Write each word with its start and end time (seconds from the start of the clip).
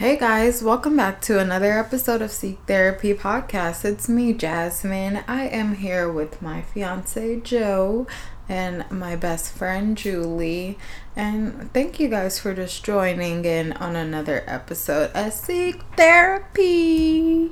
Hey 0.00 0.16
guys, 0.16 0.62
welcome 0.62 0.96
back 0.96 1.20
to 1.20 1.38
another 1.38 1.78
episode 1.78 2.22
of 2.22 2.30
Seek 2.30 2.58
Therapy 2.66 3.12
Podcast. 3.12 3.84
It's 3.84 4.08
me, 4.08 4.32
Jasmine. 4.32 5.22
I 5.28 5.46
am 5.48 5.74
here 5.74 6.10
with 6.10 6.40
my 6.40 6.62
fiance, 6.62 7.40
Joe, 7.40 8.06
and 8.48 8.90
my 8.90 9.14
best 9.14 9.52
friend, 9.52 9.98
Julie. 9.98 10.78
And 11.14 11.70
thank 11.74 12.00
you 12.00 12.08
guys 12.08 12.40
for 12.40 12.54
just 12.54 12.82
joining 12.82 13.44
in 13.44 13.74
on 13.74 13.94
another 13.94 14.42
episode 14.46 15.10
of 15.14 15.34
Seek 15.34 15.82
Therapy. 15.98 17.50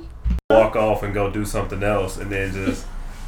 Walk 0.49 0.75
off 0.75 1.03
and 1.03 1.13
go 1.13 1.29
do 1.29 1.45
something 1.45 1.83
else 1.83 2.17
and 2.17 2.31
then 2.31 2.51
just. 2.51 2.87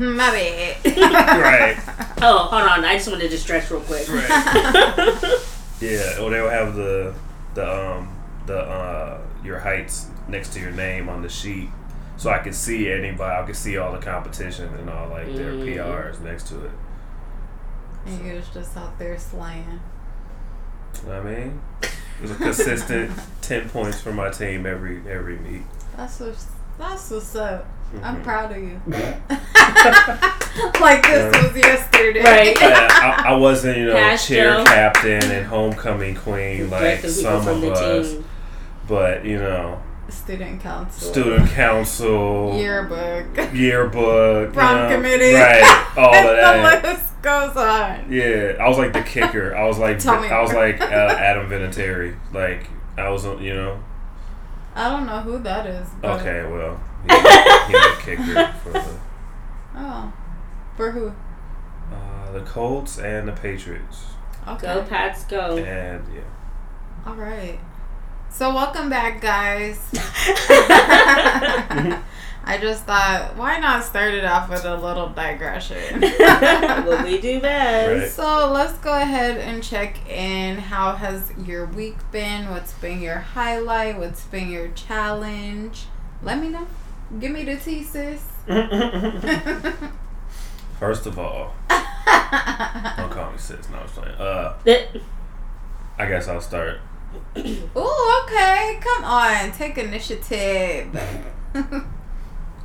My 0.00 0.16
bad. 0.16 0.86
right. 0.96 1.76
Oh, 2.20 2.48
hold 2.50 2.62
on. 2.62 2.84
I 2.84 2.94
just 2.94 3.08
wanted 3.08 3.30
to 3.30 3.38
stretch 3.38 3.70
real 3.70 3.80
quick. 3.82 4.08
Right. 4.08 4.28
yeah, 5.80 6.18
or 6.18 6.30
they'll 6.30 6.50
have 6.50 6.74
the 6.74 7.14
the 7.60 7.70
um 7.98 8.16
the 8.46 8.58
uh 8.58 9.20
your 9.44 9.58
heights 9.58 10.08
next 10.28 10.52
to 10.54 10.60
your 10.60 10.70
name 10.72 11.08
on 11.08 11.22
the 11.22 11.28
sheet, 11.28 11.68
so 12.16 12.30
I 12.30 12.38
can 12.38 12.52
see 12.52 12.90
anybody. 12.90 13.34
I 13.42 13.44
can 13.44 13.54
see 13.54 13.76
all 13.76 13.92
the 13.92 13.98
competition 13.98 14.72
and 14.74 14.88
all 14.90 15.08
like 15.08 15.26
their 15.34 15.52
Mhm. 15.52 15.64
PRs 15.76 16.20
next 16.20 16.48
to 16.48 16.64
it. 16.64 16.70
And 18.06 18.24
you 18.26 18.34
was 18.34 18.48
just 18.48 18.76
out 18.76 18.98
there 18.98 19.18
slaying. 19.18 19.80
You 21.02 21.08
know 21.08 21.22
what 21.22 21.26
I 21.26 21.34
mean, 21.34 21.60
it 21.82 22.22
was 22.22 22.30
a 22.30 22.34
consistent 22.34 23.10
ten 23.42 23.68
points 23.68 24.00
for 24.00 24.12
my 24.12 24.30
team 24.30 24.66
every 24.66 25.02
every 25.08 25.38
meet. 25.38 25.62
That's 25.96 26.18
what's, 26.20 26.46
that's 26.78 27.10
what's 27.10 27.34
up. 27.36 27.66
I'm 28.02 28.16
Mhm. 28.16 28.22
proud 28.24 28.50
of 28.52 28.58
you. 28.58 28.80
like 30.80 31.02
this 31.02 31.34
Yeah. 31.34 31.42
was 31.46 31.56
yesterday. 31.56 32.22
Right. 32.22 32.62
I, 32.62 33.24
I, 33.26 33.28
I 33.30 33.34
wasn't, 33.36 33.78
you 33.78 33.86
know, 33.86 33.94
Pass 33.94 34.26
cheer 34.26 34.52
Joe. 34.58 34.64
captain 34.64 35.22
and 35.30 35.46
homecoming 35.46 36.14
queen 36.14 36.70
like 36.70 36.80
Reject 36.82 37.02
the 37.02 37.08
people 37.08 37.22
some 37.42 37.48
of 37.48 37.64
us, 37.72 38.10
team. 38.12 38.24
but 38.88 39.24
you 39.24 39.38
know, 39.38 39.80
Student 40.08 40.60
council. 40.60 41.12
student 41.12 41.50
council, 41.50 42.56
Yearbook. 42.58 43.26
yearbook, 43.54 44.52
Prom 44.52 44.76
you 44.76 44.82
know, 44.88 44.94
committee. 44.96 45.34
right? 45.34 45.86
All 45.96 46.14
of 46.14 46.24
that. 46.36 46.82
the 46.82 46.88
list 46.88 47.22
goes 47.22 47.56
on. 47.56 48.06
Yeah, 48.10 48.54
I 48.60 48.68
was 48.68 48.78
like 48.78 48.92
the 48.92 49.02
kicker. 49.02 49.54
I 49.56 49.66
was 49.66 49.78
like, 49.78 49.98
Tell 49.98 50.20
me 50.20 50.28
I 50.28 50.40
was 50.42 50.52
more. 50.52 50.66
like 50.66 50.80
uh, 50.80 50.84
Adam 51.18 51.48
Vinatieri. 51.48 52.16
Like 52.32 52.66
I 52.98 53.08
was, 53.10 53.24
you 53.24 53.54
know. 53.54 53.78
I 54.74 54.88
don't 54.88 55.06
know 55.06 55.20
who 55.20 55.38
that 55.40 55.66
is. 55.66 55.88
But, 56.00 56.20
Okay, 56.20 56.44
well, 56.50 56.80
he, 57.08 57.14
he's 57.66 57.96
the 57.96 57.96
kicker 58.02 58.52
for 58.62 58.70
the 58.72 58.98
Oh. 59.76 60.12
For 60.76 60.90
who? 60.92 61.12
uh, 61.92 62.32
the 62.32 62.40
Colts 62.40 62.98
and 62.98 63.26
the 63.28 63.32
Patriots, 63.32 64.04
Okay. 64.48 64.66
Go 64.66 64.82
Pats, 64.82 65.24
go. 65.24 65.56
and 65.58 66.04
yeah. 66.14 66.22
All 67.06 67.14
right. 67.14 67.58
So 68.30 68.54
welcome 68.54 68.88
back, 68.88 69.20
guys. 69.20 69.78
I 72.42 72.56
just 72.58 72.84
thought, 72.84 73.32
why 73.36 73.58
not 73.58 73.84
start 73.84 74.14
it 74.14 74.24
off 74.24 74.48
with 74.48 74.64
a 74.64 74.76
little 74.76 75.08
digression? 75.10 76.00
what 76.86 77.04
we 77.04 77.20
do 77.20 77.40
best. 77.40 78.00
Right. 78.02 78.10
So 78.10 78.50
let's 78.52 78.78
go 78.78 78.94
ahead 79.00 79.36
and 79.38 79.62
check 79.62 80.08
in. 80.08 80.58
How 80.58 80.94
has 80.94 81.32
your 81.44 81.66
week 81.66 81.96
been? 82.12 82.48
What's 82.50 82.72
been 82.74 83.00
your 83.02 83.18
highlight? 83.18 83.98
What's 83.98 84.24
been 84.24 84.50
your 84.50 84.68
challenge? 84.68 85.84
Let 86.22 86.38
me 86.40 86.48
know. 86.48 86.66
Give 87.18 87.32
me 87.32 87.44
the 87.44 87.56
tea, 87.56 87.82
sis. 87.82 88.22
First 90.78 91.06
of 91.06 91.18
all, 91.18 91.54
don't 91.68 93.10
call 93.10 93.32
me 93.32 93.38
sis. 93.38 93.68
No, 93.68 93.78
I 93.78 93.82
was 93.82 93.90
playing. 93.92 94.14
Uh, 94.14 94.54
I 95.98 96.06
guess 96.06 96.28
I'll 96.28 96.40
start. 96.40 96.78
Ooh, 97.36 98.22
okay. 98.24 98.78
Come 98.80 99.04
on. 99.04 99.52
Take 99.52 99.78
initiative. 99.78 100.88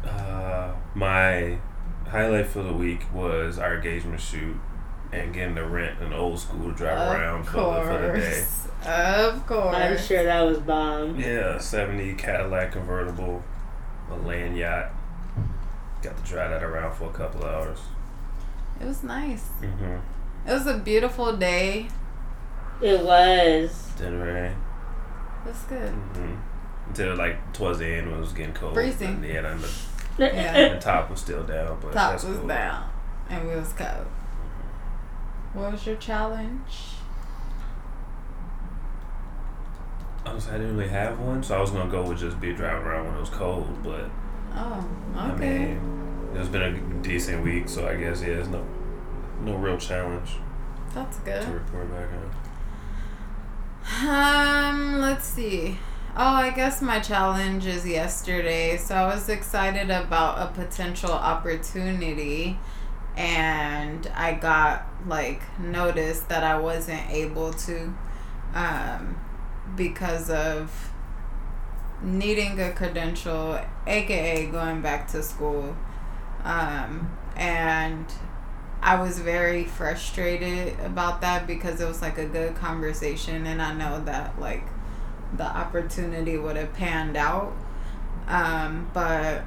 Uh, 0.06 0.72
my 0.94 1.58
highlight 2.08 2.46
for 2.46 2.62
the 2.62 2.72
week 2.72 3.02
was 3.12 3.58
our 3.58 3.74
engagement 3.76 4.22
shoot 4.22 4.56
and 5.12 5.34
getting 5.34 5.56
to 5.56 5.66
rent 5.66 6.00
an 6.00 6.14
old 6.14 6.38
school 6.40 6.70
to 6.72 6.78
drive 6.78 7.12
around 7.12 7.40
of 7.42 7.48
for 7.50 7.58
the, 7.58 7.82
for 7.82 8.12
the 8.14 8.20
day. 8.20 8.44
course. 8.44 8.68
Of 8.86 9.48
course. 9.48 9.76
I'm 9.76 9.98
sure 9.98 10.24
that 10.24 10.42
was 10.42 10.60
bomb. 10.60 11.20
Yeah, 11.20 11.58
70 11.58 12.14
Cadillac 12.14 12.72
convertible, 12.74 13.44
a 14.10 14.16
land 14.16 14.58
yacht. 14.58 14.92
Got 16.02 16.18
to 16.18 16.24
drive 16.24 16.52
that 16.52 16.64
around 16.64 16.94
for 16.96 17.10
a 17.10 17.14
couple 17.14 17.44
of 17.44 17.54
hours. 17.68 17.80
It 18.80 18.86
was 18.86 19.04
nice. 19.04 19.48
Mm-hmm. 19.62 20.50
It 20.50 20.54
was 20.54 20.68
a 20.68 20.78
beautiful 20.78 21.36
day. 21.38 21.88
It 22.82 23.02
was. 23.04 23.90
Didn't 23.98 24.20
rain. 24.22 24.52
It 25.46 25.48
was 25.50 25.58
good. 25.64 25.92
Mm-hmm. 25.94 26.36
Until 26.90 27.16
like 27.16 27.54
towards 27.54 27.80
the 27.80 27.88
end 27.88 28.08
when 28.10 28.18
it 28.18 28.22
was 28.22 28.34
getting 28.34 28.54
cold. 28.54 28.74
Freezing. 28.74 29.08
And, 29.16 29.26
yeah, 29.26 29.52
and 29.52 29.62
the, 29.62 29.70
Yeah. 30.26 30.74
the 30.76 30.80
top 30.80 31.10
was 31.10 31.20
still 31.22 31.44
down, 31.44 31.80
but 31.82 31.94
Top 31.94 32.14
was 32.14 32.24
cool. 32.24 32.48
down. 32.48 32.90
And 33.30 33.48
we 33.48 33.56
was 33.56 33.74
cold. 33.74 34.06
What 35.54 35.72
was 35.72 35.86
your 35.88 35.96
challenge? 35.96 36.60
Honestly, 40.26 40.54
I 40.54 40.58
didn't 40.58 40.78
really 40.78 40.90
have 40.90 41.20
one, 41.20 41.44
so 41.44 41.58
I 41.58 41.62
was 41.62 41.72
gonna 41.72 41.90
go 41.90 42.04
with 42.04 42.20
just 42.20 42.40
be 42.40 42.54
driving 42.54 42.86
around 42.86 43.06
when 43.08 43.16
it 43.16 43.20
was 43.20 43.30
cold. 43.30 43.68
But 43.84 44.10
Oh, 44.56 44.88
I 45.16 45.32
okay. 45.32 45.76
mean, 45.76 46.32
it's 46.36 46.50
been 46.50 46.62
a 46.62 46.80
decent 47.04 47.44
week, 47.44 47.68
so 47.70 47.88
I 47.88 47.96
guess 47.96 48.22
yeah, 48.22 48.36
there's 48.36 48.48
no 48.48 48.66
no 49.42 49.56
real 49.56 49.78
challenge 49.78 50.38
That's 50.94 51.18
good. 51.20 51.42
to 51.44 51.52
report 51.52 51.90
back 51.92 52.10
on. 52.14 52.32
Um, 54.08 55.02
let's 55.02 55.26
see. 55.26 55.78
Oh, 56.18 56.24
I 56.36 56.50
guess 56.52 56.82
my 56.82 57.00
challenge 57.00 57.66
is 57.66 57.86
yesterday. 57.86 58.78
So 58.78 58.96
I 58.96 59.14
was 59.14 59.28
excited 59.30 59.92
about 59.92 60.40
a 60.42 60.48
potential 60.54 61.12
opportunity 61.12 62.58
and 63.18 64.08
I 64.16 64.34
got 64.34 64.88
like 65.08 65.42
notice 65.60 66.22
that 66.22 66.44
I 66.44 66.58
wasn't 66.58 67.10
able 67.12 67.54
to 67.54 67.94
um 68.54 69.18
because 69.76 70.30
of 70.30 70.92
needing 72.02 72.60
a 72.60 72.72
credential, 72.72 73.60
aka 73.88 74.46
going 74.48 74.82
back 74.82 75.08
to 75.10 75.24
school. 75.24 75.76
Um 76.44 77.12
and 77.36 78.06
I 78.82 79.02
was 79.02 79.20
very 79.20 79.64
frustrated 79.64 80.80
about 80.80 81.22
that 81.22 81.48
because 81.48 81.82
it 81.82 81.88
was 81.88 82.02
like 82.02 82.18
a 82.18 82.26
good 82.26 82.56
conversation 82.56 83.48
and 83.48 83.62
I 83.62 83.74
know 83.74 84.04
that 84.06 84.40
like 84.40 84.64
the 85.36 85.44
opportunity 85.44 86.38
would 86.38 86.56
have 86.56 86.74
panned 86.74 87.18
out. 87.18 87.54
Um, 88.28 88.90
but 88.94 89.44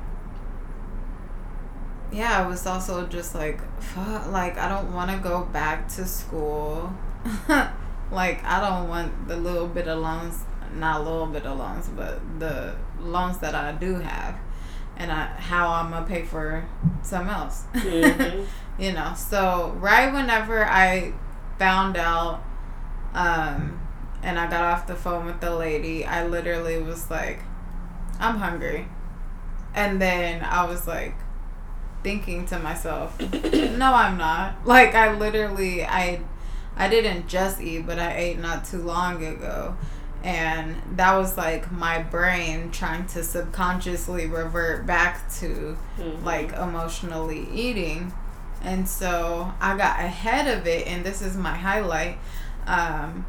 yeah, 2.13 2.43
I 2.43 2.47
was 2.47 2.67
also 2.67 3.07
just 3.07 3.35
like, 3.35 3.61
fuck, 3.81 4.31
like 4.31 4.57
I 4.59 4.69
don't 4.69 4.93
want 4.93 5.11
to 5.11 5.19
go 5.19 5.45
back 5.45 5.89
to 5.91 6.05
school. 6.05 6.93
like 8.11 8.43
I 8.45 8.61
don't 8.61 8.89
want 8.89 9.29
the 9.29 9.37
little 9.37 9.67
bit 9.69 9.89
of 9.89 9.99
loans, 9.99 10.41
not 10.75 11.01
a 11.01 11.05
little 11.05 11.27
bit 11.27 11.45
of 11.47 11.59
loans, 11.59 11.89
but 11.89 12.21
the 12.39 12.75
loans 13.01 13.39
that 13.39 13.55
I 13.55 13.73
do 13.73 13.95
have, 13.97 14.37
and 14.97 15.11
I 15.13 15.27
how 15.27 15.69
I'm 15.71 15.91
gonna 15.91 16.07
pay 16.07 16.25
for 16.25 16.65
something 17.03 17.31
else. 17.35 17.65
Mhm. 17.75 18.47
you 18.79 18.93
know 18.93 19.13
so 19.17 19.75
right 19.81 20.13
whenever 20.13 20.65
i 20.65 21.13
found 21.59 21.97
out 21.97 22.41
um 23.13 23.81
and 24.23 24.39
i 24.39 24.49
got 24.49 24.63
off 24.63 24.87
the 24.87 24.95
phone 24.95 25.27
with 25.27 25.41
the 25.41 25.51
lady 25.53 26.05
i 26.05 26.25
literally 26.25 26.81
was 26.81 27.11
like 27.11 27.41
i'm 28.21 28.37
hungry 28.37 28.87
and 29.75 30.01
then 30.01 30.43
i 30.45 30.65
was 30.65 30.87
like 30.87 31.15
thinking 32.05 32.47
to 32.47 32.57
myself 32.61 33.19
no 33.53 33.93
i'm 33.93 34.17
not 34.17 34.55
like 34.65 34.95
i 34.95 35.13
literally 35.13 35.85
i 35.85 36.21
i 36.79 36.89
didn't 36.89 37.27
just 37.29 37.61
eat 37.61 37.87
but 37.87 37.99
i 37.99 38.15
ate 38.17 38.39
not 38.39 38.65
too 38.65 38.79
long 38.83 39.25
ago 39.25 39.77
and 40.25 40.75
that 40.97 41.17
was 41.17 41.37
like 41.37 41.71
my 41.71 42.03
brain 42.03 42.71
trying 42.73 43.07
to 43.07 43.23
subconsciously 43.23 44.27
revert 44.27 44.85
back 44.87 45.31
to 45.33 45.77
Mhm. 45.99 46.25
like 46.25 46.53
emotionally 46.53 47.47
eating 47.53 48.13
and 48.63 48.89
so 48.89 49.53
i 49.61 49.77
got 49.77 50.01
ahead 50.01 50.49
of 50.49 50.67
it 50.67 50.87
and 50.89 51.05
this 51.05 51.23
is 51.23 51.37
my 51.37 51.55
highlight 51.57 52.19
um 52.67 53.25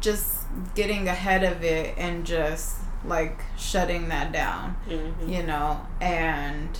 just 0.00 0.46
getting 0.74 1.06
ahead 1.08 1.44
of 1.44 1.62
it 1.62 1.94
and 1.96 2.24
just 2.26 2.76
like 3.04 3.40
shutting 3.58 4.08
that 4.08 4.32
down 4.32 4.76
Mhm. 4.88 5.28
you 5.28 5.42
know 5.42 5.80
and 6.00 6.78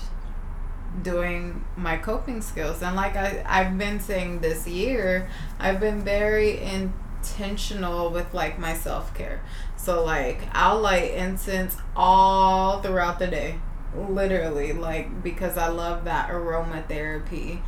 doing 1.01 1.63
my 1.75 1.97
coping 1.97 2.41
skills 2.41 2.81
and 2.83 2.95
like 2.95 3.15
I, 3.15 3.43
i've 3.47 3.77
been 3.77 3.99
saying 3.99 4.39
this 4.41 4.67
year 4.67 5.27
i've 5.59 5.79
been 5.79 6.01
very 6.03 6.59
intentional 6.61 8.09
with 8.11 8.31
like 8.33 8.59
my 8.59 8.73
self-care 8.75 9.41
so 9.75 10.03
like 10.03 10.39
i'll 10.51 10.79
light 10.79 11.11
incense 11.15 11.75
all 11.95 12.81
throughout 12.81 13.17
the 13.17 13.27
day 13.27 13.55
literally 14.09 14.73
like 14.73 15.23
because 15.23 15.57
i 15.57 15.67
love 15.67 16.03
that 16.05 16.29
aromatherapy 16.29 17.59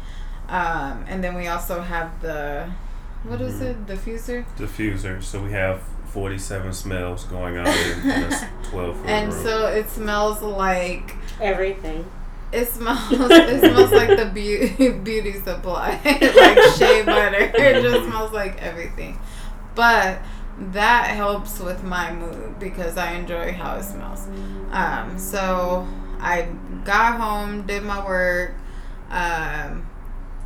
um 0.50 1.04
and 1.07 1.24
then 1.24 1.33
we 1.36 1.48
also 1.48 1.81
have 1.81 2.22
the 2.22 2.69
what 3.24 3.42
is 3.42 3.56
Mhm. 3.56 3.62
it 3.72 3.86
diffuser 3.88 4.45
Diffuser. 4.57 5.24
So 5.24 5.42
we 5.44 5.51
have 5.51 5.81
47 6.10 6.72
smells 6.74 7.24
going 7.25 7.57
on 7.57 7.66
in, 7.68 8.10
in 8.12 8.31
12 8.69 9.06
And 9.07 9.33
room. 9.33 9.44
so 9.44 9.66
it 9.68 9.89
smells 9.89 10.42
like 10.44 11.16
Everything. 11.42 12.06
It 12.56 12.68
smells 12.69 13.12
it 13.12 13.60
smells 13.60 13.92
like 13.92 14.18
the 14.18 14.31
beauty 14.34 14.90
beauty 15.04 15.34
supply. 15.34 16.00
like 16.06 16.75
shea 16.78 17.04
butter. 17.04 17.52
It 17.56 17.81
just 17.81 18.06
smells 18.06 18.31
like 18.31 18.62
everything. 18.62 19.19
But 19.75 20.19
that 20.57 21.07
helps 21.07 21.60
with 21.60 21.84
my 21.84 22.13
mood 22.13 22.60
because 22.60 22.98
I 22.98 23.12
enjoy 23.13 23.52
how 23.52 23.75
it 23.75 23.84
smells. 23.84 24.28
Um, 24.72 25.18
so 25.18 25.86
I 26.19 26.48
got 26.86 27.19
home, 27.19 27.68
did 27.68 27.84
my 27.84 28.06
work, 28.06 28.56
um, 29.10 29.86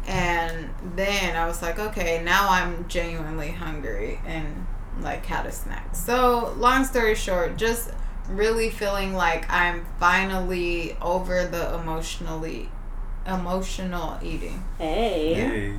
and 0.08 0.70
then 0.96 1.36
I 1.36 1.46
was 1.46 1.62
like, 1.62 1.78
okay, 1.78 2.24
now 2.24 2.50
I'm 2.50 2.88
genuinely 2.88 3.52
hungry 3.52 4.20
and 4.26 4.66
like 5.02 5.26
had 5.26 5.46
a 5.46 5.52
snack. 5.52 5.96
So 5.96 6.56
long 6.58 6.86
story 6.86 7.14
short, 7.14 7.58
just 7.58 7.92
really 8.30 8.70
feeling 8.70 9.14
like 9.14 9.50
I'm 9.50 9.86
finally 10.00 10.96
over 11.02 11.46
the 11.46 11.76
emotionally 11.76 12.70
emotional 13.28 14.18
eating. 14.24 14.64
Hey. 14.78 15.34
Hey. 15.34 15.74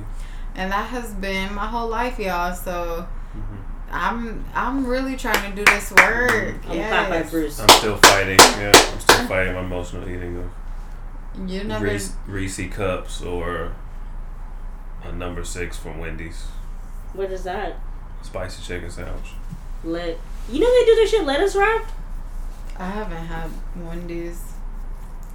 And 0.55 0.71
that 0.71 0.87
has 0.89 1.13
been 1.13 1.53
my 1.55 1.65
whole 1.65 1.87
life, 1.87 2.19
y'all. 2.19 2.53
So 2.53 3.07
Mhm. 3.35 3.57
I'm 3.91 4.45
I'm 4.53 4.85
really 4.85 5.15
trying 5.15 5.49
to 5.49 5.55
do 5.55 5.63
this 5.65 5.91
work. 5.91 6.55
I'm 6.67 6.75
yes. 6.77 7.09
by 7.09 7.29
Bruce. 7.29 7.59
I'm 7.59 7.69
still 7.69 7.97
fighting. 7.97 8.39
Yeah, 8.39 8.71
I'm 8.75 8.99
still 8.99 9.27
fighting 9.27 9.53
my 9.53 9.61
emotional 9.61 10.07
eating 10.07 10.37
of 10.37 11.49
You 11.49 11.63
never 11.63 11.85
Reese, 11.85 12.13
Reese 12.27 12.59
cups 12.73 13.21
or 13.21 13.71
a 15.03 15.11
number 15.11 15.43
six 15.43 15.77
from 15.77 15.99
Wendy's 15.99 16.43
What 17.13 17.31
is 17.31 17.43
that? 17.43 17.77
spicy 18.21 18.61
chicken 18.61 18.89
sandwich. 18.89 19.31
Lit. 19.83 20.19
You 20.49 20.59
know 20.59 20.69
they 20.79 20.85
do 20.85 20.95
this 20.95 21.09
shit 21.09 21.23
lettuce 21.25 21.55
wrapped? 21.55 21.91
I 22.77 22.85
haven't 22.85 23.25
had 23.25 23.49
Wendy's 23.75 24.41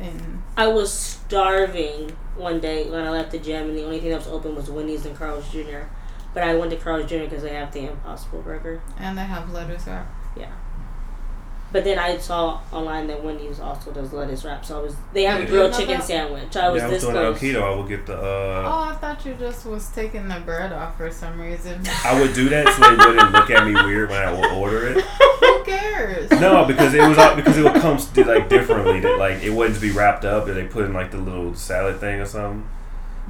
in 0.01 0.43
I 0.57 0.67
was 0.67 0.93
starving 0.93 2.11
one 2.37 2.61
day 2.61 2.89
when 2.91 3.05
I 3.05 3.11
left 3.11 3.33
the 3.33 3.39
gym, 3.39 3.69
and 3.69 3.79
the 3.79 3.85
only 3.85 4.01
thing 4.01 4.11
that 4.11 4.19
was 4.19 4.29
open 4.29 4.55
was 4.55 4.71
Wendy's 4.71 5.07
and 5.07 5.17
Carl's 5.17 5.51
Jr. 5.51 5.85
But 6.35 6.43
I 6.43 6.55
went 6.55 6.71
to 6.73 6.77
Carl's 6.77 7.09
Jr. 7.09 7.21
because 7.21 7.43
they 7.43 7.55
have 7.55 7.73
the 7.73 7.89
Impossible 7.89 8.43
Burger. 8.43 8.83
and 8.99 9.17
they 9.17 9.23
have 9.23 9.53
lettuce 9.53 9.87
wrap. 9.87 10.07
But 11.73 11.83
then 11.85 11.99
I 11.99 12.17
saw 12.19 12.61
online 12.73 13.09
that 13.09 13.23
Wendy's 13.23 13.59
also 13.61 13.91
does 13.93 14.13
lettuce 14.13 14.45
wrap, 14.45 14.65
so 14.65 14.79
I 14.79 14.83
was 14.83 14.95
they 15.13 15.25
have 15.25 15.43
a 15.43 15.47
grilled 15.47 15.73
chicken 15.75 15.99
that- 15.99 16.05
sandwich. 16.05 16.57
I 16.57 16.69
was 16.71 16.81
yeah, 16.81 16.87
I 16.89 16.91
was 16.91 16.93
this 16.93 17.03
doing 17.03 17.15
close. 17.15 17.43
it 17.43 17.57
on 17.57 17.63
keto. 17.63 17.73
I 17.73 17.77
would 17.77 17.89
get 17.89 18.07
the. 18.07 18.15
uh 18.17 18.63
Oh, 18.67 18.91
I 18.91 18.95
thought 19.01 19.27
you 19.27 19.35
just 19.35 19.67
was 19.67 19.89
taking 19.91 20.29
the 20.29 20.41
bread 20.41 20.73
off 20.73 20.97
for 20.97 21.11
some 21.11 21.41
reason. 21.41 21.83
I 22.05 22.19
would 22.21 22.33
do 22.35 22.49
that 22.51 22.69
so 22.69 22.83
they 22.83 22.97
wouldn't 23.05 23.33
look 23.33 23.51
at 23.51 23.67
me 23.67 23.75
weird 23.75 24.11
when 24.11 24.23
I 24.23 24.33
would 24.33 24.51
order 24.53 24.87
it. 24.89 25.05
Who 25.41 25.65
cares? 25.65 26.31
No, 26.31 26.65
because 26.65 26.95
it 26.95 27.07
was 27.07 27.19
all- 27.19 27.35
because 27.37 27.59
it 27.59 27.65
would 27.65 27.75
come 27.75 27.99
like 28.27 28.49
differently. 28.49 29.01
That 29.01 29.19
like 29.19 29.43
it 29.43 29.51
wouldn't 29.51 29.81
be 29.81 29.91
wrapped 29.91 30.25
up, 30.25 30.47
and 30.47 30.57
they 30.57 30.65
put 30.65 30.85
in 30.85 30.93
like 30.93 31.11
the 31.11 31.19
little 31.19 31.55
salad 31.55 31.99
thing 31.99 32.21
or 32.21 32.27
something. 32.27 32.67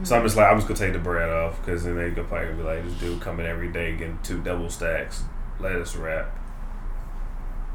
So 0.03 0.15
I'm 0.15 0.23
just 0.23 0.37
like 0.37 0.47
I'm 0.51 0.59
just 0.59 0.69
gonna 0.69 0.79
take 0.79 0.93
the 0.93 0.99
bread 0.99 1.31
off 1.31 1.59
because 1.65 1.85
then 1.85 1.97
they 1.97 2.11
could 2.11 2.29
probably 2.29 2.53
be 2.53 2.63
like 2.63 2.85
this 2.85 2.93
dude 3.01 3.21
coming 3.23 3.47
every 3.47 3.69
day 3.73 3.97
getting 3.97 4.19
two 4.23 4.43
double 4.43 4.69
stacks 4.69 5.23
lettuce 5.59 5.97
wrap. 5.97 6.29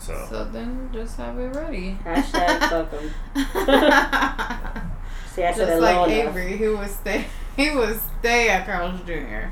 So 0.01 0.25
So 0.29 0.43
then 0.45 0.89
just 0.91 1.15
have 1.17 1.37
it 1.37 1.55
ready. 1.55 1.97
Hashtag 2.03 2.59
fuck 2.69 2.91
'em. 2.93 3.11
See, 5.35 5.43
I 5.43 5.53
Just 5.53 5.81
like. 5.81 6.09
Avery, 6.09 6.57
who 6.57 6.75
was 6.77 6.91
stay, 6.91 7.25
he 7.55 7.69
would 7.69 7.99
stay 8.19 8.49
at 8.49 8.65
Carl's 8.65 8.99
Jr. 9.05 9.51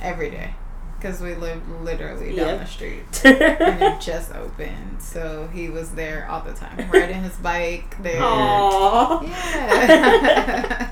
every 0.00 0.30
day, 0.30 0.54
because 0.98 1.20
we 1.20 1.34
lived 1.34 1.68
literally 1.82 2.34
down 2.34 2.46
Yep. 2.46 2.60
the 2.60 2.66
street, 2.66 3.24
and 3.24 3.82
it 3.82 4.00
just 4.00 4.32
opened, 4.34 5.02
so 5.02 5.48
he 5.52 5.68
was 5.68 5.90
there 5.90 6.26
all 6.30 6.40
the 6.40 6.52
time, 6.54 6.88
riding 6.90 7.22
his 7.22 7.36
bike 7.36 8.00
there. 8.02 8.20
Aww. 8.22 9.22
Yeah. 9.28 10.90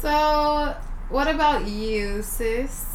so, 0.00 0.74
what 1.08 1.26
about 1.28 1.66
you, 1.66 2.22
sis? 2.22 2.89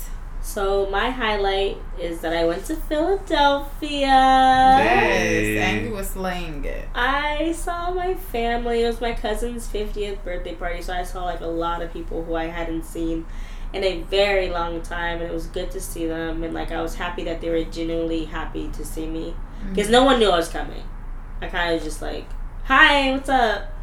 So 0.46 0.88
my 0.92 1.10
highlight 1.10 1.80
is 2.00 2.22
that 2.22 2.32
I 2.32 2.46
went 2.46 2.66
to 2.66 2.76
Philadelphia. 2.76 4.00
Yes, 4.00 5.64
and 5.64 5.88
you 5.88 5.92
was 5.92 6.12
slaying 6.12 6.64
it. 6.64 6.88
I 6.94 7.52
saw 7.52 7.92
my 7.92 8.14
family. 8.14 8.84
It 8.84 8.88
was 8.88 9.02
my 9.02 9.14
cousin's 9.14 9.68
50th 9.68 10.24
birthday 10.24 10.54
party, 10.54 10.84
so 10.84 10.94
I 10.94 11.02
saw 11.02 11.26
like 11.26 11.42
a 11.42 11.48
lot 11.48 11.82
of 11.82 11.92
people 11.92 12.24
who 12.24 12.36
I 12.36 12.46
hadn't 12.46 12.86
seen 12.86 13.26
in 13.74 13.84
a 13.84 14.04
very 14.04 14.50
long 14.50 14.84
time, 14.84 15.20
and 15.20 15.24
it 15.24 15.34
was 15.34 15.48
good 15.48 15.72
to 15.72 15.82
see 15.82 16.06
them. 16.06 16.44
And 16.44 16.54
like 16.54 16.72
I 16.72 16.80
was 16.80 16.94
happy 16.94 17.24
that 17.24 17.42
they 17.42 17.50
were 17.50 17.64
genuinely 17.64 18.26
happy 18.26 18.70
to 18.70 18.86
see 18.86 19.08
me 19.08 19.34
mm. 19.64 19.74
because 19.74 19.90
no 19.90 20.04
one 20.04 20.20
knew 20.20 20.30
I 20.30 20.38
was 20.38 20.48
coming. 20.48 20.84
I 21.42 21.48
kind 21.48 21.76
of 21.76 21.82
just 21.82 22.04
like, 22.04 22.28
"Hi, 22.66 23.12
what's 23.14 23.30
up?" 23.30 23.74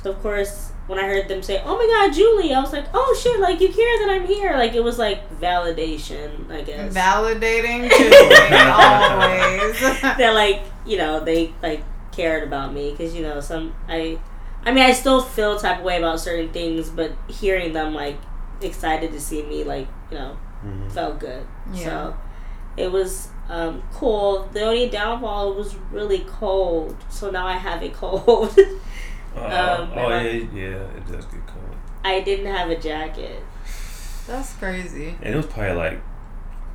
So 0.00 0.12
of 0.12 0.22
course, 0.22 0.70
when 0.88 0.98
I 0.98 1.06
heard 1.06 1.28
them 1.28 1.42
say, 1.42 1.62
"Oh 1.64 1.76
my 1.76 1.86
God, 1.86 2.12
Julie," 2.14 2.52
I 2.52 2.60
was 2.60 2.72
like, 2.72 2.86
"Oh 2.92 3.16
shit!" 3.22 3.38
Like 3.38 3.60
you 3.60 3.68
care 3.68 3.98
that 4.00 4.08
I'm 4.10 4.26
here. 4.26 4.54
Like 4.56 4.74
it 4.74 4.82
was 4.82 4.98
like 4.98 5.30
validation, 5.40 6.50
I 6.50 6.62
guess. 6.62 6.92
Validating 6.92 7.88
Julie, 7.96 8.58
always. 8.58 9.80
that 10.02 10.32
like 10.34 10.62
you 10.86 10.98
know 10.98 11.20
they 11.20 11.52
like 11.62 11.82
cared 12.12 12.42
about 12.42 12.72
me 12.72 12.90
because 12.90 13.14
you 13.14 13.22
know 13.22 13.40
some 13.40 13.74
I 13.86 14.18
I 14.64 14.72
mean 14.72 14.82
I 14.84 14.92
still 14.92 15.20
feel 15.22 15.58
type 15.58 15.78
of 15.78 15.84
way 15.84 15.98
about 15.98 16.18
certain 16.20 16.50
things 16.52 16.90
but 16.90 17.12
hearing 17.28 17.72
them 17.72 17.94
like 17.94 18.16
excited 18.60 19.12
to 19.12 19.20
see 19.20 19.42
me 19.42 19.62
like 19.62 19.86
you 20.10 20.18
know 20.18 20.36
mhm. 20.64 20.90
felt 20.90 21.20
good 21.20 21.46
Yeah. 21.72 21.84
so 21.84 22.16
it 22.76 22.90
was 22.90 23.28
um, 23.48 23.82
cool 23.92 24.48
the 24.52 24.62
only 24.62 24.88
downfall 24.88 25.54
was 25.54 25.74
really 25.92 26.20
cold 26.28 26.96
so 27.08 27.30
now 27.30 27.46
I 27.46 27.52
have 27.54 27.82
a 27.82 27.88
cold 27.90 28.58
Uh, 29.40 29.78
Um, 29.82 29.92
oh 29.94 30.08
and 30.08 30.14
I- 30.14 30.22
yeah, 30.24 30.46
yeah, 30.54 30.96
it 30.96 31.06
does 31.10 31.24
get 31.26 31.46
cold. 31.46 31.76
I 32.04 32.20
didn't 32.20 32.46
have 32.54 32.70
a 32.70 32.76
jacket 32.78 33.42
That's 34.26 34.52
crazy. 34.54 35.16
And 35.22 35.34
it 35.34 35.36
was 35.36 35.46
probably 35.46 35.72
like 35.74 36.00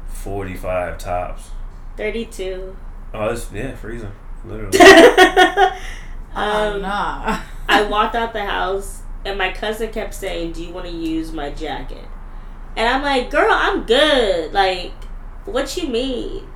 forty 0.08 0.56
five 0.56 0.98
tops. 0.98 1.50
32 1.98 2.76
Oh, 3.14 3.30
it's 3.30 3.52
yeah, 3.52 3.76
freezing, 3.76 4.12
literally. 4.46 4.78
Um, 6.36 6.82
nah. 6.82 7.40
I 7.70 7.84
walked 7.90 8.16
out 8.16 8.34
the 8.34 8.44
house 8.44 9.04
and 9.24 9.38
my 9.38 9.52
cousin 9.52 9.92
kept 9.92 10.16
saying, 10.16 10.54
"Do 10.54 10.64
you 10.64 10.74
want 10.74 10.88
to 10.88 10.92
use 10.92 11.32
my 11.32 11.52
jacket?" 11.52 12.06
And 12.76 12.90
I'm 12.90 13.04
like, 13.04 13.30
"Girl, 13.30 13.52
I'm 13.52 13.84
good. 13.84 14.52
Like, 14.52 14.92
what 15.46 15.78
you 15.78 15.88
mean? 15.90 16.48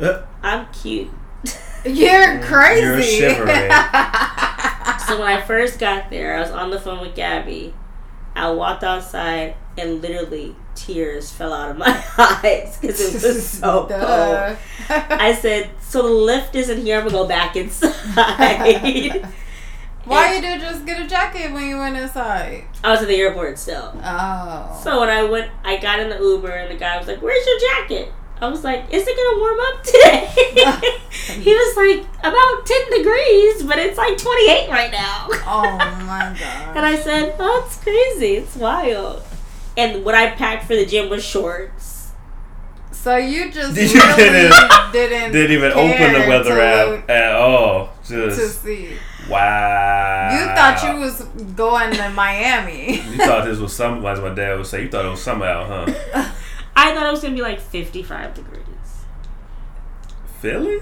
Uh, 0.00 0.22
I'm 0.42 0.66
cute." 0.72 1.10
You're 1.84 2.40
crazy. 2.40 2.82
You're 2.82 3.02
shivering. 3.34 3.70
So 5.06 5.18
when 5.20 5.28
I 5.28 5.40
first 5.40 5.78
got 5.78 6.10
there, 6.10 6.36
I 6.36 6.40
was 6.40 6.50
on 6.50 6.70
the 6.70 6.80
phone 6.80 7.00
with 7.00 7.14
Gabby. 7.14 7.74
I 8.34 8.50
walked 8.50 8.82
outside 8.84 9.54
and 9.78 10.02
literally 10.02 10.56
tears 10.74 11.32
fell 11.32 11.52
out 11.52 11.70
of 11.70 11.78
my 11.78 12.04
eyes 12.18 12.76
because 12.78 13.00
it 13.00 13.26
was 13.26 13.48
so 13.48 13.86
cold. 13.86 14.56
I 14.88 15.32
said, 15.40 15.70
"So 15.80 16.02
the 16.02 16.08
lift 16.08 16.54
isn't 16.54 16.82
here. 16.82 16.98
I'm 16.98 17.04
gonna 17.06 17.22
go 17.22 17.26
back 17.26 17.56
inside." 17.56 17.94
Why 20.04 20.36
you 20.36 20.40
did 20.40 20.60
just 20.60 20.86
get 20.86 21.00
a 21.00 21.06
jacket 21.08 21.52
when 21.52 21.68
you 21.68 21.78
went 21.78 21.96
inside? 21.96 22.64
I 22.84 22.92
was 22.92 23.02
at 23.02 23.08
the 23.08 23.16
airport 23.16 23.58
still. 23.58 23.92
Oh. 24.04 24.80
So 24.84 25.00
when 25.00 25.08
I 25.08 25.24
went, 25.24 25.50
I 25.64 25.78
got 25.78 25.98
in 25.98 26.10
the 26.10 26.18
Uber 26.18 26.48
and 26.48 26.70
the 26.72 26.78
guy 26.78 26.96
was 26.96 27.08
like, 27.08 27.20
"Where's 27.22 27.44
your 27.44 27.58
jacket?" 27.58 28.12
I 28.40 28.48
was 28.48 28.62
like, 28.64 28.84
"Is 28.92 29.04
it 29.06 29.16
gonna 29.16 29.38
warm 29.38 29.60
up 29.60 29.82
today?" 29.82 30.26
he 31.42 31.50
was 31.54 31.76
like, 31.76 32.06
"About 32.20 32.66
ten 32.66 32.90
degrees, 32.98 33.62
but 33.62 33.78
it's 33.78 33.96
like 33.96 34.18
twenty 34.18 34.50
eight 34.50 34.68
right 34.68 34.90
now." 34.92 35.26
oh 35.30 35.76
my 36.06 36.36
god. 36.38 36.76
And 36.76 36.84
I 36.84 36.96
said, 36.96 37.34
"Oh, 37.38 37.64
it's 37.66 37.76
crazy. 37.82 38.36
It's 38.36 38.54
wild." 38.56 39.22
And 39.78 40.04
what 40.04 40.14
I 40.14 40.30
packed 40.30 40.64
for 40.66 40.74
the 40.76 40.86
gym 40.86 41.08
was 41.10 41.24
shorts. 41.24 42.12
so 42.92 43.16
you 43.16 43.50
just 43.50 43.76
You 43.76 44.00
really 44.00 44.16
didn't- 44.16 44.52
didn't 44.92 45.32
Didn't 45.32 45.52
even 45.52 45.72
open 45.72 46.12
the 46.14 46.24
weather 46.28 46.60
app 46.60 47.08
at 47.10 47.32
all. 47.34 47.90
to 48.08 48.26
Just 48.30 48.62
see. 48.62 48.96
wow. 49.28 50.30
You 50.32 50.46
thought 50.54 50.82
you 50.82 51.00
was 51.00 51.22
going 51.54 51.90
to 51.94 52.08
Miami. 52.10 52.96
You 52.96 53.18
thought 53.18 53.44
this 53.44 53.58
was 53.58 53.74
summer, 53.76 54.08
as 54.10 54.20
my 54.20 54.30
dad 54.30 54.56
would 54.56 54.66
say. 54.66 54.82
You 54.84 54.88
thought 54.88 55.04
it 55.04 55.10
was 55.10 55.22
summer 55.22 55.44
out, 55.46 55.66
huh? 56.14 56.32
I 56.76 56.94
thought 56.94 57.06
it 57.06 57.10
was 57.10 57.22
gonna 57.22 57.34
be 57.34 57.42
like 57.42 57.60
fifty 57.60 58.02
five 58.02 58.34
degrees 58.34 58.64
Philly? 60.40 60.78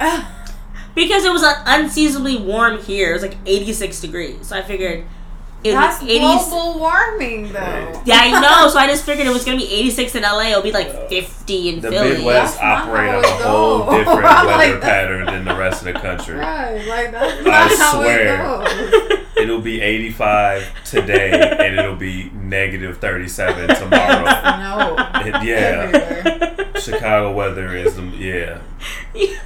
because 0.94 1.24
it 1.24 1.32
was 1.32 1.42
uh, 1.42 1.62
unseasonably 1.66 2.38
warm 2.38 2.78
here. 2.82 3.10
It 3.10 3.14
was 3.14 3.22
like 3.22 3.36
eighty 3.46 3.72
six 3.72 4.00
degrees. 4.00 4.48
So 4.48 4.56
I 4.56 4.62
figured 4.62 5.04
it 5.64 5.72
That's 5.72 6.00
was 6.00 6.10
80 6.10 6.20
global 6.20 6.78
warming, 6.78 7.52
though. 7.52 8.02
Yeah, 8.04 8.18
I 8.20 8.40
know. 8.40 8.68
So 8.68 8.78
I 8.78 8.86
just 8.86 9.04
figured 9.04 9.26
it 9.26 9.32
was 9.32 9.44
gonna 9.44 9.56
be 9.56 9.64
86 9.72 10.14
in 10.14 10.22
LA. 10.22 10.50
It'll 10.50 10.62
be 10.62 10.70
like 10.70 11.08
50 11.08 11.68
in 11.68 11.80
The 11.80 11.90
Philly. 11.90 12.10
Midwest 12.18 12.58
That's 12.58 12.62
not 12.62 12.88
operate 12.88 13.10
how 13.10 13.18
on 13.18 13.24
it 13.24 13.26
a 13.26 13.44
whole 13.44 13.78
go. 13.84 13.90
different 13.98 14.24
I'm 14.24 14.46
weather 14.46 14.72
like, 14.74 14.80
pattern 14.80 15.26
than 15.26 15.44
the 15.44 15.56
rest 15.56 15.84
of 15.84 15.92
the 15.92 15.98
country. 15.98 16.36
Right, 16.46 16.86
like 16.86 17.10
that's 17.10 17.40
I 17.46 17.68
not 17.68 17.78
how 17.78 17.92
swear. 18.00 19.25
It'll 19.36 19.60
be 19.60 19.80
85 19.82 20.84
today, 20.84 21.30
and 21.58 21.78
it'll 21.78 21.94
be 21.96 22.30
negative 22.30 22.98
37 22.98 23.68
tomorrow. 23.76 24.24
no. 24.24 24.96
It- 25.26 25.44
yeah. 25.44 25.90
Everywhere. 25.94 26.72
Chicago 26.80 27.32
weather 27.32 27.74
is 27.74 27.96
the 27.96 28.02
yeah. 28.02 28.60
Yeah. 29.14 29.40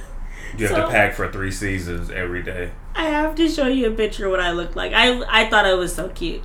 You 0.57 0.67
have 0.67 0.75
So- 0.77 0.81
to 0.85 0.87
pack 0.89 1.13
for 1.15 1.31
three 1.31 1.51
seasons 1.51 2.09
every 2.11 2.41
day. 2.43 2.71
I 2.95 3.05
have 3.05 3.35
to 3.35 3.47
show 3.49 3.67
you 3.67 3.87
a 3.87 3.91
picture 3.91 4.25
of 4.25 4.31
what 4.31 4.39
I 4.41 4.51
look 4.51 4.75
like. 4.75 4.91
I 4.93 5.21
I 5.29 5.49
thought 5.49 5.65
I 5.65 5.73
was 5.73 5.93
so 5.95 6.09
cute, 6.09 6.43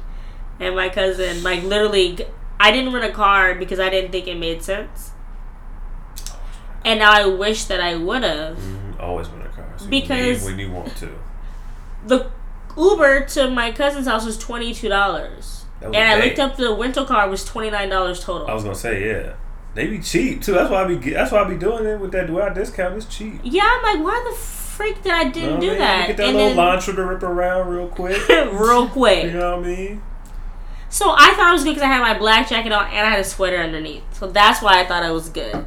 and 0.60 0.74
my 0.76 0.88
cousin 0.88 1.42
like 1.42 1.62
literally. 1.62 2.18
I 2.58 2.70
didn't 2.70 2.92
rent 2.94 3.04
a 3.04 3.12
car 3.14 3.54
because 3.54 3.78
I 3.78 3.90
didn't 3.90 4.12
think 4.12 4.26
it 4.28 4.38
made 4.38 4.62
sense, 4.62 5.10
and 6.84 7.00
now 7.00 7.12
I 7.12 7.26
wish 7.26 7.64
that 7.64 7.80
I 7.80 7.96
would 7.96 8.22
have. 8.22 8.56
Mhm, 8.56 9.00
Always 9.00 9.28
in 9.28 9.42
a 9.42 9.48
car. 9.48 9.66
So 9.76 9.84
you 9.84 9.90
Because- 9.90 10.42
leave 10.42 10.44
when 10.44 10.58
you 10.58 10.70
want 10.72 10.96
to. 10.96 11.10
The 12.06 12.30
Uber 12.76 13.24
to 13.26 13.50
my 13.50 13.72
cousin's 13.72 14.06
house 14.06 14.24
was 14.26 14.36
twenty 14.38 14.74
two 14.74 14.88
dollars, 14.88 15.64
That 15.80 15.94
and 15.94 15.96
I 16.22 16.24
looked 16.24 16.38
up 16.38 16.56
the 16.56 16.74
rental 16.74 17.04
car 17.04 17.28
was 17.28 17.44
twenty 17.44 17.70
nine 17.70 17.88
dollars 17.88 18.20
total. 18.22 18.46
I 18.48 18.54
was 18.54 18.62
gonna 18.64 18.74
say 18.74 19.08
yeah. 19.08 19.34
They 19.74 19.86
be 19.88 19.98
cheap 20.00 20.42
too. 20.42 20.52
That's 20.52 20.70
why 20.70 20.84
I 20.84 20.86
be. 20.94 21.10
That's 21.10 21.32
why 21.32 21.42
I 21.42 21.48
be 21.48 21.56
doing 21.56 21.84
it 21.84 22.00
with 22.00 22.12
that 22.12 22.26
dual 22.28 22.48
discount. 22.54 22.96
It's 22.96 23.06
cheap. 23.06 23.40
yeah, 23.44 23.62
I'm 23.64 23.82
like, 23.98 24.04
why 24.06 24.26
the 24.30 24.34
freak 24.36 25.02
did 25.02 25.12
I 25.12 25.24
didn't 25.28 25.48
Know 25.48 25.54
what 25.56 25.58
I 25.58 25.60
do 25.60 25.68
mean? 25.70 25.78
that? 25.78 26.06
Get 26.08 26.16
that 26.16 26.26
and 26.28 26.36
little 26.36 26.48
then 26.50 26.56
launcher 26.56 26.94
to 26.94 27.04
rip 27.04 27.22
around 27.22 27.68
real 27.68 27.88
quick. 27.88 28.26
real 28.28 28.88
quick. 28.88 29.24
You 29.24 29.32
know 29.32 29.56
what 29.58 29.66
I 29.66 29.68
mean? 29.68 30.02
So 30.88 31.10
I 31.10 31.34
thought 31.36 31.50
it 31.50 31.52
was 31.52 31.64
good 31.64 31.70
because 31.74 31.82
I 31.82 31.86
had 31.92 32.00
my 32.00 32.16
black 32.18 32.48
jacket 32.48 32.72
on 32.72 32.86
and 32.86 33.06
I 33.06 33.10
had 33.10 33.18
a 33.20 33.24
sweater 33.24 33.58
underneath. 33.58 34.02
So 34.14 34.28
that's 34.28 34.62
why 34.62 34.80
I 34.80 34.86
thought 34.86 35.04
it 35.04 35.10
was 35.12 35.28
good. 35.28 35.66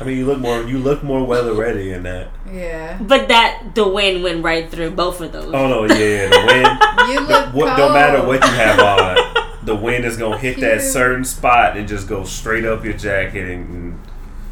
I 0.00 0.04
mean, 0.04 0.16
you 0.16 0.26
look 0.26 0.38
more. 0.38 0.62
You 0.62 0.78
look 0.78 1.02
more 1.02 1.24
weather 1.24 1.52
ready 1.52 1.92
in 1.92 2.04
that. 2.04 2.28
Yeah. 2.50 2.98
but 3.00 3.28
that 3.28 3.74
the 3.74 3.86
wind 3.86 4.22
went 4.22 4.42
right 4.42 4.70
through 4.70 4.92
both 4.92 5.20
of 5.20 5.32
those. 5.32 5.52
Oh 5.52 5.68
no, 5.68 5.84
yeah, 5.84 5.94
yeah, 5.94 6.28
the 6.28 6.46
wind. 6.46 6.82
You 7.10 7.26
the, 7.26 7.32
look 7.32 7.54
what, 7.54 7.66
cold. 7.66 7.76
don't 7.78 7.92
matter 7.92 8.24
what 8.26 8.42
you 8.44 8.50
have 8.50 8.78
on, 8.78 9.56
the 9.64 9.74
wind 9.74 10.04
is 10.04 10.16
gonna 10.16 10.38
hit 10.38 10.60
that 10.60 10.80
certain 10.80 11.24
spot 11.24 11.76
and 11.76 11.88
just 11.88 12.08
go 12.08 12.24
straight 12.24 12.64
up 12.64 12.84
your 12.84 12.94
jacket 12.94 13.48
and. 13.50 13.98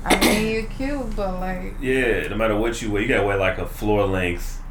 I 0.04 0.18
mean, 0.20 0.52
you're 0.52 0.62
cute, 0.64 1.14
but 1.16 1.38
like, 1.40 1.74
Yeah, 1.80 2.28
no 2.28 2.36
matter 2.36 2.56
what 2.56 2.80
you 2.80 2.90
wear, 2.90 3.02
you 3.02 3.08
gotta 3.08 3.26
wear 3.26 3.36
like 3.36 3.58
a 3.58 3.66
floor 3.66 4.06
length. 4.06 4.62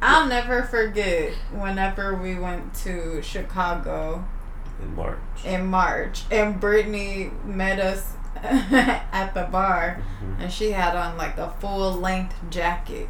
I'll 0.00 0.26
never 0.26 0.62
forget 0.64 1.32
whenever 1.52 2.16
we 2.16 2.34
went 2.34 2.74
to 2.82 3.22
Chicago 3.22 4.24
in 4.82 4.96
March. 4.96 5.18
in 5.44 5.66
March 5.66 6.22
and 6.30 6.58
Brittany 6.60 7.30
met 7.44 7.78
us 7.78 8.14
at 9.12 9.32
the 9.34 9.44
bar 9.44 10.02
Mhm. 10.22 10.42
and 10.42 10.52
she 10.52 10.72
had 10.72 10.96
on 10.96 11.16
like 11.16 11.38
a 11.38 11.48
full 11.60 11.92
length 11.94 12.34
jacket. 12.50 13.08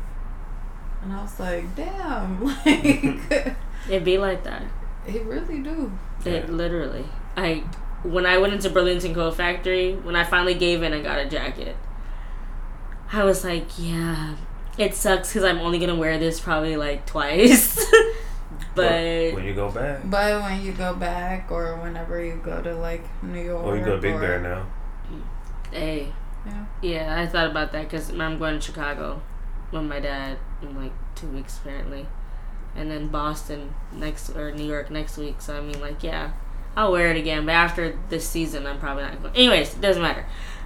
And 1.03 1.12
I 1.12 1.23
was 1.23 1.41
like, 1.41 1.75
damn, 1.75 2.45
like, 2.65 3.55
It'd 3.89 4.05
be 4.05 4.19
like 4.19 4.45
that. 4.45 4.62
it 5.07 5.25
really 5.25 5.59
do. 5.61 5.91
It 6.25 6.45
Yeah. 6.47 6.51
literally. 6.53 7.05
I 7.37 7.65
when 8.05 8.27
I 8.27 8.39
went 8.39 8.53
into 8.53 8.69
Burlington 8.71 9.15
Coat 9.15 9.35
Factory, 9.37 9.95
when 9.95 10.17
I 10.17 10.25
finally 10.25 10.55
gave 10.55 10.83
in 10.83 10.93
and 10.93 11.03
got 11.05 11.19
a 11.19 11.27
jacket, 11.29 11.77
I 13.12 13.25
was 13.25 13.45
like, 13.45 13.67
yeah, 13.79 14.35
it 14.79 14.95
sucks 14.95 15.29
because 15.33 15.45
I'm 15.45 15.59
only 15.59 15.79
gonna 15.79 15.95
wear 15.97 16.19
this 16.19 16.41
probably 16.41 16.77
like 16.77 17.07
twice. 17.07 17.79
but 18.75 19.35
when 19.35 19.45
you 19.45 19.55
go 19.55 19.71
back, 19.71 20.01
But 20.05 20.43
when 20.43 20.62
you 20.62 20.73
go 20.73 20.95
back 20.95 21.51
or 21.51 21.77
whenever 21.77 22.23
you 22.25 22.41
go 22.45 22.62
to 22.62 22.75
like 22.77 23.05
New 23.23 23.41
York. 23.43 23.65
or 23.65 23.73
Oh, 23.73 23.75
you 23.75 23.85
go 23.85 23.97
to 23.97 24.03
Big 24.03 24.15
or- 24.15 24.21
Bear 24.21 24.41
now. 24.41 24.67
Hey, 25.73 26.12
Yeah. 26.47 26.64
yeah, 26.83 27.21
I 27.21 27.26
thought 27.26 27.50
about 27.50 27.73
that 27.73 27.85
because 27.85 28.11
I'm 28.11 28.38
going 28.38 28.55
to 28.55 28.61
Chicago 28.61 29.23
with 29.71 29.85
my 29.85 30.00
dad 30.00 30.38
in 30.61 30.76
like 30.81 30.93
two 31.14 31.29
weeks 31.29 31.59
apparently, 31.59 32.07
and 32.76 32.91
then 32.91 33.09
Boston 33.09 33.75
next 33.93 34.31
or 34.31 34.52
New 34.52 34.64
York 34.64 34.91
next 34.91 35.17
week. 35.19 35.41
So 35.41 35.57
I 35.57 35.61
mean, 35.61 35.81
like, 35.81 36.02
yeah. 36.02 36.33
I'll 36.75 36.91
wear 36.91 37.09
it 37.11 37.19
again, 37.19 37.45
but 37.45 37.52
after 37.52 37.99
this 38.09 38.26
season, 38.26 38.67
I'm 38.67 38.79
probably 38.81 39.02
not 39.02 39.21
going. 39.23 39.37
Anyways, 39.37 39.75
it 39.75 39.83
doesn't 39.83 40.00
matter. 40.00 40.25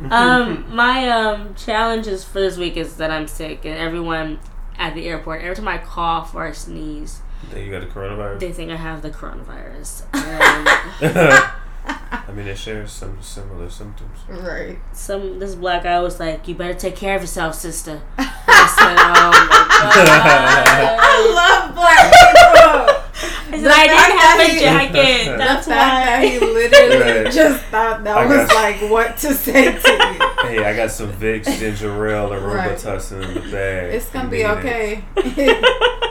Um, 0.09 0.65
my 0.75 1.09
um 1.09 1.57
challenges 1.57 2.23
for 2.25 2.39
this 2.41 2.57
week 2.57 2.77
is 2.77 2.97
that 2.99 3.11
I'm 3.11 3.27
sick, 3.27 3.65
and 3.65 3.77
everyone 3.77 4.39
at 4.79 4.95
the 4.95 5.09
airport, 5.09 5.43
every 5.43 5.57
time 5.57 5.67
I 5.67 5.79
cough 5.79 6.33
or 6.33 6.47
I 6.47 6.53
sneeze, 6.53 7.23
Then 7.51 7.65
you 7.67 7.73
got 7.73 7.81
the 7.81 7.87
coronavirus. 7.89 8.39
they 8.39 8.53
think 8.53 8.71
I 8.71 8.77
have 8.77 9.03
the 9.03 9.11
coronavirus. 9.11 10.05
Um, 10.15 11.51
I 11.89 12.33
mean, 12.35 12.47
it 12.49 12.59
shares 12.59 12.91
some 12.93 13.23
similar 13.23 13.71
symptoms. 13.71 14.19
Right. 14.29 14.79
some 14.93 15.39
this 15.39 15.55
black 15.55 15.85
guy 15.85 16.01
was 16.01 16.19
like, 16.21 16.47
"You 16.49 16.55
better 16.55 16.75
take 16.75 16.97
care 16.97 17.15
of 17.17 17.23
yourself, 17.23 17.55
sister." 17.55 18.01
I 18.19 18.25
said, 18.25 18.97
"Oh 18.99 19.31
my 19.31 19.57
I 20.99 21.33
love 21.35 21.75
black 21.75 22.13
people. 22.13 23.03
I 23.49 23.59
said, 23.59 23.71
"I 23.71 23.87
didn't 23.87 24.19
have 24.19 24.41
a 24.41 24.61
jacket. 24.61 25.31
The 25.33 25.37
That's 25.39 25.67
the 25.67 25.73
fact 25.73 26.07
that 26.07 26.25
he 26.25 26.39
why." 26.39 26.47
literally 26.47 27.25
Right. 27.25 27.33
just 27.33 27.65
thought 27.67 28.05
that 28.05 28.17
I 28.19 28.27
was 28.27 28.49
got- 28.49 28.55
like 28.55 28.91
what 28.91 29.17
to 29.19 29.35
say 29.35 29.65
to 29.73 29.91
you. 29.91 30.49
Hey, 30.49 30.65
I 30.65 30.77
got 30.77 30.91
some 30.91 31.13
Vicks, 31.13 31.59
ginger 31.59 32.07
ale, 32.09 32.33
and 32.33 32.45
Right. 32.45 32.77
Robitussin 32.77 33.23
in 33.25 33.35
the 33.35 33.41
bag. 33.51 33.95
It's 33.95 34.09
gonna 34.11 34.25
You 34.25 34.31
be 34.31 34.37
need 34.39 34.45
it. 34.45 34.57
okay. 34.59 35.05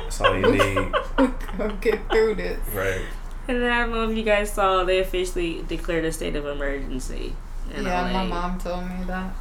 That's 0.03 0.21
all 0.21 0.35
you 0.37 0.51
need. 0.51 0.93
We're 1.17 1.33
gonna 1.57 1.77
get 1.81 2.09
through 2.09 2.35
this. 2.35 2.59
Right. 2.73 3.01
And 3.47 3.61
then 3.61 3.71
I 3.71 3.79
don't 3.81 3.91
know 3.91 4.09
if 4.09 4.17
you 4.17 4.23
guys 4.23 4.51
saw, 4.51 4.83
they 4.83 4.99
officially 4.99 5.63
declared 5.67 6.03
a 6.05 6.11
state 6.11 6.35
of 6.35 6.45
emergency. 6.45 7.35
In 7.73 7.85
yeah, 7.85 8.01
LA. 8.01 8.11
my 8.13 8.25
mom 8.27 8.59
told 8.59 8.83
me 8.87 8.95
that. 9.07 9.33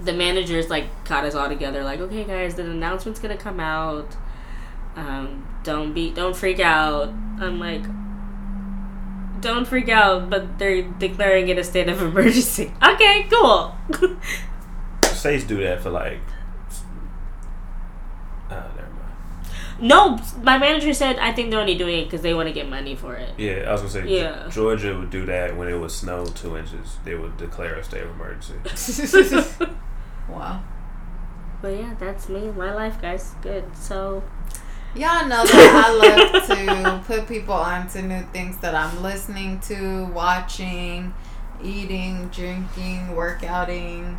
the 0.00 0.12
managers 0.12 0.68
like 0.68 0.86
got 1.04 1.24
us 1.24 1.34
all 1.34 1.48
together 1.48 1.82
like 1.84 2.00
okay 2.00 2.24
guys 2.24 2.56
the 2.56 2.62
announcement's 2.68 3.20
gonna 3.20 3.36
come 3.36 3.58
out 3.60 4.16
um, 4.96 5.46
don't 5.62 5.94
be 5.94 6.10
don't 6.10 6.36
freak 6.36 6.60
out 6.60 7.08
i'm 7.40 7.58
like 7.58 7.82
don't 9.40 9.66
freak 9.66 9.88
out 9.88 10.28
but 10.28 10.58
they're 10.58 10.82
declaring 10.82 11.48
it 11.48 11.56
a 11.58 11.64
state 11.64 11.88
of 11.88 12.02
emergency 12.10 12.72
okay 12.82 13.26
cool 13.30 13.74
States 15.14 15.44
do 15.44 15.56
that 15.62 15.80
for 15.80 15.88
like. 15.90 16.20
Never 18.50 18.68
mind. 18.76 18.83
No 19.80 20.18
my 20.42 20.56
manager 20.58 20.92
said 20.94 21.18
i 21.18 21.32
think 21.32 21.50
they're 21.50 21.60
only 21.60 21.76
doing 21.76 21.98
it 22.00 22.04
because 22.04 22.22
they 22.22 22.32
want 22.34 22.46
to 22.46 22.52
get 22.52 22.68
money 22.68 22.94
for 22.94 23.14
it 23.14 23.30
Yeah, 23.38 23.64
I 23.68 23.72
was 23.72 23.80
gonna 23.80 23.92
say. 23.92 24.06
Yeah. 24.06 24.48
Georgia 24.50 24.96
would 24.98 25.10
do 25.10 25.26
that 25.26 25.56
when 25.56 25.68
it 25.68 25.76
would 25.78 25.90
snow 25.90 26.26
two 26.26 26.56
inches. 26.56 26.98
They 27.04 27.14
would 27.14 27.36
declare 27.36 27.74
a 27.74 27.84
state 27.84 28.02
of 28.04 28.10
emergency. 28.10 28.54
wow. 30.28 30.62
but 31.60 31.76
yeah 31.76 31.94
that's 31.98 32.28
me 32.28 32.50
my 32.52 32.72
life 32.72 33.00
guys 33.00 33.34
good 33.42 33.64
so 33.76 34.22
Y'all 34.96 35.26
know 35.26 35.44
that 35.44 35.84
I 35.86 35.90
love 35.90 36.46
to 36.46 37.02
put 37.04 37.26
people 37.26 37.54
onto 37.54 38.00
new 38.00 38.22
things 38.32 38.58
that 38.58 38.76
I'm 38.76 39.02
listening 39.02 39.58
to, 39.62 40.04
watching, 40.06 41.12
eating, 41.60 42.28
drinking, 42.28 43.08
workouting, 43.08 44.16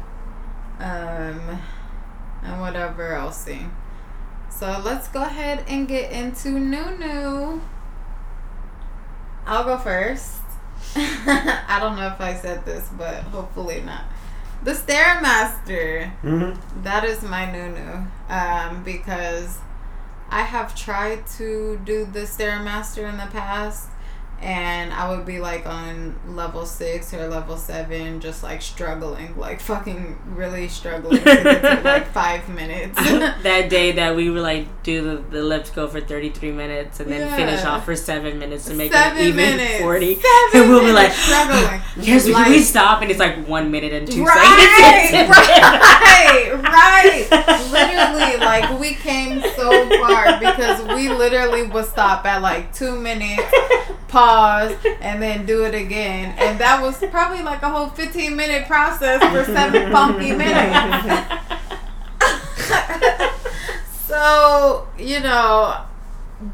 um, 0.79 1.62
and 2.43 2.59
whatever 2.59 3.13
else. 3.13 3.47
So 4.57 4.81
let's 4.85 5.09
go 5.09 5.21
ahead 5.21 5.65
and 5.67 5.85
get 5.85 6.13
into 6.13 6.51
new. 6.51 7.62
I'll 9.45 9.65
go 9.65 9.77
first. 9.77 10.39
I 10.95 11.77
don't 11.81 11.97
know 11.97 12.07
if 12.07 12.21
I 12.21 12.35
said 12.35 12.65
this, 12.65 12.89
but 12.97 13.15
hopefully 13.15 13.81
not. 13.81 14.05
The 14.63 14.71
Stairmaster. 14.71 16.09
Mm-hmm. 16.24 16.83
That 16.83 17.03
is 17.03 17.21
my 17.21 17.51
new. 17.51 18.07
Um, 18.33 18.81
because 18.85 19.57
I 20.29 20.43
have 20.43 20.74
tried 20.74 21.27
to 21.38 21.79
do 21.83 22.05
the 22.05 22.21
Stairmaster 22.21 23.09
in 23.09 23.17
the 23.17 23.27
past, 23.27 23.89
and 24.42 24.94
I 24.94 25.10
would 25.10 25.25
be 25.25 25.39
like 25.39 25.65
on 25.65 26.15
level 26.27 26.65
six 26.65 27.13
or 27.13 27.27
level 27.27 27.58
seven, 27.58 28.20
just 28.20 28.44
like 28.44 28.62
struggling, 28.62 29.36
like 29.38 29.60
fucking 29.62 30.18
really 30.36 30.68
struggling 30.68 31.18
to 31.20 31.24
get 31.24 31.62
to 31.62 31.82
like 31.89 32.08
five 32.08 32.48
minutes. 32.50 32.96
that 33.44 33.70
day 33.70 33.92
that 33.94 34.15
we 34.15 34.30
were 34.30 34.42
like 34.42 34.68
do 34.84 35.01
the, 35.04 35.15
the 35.32 35.42
lips 35.44 35.70
go 35.72 35.88
for 35.88 36.00
33 36.01 36.51
minutes 36.51 37.00
and 37.00 37.12
then 37.12 37.36
finish 37.36 37.63
off 37.65 37.86
for 37.86 37.96
seven 37.96 38.38
minutes 38.38 38.65
to 38.65 38.74
make 38.74 38.92
Seven 38.94 39.18
it 39.18 39.27
even 39.27 39.58
minutes. 39.58 39.80
40 39.82 40.15
Seven 40.15 40.62
and 40.62 40.70
we'll 40.70 40.86
be 40.86 40.92
like 40.92 41.12
struggling. 41.13 41.82
yes 42.00 42.25
we, 42.27 42.34
Like- 42.34 42.48
we 42.50 42.60
stop 42.60 43.01
and 43.01 43.10
it's 43.10 43.20
like 43.20 43.48
one 43.48 43.72
minute 43.72 43.94
and 43.94 44.10
two 44.10 44.24
Right, 44.24 45.10
seconds 45.12 45.30
right, 45.30 46.51
right. 46.63 47.27
Literally, 47.72 48.38
like 48.46 48.80
we 48.80 48.94
came 48.94 49.42
so 49.56 49.89
far 50.00 50.39
because 50.39 50.82
we 50.96 51.10
literally 51.10 51.63
would 51.68 51.86
stop 51.86 52.25
at 52.25 52.42
like 52.42 52.74
two 52.74 52.96
minutes, 53.00 53.44
pause, 54.08 54.25
and 55.01 55.22
then 55.22 55.46
do 55.46 55.65
it 55.65 55.75
again, 55.75 56.36
and 56.38 56.60
that 56.60 56.82
was 56.82 56.98
probably 57.10 57.44
like 57.44 57.62
a 57.62 57.70
whole 57.70 57.89
fifteen 57.89 58.36
minute 58.36 58.67
process 58.67 59.22
for 59.22 59.44
seven 59.51 59.91
funky 59.91 60.32
minutes. 60.32 61.08
so 64.08 64.88
you 64.98 65.20
know, 65.20 65.82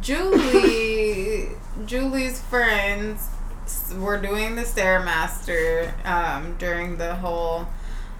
Julie, 0.01 1.49
Julie's 1.85 2.41
friends 2.41 3.27
were 3.97 4.19
doing 4.19 4.55
the 4.55 4.63
stairmaster 4.63 5.93
um, 6.05 6.55
during 6.57 6.97
the 6.97 7.15
whole 7.15 7.67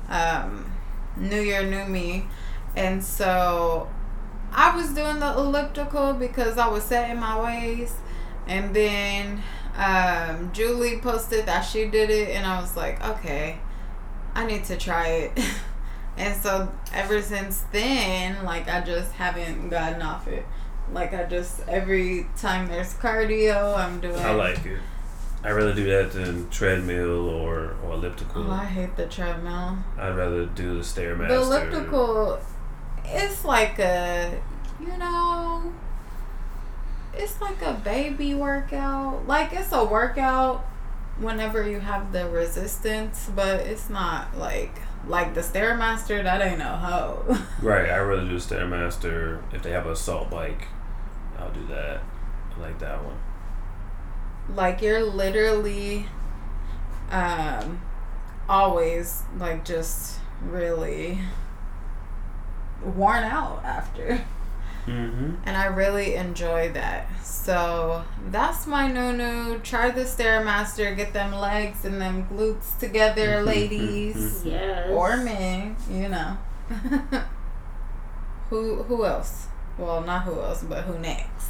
um, 0.10 0.72
New 1.18 1.42
Year, 1.42 1.64
New 1.64 1.86
Me, 1.86 2.26
and 2.76 3.04
so 3.04 3.90
I 4.54 4.76
was 4.76 4.94
doing 4.94 5.20
the 5.20 5.34
elliptical 5.34 6.14
because 6.14 6.58
I 6.58 6.68
was 6.68 6.84
setting 6.84 7.20
my 7.20 7.40
ways, 7.42 7.96
and 8.48 8.76
then 8.76 9.44
um, 9.76 10.52
Julie 10.54 11.00
posted 11.00 11.46
that 11.46 11.62
she 11.62 11.86
did 11.86 12.10
it, 12.10 12.30
and 12.30 12.46
I 12.46 12.62
was 12.62 12.76
like, 12.76 13.04
okay. 13.06 13.60
I 14.34 14.46
need 14.46 14.64
to 14.66 14.78
try 14.78 15.08
it. 15.08 15.40
and 16.18 16.42
so 16.42 16.72
ever 16.94 17.22
since 17.22 17.66
then, 17.72 18.44
like 18.44 18.68
I 18.70 18.82
just 18.82 19.12
haven't 19.14 19.70
gotten 19.70 20.02
off 20.02 20.28
it. 20.28 20.46
Like 20.92 21.14
I 21.14 21.24
just 21.24 21.68
every 21.68 22.28
time 22.38 22.68
there's 22.68 22.94
cardio, 22.94 23.78
I'm 23.78 24.00
doing. 24.00 24.16
I 24.16 24.32
like 24.32 24.66
it. 24.66 24.80
I 25.44 25.52
rather 25.52 25.74
do 25.74 25.86
that 25.86 26.12
than 26.12 26.50
treadmill 26.50 27.28
or, 27.28 27.76
or 27.84 27.94
elliptical. 27.94 28.44
Oh, 28.48 28.52
I 28.52 28.66
hate 28.66 28.96
the 28.96 29.08
treadmill. 29.08 29.78
I'd 29.98 30.16
rather 30.16 30.46
do 30.46 30.76
the 30.76 30.82
stairmaster. 30.82 31.30
The 31.30 31.36
elliptical, 31.36 32.40
it's 33.04 33.44
like 33.44 33.80
a, 33.80 34.40
you 34.80 34.96
know, 34.98 35.74
it's 37.14 37.40
like 37.42 37.62
a 37.62 37.74
baby 37.74 38.34
workout. 38.34 39.28
Like 39.28 39.54
it's 39.54 39.72
a 39.72 39.84
workout 39.84 40.62
whenever 41.20 41.68
you 41.68 41.80
have 41.80 42.12
the 42.14 42.28
resistance, 42.30 43.30
but 43.36 43.62
it's 43.62 43.90
not 43.90 44.38
like 44.38 44.80
like 45.08 45.34
the 45.34 45.42
stairmaster. 45.42 46.24
That 46.24 46.42
ain't 46.42 46.60
no 46.60 46.76
hoe. 46.76 47.38
Right, 47.62 47.90
I'd 47.90 48.00
rather 48.00 48.28
do 48.28 48.36
stairmaster. 48.38 49.42
If 49.54 49.64
they 49.64 49.72
have 49.72 49.86
assault 49.88 50.30
bike, 50.30 50.68
I'll 51.38 51.52
do 51.52 51.66
that. 51.68 52.02
I 52.56 52.60
like 52.62 52.80
that 52.80 53.04
one. 53.04 53.18
like 54.56 54.82
you're 54.82 55.04
literally, 55.04 56.08
um, 57.12 57.82
always 58.50 59.24
like 59.38 59.64
just 59.66 60.20
really 60.44 61.20
worn 62.84 63.24
out 63.24 63.62
after. 63.64 64.24
Mm-hmm. 64.88 65.36
and 65.46 65.56
I 65.58 65.66
really 65.66 66.16
enjoy 66.16 66.72
that. 66.74 67.08
So 67.24 68.04
that's 68.30 68.66
my 68.68 68.88
no 68.88 69.12
no. 69.12 69.60
Try 69.60 69.92
the 69.92 70.02
stairmaster, 70.04 70.96
get 70.96 71.14
them 71.14 71.34
legs 71.34 71.86
and 71.86 72.02
them 72.02 72.28
glutes 72.32 72.78
together, 72.80 73.42
Mhm, 73.42 73.46
ladies 73.46 74.44
Yes. 74.46 74.90
or 74.90 75.18
men. 75.18 75.76
You 75.90 76.10
know. 76.10 76.38
who 78.50 78.84
who 78.84 79.06
else? 79.06 79.48
Well, 79.78 80.02
not 80.02 80.24
who 80.24 80.40
else, 80.40 80.64
but 80.64 80.84
who 80.84 80.98
next? 81.00 81.48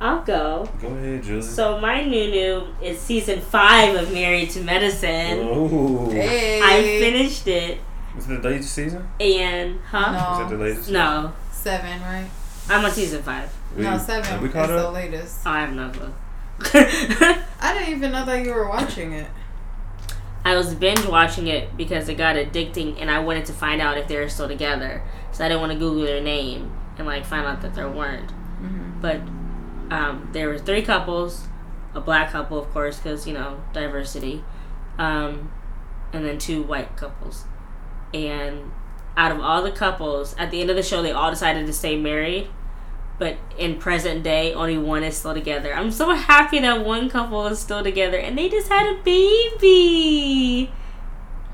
I'll 0.00 0.22
go. 0.22 0.66
Go 0.80 0.88
ahead, 0.88 1.22
Julie. 1.22 1.42
So 1.42 1.78
my 1.78 2.02
new 2.02 2.30
new 2.30 2.66
is 2.82 2.98
season 2.98 3.40
five 3.40 3.94
of 3.96 4.12
Married 4.12 4.50
to 4.50 4.60
Medicine. 4.62 5.38
Ooh. 5.40 6.10
Hey, 6.10 6.60
I 6.62 6.82
finished 7.00 7.46
it 7.46 7.78
Is 8.16 8.28
it 8.30 8.40
the 8.42 8.48
latest 8.48 8.72
season? 8.74 9.06
and 9.20 9.78
huh? 9.90 10.12
No. 10.12 10.32
Is 10.32 10.38
that 10.50 10.56
the 10.56 10.64
latest? 10.64 10.90
No, 10.90 11.32
seven, 11.60 12.00
right? 12.02 12.30
I'm 12.68 12.84
on 12.84 12.90
season 12.90 13.22
five. 13.22 13.52
We- 13.76 13.82
no, 13.82 13.98
seven 13.98 14.40
we 14.40 14.48
is 14.48 14.52
caught 14.54 14.68
the 14.68 14.88
up? 14.88 14.94
latest. 14.94 15.40
Oh, 15.46 15.50
I 15.50 15.60
have 15.60 15.72
no 15.74 15.90
clue. 15.90 16.12
I 17.60 17.74
didn't 17.74 17.96
even 17.96 18.12
know 18.12 18.24
that 18.24 18.44
you 18.44 18.52
were 18.52 18.68
watching 18.68 19.12
it. 19.12 19.28
I 20.44 20.56
was 20.56 20.74
binge 20.74 21.04
watching 21.06 21.46
it 21.48 21.76
because 21.76 22.08
it 22.08 22.14
got 22.14 22.36
addicting, 22.36 23.00
and 23.00 23.10
I 23.10 23.18
wanted 23.20 23.44
to 23.46 23.52
find 23.52 23.80
out 23.80 23.98
if 23.98 24.08
they 24.08 24.16
were 24.16 24.28
still 24.28 24.48
together. 24.48 25.02
So 25.32 25.44
I 25.44 25.48
didn't 25.48 25.60
want 25.60 25.72
to 25.72 25.78
Google 25.78 26.04
their 26.04 26.22
name 26.22 26.72
and 26.98 27.06
like 27.06 27.24
find 27.24 27.46
out 27.46 27.60
that 27.62 27.74
they 27.74 27.84
weren't. 27.84 28.28
Mm-hmm. 28.30 29.00
But 29.00 29.20
um, 29.94 30.28
there 30.32 30.48
were 30.48 30.58
three 30.58 30.82
couples, 30.82 31.46
a 31.94 32.00
black 32.00 32.30
couple, 32.30 32.58
of 32.58 32.70
course, 32.70 32.98
because 32.98 33.26
you 33.26 33.34
know 33.34 33.62
diversity, 33.72 34.42
um, 34.98 35.52
and 36.12 36.24
then 36.24 36.38
two 36.38 36.62
white 36.62 36.96
couples. 36.96 37.44
And 38.12 38.72
out 39.16 39.32
of 39.32 39.40
all 39.40 39.62
the 39.62 39.70
couples, 39.72 40.34
at 40.38 40.50
the 40.50 40.60
end 40.60 40.70
of 40.70 40.76
the 40.76 40.82
show, 40.82 41.02
they 41.02 41.12
all 41.12 41.30
decided 41.30 41.66
to 41.66 41.72
stay 41.72 41.96
married. 41.96 42.48
But 43.18 43.36
in 43.58 43.78
present 43.78 44.22
day, 44.22 44.54
only 44.54 44.78
one 44.78 45.02
is 45.04 45.16
still 45.16 45.34
together. 45.34 45.74
I'm 45.74 45.90
so 45.90 46.14
happy 46.14 46.58
that 46.60 46.84
one 46.86 47.10
couple 47.10 47.46
is 47.48 47.58
still 47.58 47.82
together, 47.82 48.16
and 48.16 48.38
they 48.38 48.48
just 48.48 48.68
had 48.68 48.86
a 48.86 49.02
baby. 49.02 50.72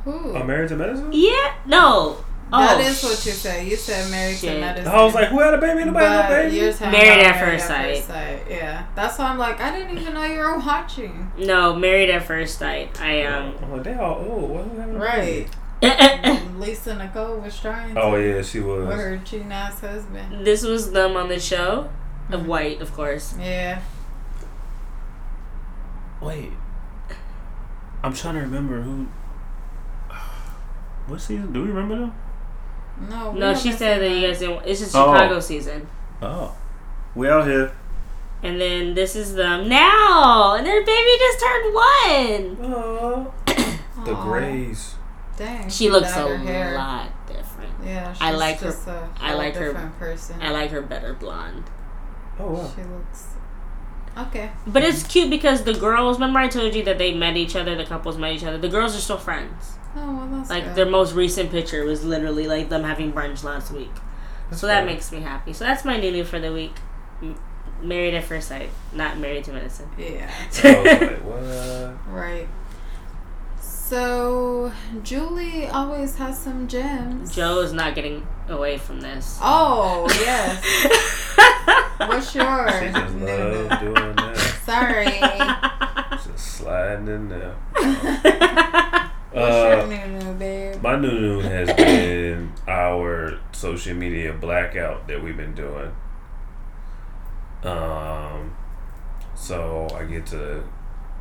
Who? 0.05 0.13
Oh, 0.37 0.45
Married 0.45 0.69
to 0.69 0.77
Medicine? 0.77 1.11
Yeah, 1.13 1.55
no. 1.67 2.19
That 2.53 2.77
oh, 2.77 2.81
is 2.81 3.03
what 3.03 3.27
you 3.27 3.33
said. 3.33 3.67
You 3.67 3.75
said 3.75 4.09
married 4.09 4.35
to 4.37 4.47
shit. 4.47 4.61
medicine. 4.61 4.87
I 4.92 5.03
was 5.03 5.14
like, 5.14 5.31
who 5.31 5.40
had 5.40 5.55
a 5.55 5.59
baby? 5.59 5.85
Nobody 5.85 6.07
had 6.07 6.29
But 6.29 6.37
no 6.37 6.42
baby. 6.45 6.57
you're 6.59 6.73
Married 6.92 7.25
at 7.25 7.40
First 7.45 7.66
Sight. 7.66 8.05
Sight. 8.05 8.42
Yeah, 8.49 8.87
that's 8.95 9.19
why 9.19 9.25
I'm 9.27 9.38
like, 9.38 9.61
I 9.61 9.77
didn't 9.77 9.99
even 9.99 10.14
know 10.14 10.23
you 10.23 10.38
were 10.38 10.57
watching. 10.59 11.33
No, 11.37 11.75
married 11.75 12.09
at 12.11 12.23
first 12.25 12.57
sight. 12.59 13.01
I 13.03 13.25
um. 13.25 13.57
I'm 13.61 13.73
like, 13.73 13.83
they 13.83 13.95
all 13.95 14.25
old. 14.25 14.51
Why 14.51 14.62
who 14.62 14.79
having 14.79 14.95
a 14.95 14.99
Right. 15.01 15.21
baby? 15.25 15.49
Lisa 16.59 16.97
Nicole 16.97 17.39
was 17.39 17.59
trying 17.61 17.97
oh, 17.97 18.12
to 18.12 18.17
Oh 18.17 18.17
yeah, 18.17 18.43
she 18.43 18.61
was. 18.61 18.87
with 18.87 18.97
her 18.97 19.21
cheating 19.25 19.53
ass 19.53 19.81
husband. 19.81 20.47
this 20.47 20.62
was 20.62 20.93
them 20.93 21.17
on 21.17 21.29
the 21.29 21.39
show, 21.39 21.91
of 22.31 22.41
mm-hmm. 22.41 22.49
white, 22.49 22.81
of 22.81 22.93
course. 22.95 23.35
Yeah. 23.39 23.83
Wait. 26.21 26.53
I'm 28.03 28.15
trying 28.15 28.35
to 28.35 28.41
remember 28.41 28.83
who. 28.83 29.09
What 31.07 31.21
season? 31.21 31.53
Do 31.53 31.62
we 31.62 31.69
remember 31.69 31.97
them? 31.97 32.15
No. 33.09 33.33
No, 33.33 33.55
she 33.55 33.71
said 33.71 34.01
that 34.01 34.09
seen 34.09 34.21
you 34.23 34.27
guys 34.27 34.39
didn't. 34.41 34.67
It's 34.67 34.81
just 34.81 34.97
Oh. 34.97 35.12
Chicago 35.12 35.41
season. 35.41 35.87
Oh. 36.23 36.57
We 37.15 37.29
out 37.29 37.47
here. 37.47 37.73
And 38.43 38.61
then 38.61 38.95
this 38.95 39.15
is 39.17 39.35
them 39.35 39.69
now, 39.69 40.55
and 40.57 40.67
their 40.67 40.85
baby 40.85 41.11
just 41.19 41.41
turned 41.41 41.75
one. 41.75 42.75
Oh. 42.75 43.35
The 44.05 44.15
Grays. 44.15 44.95
Dang. 45.37 45.68
She 45.68 45.90
looks 45.90 46.09
a 46.11 46.29
her 46.29 46.37
hair. 46.38 46.75
lot 46.75 47.11
different. 47.27 47.72
Yeah. 47.85 48.12
She's 48.12 48.22
I 48.22 48.31
like 48.33 48.59
her- 48.61 48.66
just 48.70 48.87
A 48.88 49.09
I 49.20 49.35
like 49.35 49.55
her- 49.55 49.92
person. 49.99 50.40
I 50.40 50.51
like 50.51 50.70
her 50.70 50.81
better 50.83 51.14
blonde. 51.14 51.64
Oh 52.38 52.53
wow. 52.53 52.72
She 52.75 52.83
looks. 52.83 53.27
Okay. 54.16 54.51
But 54.66 54.83
it's 54.83 55.03
cute 55.07 55.29
because 55.31 55.64
the 55.64 55.75
girls. 55.75 56.16
Remember, 56.18 56.38
I 56.38 56.49
told 56.49 56.75
you 56.75 56.83
that 56.85 56.96
they 56.99 57.12
met 57.14 57.37
each 57.37 57.55
other. 57.55 57.75
The 57.77 57.85
couples 57.85 58.16
met 58.16 58.33
each 58.33 58.44
other. 58.44 58.57
The 58.59 58.68
girls 58.68 58.96
are 58.96 59.01
still 59.01 59.18
friends. 59.18 59.75
Oh 59.94 60.14
well, 60.16 60.27
that's 60.38 60.51
Like 60.51 60.64
good. 60.64 60.75
their 60.75 60.87
most 60.87 61.14
recent 61.14 61.51
picture 61.51 61.85
was 61.85 62.05
literally 62.05 62.46
like 62.46 62.68
them 62.70 62.83
having 62.85 63.12
brunch 63.12 63.44
last 63.44 63.72
week. 63.72 63.90
That's 64.49 64.61
so 64.61 64.66
that 64.68 64.79
fine. 64.79 64.87
makes 64.87 65.12
me 65.12 65.20
happy. 65.20 65.53
So 65.53 65.64
that's 65.64 65.85
my 65.85 65.99
new 65.99 66.11
new 66.11 66.25
for 66.25 66.38
the 66.38 66.53
week. 66.53 66.72
M- 67.20 67.38
married 67.83 68.14
at 68.14 68.25
first 68.25 68.49
sight, 68.49 68.70
not 68.92 69.18
married 69.18 69.44
to 69.44 69.53
medicine. 69.53 69.88
Yeah. 69.99 70.31
I 70.33 70.46
was 70.46 71.01
like, 71.01 71.25
what? 71.25 72.14
Right. 72.14 72.49
So 73.88 74.72
Julie 75.05 75.68
always 75.68 76.16
has 76.16 76.37
some 76.37 76.66
gems. 76.66 77.33
Joe 77.33 77.61
is 77.61 77.72
not 77.72 77.94
getting 77.94 78.27
away 78.49 78.79
from 78.79 79.01
this. 79.01 79.38
Oh 79.40 80.09
yes. 80.20 80.61
What's 81.99 82.35
yours? 82.35 82.72
She 82.81 82.88
just 82.88 83.14
Nunu? 83.14 83.68
love 83.68 83.79
doing 83.81 84.16
that. 84.16 84.61
Sorry. 84.64 86.25
Just 86.35 86.57
sliding 86.57 87.07
in 87.07 87.29
there. 87.29 87.55
What's 89.31 89.55
Uh, 89.55 89.87
your 89.87 89.87
Nunu, 89.87 90.33
babe? 90.35 90.83
my 90.83 90.96
new 90.96 91.09
new 91.20 91.40
has 91.42 91.72
been 91.75 92.53
our 92.66 93.38
social 93.53 93.94
media 93.94 94.33
blackout 94.33 95.07
that 95.07 95.22
we've 95.22 95.37
been 95.37 95.55
doing. 95.55 95.92
Um, 97.62 98.57
so 99.37 99.87
I 99.94 100.05
get 100.07 100.27
to 100.27 100.64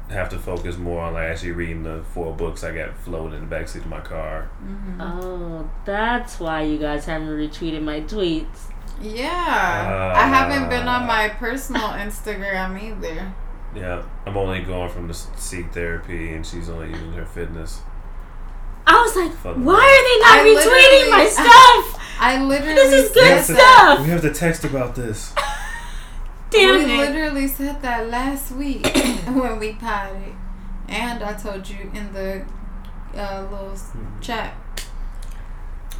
have 0.10 0.30
to 0.30 0.38
focus 0.38 0.78
more 0.78 1.02
on 1.02 1.13
like 1.13 1.24
actually 1.30 1.52
reading 1.52 1.84
the 1.84 2.04
four 2.13 2.34
books 2.36 2.63
I 2.63 2.74
got 2.76 2.96
floating 2.98 3.38
in 3.39 3.50
the 3.50 3.56
backseat 3.56 3.78
of 3.78 3.88
my 3.88 4.02
car. 4.02 4.44
hmm 4.60 5.02
oh, 5.02 5.70
that's 5.86 6.39
why 6.39 6.62
you 6.63 6.78
guys 6.78 7.06
haven't 7.06 7.30
retweeted 7.30 7.82
my 7.82 8.02
tweets. 8.02 8.72
Yeah. 9.02 10.13
I 10.15 10.28
haven't 10.28 10.70
been 10.70 10.88
on 10.88 11.04
Uh, 11.04 11.08
my 11.08 11.30
personal 11.39 11.82
Instagram 11.89 12.82
either. 12.82 13.34
Yeah, 13.76 14.04
I'm 14.26 14.38
only 14.38 14.62
going 14.62 14.89
from 14.89 15.08
the 15.10 15.13
seek 15.13 15.74
therapy, 15.74 16.34
and 16.34 16.46
she's 16.46 16.70
only 16.70 16.89
using 16.91 17.12
her 17.13 17.26
fitness. 17.26 17.82
I 18.88 19.02
was 19.02 19.15
like, 19.15 19.34
Fun. 19.34 19.65
why 19.65 19.74
are 19.74 20.04
they 20.06 20.20
not 20.22 20.38
I 20.39 21.04
retweeting 21.04 21.12
my 21.12 21.26
stuff? 21.28 22.02
I 22.20 22.41
literally 22.41 22.76
This 22.76 22.94
is 23.08 23.12
good 23.12 23.24
Listen, 23.36 23.56
that. 23.56 23.96
stuff. 23.96 24.06
We 24.06 24.12
have 24.12 24.22
to 24.22 24.34
text 24.34 24.63
about 24.63 24.96
this. 24.96 25.34
Damn 26.56 26.86
we 26.88 26.94
it. 26.94 26.98
literally 27.12 27.48
said 27.48 27.82
that 27.82 28.10
last 28.10 28.52
week 28.52 28.86
when 29.28 29.60
we 29.60 29.74
potted. 29.74 30.34
And 30.88 31.24
I 31.24 31.34
told 31.34 31.68
you 31.68 31.89
in 31.94 32.13
the 32.13 32.44
uh, 33.15 33.41
little 33.50 33.72
s- 33.72 33.91
Mhm. 33.96 34.22
chat 34.22 34.54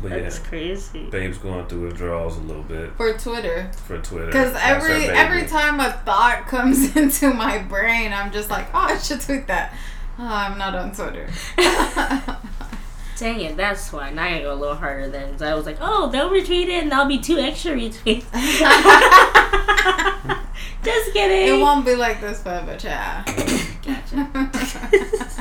But 0.02 0.12
yeah, 0.12 0.20
That's 0.20 0.40
crazy. 0.40 1.08
Babe's 1.10 1.38
going 1.38 1.66
through 1.68 1.88
withdrawals 1.88 2.38
a 2.38 2.42
little 2.42 2.64
bit 2.64 2.92
for 2.98 3.14
Twitter. 3.14 3.72
for 3.88 3.98
Twitter. 4.00 4.26
Because 4.28 4.54
every 4.62 5.06
every 5.10 5.48
time 5.48 5.80
a 5.80 5.92
thought 6.06 6.46
comes 6.48 6.96
into 7.02 7.34
my 7.34 7.58
brain, 7.60 8.12
I'm 8.14 8.32
just 8.32 8.50
like, 8.50 8.68
oh, 8.74 8.80
I 8.94 8.98
should 8.98 9.22
tweet 9.22 9.48
that. 9.48 9.74
Oh, 10.20 10.24
I'm 10.28 10.58
not 10.58 10.76
on 10.76 10.92
Twitter. 10.94 11.28
Dang 13.18 13.40
it, 13.42 13.56
that's 13.58 13.92
why. 13.94 14.10
Now 14.12 14.24
I 14.24 14.30
gotta 14.32 14.44
go 14.44 14.54
a 14.54 14.56
little 14.56 14.76
harder 14.76 15.10
then. 15.10 15.32
'cause 15.32 15.42
I 15.42 15.54
was 15.56 15.66
like, 15.66 15.78
oh, 15.80 16.10
they'll 16.10 16.30
retweet 16.30 16.68
it 16.68 16.84
and 16.84 16.94
I'll 16.94 17.08
be 17.08 17.20
two 17.20 17.38
extra 17.38 17.72
retweets. 17.74 18.26
Just 20.84 21.14
kidding. 21.14 21.58
it 21.58 21.62
won't 21.62 21.86
be 21.86 21.96
like 21.96 22.22
this 22.22 22.42
forever, 22.44 22.76
child. 22.78 23.26
Gotcha. 23.86 24.50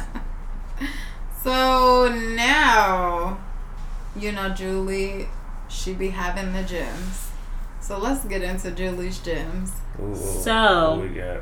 so 1.43 2.09
now, 2.37 3.39
you 4.17 4.33
know, 4.33 4.51
Julie, 4.51 5.29
she 5.69 5.93
be 5.95 6.11
having 6.11 6.53
the 6.53 6.61
gyms. 6.63 7.29
So 7.81 7.99
let's 7.99 8.25
get 8.25 8.43
into 8.43 8.71
Julie's 8.71 9.19
gyms. 9.19 9.71
Ooh, 10.01 10.15
So- 10.15 10.97
what 10.97 11.09
we 11.11 11.17
got? 11.17 11.41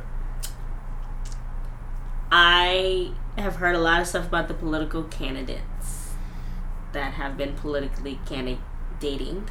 I 2.33 3.11
have 3.37 3.57
heard 3.57 3.75
a 3.75 3.79
lot 3.79 4.01
of 4.01 4.07
stuff 4.07 4.27
about 4.27 4.49
the 4.49 4.55
political 4.55 5.03
candidates 5.05 5.61
that 6.92 7.14
have 7.14 7.37
been 7.37 7.55
politically 7.55 8.20
candidating. 8.26 9.48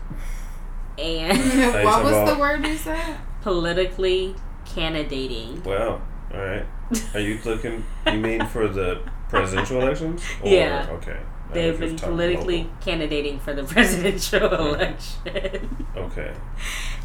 And 0.98 1.38
what 1.86 2.04
was 2.04 2.30
the 2.30 2.38
word 2.40 2.66
you 2.66 2.78
said? 2.78 3.18
Politically 3.42 4.36
candidating. 4.66 5.64
Well, 5.64 6.02
all 6.34 6.40
right. 6.40 6.66
Are 7.14 7.20
you 7.20 7.40
looking? 7.44 7.84
You 8.06 8.20
mean 8.20 8.46
for 8.48 8.68
the 8.68 9.02
presidential 9.30 9.82
elections? 9.82 10.24
Or, 10.44 10.50
yeah. 10.50 10.88
Okay. 10.92 11.20
They've 11.54 11.78
been 11.78 11.98
politically 11.98 12.64
local. 12.64 12.78
candidating 12.80 13.40
for 13.40 13.54
the 13.54 13.64
presidential 13.76 14.54
election. 14.54 15.86
Okay. 15.96 16.34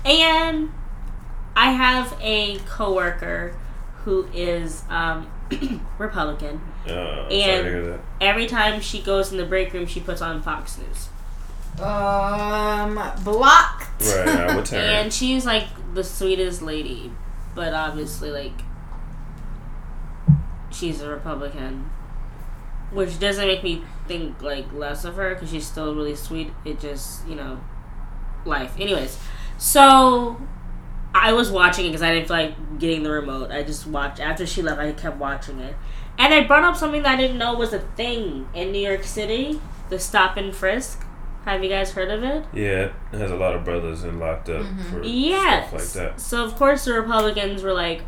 And 0.05 0.71
I 1.57 1.73
have 1.73 2.17
a 2.21 2.59
coworker 2.59 3.57
who 4.05 4.29
is 4.33 4.85
um, 4.89 5.29
Republican. 5.99 6.61
Uh, 6.87 7.27
and 7.29 8.01
every 8.21 8.47
time 8.47 8.81
she 8.81 9.01
goes 9.01 9.31
in 9.33 9.39
the 9.39 9.45
break 9.45 9.73
room, 9.73 9.87
she 9.87 10.01
puts 10.01 10.21
on 10.21 10.43
Fox 10.43 10.79
News. 10.79 11.09
Um, 11.81 12.95
blocked. 13.23 14.03
Right, 14.03 14.29
I 14.29 14.57
would 14.57 14.73
And 14.73 15.13
she's 15.13 15.45
like 15.45 15.67
the 15.95 16.05
sweetest 16.05 16.63
lady, 16.63 17.13
but 17.55 17.75
obviously, 17.75 18.31
like, 18.31 18.53
she's 20.71 21.01
a 21.03 21.11
Republican, 21.11 21.91
which 22.93 23.19
doesn't 23.19 23.47
make 23.47 23.63
me 23.63 23.83
think 24.09 24.41
like 24.43 24.73
less 24.73 25.05
of 25.05 25.17
her 25.17 25.35
because 25.35 25.51
she's 25.51 25.67
still 25.67 25.95
really 25.95 26.15
sweet. 26.15 26.51
It 26.65 26.81
just, 26.81 27.27
you 27.29 27.35
know, 27.35 27.61
life. 28.47 28.75
Anyways, 28.79 29.19
so 29.59 30.41
I 31.23 31.33
was 31.33 31.51
watching 31.51 31.87
it 31.87 31.89
because 31.89 32.03
I 32.03 32.13
didn't 32.13 32.29
feel 32.29 32.37
like 32.37 32.79
getting 32.79 33.03
the 33.03 33.11
remote. 33.11 33.51
I 33.51 33.63
just 33.63 33.87
watched 33.87 34.21
after 34.21 34.47
she 34.47 34.63
left. 34.63 34.81
I 34.81 34.93
kept 34.93 35.19
watching 35.19 35.59
it, 35.61 35.77
and 36.19 36.33
I 36.33 36.45
brought 36.45 36.65
up 36.65 36.77
something 36.77 37.03
that 37.03 37.19
I 37.19 37.21
didn't 37.21 37.39
know 37.39 37.55
was 37.55 37.73
a 37.73 37.81
thing 37.81 38.49
in 38.55 38.73
New 38.73 38.87
York 38.87 39.05
City: 39.05 39.61
the 39.89 39.99
stop 39.99 40.37
and 40.37 40.55
frisk. 40.55 41.03
Have 41.45 41.63
you 41.63 41.71
guys 41.71 41.93
heard 41.93 42.11
of 42.11 42.25
it? 42.25 42.45
Yeah, 42.53 42.93
it 43.13 43.19
has 43.19 43.31
a 43.31 43.37
lot 43.37 43.55
of 43.55 43.65
brothers 43.65 44.03
in 44.03 44.19
locked 44.19 44.49
up 44.49 44.63
mm-hmm. 44.63 44.91
for 44.91 45.03
yes. 45.05 45.69
stuff 45.69 45.81
like 45.81 45.91
that. 45.93 46.21
So 46.21 46.45
of 46.45 46.57
course 46.57 46.85
the 46.85 46.95
Republicans 46.95 47.63
were 47.63 47.73
like, 47.73 48.03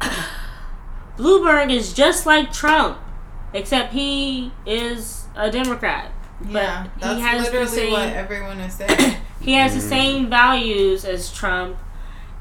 Bloomberg 1.18 1.70
is 1.70 1.92
just 1.92 2.24
like 2.24 2.54
Trump, 2.54 2.98
except 3.52 3.92
he 3.92 4.50
is 4.64 5.26
a 5.36 5.50
Democrat. 5.50 6.10
Yeah, 6.48 6.88
but 6.98 7.16
he 7.16 7.20
has 7.20 7.42
literally 7.44 7.66
same, 7.66 7.92
what 7.92 8.08
everyone 8.08 8.60
is 8.60 8.74
saying. 8.74 9.16
he 9.44 9.52
has 9.54 9.72
mm-hmm. 9.72 9.80
the 9.80 9.86
same 9.86 10.30
values 10.30 11.04
as 11.04 11.32
Trump, 11.32 11.76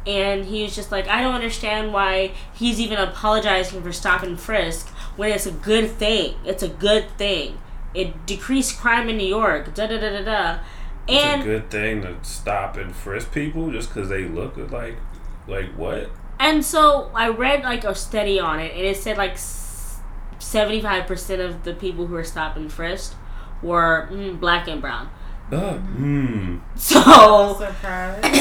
and 0.06 0.46
he's 0.46 0.76
just 0.76 0.92
like, 0.92 1.08
I 1.08 1.22
don't 1.22 1.36
understand 1.36 1.94
why 1.94 2.32
he's 2.54 2.80
even 2.80 2.98
apologizing 2.98 3.82
for 3.82 3.92
stop 3.92 4.24
and 4.24 4.40
frisk 4.40 4.88
when 5.16 5.32
it's 5.32 5.46
a 5.46 5.52
good 5.52 5.92
thing. 5.92 6.36
It's 6.46 6.64
a 6.64 6.70
good 6.70 7.10
thing 7.18 7.58
it 7.94 8.26
decreased 8.26 8.80
crime 8.80 9.10
in 9.10 9.18
New 9.18 9.28
York. 9.28 9.74
Da 9.74 9.88
da 9.88 10.00
da 10.00 10.10
da 10.10 10.24
da. 10.24 10.60
And 11.08 11.42
it's 11.42 11.46
a 11.46 11.50
good 11.50 11.70
thing 11.70 12.02
to 12.02 12.18
stop 12.24 12.78
and 12.78 12.96
frisk 12.96 13.32
people 13.32 13.72
just 13.72 13.90
because 13.94 14.10
they 14.10 14.26
look 14.26 14.58
like 14.72 14.98
like 15.48 15.72
what? 15.76 16.10
And 16.40 16.64
so 16.64 17.12
I 17.14 17.30
read 17.30 17.64
like 17.64 17.84
a 17.84 17.94
study 17.94 18.40
on 18.40 18.60
it, 18.60 18.74
and 18.74 18.82
it 18.82 18.98
said 18.98 19.18
like 19.18 19.38
seventy 20.40 20.82
five 20.82 21.06
percent 21.06 21.42
of 21.42 21.64
the 21.64 21.74
people 21.74 22.08
who 22.08 22.14
were 22.14 22.24
stopped 22.24 22.58
and 22.58 22.72
frisked 22.72 23.16
were 23.62 24.08
mm, 24.12 24.40
black 24.40 24.68
and 24.68 24.82
brown. 24.82 25.10
Uh, 25.52 25.78
mm. 25.98 26.62
So 26.76 27.02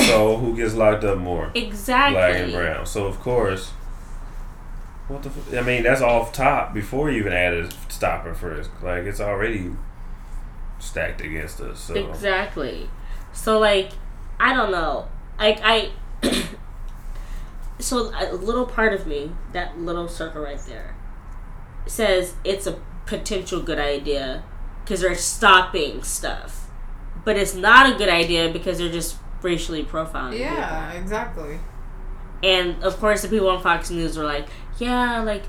so 0.06 0.36
who 0.38 0.56
gets 0.56 0.74
locked 0.74 1.04
up 1.04 1.18
more? 1.18 1.50
Exactly. 1.54 2.14
Black 2.14 2.36
and 2.36 2.52
brown. 2.52 2.86
So 2.86 3.06
of 3.06 3.20
course. 3.20 3.70
What 5.08 5.22
the? 5.22 5.28
F- 5.28 5.54
I 5.54 5.60
mean, 5.62 5.82
that's 5.82 6.00
off 6.00 6.32
top 6.32 6.72
before 6.72 7.10
you 7.10 7.18
even 7.18 7.32
added 7.32 7.74
stop 7.88 8.24
and 8.24 8.36
frisk. 8.36 8.70
Like 8.82 9.04
it's 9.04 9.20
already 9.20 9.72
stacked 10.78 11.20
against 11.20 11.60
us. 11.60 11.80
So. 11.80 11.94
Exactly. 11.94 12.88
So 13.32 13.58
like, 13.58 13.90
I 14.40 14.54
don't 14.54 14.70
know. 14.70 15.08
Like 15.38 15.60
I. 15.62 15.90
so 17.78 18.12
a 18.14 18.34
little 18.34 18.66
part 18.66 18.92
of 18.92 19.06
me, 19.06 19.32
that 19.52 19.78
little 19.78 20.08
circle 20.08 20.42
right 20.42 20.60
there, 20.66 20.94
says 21.86 22.34
it's 22.44 22.66
a 22.66 22.78
potential 23.06 23.60
good 23.60 23.78
idea 23.78 24.44
because 24.84 25.00
they're 25.00 25.14
stopping 25.14 26.02
stuff, 26.02 26.61
but 27.24 27.36
it's 27.36 27.54
not 27.54 27.92
a 27.92 27.96
good 27.96 28.08
idea 28.08 28.52
because 28.52 28.78
they're 28.78 28.92
just 28.92 29.16
racially 29.42 29.84
profiling. 29.84 30.38
Yeah, 30.38 30.90
people. 30.90 31.02
exactly. 31.02 31.58
And 32.42 32.82
of 32.82 32.98
course, 32.98 33.22
the 33.22 33.28
people 33.28 33.48
on 33.48 33.62
Fox 33.62 33.90
News 33.90 34.16
were 34.16 34.24
like, 34.24 34.48
"Yeah, 34.78 35.22
like." 35.22 35.44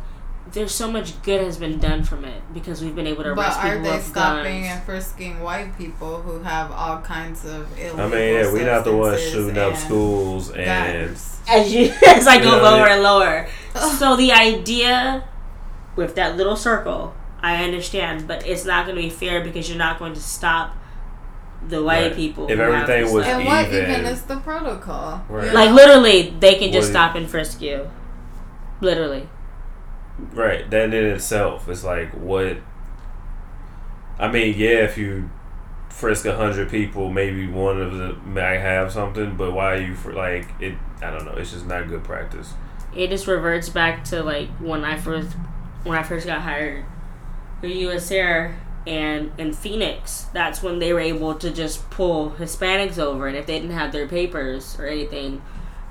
there's 0.52 0.74
so 0.74 0.92
much 0.92 1.22
good 1.24 1.42
has 1.42 1.58
been 1.58 1.80
done 1.80 2.04
from 2.04 2.26
it 2.26 2.42
because 2.54 2.84
we've 2.84 2.96
been 2.96 3.08
able 3.08 3.24
to 3.24 3.30
arrest 3.30 3.60
but 3.62 3.74
people 3.74 3.88
are 3.88 3.98
they 3.98 4.04
stopping 4.04 4.64
and 4.66 4.84
frisking 4.84 5.40
white 5.40 5.76
people 5.78 6.22
who 6.22 6.40
have 6.44 6.72
all 6.72 7.00
kinds 7.00 7.46
of 7.46 7.72
illegal? 7.80 8.02
I 8.02 8.08
mean, 8.08 8.34
yeah, 8.34 8.52
we're 8.52 8.66
not 8.66 8.84
the 8.84 8.96
ones 8.96 9.22
shooting 9.22 9.58
up 9.58 9.76
schools 9.76 10.52
and 10.52 11.18
as 11.48 11.74
you 11.74 11.94
as 12.08 12.28
I 12.28 12.42
go 12.42 12.58
lower 12.62 12.88
and 12.88 13.02
lower. 13.02 13.48
so 13.98 14.16
the 14.16 14.32
idea 14.32 15.24
with 15.96 16.16
that 16.16 16.36
little 16.36 16.56
circle, 16.56 17.16
I 17.40 17.64
understand, 17.64 18.28
but 18.28 18.46
it's 18.46 18.66
not 18.66 18.86
going 18.86 18.98
to 18.98 19.02
be 19.02 19.10
fair 19.10 19.44
because 19.44 19.70
you're 19.70 19.78
not 19.78 20.00
going 20.00 20.14
to 20.14 20.22
stop 20.22 20.76
the 21.67 21.84
white 21.84 22.08
right. 22.08 22.15
people. 22.15 22.49
If 22.49 22.60
everything 22.60 23.13
was 23.13 23.26
and 23.26 23.41
even, 23.41 23.54
what 23.54 23.67
even 23.67 24.06
is 24.06 24.23
the 24.23 24.38
protocol? 24.38 25.23
Right. 25.30 25.54
Like 25.54 25.71
literally, 25.71 26.34
they 26.39 26.56
can 26.56 26.71
just 26.71 26.88
what 26.88 26.91
stop 26.91 27.15
and 27.15 27.30
frisk 27.30 27.62
you. 27.62 27.89
Literally. 28.82 29.28
Right. 30.17 30.69
That 30.69 30.93
in 30.93 31.06
itself 31.06 31.69
is 31.69 31.84
like 31.84 32.12
what. 32.12 32.58
I 34.19 34.32
mean, 34.32 34.56
yeah, 34.58 34.84
if 34.84 34.97
you 34.97 35.30
frisk 35.89 36.26
a 36.26 36.36
hundred 36.36 36.69
people, 36.69 37.10
maybe 37.10 37.47
one 37.47 37.82
of 37.82 37.97
them 37.97 38.34
might 38.34 38.60
have 38.60 38.91
something, 38.91 39.36
but 39.36 39.54
why 39.54 39.73
are 39.73 39.82
you 39.82 39.95
for 39.95 40.13
like 40.13 40.47
it? 40.60 40.76
I 41.02 41.12
don't 41.12 41.26
know. 41.26 41.34
It's 41.34 41.52
just 41.52 41.65
not 41.65 41.88
good 41.88 42.04
practice. 42.04 42.54
It 42.95 43.10
just 43.10 43.26
reverts 43.26 43.69
back 43.69 44.04
to 44.06 44.21
like 44.21 44.49
when 44.60 44.84
I 44.84 44.97
first 44.97 45.36
when 45.84 45.97
I 45.97 46.04
first 46.04 46.26
got 46.26 46.41
hired 46.41 46.86
for 47.60 47.67
U.S. 47.67 48.12
Air 48.12 48.60
and 48.86 49.32
in 49.38 49.54
Phoenix. 49.54 50.28
That's 50.34 50.62
when 50.62 50.80
they 50.80 50.93
were 50.93 51.00
able 51.00 51.36
to 51.36 51.52
just 51.52 51.89
pull 51.89 52.32
Hispanics 52.32 52.98
over, 52.98 53.28
and 53.28 53.38
if 53.38 53.46
they 53.46 53.60
didn't 53.60 53.76
have 53.76 53.91
their 53.91 54.08
papers 54.08 54.78
or 54.80 54.88
anything, 54.88 55.41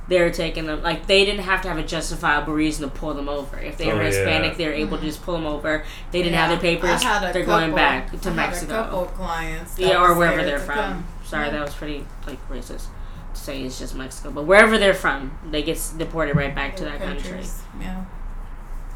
they 0.08 0.20
were 0.20 0.30
taking 0.30 0.66
them 0.66 0.82
like 0.82 1.06
they 1.06 1.24
didn't 1.24 1.44
have 1.44 1.62
to 1.62 1.68
have 1.68 1.78
a 1.78 1.84
justifiable 1.84 2.52
reason 2.52 2.88
to 2.88 2.94
pull 2.94 3.14
them 3.14 3.28
over. 3.28 3.58
If 3.58 3.78
they 3.78 3.90
oh, 3.90 3.96
were 3.96 4.02
Hispanic, 4.02 4.52
yeah. 4.52 4.58
they 4.58 4.66
were 4.66 4.74
able 4.74 4.98
to 4.98 5.04
just 5.04 5.22
pull 5.22 5.34
them 5.34 5.46
over. 5.46 5.84
They 6.10 6.18
didn't 6.18 6.34
yeah. 6.34 6.46
have 6.46 6.50
their 6.50 6.60
papers. 6.60 7.02
They're 7.02 7.44
couple, 7.44 7.44
going 7.44 7.74
back 7.74 8.20
to 8.20 8.30
I 8.30 8.32
Mexico. 8.34 8.72
a 8.72 8.84
couple 8.84 9.06
clients. 9.06 9.78
Yeah, 9.78 10.02
or 10.02 10.14
wherever 10.14 10.44
they're 10.44 10.58
from. 10.58 10.76
Come. 10.76 11.06
Sorry, 11.24 11.46
yeah. 11.46 11.52
that 11.52 11.62
was 11.62 11.74
pretty 11.74 12.06
like 12.26 12.46
racist 12.48 12.88
to 13.34 13.40
say 13.40 13.62
it's 13.62 13.78
just 13.78 13.94
Mexico, 13.94 14.30
but 14.30 14.44
wherever 14.44 14.78
they're 14.78 14.94
from, 14.94 15.38
they 15.50 15.62
get 15.62 15.80
deported 15.96 16.36
right 16.36 16.54
back 16.54 16.76
to 16.76 16.84
that 16.84 16.98
countries. 17.00 17.62
country. 17.70 17.86
Yeah. 17.86 18.04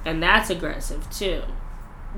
And 0.04 0.22
that's 0.22 0.50
aggressive 0.50 1.10
too, 1.10 1.42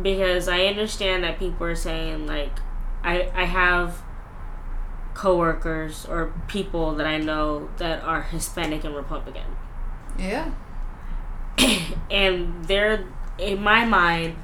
because 0.00 0.48
I 0.48 0.66
understand 0.66 1.24
that 1.24 1.38
people 1.38 1.66
are 1.66 1.74
saying 1.74 2.26
like, 2.26 2.58
I 3.02 3.30
I 3.34 3.44
have 3.44 4.02
coworkers 5.14 6.06
or 6.06 6.32
people 6.46 6.94
that 6.94 7.06
I 7.06 7.18
know 7.18 7.70
that 7.78 8.02
are 8.02 8.22
Hispanic 8.22 8.84
and 8.84 8.94
Republican. 8.94 9.56
Yeah. 10.18 10.52
and 12.10 12.64
they're 12.64 13.04
in 13.38 13.62
my 13.62 13.84
mind 13.84 14.36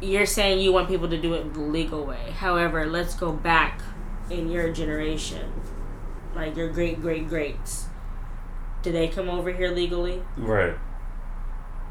you're 0.00 0.26
saying 0.26 0.60
you 0.60 0.72
want 0.72 0.88
people 0.88 1.08
to 1.08 1.20
do 1.20 1.34
it 1.34 1.52
the 1.54 1.60
legal 1.60 2.04
way. 2.04 2.30
However, 2.36 2.86
let's 2.86 3.14
go 3.14 3.32
back 3.32 3.82
in 4.30 4.50
your 4.50 4.72
generation. 4.72 5.52
Like 6.34 6.56
your 6.56 6.68
great 6.70 7.00
great 7.00 7.28
greats. 7.28 7.86
Did 8.82 8.94
they 8.94 9.08
come 9.08 9.28
over 9.28 9.50
here 9.50 9.70
legally? 9.70 10.22
Right. 10.36 10.76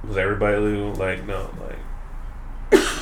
Was 0.07 0.17
everybody 0.17 0.57
legal? 0.57 0.93
Like 0.93 1.25
no, 1.25 1.49
like 1.59 1.79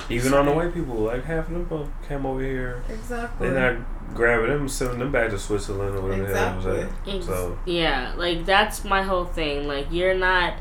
even 0.09 0.33
on 0.33 0.45
the 0.45 0.51
white 0.51 0.73
people, 0.73 0.95
like 0.95 1.23
half 1.23 1.49
of 1.49 1.69
them 1.69 1.93
came 2.07 2.25
over 2.25 2.41
here. 2.41 2.83
Exactly. 2.89 3.49
They're 3.49 3.73
not 3.73 3.85
grabbing 4.13 4.49
them, 4.49 4.69
sending 4.69 4.99
them 4.99 5.11
back 5.11 5.29
to 5.31 5.39
Switzerland 5.39 5.95
or 5.95 6.01
whatever 6.01 6.23
exactly. 6.25 6.71
the 6.71 6.81
hell 6.81 7.17
was 7.17 7.27
that. 7.27 7.33
So 7.33 7.59
yeah, 7.65 8.13
like 8.15 8.45
that's 8.45 8.83
my 8.83 9.01
whole 9.01 9.25
thing. 9.25 9.67
Like 9.67 9.87
you're 9.91 10.13
not 10.13 10.59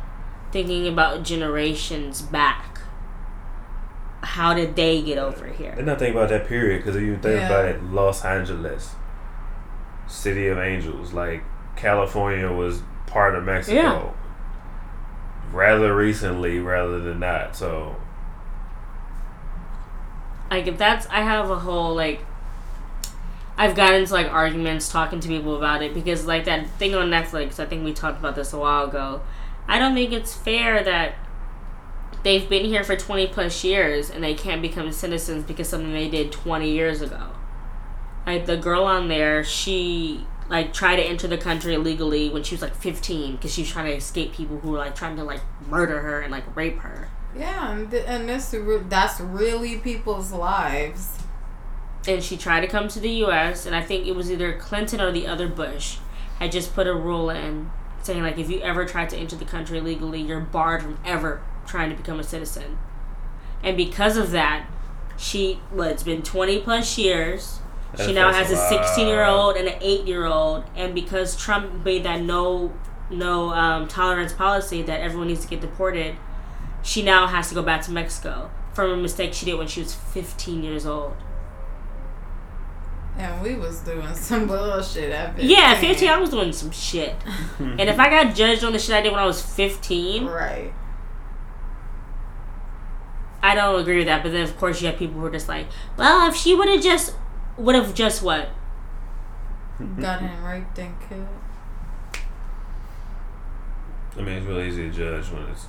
thinking 0.51 0.87
about 0.87 1.23
generations 1.25 2.23
back. 2.23 2.81
How 4.23 4.55
did 4.55 4.75
they 4.77 5.03
get 5.03 5.19
over 5.19 5.47
here? 5.49 5.75
They're 5.75 5.85
not 5.85 5.99
thinking 5.99 6.17
about 6.17 6.31
that 6.31 6.47
period 6.47 6.79
because 6.79 6.97
if 6.97 7.03
you 7.03 7.15
think 7.19 7.41
yeah. 7.41 7.47
about 7.47 7.65
it, 7.67 7.83
Los 7.83 8.25
Angeles, 8.25 8.95
City 10.07 10.49
of 10.49 10.59
Angels, 10.59 11.13
like 11.13 11.45
California 11.77 12.51
was 12.51 12.83
part 13.07 13.35
of 13.35 13.45
Mexico. 13.45 13.77
Yeah. 13.77 14.13
Rather 15.53 15.95
recently, 15.95 16.59
rather 16.59 16.99
than 17.01 17.21
not. 17.21 17.55
So 17.55 17.97
like 20.51 20.77
that's 20.79 21.07
I 21.07 21.23
have 21.23 21.51
a 21.51 21.59
whole 21.59 21.95
like 21.95 22.25
I've 23.57 23.77
gotten 23.77 24.01
into 24.01 24.13
like 24.13 24.31
arguments 24.31 24.89
talking 24.89 25.21
to 25.21 25.29
people 25.29 25.57
about 25.57 25.83
it 25.83 25.95
because 25.95 26.27
like 26.27 26.45
that 26.45 26.69
thing 26.71 26.95
on 26.95 27.09
Netflix, 27.09 27.61
I 27.61 27.67
think 27.67 27.85
we 27.85 27.93
talked 27.93 28.19
about 28.19 28.35
this 28.35 28.53
a 28.53 28.59
while 28.59 28.85
ago. 28.85 29.23
I 29.69 29.79
don't 29.79 29.95
think 29.95 30.13
it's 30.13 30.35
fair 30.35 30.83
that 30.83 31.15
they've 32.25 32.49
been 32.49 32.65
here 32.65 32.83
for 32.83 32.97
20 32.97 33.29
plus 33.29 33.63
years 33.63 34.11
and 34.11 34.25
they 34.25 34.35
can't 34.35 34.61
become 34.61 34.91
citizens 34.91 35.45
because 35.45 35.69
something 35.69 35.93
they 35.93 36.09
did 36.09 36.33
20 36.33 36.69
years 36.69 37.01
ago. 37.01 37.31
Like 38.27 38.47
the 38.47 38.57
girl 38.57 38.85
on 38.85 39.09
there, 39.09 39.45
she 39.45 40.27
like 40.49 40.73
tried 40.73 40.97
to 40.97 41.03
enter 41.03 41.29
the 41.29 41.39
country 41.39 41.75
illegally 41.75 42.29
when 42.31 42.43
she 42.43 42.55
was 42.55 42.63
like 42.63 42.75
15 42.75 43.37
because 43.37 43.53
she 43.53 43.63
was 43.63 43.71
trying 43.71 43.87
to 43.87 43.97
escape 43.97 44.33
people 44.33 44.59
who 44.59 44.73
were 44.73 44.79
like 44.79 44.95
trying 44.95 45.17
to 45.17 45.25
like 45.25 45.41
murder 45.69 46.01
her 46.01 46.21
and 46.21 46.33
like 46.33 46.57
rape 46.57 46.79
her. 46.79 47.09
Yeah, 47.37 47.73
and, 47.73 47.91
th- 47.91 48.05
and 48.07 48.29
this 48.29 48.55
that's 48.89 49.21
really 49.21 49.79
people's 49.79 50.33
lives. 50.33 51.19
And 52.07 52.23
she 52.23 52.37
tried 52.37 52.61
to 52.61 52.67
come 52.67 52.89
to 52.89 53.01
the 53.01 53.11
U.S. 53.11 53.67
and 53.67 53.75
I 53.75 53.83
think 53.83 54.07
it 54.07 54.15
was 54.15 54.31
either 54.31 54.59
Clinton 54.59 55.01
or 55.01 55.11
the 55.11 55.27
other 55.27 55.49
Bush 55.49 55.99
had 56.39 56.53
just 56.53 56.75
put 56.75 56.87
a 56.87 56.95
rule 56.95 57.31
in 57.31 57.71
saying 58.03 58.23
like 58.23 58.39
if 58.39 58.51
you 58.51 58.61
ever 58.61 58.85
try 58.85 59.07
to 59.07 59.17
enter 59.17 59.37
the 59.37 59.45
country 59.45 59.81
legally, 59.81 60.21
you're 60.21 60.41
barred 60.41 60.83
from 60.83 60.99
ever 61.05 61.43
trying 61.67 61.91
to 61.91 61.97
become 61.97 62.21
a 62.21 62.25
citizen. 62.25 62.79
And 63.63 63.77
because 63.77 64.17
of 64.17 64.31
that, 64.33 64.67
she 65.17 65.61
well, 65.73 65.89
it's 65.89 66.03
been 66.03 66.23
20 66.23 66.61
plus 66.61 66.99
years. 66.99 67.61
She 67.97 68.13
now 68.13 68.33
has 68.33 68.51
a 68.51 68.57
16 68.57 69.07
year 69.07 69.25
old 69.25 69.57
and 69.57 69.69
an 69.69 69.79
8 69.81 70.05
year 70.05 70.27
old, 70.27 70.65
and 70.75 70.95
because 70.95 71.37
Trump 71.37 71.85
made 71.85 72.05
that 72.05 72.23
no 72.23 72.73
no 73.09 73.51
um, 73.51 73.87
tolerance 73.87 74.33
policy 74.33 74.83
that 74.83 75.01
everyone 75.01 75.29
needs 75.29 75.43
to 75.43 75.49
get 75.49 75.61
deported, 75.61 76.17
she 76.85 77.03
now 77.03 77.27
has 77.27 77.49
to 77.49 77.55
go 77.55 77.63
back 77.63 77.83
to 77.83 77.91
Mexico 77.91 78.51
from 78.75 78.91
a 78.91 78.97
mistake 78.97 79.33
she 79.33 79.47
did 79.47 79.55
when 79.55 79.67
she 79.67 79.81
was 79.81 79.95
15 79.95 80.63
years 80.63 80.85
old. 80.87 81.17
And 83.17 83.43
we 83.43 83.55
was 83.55 83.81
doing 83.81 84.15
some 84.15 84.47
bullshit 84.47 85.11
at 85.11 85.35
15. 85.35 85.49
Yeah, 85.49 85.81
15, 85.81 86.09
I 86.09 86.19
was 86.19 86.31
doing 86.31 86.53
some 86.53 86.71
shit. 86.71 87.15
and 87.59 87.81
if 87.81 87.99
I 87.99 88.11
got 88.11 88.35
judged 88.35 88.63
on 88.65 88.73
the 88.73 88.79
shit 88.79 88.95
I 88.95 89.01
did 89.01 89.13
when 89.13 89.21
I 89.21 89.25
was 89.25 89.41
15. 89.41 90.27
Right. 90.27 90.73
I 93.43 93.55
don't 93.55 93.81
agree 93.81 93.99
with 93.99 94.07
that, 94.07 94.23
but 94.23 94.33
then 94.33 94.43
of 94.43 94.57
course 94.59 94.81
you 94.83 94.89
have 94.89 94.99
people 94.99 95.21
who 95.21 95.27
are 95.27 95.31
just 95.31 95.49
like, 95.49 95.67
well, 95.97 96.29
if 96.29 96.37
she 96.37 96.55
would 96.55 96.69
have 96.69 96.83
just, 96.83 97.15
would 97.57 97.75
have 97.75 97.95
just 97.95 98.23
what? 98.23 98.51
Got 100.01 100.21
him 100.21 100.45
raped 100.45 100.79
and 100.79 100.95
killed. 101.09 101.29
I 104.17 104.23
mean, 104.23 104.37
it's 104.37 104.47
really 104.47 104.69
easy 104.69 104.91
to 104.91 104.97
judge 104.97 105.31
when 105.31 105.43
it's 105.45 105.67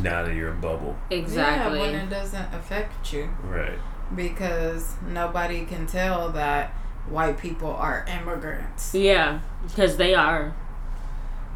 not 0.00 0.28
in 0.28 0.36
your 0.36 0.52
bubble. 0.52 0.96
Exactly. 1.10 1.78
Yeah, 1.78 1.86
when 1.86 1.94
it 1.94 2.10
doesn't 2.10 2.54
affect 2.54 3.12
you. 3.12 3.28
Right 3.42 3.78
because 4.14 4.94
nobody 5.06 5.64
can 5.64 5.86
tell 5.86 6.30
that 6.32 6.70
white 7.08 7.38
people 7.38 7.70
are 7.70 8.06
immigrants. 8.08 8.94
Yeah, 8.94 9.40
because 9.66 9.96
they 9.96 10.14
are. 10.14 10.54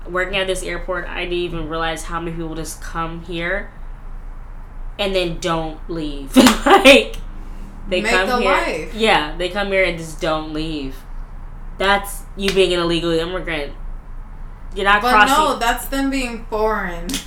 Working 0.09 0.37
at 0.37 0.47
this 0.47 0.63
airport, 0.63 1.07
I 1.07 1.25
didn't 1.25 1.39
even 1.39 1.69
realize 1.69 2.05
how 2.05 2.21
many 2.21 2.37
people 2.37 2.55
just 2.55 2.81
come 2.81 3.23
here 3.25 3.71
and 4.99 5.15
then 5.15 5.39
don't 5.41 5.79
leave. 5.89 6.37
like 6.67 7.17
they 7.89 8.03
Make 8.03 8.13
come 8.13 8.43
here. 8.43 8.53
Life. 8.53 8.95
Yeah, 8.95 9.37
they 9.37 9.49
come 9.49 9.69
here 9.69 9.85
and 9.85 9.99
just 9.99 10.21
don't 10.21 10.53
leave. 10.53 10.97
That's 11.79 12.23
you 12.37 12.53
being 12.53 12.73
an 12.73 12.81
illegal 12.81 13.11
immigrant. 13.11 13.75
You're 14.77 14.85
not 14.85 15.03
but 15.03 15.11
crossing. 15.11 15.35
no, 15.35 15.59
that's 15.59 15.87
them 15.87 16.11
being 16.11 16.45
foreign. 16.47 17.09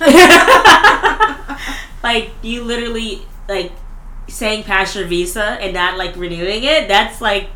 like 2.02 2.30
you 2.42 2.62
literally 2.62 3.22
like 3.48 3.72
saying 4.28 4.62
pass 4.62 4.94
your 4.94 5.06
visa 5.06 5.42
and 5.42 5.74
not 5.74 5.98
like 5.98 6.14
renewing 6.16 6.62
it, 6.62 6.86
that's 6.86 7.20
like 7.20 7.48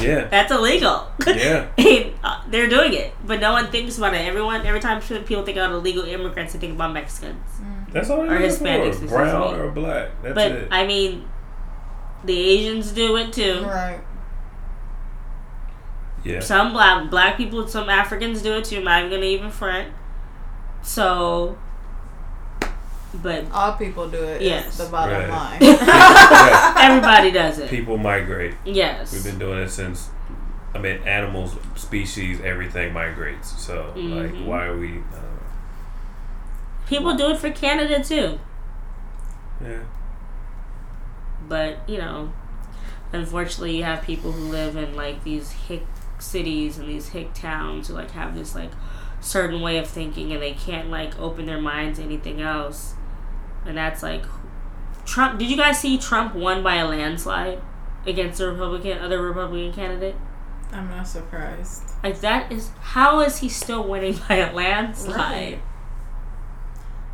yeah, 0.00 0.28
that's 0.28 0.50
illegal. 0.52 1.08
Yeah, 1.26 1.68
uh, 2.24 2.42
they're 2.48 2.68
doing 2.68 2.92
it, 2.94 3.12
but 3.24 3.40
no 3.40 3.52
one 3.52 3.70
thinks 3.70 3.98
about 3.98 4.14
it. 4.14 4.26
Everyone, 4.26 4.66
every 4.66 4.80
time 4.80 5.00
people 5.00 5.44
think 5.44 5.56
about 5.56 5.72
illegal 5.72 6.04
immigrants, 6.04 6.52
they 6.52 6.58
think 6.58 6.74
about 6.74 6.92
Mexicans. 6.92 7.42
Mm. 7.60 7.92
That's 7.92 8.10
all. 8.10 8.20
Or 8.22 8.38
Hispanics, 8.38 8.96
for. 9.00 9.06
brown 9.08 9.54
or 9.54 9.70
black. 9.70 10.10
That's 10.22 10.34
but 10.34 10.52
it. 10.52 10.68
I 10.70 10.86
mean, 10.86 11.28
the 12.24 12.38
Asians 12.38 12.92
do 12.92 13.16
it 13.16 13.32
too. 13.32 13.62
Right. 13.64 14.00
Yeah. 16.26 16.40
Some 16.40 16.72
black 16.72 17.08
black 17.10 17.36
people, 17.36 17.68
some 17.68 17.88
Africans 17.88 18.42
do 18.42 18.54
it 18.54 18.64
too. 18.64 18.78
I'm 18.78 18.84
not 18.84 18.98
even 19.00 19.10
gonna 19.10 19.26
even 19.26 19.50
front. 19.50 19.92
So 20.82 21.56
but 23.22 23.50
all 23.52 23.72
people 23.74 24.08
do 24.08 24.22
it. 24.22 24.42
Yes, 24.42 24.76
the 24.78 24.86
bottom 24.86 25.30
right. 25.30 25.30
line. 25.30 25.62
Everybody 26.90 27.30
does 27.30 27.58
it. 27.58 27.70
People 27.70 27.96
migrate. 27.96 28.54
Yes, 28.64 29.12
we've 29.12 29.24
been 29.24 29.38
doing 29.38 29.58
it 29.60 29.70
since. 29.70 30.10
I 30.74 30.78
mean, 30.78 30.98
animals, 31.04 31.56
species, 31.74 32.38
everything 32.42 32.92
migrates. 32.92 33.62
So, 33.62 33.94
mm-hmm. 33.96 34.12
like, 34.12 34.46
why 34.46 34.66
are 34.66 34.76
we? 34.76 35.02
People 36.86 37.16
do 37.16 37.30
it 37.30 37.38
for 37.38 37.50
Canada 37.50 38.02
too. 38.02 38.38
Yeah. 39.62 39.84
But 41.48 41.78
you 41.88 41.98
know, 41.98 42.32
unfortunately, 43.12 43.76
you 43.76 43.84
have 43.84 44.02
people 44.02 44.32
who 44.32 44.48
live 44.48 44.76
in 44.76 44.94
like 44.94 45.24
these 45.24 45.50
hick 45.52 45.84
cities 46.18 46.78
and 46.78 46.88
these 46.88 47.10
hick 47.10 47.34
towns 47.34 47.88
who 47.88 47.94
like 47.94 48.10
have 48.12 48.34
this 48.34 48.54
like 48.54 48.70
certain 49.20 49.60
way 49.60 49.78
of 49.78 49.86
thinking 49.86 50.32
and 50.32 50.42
they 50.42 50.52
can't 50.52 50.90
like 50.90 51.18
open 51.18 51.46
their 51.46 51.60
minds 51.60 51.98
to 51.98 52.04
anything 52.04 52.40
else 52.40 52.94
and 53.66 53.76
that's 53.76 54.02
like 54.02 54.24
Trump. 55.04 55.38
Did 55.38 55.50
you 55.50 55.56
guys 55.56 55.80
see 55.80 55.98
Trump 55.98 56.34
won 56.34 56.62
by 56.62 56.76
a 56.76 56.86
landslide 56.86 57.60
against 58.06 58.38
the 58.38 58.50
Republican 58.50 58.98
other 58.98 59.20
Republican 59.22 59.72
candidate? 59.72 60.16
I'm 60.72 60.88
not 60.88 61.06
surprised. 61.06 61.82
Like 62.02 62.20
that 62.20 62.50
is 62.52 62.70
how 62.80 63.20
is 63.20 63.38
he 63.38 63.48
still 63.48 63.86
winning 63.86 64.18
by 64.28 64.36
a 64.36 64.52
landslide? 64.52 65.16
Right. 65.16 65.60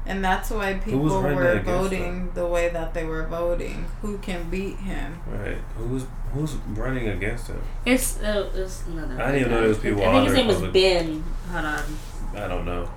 And 0.04 0.24
that's 0.24 0.50
why 0.50 0.74
people 0.74 1.22
were 1.22 1.60
voting 1.60 2.32
the 2.34 2.46
way 2.46 2.68
that 2.70 2.92
they 2.92 3.04
were 3.04 3.24
voting. 3.24 3.86
Who 4.00 4.18
can 4.18 4.50
beat 4.50 4.78
him? 4.78 5.20
Right. 5.28 5.58
Who's 5.76 6.06
who's 6.32 6.54
running 6.54 7.08
against 7.08 7.48
him? 7.48 7.62
It's 7.84 8.20
uh, 8.20 8.50
it's 8.54 8.86
another. 8.86 9.20
I 9.20 9.32
didn't 9.32 9.40
even 9.40 9.52
know 9.52 9.60
there 9.60 9.68
was 9.68 9.78
people. 9.78 10.04
I 10.04 10.12
think 10.12 10.24
his 10.24 10.34
name 10.34 10.46
was 10.48 10.72
Ben. 10.72 11.24
Hold 11.50 11.64
on. 11.64 11.84
I 12.34 12.48
don't 12.48 12.64
know. 12.64 12.90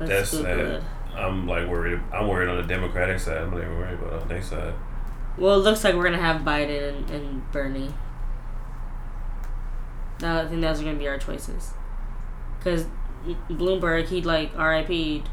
Let's 0.00 0.30
that's 0.30 0.42
sad. 0.42 0.84
I'm 1.16 1.46
like 1.46 1.66
worried. 1.68 2.00
I'm 2.12 2.28
worried 2.28 2.48
on 2.48 2.56
the 2.58 2.62
Democratic 2.62 3.18
side. 3.18 3.38
I'm 3.38 3.50
not 3.50 3.58
even 3.58 3.76
worried 3.76 3.94
about 3.94 4.22
on 4.22 4.28
their 4.28 4.42
side. 4.42 4.74
Well, 5.36 5.58
it 5.58 5.62
looks 5.62 5.82
like 5.84 5.94
we're 5.94 6.04
gonna 6.04 6.18
have 6.18 6.42
Biden 6.42 6.96
and, 6.96 7.10
and 7.10 7.52
Bernie. 7.52 7.94
I 10.22 10.46
think 10.46 10.60
those 10.60 10.80
are 10.80 10.84
gonna 10.84 10.98
be 10.98 11.08
our 11.08 11.18
choices. 11.18 11.72
Cause 12.60 12.86
Bloomberg, 13.48 14.08
he'd 14.08 14.26
like 14.26 14.56
RIP'd. 14.56 15.28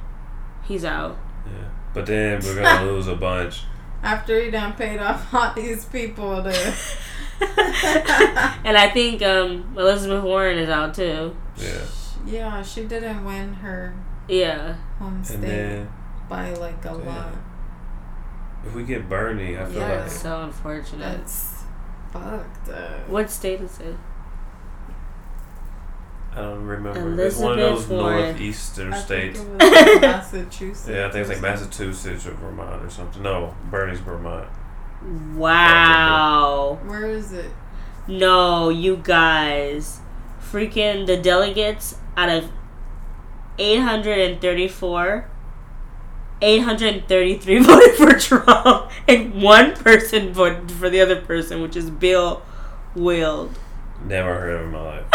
He's 0.64 0.86
out. 0.86 1.18
Yeah, 1.46 1.70
but 1.94 2.06
then 2.06 2.42
we're 2.44 2.62
gonna 2.62 2.86
lose 2.92 3.08
a 3.08 3.16
bunch. 3.16 3.64
After 4.06 4.40
he 4.40 4.52
done 4.52 4.74
paid 4.74 5.00
off 5.00 5.34
all 5.34 5.54
these 5.54 5.86
people 5.86 6.44
to. 6.44 6.74
and 8.64 8.78
I 8.78 8.90
think 8.94 9.22
um, 9.22 9.74
Elizabeth 9.78 10.24
Warren 10.24 10.58
is 10.58 10.70
out 10.70 10.94
too. 10.94 11.36
Yeah. 11.58 11.86
Yeah, 12.26 12.64
she 12.64 12.86
didn't 12.86 13.26
win 13.26 13.54
her 13.56 13.94
yeah. 14.28 14.76
Home 15.00 15.24
state 15.24 15.42
then, 15.42 15.90
by 16.30 16.54
like 16.54 16.84
a 16.86 16.90
yeah. 16.90 16.94
lot. 16.94 17.34
If 18.66 18.74
we 18.74 18.84
get 18.84 19.08
Bernie, 19.08 19.58
I 19.58 19.66
feel 19.66 19.82
yeah. 19.82 20.02
like 20.02 20.10
so 20.10 20.44
unfortunate. 20.44 21.18
That's 21.18 21.64
fucked 22.12 22.70
up. 22.70 23.08
What 23.10 23.30
state 23.30 23.62
is 23.62 23.80
it? 23.80 23.96
I 26.36 26.42
don't 26.42 26.66
remember. 26.66 27.00
Elizabeth 27.00 27.26
it's 27.34 27.38
one 27.40 27.52
of 27.54 27.58
those 27.58 27.88
Warren. 27.88 28.24
northeastern 28.24 28.94
I 28.94 28.98
states. 28.98 29.42
Massachusetts. 29.60 30.88
Yeah, 30.90 31.08
I 31.08 31.12
think 31.12 31.22
it's 31.22 31.30
like 31.30 31.42
Massachusetts 31.42 32.28
or 32.28 32.32
Vermont 32.32 32.84
or 32.84 32.90
something. 32.90 33.24
No, 33.24 33.56
Bernie's 33.72 34.00
Vermont. 34.00 34.50
Wow. 35.36 36.80
Where 36.86 37.06
is 37.06 37.32
it? 37.32 37.52
No, 38.08 38.70
you 38.70 38.98
guys. 38.98 40.00
Freaking 40.42 41.06
the 41.08 41.18
delegates 41.18 41.98
out 42.18 42.30
of 42.30 42.52
834 43.58 45.30
833 46.42 47.60
voted 47.64 47.96
for 47.96 48.14
Trump 48.20 48.92
and 49.08 49.42
one 49.42 49.74
person 49.74 50.34
voted 50.34 50.72
for 50.72 50.90
the 50.90 51.00
other 51.00 51.22
person, 51.22 51.62
which 51.62 51.76
is 51.76 51.90
Bill 51.90 52.42
Weld. 52.96 53.58
Never 54.06 54.36
heard 54.36 54.56
of 54.56 54.62
him 54.62 54.68
in 54.68 54.74
my 54.74 54.82
life. 54.82 55.06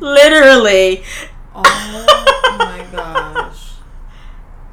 Literally. 0.00 1.04
Oh 1.54 2.56
my 2.58 2.86
gosh. 2.92 3.66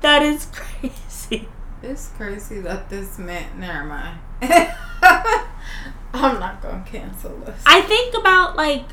That 0.01 0.21
is 0.21 0.45
crazy. 0.53 1.49
It's 1.81 2.09
crazy 2.09 2.61
that 2.61 2.87
this 2.87 3.17
man. 3.17 3.59
Never 3.59 3.83
mind. 3.83 4.19
I'm 6.13 6.39
not 6.39 6.61
gonna 6.61 6.85
cancel 6.85 7.35
this. 7.39 7.61
I 7.65 7.81
think 7.81 8.15
about 8.15 8.55
like 8.55 8.85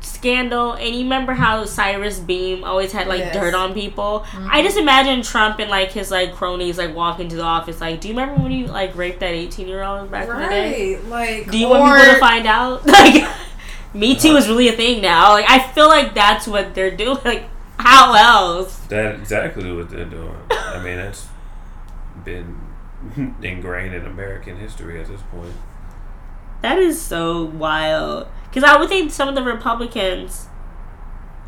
scandal 0.00 0.72
and 0.72 0.94
you 0.94 1.02
remember 1.02 1.32
how 1.32 1.64
Cyrus 1.64 2.20
Beene 2.20 2.64
always 2.64 2.92
had 2.92 3.08
like 3.08 3.18
yes. 3.18 3.34
dirt 3.34 3.54
on 3.54 3.74
people 3.74 4.20
mm-hmm. 4.20 4.48
I 4.50 4.62
just 4.62 4.76
imagine 4.76 5.22
Trump 5.22 5.58
and 5.58 5.68
like 5.68 5.90
his 5.90 6.10
like 6.10 6.32
cronies 6.32 6.78
like 6.78 6.94
walking 6.94 7.28
to 7.28 7.36
the 7.36 7.42
office 7.42 7.80
like 7.80 8.00
do 8.00 8.08
you 8.08 8.14
remember 8.14 8.40
when 8.40 8.52
you 8.52 8.66
like 8.66 8.94
raped 8.94 9.20
that 9.20 9.32
18 9.32 9.66
year 9.66 9.82
old 9.82 10.10
back 10.10 10.28
right. 10.28 10.42
in 10.42 10.42
the 10.42 10.48
day 10.48 10.98
like 11.08 11.50
do 11.50 11.58
you 11.58 11.66
or... 11.66 11.80
want 11.80 12.00
people 12.00 12.14
to 12.14 12.20
find 12.20 12.46
out 12.46 12.86
like 12.86 13.28
me 13.96 14.14
too 14.14 14.36
is 14.36 14.48
really 14.48 14.68
a 14.68 14.72
thing 14.72 15.00
now 15.00 15.32
like 15.32 15.48
I 15.48 15.58
feel 15.72 15.88
like 15.88 16.14
that's 16.14 16.46
what 16.46 16.74
they're 16.74 16.94
doing 16.94 17.18
like 17.24 17.48
how 17.78 18.14
else 18.14 18.76
that 18.86 19.14
exactly 19.16 19.72
what 19.72 19.90
they're 19.90 20.04
doing 20.04 20.36
I 20.76 20.82
mean, 20.82 20.96
that's 20.96 21.26
been 22.24 22.60
ingrained 23.42 23.94
in 23.94 24.04
American 24.04 24.58
history 24.58 25.00
at 25.00 25.06
this 25.06 25.22
point. 25.30 25.54
That 26.62 26.78
is 26.78 27.00
so 27.00 27.44
wild. 27.44 28.28
Because 28.44 28.64
I 28.64 28.78
would 28.78 28.88
think 28.88 29.10
some 29.12 29.28
of 29.28 29.34
the 29.34 29.42
Republicans, 29.42 30.48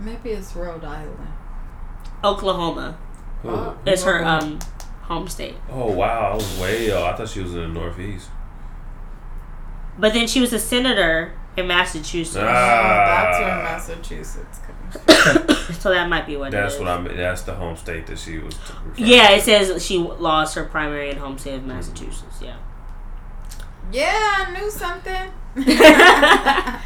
Maybe 0.01 0.31
it's 0.31 0.55
Rhode 0.55 0.85
Island. 0.85 1.33
Oklahoma 2.23 2.97
Who? 3.43 3.51
Oh. 3.51 3.79
is 3.85 4.05
her 4.05 4.25
um 4.25 4.59
home 5.03 5.29
state. 5.29 5.57
Oh 5.71 5.93
wow, 5.93 6.33
I 6.33 6.35
was 6.35 6.59
way 6.61 6.91
off. 6.91 7.15
I 7.15 7.17
thought 7.17 7.29
she 7.29 7.41
was 7.41 7.55
in 7.55 7.61
the 7.61 7.69
Northeast. 7.69 8.29
But 9.99 10.15
then 10.15 10.27
she 10.29 10.41
was 10.41 10.53
a 10.53 10.59
senator 10.59 11.38
in 11.59 11.67
Massachusetts. 11.67 12.37
Oh, 12.37 12.47
Ah. 12.47 13.05
that's 13.31 13.39
where 13.89 13.97
Massachusetts 13.97 14.59
comes 14.59 15.47
from. 15.57 15.75
so 15.81 15.91
that 15.91 16.09
might 16.09 16.27
be 16.27 16.37
what 16.37 16.51
That's 16.51 16.75
it 16.75 16.77
is. 16.77 16.81
what 16.83 16.89
I 16.91 17.01
mean. 17.01 17.17
That's 17.17 17.43
the 17.43 17.55
home 17.55 17.77
state 17.77 18.07
that 18.07 18.19
she 18.19 18.39
was. 18.39 18.57
Yeah, 18.97 19.29
to. 19.29 19.35
it 19.35 19.43
says 19.43 19.85
she 19.85 19.99
lost 19.99 20.55
her 20.55 20.65
primary 20.65 21.11
and 21.11 21.19
home 21.19 21.37
state 21.39 21.55
of 21.57 21.65
Massachusetts. 21.67 22.41
Yeah. 22.43 22.57
Yeah, 23.93 24.47
I 24.47 24.53
knew 24.59 24.71
something. 24.71 25.33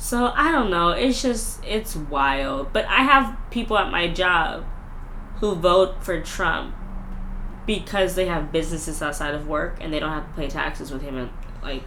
So 0.00 0.32
I 0.34 0.52
don't 0.52 0.70
know. 0.70 0.90
It's 0.90 1.20
just 1.20 1.62
it's 1.64 1.96
wild. 1.96 2.72
But 2.72 2.84
I 2.86 3.02
have 3.02 3.36
people 3.50 3.76
at 3.76 3.90
my 3.90 4.06
job 4.06 4.64
who 5.40 5.56
vote 5.56 6.04
for 6.04 6.20
Trump 6.20 6.74
because 7.66 8.14
they 8.14 8.26
have 8.26 8.52
businesses 8.52 9.02
outside 9.02 9.34
of 9.34 9.48
work 9.48 9.78
and 9.80 9.92
they 9.92 9.98
don't 9.98 10.12
have 10.12 10.28
to 10.28 10.34
pay 10.40 10.46
taxes 10.48 10.92
with 10.92 11.02
him 11.02 11.16
and 11.16 11.30
like 11.62 11.82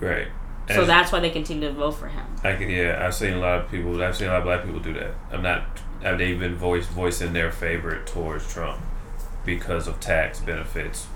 Right. 0.00 0.28
So 0.68 0.84
that's 0.84 1.10
why 1.12 1.20
they 1.20 1.30
continue 1.30 1.68
to 1.68 1.74
vote 1.74 1.92
for 1.92 2.08
him. 2.08 2.24
I 2.44 2.54
can, 2.54 2.70
yeah, 2.70 3.04
I've 3.04 3.14
seen 3.14 3.34
a 3.34 3.38
lot 3.38 3.60
of 3.60 3.70
people. 3.70 4.02
I've 4.02 4.16
seen 4.16 4.28
a 4.28 4.30
lot 4.30 4.38
of 4.38 4.44
black 4.44 4.64
people 4.64 4.80
do 4.80 4.92
that. 4.94 5.12
I'm 5.32 5.42
not. 5.42 5.64
Have 6.02 6.18
they 6.18 6.34
been 6.34 6.54
voiced 6.56 6.90
voicing 6.90 7.32
their 7.32 7.52
favorite 7.52 8.06
towards 8.06 8.52
Trump 8.52 8.80
because 9.44 9.86
of 9.88 10.00
tax 10.00 10.40
benefits 10.40 11.06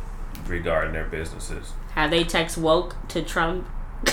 regarding 0.46 0.92
their 0.92 1.04
businesses? 1.06 1.72
Have 1.94 2.10
they 2.10 2.24
text 2.24 2.56
woke 2.58 2.94
to 3.08 3.22
Trump? 3.22 3.66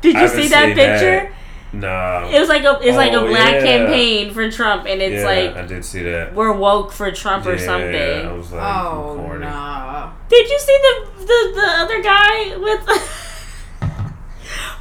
Did 0.00 0.16
you 0.16 0.28
see 0.28 0.48
that 0.48 0.66
seen 0.66 0.74
picture? 0.74 1.32
Nah. 1.72 2.28
It 2.28 2.40
was 2.40 2.48
like 2.48 2.64
a 2.64 2.80
it's 2.82 2.96
like 2.96 3.12
a 3.12 3.20
Oh, 3.20 3.28
black 3.28 3.54
yeah. 3.54 3.64
campaign 3.64 4.32
for 4.34 4.50
Trump 4.50 4.86
and 4.86 5.00
it's 5.00 5.22
yeah, 5.22 5.24
like 5.52 5.56
I 5.56 5.66
did 5.66 5.84
see 5.84 6.02
that. 6.02 6.34
we're 6.34 6.52
woke 6.52 6.90
for 6.90 7.12
Trump 7.12 7.46
or 7.46 7.54
Yeah, 7.54 8.28
I 8.28 8.32
was 8.32 8.50
like, 8.50 8.60
oh 8.76 9.14
corny. 9.16 9.44
no. 9.44 10.12
Did 10.28 10.48
you 10.50 10.58
see 10.58 10.78
the 10.82 11.24
the, 11.26 11.52
the 11.54 11.66
other 11.66 12.02
guy 12.02 12.56
with 12.56 12.88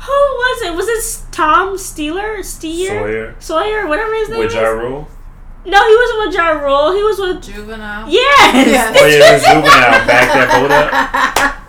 who 0.05 0.11
was 0.11 0.61
it? 0.63 0.73
Was 0.75 0.87
it 0.87 1.31
Tom 1.31 1.75
Steeler? 1.77 2.43
Steer? 2.43 2.89
Sawyer 2.99 3.35
Sawyer, 3.39 3.87
whatever 3.87 4.13
his 4.15 4.29
name 4.29 4.39
with 4.39 4.51
is. 4.53 4.55
Rule. 4.55 5.07
No, 5.65 5.87
he 5.87 5.95
wasn't 5.95 6.19
with 6.27 6.35
Ja 6.35 6.49
Rule. 6.51 6.93
He 6.95 7.03
was 7.03 7.19
with 7.19 7.43
Juvenile. 7.43 8.09
Yes. 8.09 8.67
Yes. 8.67 8.97
Oh 8.99 9.05
yeah, 9.05 9.19
this 9.31 9.43
juvenile 9.45 10.07
back 10.07 10.33
that 10.33 10.47
vote 10.59 10.71
up. 10.71 11.55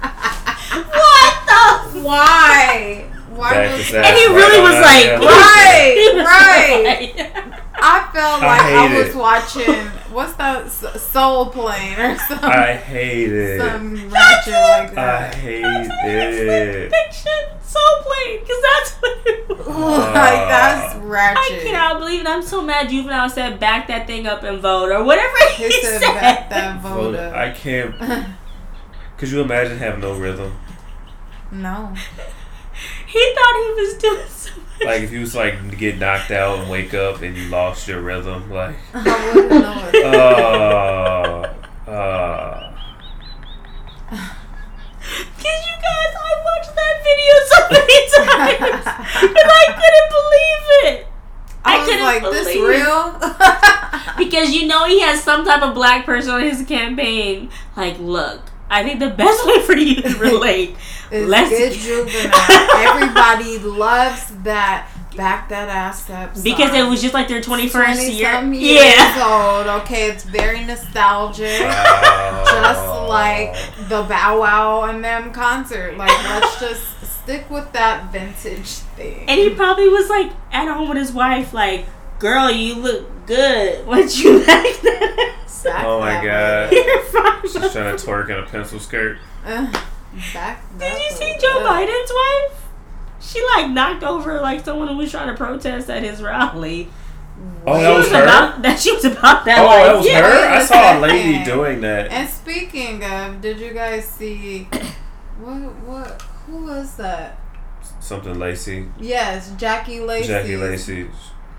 What 0.70 1.34
the? 1.46 2.00
Why? 2.06 3.04
Why 3.30 3.66
was 3.76 3.92
And 3.94 4.06
he 4.06 4.26
really 4.28 4.58
on 4.58 4.64
was 4.64 4.80
like, 4.80 5.04
there. 5.04 5.18
Right, 5.20 7.16
right. 7.50 7.60
Like- 7.81 8.09
I 8.09 8.12
felt 8.12 8.43
like 8.43 8.61
I, 8.61 8.88
hate 8.88 8.99
was 8.99 9.09
it. 9.09 9.16
watching 9.16 9.87
what's 10.14 10.33
that 10.35 10.71
Soul 10.71 11.47
Plane 11.47 11.99
or 11.99 12.19
something. 12.19 12.49
I 12.51 12.73
hate 12.77 13.33
it. 13.33 13.61
some 13.61 13.95
ratchet 14.11 14.53
like 14.53 14.95
that. 14.95 15.35
I 15.35 15.37
hate 15.37 15.62
That's 15.62 16.37
it. 16.37 16.90
Fiction 16.90 17.57
so 17.62 17.79
plain 18.03 18.40
because 18.40 18.62
that's 18.62 18.90
what 18.95 19.19
it 19.27 19.49
was. 19.49 19.57
Oh 19.73 19.97
like 19.99 20.49
that's 20.49 20.97
ratchet. 20.97 21.38
I 21.38 21.55
ratchet. 21.55 21.62
cannot 21.66 21.99
believe 22.01 22.21
it. 22.23 22.27
I'm 22.27 22.43
so 22.43 22.61
mad 22.62 22.88
Juvenile 22.90 23.29
said 23.31 23.61
back 23.61 23.87
that 23.88 24.07
thing 24.09 24.27
up 24.27 24.43
and 24.43 24.61
vote 24.61 24.90
or 24.90 25.05
whatever 25.05 25.37
he, 25.57 25.64
He 25.69 25.83
said 25.83 26.01
said. 26.01 26.14
back 26.21 26.51
that 26.51 26.81
Vote- 26.81 26.88
vote 27.12 27.14
up. 27.14 27.35
I 27.35 27.51
can't. 27.53 27.95
Could 29.19 29.31
you 29.31 29.40
imagine 29.43 29.79
having 29.79 30.01
no 30.01 30.14
rhythm? 30.14 30.57
no. 31.53 31.95
He 33.07 33.35
thought 33.35 33.57
he 33.57 33.83
was 33.83 33.95
doing 33.99 34.27
something. 34.29 34.64
Like 34.85 35.03
if 35.03 35.12
you 35.12 35.21
was 35.21 35.35
like 35.35 35.77
get 35.79 35.99
knocked 35.99 36.31
out 36.31 36.59
and 36.61 36.71
wake 36.71 36.95
up 36.95 37.21
and 37.23 37.37
you 37.37 37.49
lost 37.49 37.87
your 37.87 38.01
rhythm, 38.01 38.51
like 38.51 38.77
I 38.95 39.33
wouldn't 39.35 39.51
know 39.51 39.90
it. 39.93 40.05
uh, 41.87 41.90
uh, 41.90 42.66
Cause 44.11 45.61
you 45.66 45.77
guys, 45.83 46.12
I 46.16 46.33
watched 46.45 46.75
that 46.77 46.97
video 47.05 47.35
so 47.47 47.59
many 47.71 47.99
times 48.16 48.87
and 49.23 49.51
I 49.51 49.64
couldn't 49.81 50.11
believe 50.19 50.95
it. 50.95 51.07
I, 51.64 51.75
I 51.75 51.79
was 51.79 51.87
couldn't 51.88 52.05
like, 52.05 52.23
this 52.23 52.49
believe- 52.55 52.69
real? 52.69 54.16
Because 54.19 54.51
you 54.55 54.66
know 54.66 54.85
he 54.87 55.01
has 55.01 55.23
some 55.23 55.45
type 55.45 55.62
of 55.62 55.75
black 55.75 56.05
person 56.07 56.33
on 56.35 56.43
his 56.43 56.62
campaign. 56.66 57.51
Like, 57.77 57.99
look, 57.99 58.43
I 58.70 58.83
think 58.85 59.00
the 59.00 59.11
best 59.11 59.44
way 59.46 59.61
for 59.62 59.76
you 59.76 60.00
to 60.02 60.16
relate. 60.18 60.76
It's 61.11 61.28
let's 61.28 61.50
good 61.50 61.72
juvenile. 61.72 62.33
Everybody 62.76 63.59
loves 63.59 64.26
that. 64.44 64.88
Back 65.16 65.48
that 65.48 65.68
ass 65.68 66.09
up. 66.09 66.35
because 66.40 66.72
it 66.72 66.88
was 66.88 67.02
just 67.02 67.12
like 67.14 67.26
their 67.26 67.40
twenty 67.42 67.68
first 67.68 68.00
20 68.00 68.12
year. 68.14 68.33
some 68.33 68.54
years 68.54 68.80
Yeah. 68.85 69.56
old. 69.66 69.66
Okay, 69.83 70.09
it's 70.09 70.22
very 70.22 70.64
nostalgic. 70.64 71.61
uh, 71.64 72.44
just 72.44 72.87
like 73.09 73.52
the 73.88 74.02
Bow 74.09 74.40
Wow 74.40 74.83
and 74.85 75.02
them 75.04 75.33
concert. 75.33 75.96
Like, 75.96 76.11
let's 76.26 76.61
just 76.61 76.85
stick 77.22 77.50
with 77.50 77.72
that 77.72 78.12
vintage 78.12 78.68
thing. 78.96 79.24
And 79.28 79.40
he 79.40 79.50
probably 79.50 79.88
was 79.88 80.09
like 80.09 80.30
at 80.52 80.72
home 80.72 80.88
with 80.88 80.96
his 80.98 81.12
wife, 81.12 81.52
like, 81.52 81.87
"Girl, 82.20 82.50
you 82.50 82.76
look 82.76 83.26
good. 83.26 83.85
What 83.87 84.16
you 84.18 84.38
like 84.38 84.80
that?" 84.83 85.35
ass 85.44 85.66
Oh 85.66 85.98
my 86.00 86.24
that 86.24 86.70
God. 86.70 86.72
You're. 87.52 87.62
She's 87.64 87.72
trying 87.72 87.96
to 87.96 88.06
twerk 88.06 88.30
in 88.30 88.37
a 88.38 88.46
pencil 88.46 88.78
skirt. 88.78 89.18
Uh, 89.44 89.70
back 90.33 90.62
Did 90.78 90.92
you 90.98 91.11
see. 91.11 91.35
Joe 91.40 91.61
Uh, 91.64 91.68
Biden's 91.70 92.12
wife? 92.14 92.62
She 93.20 93.42
like 93.56 93.70
knocked 93.70 94.02
over 94.04 94.40
like 94.40 94.64
someone 94.64 94.88
who 94.88 94.96
was 94.96 95.11
trying 95.11 95.28
to 95.28 95.35
protest 95.35 95.90
at 95.90 96.02
his 96.02 96.22
rally. 96.22 96.88
Oh, 97.66 97.76
she 97.76 97.83
that 97.83 97.96
was 97.96 98.11
her. 98.11 98.22
about 98.22 98.62
that. 98.62 98.78
She 98.78 98.92
was 98.92 99.04
about 99.04 99.44
that. 99.46 99.59
Oh, 99.61 99.64
life. 99.66 99.85
that 99.87 99.96
was 99.96 100.06
yeah. 100.06 100.20
her. 100.22 100.48
I 100.56 100.64
saw 100.64 100.98
a 100.98 101.00
lady 101.06 101.33
second. 101.38 101.44
doing 101.54 101.80
that. 101.83 102.11
And 102.11 102.28
speaking 102.28 103.04
of, 103.04 103.40
did 103.40 103.59
you 103.61 103.72
guys 103.72 104.06
see 104.06 104.64
what 105.40 105.54
what 105.87 106.22
who 106.46 106.64
was 106.64 106.96
that? 106.96 107.38
Something 108.00 108.38
Lacey, 108.38 108.88
Yes, 108.98 109.52
Jackie 109.56 110.00
Lacey. 110.00 110.28
Jackie 110.28 110.56
Lacey. 110.56 111.09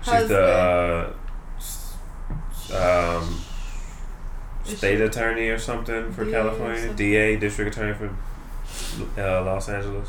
She's 0.04 0.28
the 0.28 1.12
uh, 2.72 3.16
um, 3.18 3.40
state 4.64 4.96
she- 4.98 5.02
attorney 5.02 5.48
or 5.48 5.58
something 5.58 6.12
for 6.12 6.24
DA 6.24 6.32
California. 6.32 6.78
something? 6.78 6.96
DA, 6.96 7.36
district 7.36 7.76
attorney 7.76 7.94
for 7.94 8.06
uh, 9.20 9.44
Los 9.44 9.68
Angeles. 9.68 10.08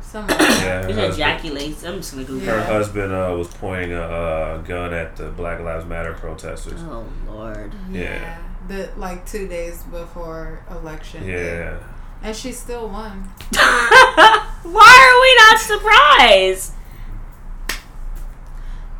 Someone. 0.00 0.30
Yeah, 0.38 0.82
her 0.84 0.88
You 0.88 0.94
husband, 0.94 1.16
Jackie 1.18 1.50
Lace. 1.50 1.84
I'm 1.84 1.96
just 1.96 2.12
gonna 2.12 2.24
Google. 2.24 2.46
her 2.46 2.56
Yeah. 2.56 2.64
husband 2.66 3.12
uh, 3.12 3.34
was 3.36 3.48
pointing 3.48 3.92
a 3.92 4.00
uh, 4.00 4.56
gun 4.58 4.94
at 4.94 5.16
the 5.16 5.28
Black 5.28 5.60
Lives 5.60 5.84
Matter 5.84 6.14
protesters. 6.14 6.80
Oh 6.82 7.04
Lord. 7.26 7.74
Yeah. 7.92 8.38
The 8.68 8.88
like 8.96 9.26
two 9.26 9.46
days 9.48 9.82
before 9.84 10.64
election. 10.70 11.24
day. 11.26 11.58
Yeah. 11.58 11.78
And 12.22 12.34
she 12.34 12.52
still 12.52 12.88
won. 12.88 13.22
Why 13.52 14.62
are 14.64 15.20
we 15.20 15.34
not 15.44 15.60
surprised? 15.60 16.72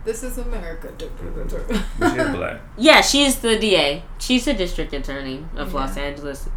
This 0.09 0.23
is 0.23 0.39
America. 0.39 0.91
But 1.99 2.15
she's 2.15 2.29
black. 2.37 2.61
Yeah, 2.79 3.03
she's 3.03 3.41
the 3.41 3.59
DA. 3.59 4.03
She's 4.19 4.47
the 4.47 4.55
district 4.55 4.95
attorney 4.95 5.45
of 5.55 5.71
Yeah. 5.75 5.81
Los 5.81 5.99
Angeles. 5.99 6.49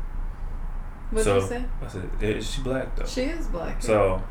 What 1.10 1.26
so 1.26 1.34
did 1.34 1.42
you 1.42 1.50
say? 1.50 1.66
I 1.84 1.88
said, 1.90 2.10
is 2.22 2.50
she 2.50 2.62
black 2.62 2.96
though? 2.96 3.06
She 3.06 3.24
is 3.24 3.48
black. 3.48 3.76
yeah. 3.82 3.88
So 3.88 4.24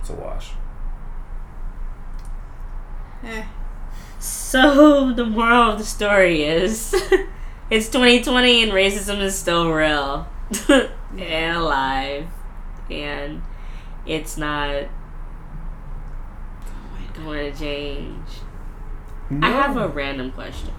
it's 0.00 0.10
a 0.10 0.12
wash. 0.12 0.50
Eh. 3.24 3.42
So 4.18 5.14
the 5.14 5.24
moral 5.24 5.70
of 5.72 5.78
the 5.78 5.84
story 5.86 6.42
is, 6.42 6.92
it's 7.70 7.88
2020 7.88 8.64
and 8.64 8.72
racism 8.72 9.20
is 9.22 9.34
still 9.34 9.70
real 9.70 10.28
and 10.68 11.56
alive, 11.56 12.26
and 12.90 13.40
it's 14.04 14.36
not 14.36 14.88
going 17.24 17.52
to 17.52 17.58
change. 17.58 18.26
I 19.42 19.50
have 19.50 19.76
a 19.76 19.88
random 19.88 20.32
question, 20.32 20.72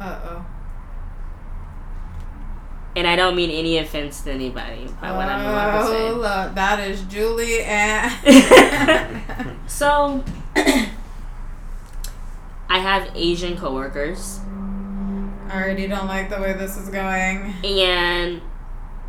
Uh 0.00 0.18
oh. 0.24 0.46
and 2.96 3.06
I 3.06 3.14
don't 3.14 3.36
mean 3.36 3.50
any 3.50 3.78
offense 3.78 4.22
to 4.22 4.32
anybody 4.32 4.88
by 5.00 5.12
what 5.12 5.28
I'm 5.28 5.40
about 5.42 5.82
to 5.82 5.86
say. 5.88 6.08
Oh, 6.08 6.14
look, 6.14 6.54
that 6.56 6.80
is 6.88 7.02
Julie 7.02 7.62
and. 7.62 9.56
So, 9.68 10.24
I 12.68 12.78
have 12.78 13.10
Asian 13.14 13.56
coworkers, 13.56 14.40
I 15.48 15.62
already 15.62 15.86
don't 15.86 16.06
like 16.08 16.28
the 16.30 16.40
way 16.40 16.52
this 16.54 16.76
is 16.76 16.88
going. 16.88 17.54
and 17.64 18.40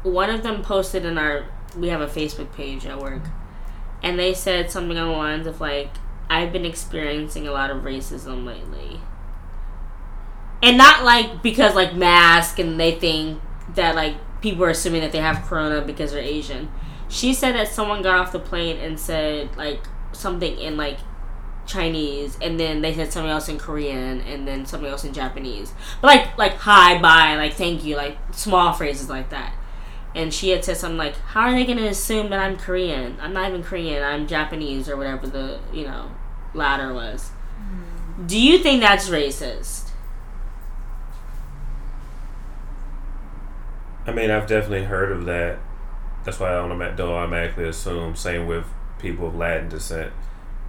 one 0.04 0.30
of 0.30 0.44
them 0.44 0.62
posted 0.62 1.04
in 1.06 1.18
our 1.18 1.46
we 1.76 1.90
have 1.90 2.02
a 2.02 2.08
Facebook 2.08 2.54
page 2.54 2.86
at 2.86 3.00
work, 3.00 3.22
and 4.04 4.18
they 4.20 4.34
said 4.34 4.70
something 4.72 4.98
on 4.98 5.08
the 5.10 5.18
lines 5.18 5.48
of 5.48 5.60
like, 5.62 5.90
"I've 6.30 6.52
been 6.52 6.66
experiencing 6.66 7.48
a 7.48 7.52
lot 7.52 7.70
of 7.70 7.84
racism 7.84 8.46
lately." 8.46 9.02
and 10.62 10.78
not 10.78 11.04
like 11.04 11.44
because 11.44 11.76
like 11.76 11.96
mask 11.96 12.60
and 12.60 12.80
they 12.80 12.92
think 12.92 13.40
that 13.76 13.96
like 13.96 14.16
people 14.42 14.64
are 14.64 14.70
assuming 14.70 15.02
that 15.02 15.12
they 15.12 15.20
have 15.20 15.46
corona 15.46 15.82
because 15.82 16.12
they're 16.12 16.22
Asian. 16.22 16.70
She 17.10 17.34
said 17.34 17.56
that 17.56 17.68
someone 17.68 18.02
got 18.02 18.20
off 18.20 18.32
the 18.32 18.40
plane 18.40 18.78
and 18.78 19.00
said 19.00 19.56
like 19.56 19.82
something 20.12 20.58
in 20.58 20.78
like 20.78 21.00
Chinese, 21.66 22.38
and 22.42 22.60
then 22.60 22.82
they 22.82 22.94
said 22.94 23.12
something 23.12 23.30
else 23.30 23.50
in 23.50 23.58
Korean, 23.58 24.22
and 24.22 24.48
then 24.48 24.66
something 24.66 24.90
else 24.90 25.04
in 25.04 25.14
Japanese. 25.14 25.74
But 26.02 26.08
like 26.08 26.38
like 26.38 26.54
hi, 26.54 27.00
bye, 27.02 27.36
like 27.36 27.54
thank 27.54 27.84
you, 27.84 27.96
like 27.96 28.18
small 28.32 28.74
phrases 28.74 29.10
like 29.10 29.30
that. 29.30 29.54
And 30.18 30.34
she 30.34 30.50
had 30.50 30.66
said 30.66 30.78
something 30.78 30.98
like, 30.98 31.16
"How 31.18 31.42
are 31.42 31.52
they 31.52 31.64
going 31.64 31.78
to 31.78 31.88
assume 31.88 32.32
that 32.32 32.40
I'm 32.40 32.58
Korean? 32.58 33.18
I'm 33.22 33.34
not 33.34 33.50
even 33.50 33.64
Korean. 33.64 34.02
I'm 34.02 34.26
Japanese 34.26 34.90
or 34.90 34.98
whatever 34.98 35.28
the 35.28 35.60
you 35.72 35.84
know 35.84 36.10
latter 36.56 36.92
was." 36.92 37.30
Hmm. 37.30 38.26
Do 38.26 38.40
you 38.40 38.58
think 38.58 38.82
that's 38.82 39.10
racist? 39.10 39.92
I 44.08 44.12
mean, 44.12 44.32
I've 44.32 44.48
definitely 44.48 44.86
heard 44.86 45.12
of 45.12 45.26
that. 45.26 45.60
That's 46.24 46.40
why 46.40 46.50
I 46.50 46.68
don't 46.68 46.80
don't 46.96 47.12
automatically 47.12 47.68
assume. 47.68 48.16
Same 48.16 48.48
with 48.48 48.66
people 48.98 49.28
of 49.28 49.36
Latin 49.36 49.70
descent, 49.70 50.12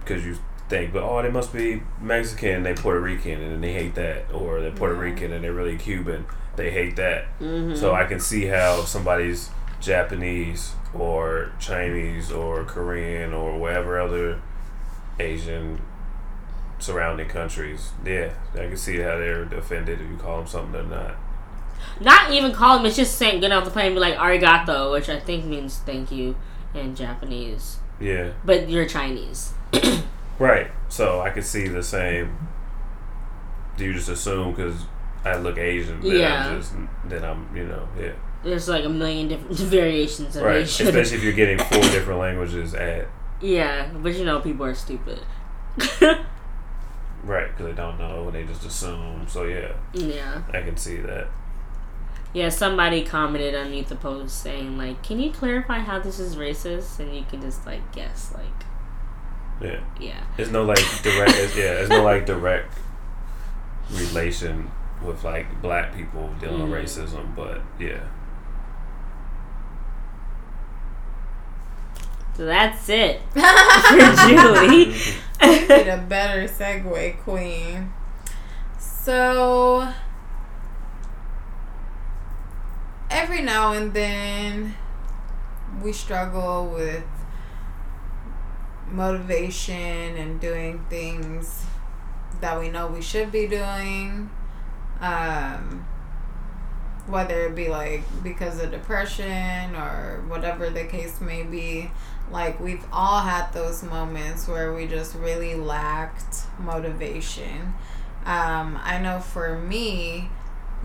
because 0.01 0.25
you 0.25 0.37
think, 0.69 0.93
but 0.93 1.03
oh, 1.03 1.21
they 1.23 1.31
must 1.31 1.51
be 1.51 1.81
Mexican, 1.99 2.57
and 2.57 2.65
they 2.65 2.73
Puerto 2.75 2.99
Rican, 2.99 3.41
and 3.41 3.63
they 3.63 3.73
hate 3.73 3.95
that, 3.95 4.31
or 4.31 4.61
they're 4.61 4.71
Puerto 4.71 4.95
Rican 4.95 5.33
and 5.33 5.43
they're 5.43 5.53
really 5.53 5.77
Cuban, 5.77 6.25
they 6.59 6.71
hate 6.71 6.97
that. 6.97 7.25
Mm-hmm. 7.39 7.75
So 7.75 7.95
I 7.95 8.03
can 8.05 8.19
see 8.19 8.45
how 8.45 8.83
somebody's 8.83 9.49
Japanese 9.79 10.73
or 10.93 11.53
Chinese 11.57 12.31
or 12.31 12.65
Korean 12.65 13.33
or 13.33 13.57
whatever 13.57 13.99
other 13.99 14.41
Asian 15.19 15.81
surrounding 16.79 17.29
countries. 17.29 17.91
Yeah, 18.05 18.33
I 18.53 18.67
can 18.67 18.77
see 18.77 18.97
how 18.97 19.17
they're 19.17 19.43
offended 19.43 20.01
if 20.01 20.09
you 20.09 20.17
call 20.17 20.39
them 20.39 20.47
something 20.47 20.73
they're 20.73 20.83
not. 20.83 21.15
Not 22.01 22.31
even 22.31 22.51
call 22.51 22.77
them. 22.77 22.85
It's 22.85 22.97
just 22.97 23.17
saying 23.17 23.39
get 23.39 23.53
off 23.53 23.63
the 23.63 23.71
plane 23.71 23.87
and 23.87 23.95
be 23.95 24.01
like 24.01 24.15
arigato, 24.15 24.91
which 24.91 25.07
I 25.07 25.19
think 25.19 25.45
means 25.45 25.77
thank 25.77 26.11
you 26.11 26.35
in 26.73 26.93
Japanese. 26.93 27.77
Yeah. 28.01 28.31
But 28.43 28.69
you're 28.69 28.85
Chinese. 28.85 29.53
Right. 30.37 30.71
So 30.89 31.21
I 31.21 31.29
can 31.29 31.43
see 31.43 31.69
the 31.69 31.83
same. 31.83 32.37
Do 33.77 33.85
you 33.85 33.93
just 33.93 34.09
assume 34.09 34.51
because 34.51 34.83
I 35.25 35.35
look 35.37 35.57
Asian 35.57 35.99
that 36.01 36.07
Yeah. 36.07 36.47
I'm 36.47 36.59
just 36.61 36.73
that 37.09 37.23
I'm 37.23 37.55
you 37.55 37.65
know 37.65 37.87
yeah 37.99 38.13
There's 38.43 38.67
like 38.69 38.85
a 38.85 38.89
million 38.89 39.27
different 39.27 39.57
variations 39.77 40.35
of 40.35 40.43
right. 40.43 40.57
Asian. 40.57 40.87
Especially 40.87 41.17
if 41.17 41.23
you're 41.23 41.33
getting 41.33 41.57
four 41.71 41.81
different 41.81 42.19
languages 42.19 42.73
at 42.73 43.07
yeah, 43.41 43.89
but 43.93 44.15
you 44.15 44.25
know 44.25 44.39
people 44.41 44.65
are 44.65 44.75
stupid. 44.75 45.19
right 47.23 47.47
because 47.49 47.65
they 47.65 47.73
don't 47.73 47.97
know 47.99 48.25
and 48.25 48.35
they 48.35 48.43
just 48.43 48.65
assume. 48.65 49.25
So 49.29 49.43
yeah, 49.45 49.73
yeah. 49.93 50.41
I 50.53 50.61
can 50.61 50.75
see 50.77 50.97
that. 50.97 51.27
Yeah, 52.33 52.49
somebody 52.49 53.03
commented 53.03 53.55
underneath 53.55 53.89
the 53.89 53.95
post 53.95 54.41
saying 54.43 54.77
like, 54.77 55.01
"Can 55.03 55.19
you 55.19 55.31
clarify 55.31 55.79
how 55.79 55.99
this 55.99 56.19
is 56.19 56.35
racist?" 56.35 56.99
And 56.99 57.15
you 57.15 57.23
can 57.29 57.41
just 57.41 57.65
like 57.65 57.91
guess 57.93 58.33
like, 58.33 58.43
Yeah. 59.61 59.79
yeah. 59.99 60.23
There's 60.37 60.51
no 60.51 60.63
like 60.63 60.83
direct. 61.01 61.55
yeah. 61.55 61.73
There's 61.75 61.89
no 61.89 62.03
like 62.03 62.25
direct 62.25 62.73
relation 63.91 64.69
with 65.03 65.23
like 65.23 65.61
black 65.61 65.95
people 65.95 66.29
dealing 66.39 66.59
Mhm. 66.67 66.71
with 66.71 66.83
racism, 66.85 67.35
but 67.35 67.61
yeah. 67.79 67.99
So 72.35 72.45
that's 72.45 72.87
it 72.89 73.21
for 73.33 73.39
Julie. 74.27 74.95
Need 75.41 75.87
a 75.87 76.05
better 76.07 76.43
segue, 76.47 77.17
Queen. 77.23 77.93
So 78.77 79.87
every 83.09 83.41
now 83.41 83.73
and 83.73 83.93
then 83.93 84.75
we 85.81 85.93
struggle 85.93 86.67
with 86.67 87.03
motivation 88.89 89.75
and 90.17 90.39
doing 90.41 90.83
things 90.89 91.65
that 92.41 92.59
we 92.59 92.69
know 92.69 92.87
we 92.87 93.01
should 93.01 93.31
be 93.31 93.47
doing. 93.47 94.29
Um, 95.01 95.85
whether 97.09 97.47
it 97.47 97.55
be 97.55 97.67
like 97.69 98.03
because 98.23 98.61
of 98.61 98.71
depression 98.71 99.75
or 99.75 100.23
whatever 100.27 100.69
the 100.69 100.85
case 100.85 101.19
may 101.19 101.43
be. 101.43 101.89
Like 102.31 102.59
we've 102.59 102.85
all 102.93 103.21
had 103.21 103.51
those 103.51 103.81
moments 103.83 104.47
where 104.47 104.73
we 104.73 104.85
just 104.87 105.15
really 105.15 105.55
lacked 105.55 106.43
motivation. 106.59 107.73
Um, 108.25 108.79
I 108.83 108.99
know 109.01 109.19
for 109.19 109.57
me, 109.57 110.29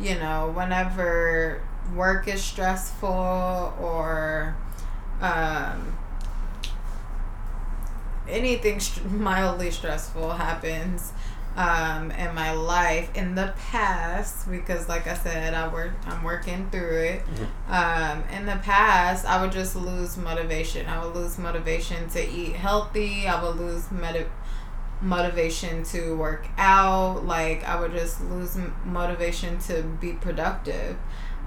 you 0.01 0.15
know, 0.15 0.51
whenever 0.55 1.62
work 1.95 2.27
is 2.27 2.43
stressful 2.43 3.75
or 3.79 4.57
um, 5.21 5.99
anything 8.27 8.81
st- 8.81 9.11
mildly 9.12 9.71
stressful 9.71 10.33
happens 10.33 11.12
um, 11.57 12.11
in 12.13 12.35
my 12.35 12.53
life 12.53 13.09
in 13.15 13.35
the 13.37 13.55
past 13.71 14.51
because 14.51 14.89
like 14.89 15.07
i 15.07 15.15
said 15.15 15.55
i 15.55 15.69
work 15.73 15.93
i'm 16.07 16.23
working 16.25 16.69
through 16.71 16.99
it. 16.99 17.23
Um, 17.69 18.25
in 18.33 18.45
the 18.47 18.57
past 18.57 19.25
i 19.25 19.41
would 19.41 19.53
just 19.53 19.77
lose 19.77 20.17
motivation. 20.17 20.87
I 20.87 21.05
would 21.05 21.15
lose 21.15 21.39
motivation 21.39 22.09
to 22.11 22.21
eat 22.29 22.55
healthy. 22.57 23.29
I 23.29 23.43
would 23.43 23.57
lose 23.57 23.91
medi- 23.93 24.27
motivation 25.01 25.83
to 25.85 26.17
work 26.17 26.47
out. 26.59 27.25
Like 27.25 27.65
i 27.65 27.79
would 27.79 27.93
just 27.93 28.21
lose 28.23 28.57
m- 28.57 28.75
motivation 28.85 29.59
to 29.61 29.83
be 30.01 30.13
productive. 30.13 30.97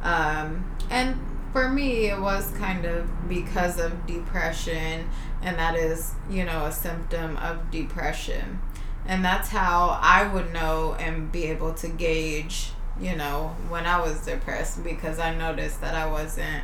Um, 0.03 0.71
and 0.89 1.19
for 1.53 1.69
me 1.69 2.07
it 2.07 2.19
was 2.19 2.51
kind 2.57 2.85
of 2.85 3.27
because 3.27 3.79
of 3.79 4.05
depression 4.05 5.09
and 5.41 5.57
that 5.57 5.75
is 5.75 6.13
you 6.29 6.43
know 6.45 6.65
a 6.65 6.71
symptom 6.71 7.35
of 7.37 7.71
depression 7.71 8.59
and 9.07 9.23
that's 9.23 9.49
how 9.49 9.97
i 10.01 10.27
would 10.31 10.51
know 10.53 10.95
and 10.99 11.31
be 11.31 11.45
able 11.45 11.73
to 11.73 11.87
gauge 11.87 12.71
you 12.99 13.15
know 13.15 13.55
when 13.69 13.85
i 13.85 13.99
was 13.99 14.25
depressed 14.25 14.83
because 14.83 15.19
i 15.19 15.33
noticed 15.33 15.81
that 15.81 15.95
i 15.95 16.05
wasn't 16.05 16.63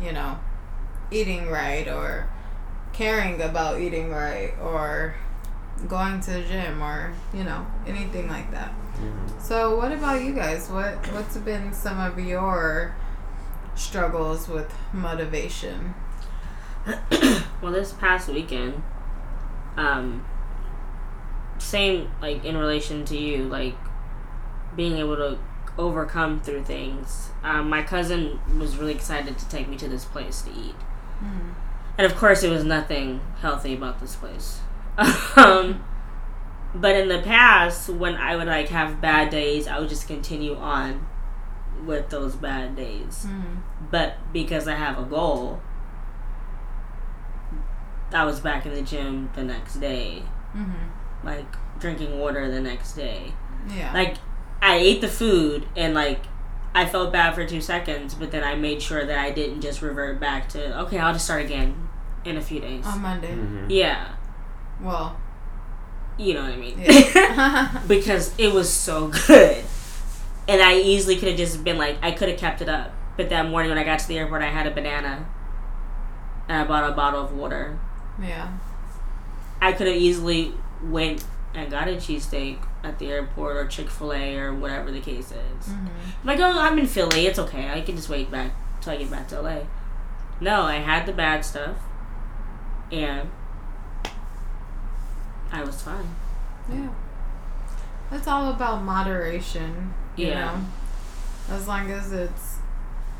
you 0.00 0.12
know 0.12 0.38
eating 1.10 1.48
right 1.48 1.86
or 1.88 2.28
caring 2.92 3.40
about 3.40 3.80
eating 3.80 4.10
right 4.10 4.54
or 4.60 5.14
going 5.88 6.20
to 6.20 6.30
the 6.30 6.42
gym 6.42 6.82
or 6.82 7.12
you 7.34 7.44
know 7.44 7.66
anything 7.86 8.28
like 8.28 8.50
that. 8.50 8.72
So 9.40 9.76
what 9.76 9.92
about 9.92 10.22
you 10.22 10.32
guys? 10.32 10.68
What 10.68 10.94
what's 11.12 11.36
been 11.38 11.72
some 11.72 11.98
of 11.98 12.18
your 12.18 12.94
struggles 13.74 14.48
with 14.48 14.72
motivation? 14.92 15.94
Well, 17.62 17.70
this 17.70 17.92
past 17.92 18.28
weekend, 18.28 18.82
um, 19.76 20.24
same 21.62 22.10
like 22.20 22.44
in 22.44 22.56
relation 22.56 23.04
to 23.06 23.16
you, 23.16 23.44
like 23.44 23.74
being 24.76 24.96
able 24.96 25.16
to 25.16 25.38
overcome 25.78 26.40
through 26.40 26.64
things. 26.64 27.30
Um, 27.42 27.68
my 27.68 27.82
cousin 27.82 28.40
was 28.58 28.76
really 28.76 28.94
excited 28.94 29.38
to 29.38 29.48
take 29.48 29.68
me 29.68 29.76
to 29.78 29.88
this 29.88 30.04
place 30.04 30.42
to 30.42 30.50
eat, 30.50 30.74
and 31.98 32.06
of 32.06 32.16
course, 32.16 32.42
it 32.42 32.50
was 32.50 32.64
nothing 32.64 33.20
healthy 33.40 33.74
about 33.74 34.00
this 34.00 34.16
place. 34.16 34.60
um, 35.36 35.84
but 36.74 36.96
in 36.96 37.08
the 37.08 37.20
past, 37.20 37.88
when 37.88 38.14
I 38.16 38.36
would 38.36 38.46
like 38.46 38.68
have 38.68 39.00
bad 39.00 39.30
days, 39.30 39.66
I 39.66 39.78
would 39.78 39.88
just 39.88 40.06
continue 40.06 40.56
on 40.56 41.06
with 41.84 42.10
those 42.10 42.36
bad 42.36 42.76
days. 42.76 43.26
But 43.90 44.14
because 44.32 44.68
I 44.68 44.74
have 44.74 44.98
a 44.98 45.02
goal, 45.02 45.60
I 48.12 48.24
was 48.24 48.40
back 48.40 48.66
in 48.66 48.74
the 48.74 48.82
gym 48.82 49.30
the 49.34 49.42
next 49.42 49.76
day, 49.76 50.22
mm-hmm. 50.54 50.88
Like 51.24 51.46
drinking 51.80 52.18
water 52.18 52.50
the 52.50 52.60
next 52.60 52.94
day. 52.94 53.32
yeah 53.68 53.92
Like 53.92 54.16
I 54.60 54.76
ate 54.76 55.00
the 55.00 55.08
food 55.08 55.66
and 55.76 55.94
like 55.94 56.20
I 56.74 56.86
felt 56.86 57.12
bad 57.12 57.34
for 57.34 57.44
two 57.44 57.60
seconds, 57.60 58.14
but 58.14 58.30
then 58.30 58.42
I 58.42 58.54
made 58.54 58.80
sure 58.80 59.04
that 59.04 59.18
I 59.18 59.30
didn't 59.30 59.60
just 59.60 59.82
revert 59.82 60.18
back 60.20 60.48
to 60.50 60.78
okay, 60.82 60.98
I'll 60.98 61.12
just 61.12 61.24
start 61.26 61.44
again 61.44 61.88
in 62.24 62.36
a 62.36 62.40
few 62.40 62.60
days. 62.60 62.86
on 62.86 63.00
monday 63.02 63.32
Mm-hmm. 63.32 63.66
yeah, 63.70 64.14
well 64.80 65.18
you 66.18 66.34
know 66.34 66.42
what 66.42 66.52
I 66.52 66.56
mean. 66.56 66.78
yeah 66.78 67.82
because 67.88 68.34
it 68.38 68.52
was 68.52 68.72
so 68.72 69.08
good. 69.08 69.64
And 70.48 70.60
I 70.60 70.74
easily 70.74 71.16
could 71.16 71.28
have 71.28 71.36
just 71.38 71.62
been 71.64 71.78
like, 71.78 71.96
I 72.02 72.10
could 72.12 72.28
have 72.28 72.38
kept 72.38 72.60
it 72.60 72.68
up. 72.68 72.92
But 73.16 73.28
that 73.30 73.48
morning 73.48 73.70
when 73.70 73.78
I 73.78 73.84
got 73.84 73.98
to 74.00 74.08
the 74.08 74.18
airport, 74.18 74.42
I 74.42 74.50
had 74.50 74.66
a 74.66 74.70
banana 74.72 75.26
and 76.48 76.58
I 76.62 76.64
bought 76.64 76.88
a 76.90 76.92
bottle 76.94 77.20
of 77.24 77.32
water. 77.32 77.78
yeah 78.20 78.50
I 79.60 79.72
could 79.72 79.86
have 79.86 79.96
easily 79.96 80.52
went 80.82 81.24
and 81.54 81.70
got 81.70 81.86
a 81.88 81.92
cheesesteak 81.92 82.58
at 82.82 82.98
the 82.98 83.06
airport 83.08 83.56
or 83.56 83.66
Chick 83.66 83.88
Fil 83.90 84.12
A 84.12 84.36
or 84.38 84.54
whatever 84.54 84.90
the 84.90 85.00
case 85.00 85.30
is. 85.30 85.68
mm-hmm. 85.68 86.26
Like, 86.26 86.38
oh, 86.40 86.58
I'm 86.58 86.78
in 86.78 86.86
Philly. 86.86 87.26
It's 87.26 87.38
okay. 87.38 87.70
I 87.70 87.82
can 87.82 87.96
just 87.96 88.08
wait 88.08 88.30
back 88.30 88.52
till 88.80 88.92
I 88.92 88.96
get 88.96 89.10
back 89.10 89.28
to 89.28 89.40
LA. 89.40 89.58
No, 90.40 90.62
I 90.62 90.76
had 90.76 91.06
the 91.06 91.12
bad 91.12 91.44
stuff, 91.44 91.76
and 92.90 93.30
I 95.52 95.62
was 95.62 95.82
fine. 95.82 96.14
Yeah. 96.70 96.88
It's 98.10 98.26
all 98.26 98.50
about 98.50 98.82
moderation. 98.82 99.94
You 100.16 100.28
Yeah. 100.28 100.44
know, 101.48 101.54
as 101.56 101.68
long 101.68 101.90
as 101.90 102.12
it's 102.12 102.56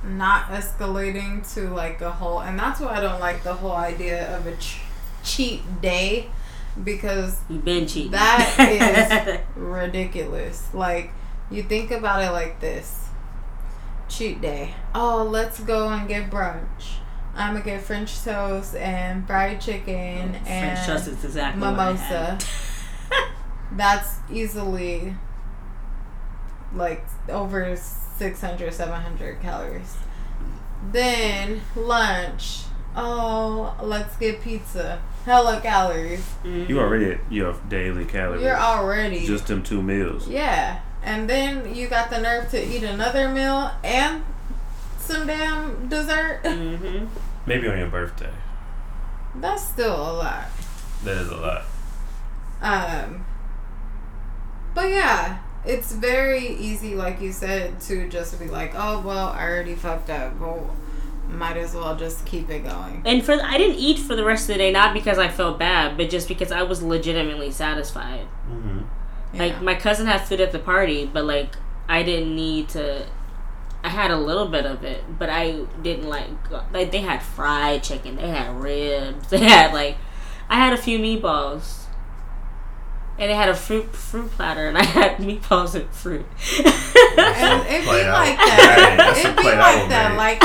not 0.05 0.47
escalating 0.47 1.43
to 1.55 1.71
like 1.71 2.01
a 2.01 2.11
whole, 2.11 2.41
and 2.41 2.59
that's 2.59 2.81
why 2.81 2.97
I 2.97 3.01
don't 3.01 3.21
like 3.21 3.43
the 3.43 3.55
whole 3.55 3.73
idea 3.77 4.37
of 4.37 4.47
a 4.47 4.57
ch- 4.57 4.81
cheat 5.23 5.81
day 5.81 6.29
because 6.83 7.41
You've 7.49 7.65
been 7.65 7.87
cheating. 7.87 8.13
That 8.13 8.57
is- 9.35 9.41
ridiculous. 9.57 10.73
Like, 10.75 11.13
you 11.51 11.63
think 11.63 11.91
about 11.91 12.23
it 12.23 12.31
like 12.31 12.61
this 12.61 13.09
cheat 14.09 14.41
day. 14.41 14.75
Oh, 14.95 15.27
let's 15.29 15.61
go 15.61 15.89
and 15.89 16.09
get 16.09 16.31
brunch. 16.31 16.99
I'm 17.35 17.55
gonna 17.55 17.65
get 17.65 17.81
French 17.83 18.23
toast 18.23 18.75
and 18.75 19.27
fried 19.27 19.61
chicken 19.61 20.35
oh, 20.35 20.45
French 20.45 20.47
and 20.47 20.87
toast 20.87 21.09
is 21.09 21.25
exactly 21.25 21.61
mimosa. 21.61 22.39
That's 23.73 24.17
easily 24.31 25.15
like 26.75 27.07
over 27.29 27.75
600, 27.77 28.73
700 28.75 29.41
calories. 29.41 29.97
Then 30.91 31.63
lunch. 31.75 32.63
Oh, 32.95 33.75
let's 33.83 34.17
get 34.17 34.43
pizza. 34.43 35.01
Hella 35.25 35.61
calories. 35.61 36.25
Mhm. 36.45 36.69
You 36.69 36.81
already 36.81 37.13
at 37.13 37.19
your 37.31 37.55
daily 37.69 38.05
calories. 38.05 38.43
You're 38.43 38.57
already 38.59 39.25
just 39.27 39.47
them 39.47 39.63
two 39.63 39.83
meals. 39.83 40.27
Yeah. 40.29 40.81
And 41.03 41.29
then 41.31 41.75
you 41.75 41.89
got 41.89 42.11
the 42.11 42.21
nerve 42.21 42.49
to 42.51 42.61
eat 42.63 42.83
another 42.83 43.29
meal 43.29 43.71
and 43.85 44.25
some 44.99 45.27
damn 45.27 45.89
dessert. 45.89 46.41
Mhm. 46.45 47.09
Maybe 47.47 47.69
on 47.69 47.79
your 47.79 47.89
birthday. 47.89 48.31
That's 49.37 49.65
still 49.65 49.95
a 49.95 50.13
lot. 50.13 50.45
That 51.05 51.17
is 51.17 51.29
a 51.31 51.37
lot. 51.37 51.65
Um 52.63 53.25
But 54.75 54.89
yeah, 54.91 55.39
it's 55.65 55.93
very 55.93 56.47
easy, 56.49 56.95
like 56.95 57.21
you 57.21 57.31
said, 57.33 57.81
to 57.83 58.09
just 58.09 58.39
be 58.41 58.47
like, 58.49 58.73
Oh 58.77 59.01
well, 59.01 59.29
I 59.29 59.43
already 59.49 59.75
fucked 59.75 60.11
up. 60.11 60.39
Well 60.41 60.71
might 61.29 61.57
as 61.57 61.75
well 61.75 61.97
just 61.97 62.27
keep 62.27 62.49
it 62.51 62.61
going. 62.65 63.03
And 63.05 63.25
for 63.25 63.33
I 63.43 63.57
didn't 63.59 63.77
eat 63.77 63.99
for 63.99 64.15
the 64.17 64.25
rest 64.25 64.45
of 64.51 64.55
the 64.55 64.59
day, 64.59 64.71
not 64.73 64.93
because 64.95 65.19
I 65.19 65.29
felt 65.29 65.59
bad, 65.59 65.97
but 65.97 66.11
just 66.11 66.29
because 66.29 66.53
I 66.53 66.63
was 66.63 66.83
legitimately 66.83 67.51
satisfied. 67.51 68.27
Mm-hmm. 68.51 68.79
Like 69.39 69.53
Yeah. 69.53 69.61
my 69.61 69.75
cousin 69.75 70.07
had 70.07 70.19
food 70.23 70.41
at 70.41 70.53
the 70.53 70.59
party, 70.59 71.07
but 71.07 71.25
like 71.25 71.55
I 71.89 72.03
didn't 72.03 72.35
need 72.37 72.69
to. 72.71 73.07
I 73.85 73.89
had 73.89 74.11
a 74.13 74.17
little 74.17 74.47
bit 74.47 74.65
of 74.65 74.85
it, 74.85 75.03
but 75.19 75.29
I 75.29 75.65
didn't 75.83 76.09
like. 76.09 76.29
Like 76.73 76.93
they 76.93 77.01
had 77.01 77.23
fried 77.23 77.83
chicken, 77.83 78.17
they 78.17 78.29
had 78.29 78.55
ribs, 78.61 79.29
they 79.31 79.39
had 79.41 79.73
like. 79.73 79.97
I 80.49 80.57
had 80.57 80.73
a 80.73 80.77
few 80.77 80.99
meatballs. 80.99 81.82
And 83.19 83.31
they 83.31 83.35
had 83.35 83.51
a 83.51 83.55
fruit 83.55 83.95
fruit 83.95 84.31
platter, 84.33 84.67
and 84.67 84.77
I 84.77 84.85
had 84.85 85.17
meatballs 85.19 85.75
and 85.75 85.89
fruit. 85.91 86.27
and 86.59 87.67
it'd 87.67 87.85
be 87.85 88.03
out. 88.03 88.13
like 88.27 88.37
that. 88.39 88.95
that's 88.99 89.19
It'd 89.21 89.37
be 89.37 89.43
like 89.45 89.89
that. 89.89 90.09
one, 90.09 90.17
Like 90.17 90.41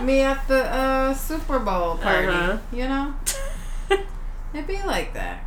me 0.00 0.06
me 0.06 0.20
at 0.20 0.46
the 0.46 0.64
uh, 0.64 1.14
Super 1.14 1.58
Bowl 1.58 1.96
party. 1.96 2.28
Uh-huh. 2.28 2.58
You 2.72 2.88
know? 2.88 3.14
It'd 4.54 4.66
be 4.66 4.82
like 4.84 5.14
that. 5.14 5.44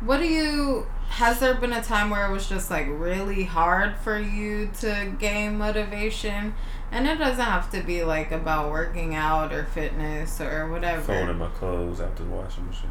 What 0.00 0.18
do 0.18 0.26
you 0.26 0.86
has 1.10 1.40
there 1.40 1.54
been 1.54 1.72
a 1.72 1.82
time 1.82 2.08
where 2.08 2.26
it 2.26 2.32
was 2.32 2.48
just 2.48 2.70
like 2.70 2.86
really 2.88 3.44
hard 3.44 3.96
for 3.96 4.18
you 4.18 4.70
to 4.80 5.12
gain 5.18 5.58
motivation? 5.58 6.54
And 6.92 7.06
it 7.06 7.18
doesn't 7.18 7.44
have 7.44 7.70
to 7.72 7.82
be 7.82 8.02
like 8.04 8.30
about 8.32 8.70
working 8.70 9.14
out 9.14 9.52
or 9.52 9.64
fitness 9.64 10.40
or 10.40 10.68
whatever. 10.70 11.02
Folding 11.02 11.38
my 11.38 11.48
clothes 11.48 12.00
after 12.00 12.24
the 12.24 12.30
washing 12.30 12.66
machine. 12.66 12.90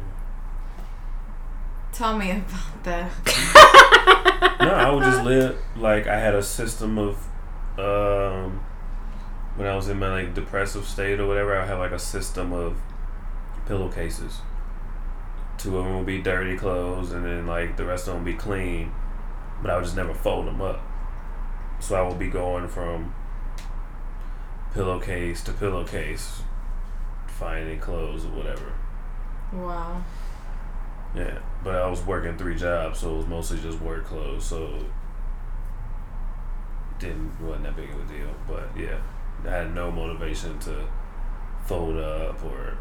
Tell 1.92 2.16
me 2.16 2.30
about 2.30 2.84
that. 2.84 3.10
no, 4.60 4.70
I 4.70 4.90
would 4.90 5.04
just 5.04 5.22
live 5.22 5.58
like 5.76 6.06
I 6.06 6.18
had 6.18 6.34
a 6.34 6.42
system 6.42 6.98
of 6.98 7.16
um 7.78 8.60
when 9.56 9.66
I 9.66 9.76
was 9.76 9.88
in 9.88 9.98
my 9.98 10.08
like 10.22 10.34
depressive 10.34 10.86
state 10.86 11.20
or 11.20 11.26
whatever, 11.26 11.56
I 11.56 11.66
had 11.66 11.78
like 11.78 11.92
a 11.92 11.98
system 11.98 12.52
of 12.52 12.76
pillowcases. 13.66 14.40
Two 15.58 15.76
of 15.76 15.84
them 15.84 15.96
would 15.96 16.06
be 16.06 16.22
dirty 16.22 16.56
clothes 16.56 17.12
and 17.12 17.26
then 17.26 17.46
like 17.46 17.76
the 17.76 17.84
rest 17.84 18.08
of 18.08 18.14
them 18.14 18.24
would 18.24 18.32
be 18.32 18.38
clean. 18.38 18.92
But 19.60 19.70
I 19.70 19.76
would 19.76 19.84
just 19.84 19.96
never 19.96 20.14
fold 20.14 20.46
them 20.46 20.62
up. 20.62 20.80
So 21.80 21.94
I 21.96 22.08
would 22.08 22.18
be 22.18 22.28
going 22.28 22.68
from 22.68 23.14
pillowcase 24.72 25.42
to 25.44 25.52
pillowcase 25.52 26.42
finding 27.26 27.80
clothes 27.80 28.24
or 28.24 28.28
whatever. 28.28 28.72
Wow. 29.52 30.02
Yeah, 31.14 31.38
but 31.64 31.74
I 31.74 31.88
was 31.88 32.00
working 32.02 32.36
three 32.38 32.54
jobs, 32.54 33.00
so 33.00 33.14
it 33.14 33.16
was 33.18 33.26
mostly 33.26 33.58
just 33.58 33.80
work 33.80 34.06
clothes. 34.06 34.44
So 34.44 34.84
didn't 36.98 37.40
wasn't 37.40 37.64
that 37.64 37.76
big 37.76 37.90
of 37.90 37.98
a 37.98 38.12
deal. 38.12 38.32
But 38.46 38.68
yeah, 38.76 38.98
I 39.44 39.50
had 39.50 39.74
no 39.74 39.90
motivation 39.90 40.58
to 40.60 40.86
fold 41.64 41.96
up 41.96 42.44
or 42.44 42.76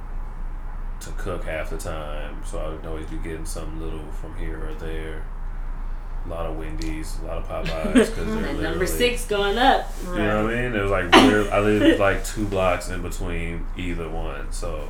to 1.01 1.09
cook 1.11 1.45
half 1.45 1.69
the 1.69 1.77
time. 1.77 2.41
So 2.45 2.59
I 2.59 2.69
would 2.69 2.85
always 2.85 3.07
be 3.07 3.17
getting 3.17 3.45
some 3.45 3.81
little 3.81 4.11
from 4.11 4.37
here 4.37 4.63
or 4.67 4.73
there. 4.75 5.25
A 6.25 6.29
lot 6.29 6.45
of 6.45 6.57
Wendy's, 6.57 7.17
a 7.23 7.25
lot 7.27 7.37
of 7.37 7.47
Popeyes, 7.47 7.93
because 7.93 8.15
they're 8.15 8.45
And 8.45 8.61
number 8.61 8.85
six 8.85 9.25
going 9.25 9.57
up. 9.57 9.89
You 10.05 10.17
know 10.17 10.43
what 10.43 10.53
I 10.53 10.61
mean? 10.61 10.75
It 10.75 10.81
was 10.81 10.91
like 10.91 11.13
I 11.13 11.59
lived 11.59 11.99
like 11.99 12.25
two 12.25 12.45
blocks 12.45 12.89
in 12.89 13.01
between 13.01 13.65
either 13.77 14.09
one, 14.09 14.51
so 14.51 14.89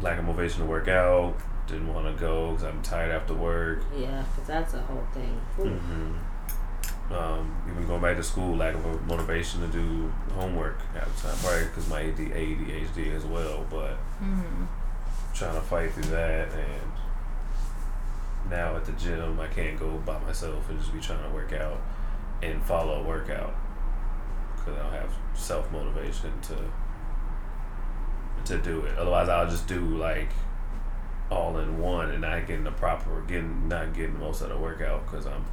lack 0.00 0.18
of 0.18 0.24
motivation 0.24 0.60
to 0.60 0.66
work 0.66 0.88
out. 0.88 1.34
Didn't 1.66 1.92
want 1.92 2.06
to 2.06 2.18
go 2.20 2.52
because 2.52 2.64
I'm 2.64 2.82
tired 2.82 3.10
after 3.10 3.34
work. 3.34 3.82
Yeah, 3.96 4.24
because 4.30 4.48
that's 4.48 4.74
a 4.74 4.80
whole 4.82 5.04
thing. 5.12 5.40
Ooh. 5.60 5.68
hmm 5.68 7.12
Um, 7.14 7.54
even 7.70 7.86
going 7.86 8.00
back 8.02 8.16
to 8.16 8.22
school, 8.22 8.56
lack 8.56 8.74
of 8.74 9.06
motivation 9.06 9.60
to 9.60 9.66
do 9.68 10.12
homework 10.34 10.78
at 10.94 11.04
the 11.06 11.22
time. 11.28 11.36
Probably 11.42 11.64
because 11.64 11.88
my 11.88 12.02
AD, 12.02 12.16
ADHD 12.16 13.14
as 13.14 13.24
well, 13.24 13.66
but 13.70 13.94
hmm 14.18 14.64
trying 15.34 15.54
to 15.54 15.60
fight 15.60 15.92
through 15.92 16.10
that. 16.10 16.48
And 16.52 18.50
now 18.50 18.76
at 18.76 18.84
the 18.86 18.92
gym, 18.92 19.38
I 19.38 19.46
can't 19.46 19.78
go 19.78 19.90
by 19.98 20.18
myself 20.20 20.68
and 20.70 20.78
just 20.80 20.92
be 20.92 21.00
trying 21.00 21.22
to 21.22 21.28
work 21.30 21.52
out 21.52 21.80
and 22.42 22.62
follow 22.64 23.00
a 23.00 23.02
workout 23.02 23.54
because 24.56 24.78
I 24.78 24.82
don't 24.82 24.92
have 24.92 25.12
self 25.34 25.70
motivation 25.70 26.32
to 26.42 26.54
to 28.48 28.58
do 28.58 28.80
it. 28.82 28.98
Otherwise, 28.98 29.28
I'll 29.28 29.48
just 29.48 29.66
do 29.66 29.80
like 29.80 30.30
all 31.30 31.58
in 31.58 31.78
one 31.78 32.10
and 32.10 32.22
not 32.22 32.46
getting 32.46 32.64
the 32.64 32.70
proper, 32.70 33.22
getting 33.22 33.68
not 33.68 33.94
getting 33.94 34.18
most 34.18 34.40
of 34.40 34.48
the 34.48 34.58
workout 34.58 35.06
because 35.06 35.26
I'm 35.26 35.44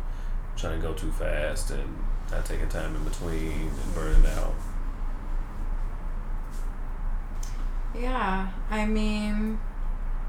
trying 0.55 0.81
to 0.81 0.87
go 0.87 0.93
too 0.93 1.11
fast 1.11 1.71
and 1.71 2.03
not 2.31 2.45
taking 2.45 2.69
time 2.69 2.95
in 2.95 3.03
between 3.03 3.51
and 3.51 3.95
burning 3.95 4.25
out. 4.25 4.53
Yeah, 7.93 8.49
I 8.69 8.85
mean, 8.85 9.59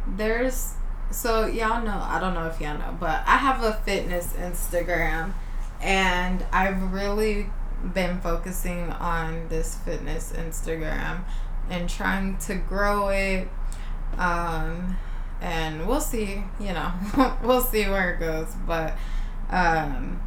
there's 0.07 0.75
so 1.11 1.47
y'all 1.47 1.83
know. 1.83 1.99
I 2.03 2.19
don't 2.21 2.35
know 2.35 2.47
if 2.47 2.61
y'all 2.61 2.79
know, 2.79 2.97
but 2.99 3.23
I 3.27 3.37
have 3.37 3.63
a 3.63 3.75
fitness 3.85 4.33
Instagram, 4.35 5.33
and 5.81 6.45
I've 6.53 6.93
really 6.93 7.49
been 7.93 8.21
focusing 8.21 8.91
on 8.91 9.49
this 9.49 9.77
fitness 9.77 10.33
Instagram 10.33 11.25
and 11.71 11.89
trying 11.89 12.37
to 12.39 12.55
grow 12.55 13.09
it. 13.09 13.49
Um, 14.19 14.97
and 15.41 15.87
we'll 15.87 16.01
see. 16.01 16.43
You 16.61 16.73
know, 16.73 16.93
we'll 17.43 17.61
see 17.63 17.85
where 17.89 18.15
it 18.15 18.21
goes, 18.21 18.55
but 18.67 18.97
um. 19.51 20.21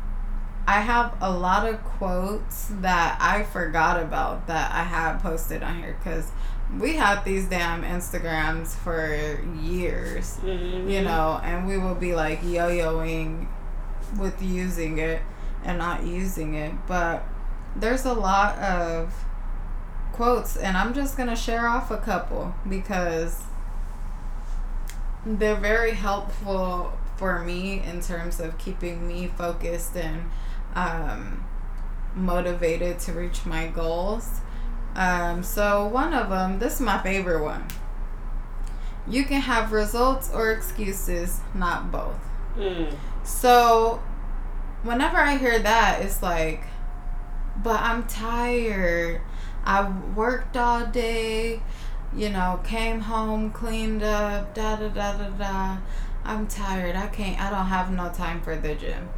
I 0.68 0.82
have 0.82 1.16
a 1.20 1.32
lot 1.32 1.68
of 1.68 1.84
quotes 1.84 2.68
that 2.82 3.18
I 3.20 3.42
forgot 3.42 4.00
about 4.04 4.46
that 4.46 4.72
I 4.72 4.84
had 4.84 5.18
posted 5.18 5.64
on 5.64 5.80
here 5.82 5.98
because 5.98 6.32
we 6.80 6.96
had 6.96 7.24
these 7.26 7.46
damn 7.50 7.82
Instagrams 7.82 8.76
for 8.76 9.42
years, 9.60 10.38
Mhm. 10.44 10.88
you 10.88 11.02
know, 11.02 11.42
and 11.44 11.66
we 11.66 11.80
will 11.80 11.96
be 11.96 12.14
like 12.14 12.44
yo 12.44 12.68
yoing 12.70 13.48
with 14.20 14.44
using 14.44 15.00
it 15.00 15.24
and 15.64 15.80
not 15.80 16.04
using 16.04 16.54
it. 16.54 16.74
But 16.88 17.24
there's 17.76 18.06
a 18.06 18.14
lot 18.14 18.56
of 18.60 19.12
quotes, 20.20 20.57
and 20.57 20.76
I'm 20.76 20.93
just 20.93 21.15
going 21.15 21.30
to 21.30 21.36
share 21.36 21.65
off 21.65 21.91
a 21.91 21.97
couple 21.97 22.53
because 22.67 23.43
they're 25.26 25.55
very 25.55 25.91
helpful 25.91 26.91
for 27.15 27.39
me 27.39 27.82
in 27.84 28.01
terms 28.01 28.41
of 28.41 28.57
keeping 28.57 29.07
me 29.07 29.28
focused 29.28 29.95
and 29.95 30.30
um, 30.76 31.45
motivated 32.13 32.99
to 32.99 33.13
reach 33.13 33.45
my 33.45 33.67
goals. 33.67 34.41
Um, 34.93 35.41
so 35.41 35.88
one 35.88 36.13
of 36.13 36.28
them, 36.28 36.59
this 36.59 36.74
is 36.76 36.82
my 36.82 37.01
favorite 37.01 37.41
one. 37.41 37.65
You 39.07 39.24
can 39.24 39.39
have 39.39 39.72
results 39.72 40.30
or 40.34 40.51
excuses, 40.51 41.39
not 41.53 41.93
both. 41.93 42.20
Mm. 42.57 42.93
So 43.24 44.03
whenever 44.84 45.15
I 45.15 45.38
hear 45.38 45.59
that, 45.59 46.01
it's 46.01 46.22
like, 46.22 46.65
but 47.63 47.80
I'm 47.80 48.05
tired. 48.05 49.22
I 49.70 49.88
worked 50.15 50.57
all 50.57 50.88
day, 50.88 51.61
you 52.15 52.30
know, 52.32 52.59
came 52.63 53.01
home, 53.01 53.51
cleaned 53.51 54.01
up, 54.01 54.55
da 54.55 54.78
da 54.78 54.88
da 54.88 55.15
da 55.15 55.30
da. 55.30 55.78
I'm 56.26 56.47
tired. 56.47 56.95
I 56.95 57.05
can't. 57.05 57.39
I 57.39 57.51
don't 57.51 57.67
have 57.67 57.91
no 57.91 58.09
time 58.09 58.41
for 58.41 58.55
the 58.55 58.74
gym. 58.74 59.09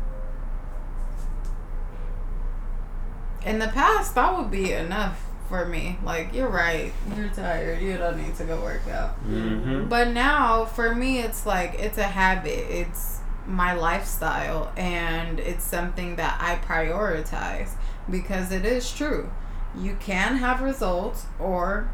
In 3.46 3.60
the 3.60 3.70
past, 3.70 4.14
that 4.16 4.38
would 4.38 4.52
be 4.52 4.74
enough 4.74 5.24
for 5.48 5.66
me. 5.66 5.98
Like, 6.04 6.34
you're 6.34 6.50
right. 6.50 6.92
You're 7.16 7.30
tired. 7.30 7.82
You 7.82 7.98
don't 7.98 8.22
need 8.22 8.36
to 8.36 8.44
go 8.44 8.62
work 8.62 8.86
out. 8.90 9.18
Mm-hmm. 9.26 9.88
But 9.88 10.10
now, 10.10 10.66
for 10.66 10.94
me, 10.94 11.20
it's 11.20 11.46
like, 11.46 11.76
it's 11.76 11.98
a 11.98 12.04
habit. 12.04 12.70
It's 12.70 13.20
my 13.48 13.72
lifestyle. 13.74 14.74
And 14.76 15.40
it's 15.40 15.64
something 15.64 16.18
that 16.18 16.38
I 16.42 16.56
prioritize 16.56 17.70
because 18.10 18.52
it 18.52 18.66
is 18.66 18.92
true. 18.92 19.32
You 19.78 19.98
can 20.00 20.38
have 20.38 20.62
results 20.62 21.26
or 21.40 21.90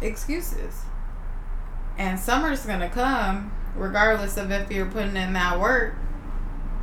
excuses. 0.00 0.82
And 1.96 2.18
summer's 2.18 2.64
going 2.64 2.80
to 2.80 2.88
come 2.88 3.52
regardless 3.74 4.36
of 4.36 4.50
if 4.50 4.70
you're 4.70 4.86
putting 4.86 5.16
in 5.16 5.32
that 5.32 5.58
work. 5.58 5.94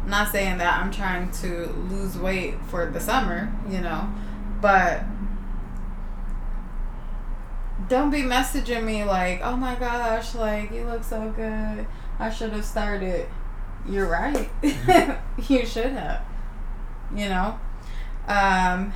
Not 0.06 0.32
saying 0.32 0.60
that 0.60 0.80
I'm 0.80 0.92
trying 0.92 1.32
to 1.32 1.68
lose 1.90 2.18
weight 2.18 2.56
for 2.68 2.86
the 2.86 3.00
summer, 3.00 3.52
you 3.68 3.82
know, 3.82 4.08
but 4.62 5.04
don't 7.88 8.12
be 8.12 8.22
messaging 8.22 8.84
me 8.84 9.04
like, 9.04 9.42
oh 9.44 9.56
my 9.56 9.76
gosh, 9.76 10.36
like 10.36 10.72
you 10.72 10.86
look 10.86 11.04
so 11.04 11.34
good. 11.36 11.88
I 12.20 12.30
should 12.30 12.54
have 12.54 12.66
started. 12.66 13.28
You're 13.88 14.08
right. 14.08 14.50
you 15.48 15.66
should 15.66 15.92
have. 15.92 16.24
You 17.14 17.30
know? 17.30 17.60
Um, 18.28 18.94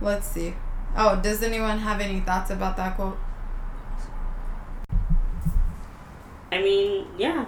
let's 0.00 0.26
see. 0.26 0.54
Oh, 0.96 1.20
does 1.22 1.42
anyone 1.42 1.78
have 1.78 2.00
any 2.00 2.20
thoughts 2.20 2.50
about 2.50 2.76
that 2.76 2.96
quote? 2.96 3.18
I 6.50 6.62
mean, 6.62 7.06
yeah. 7.16 7.46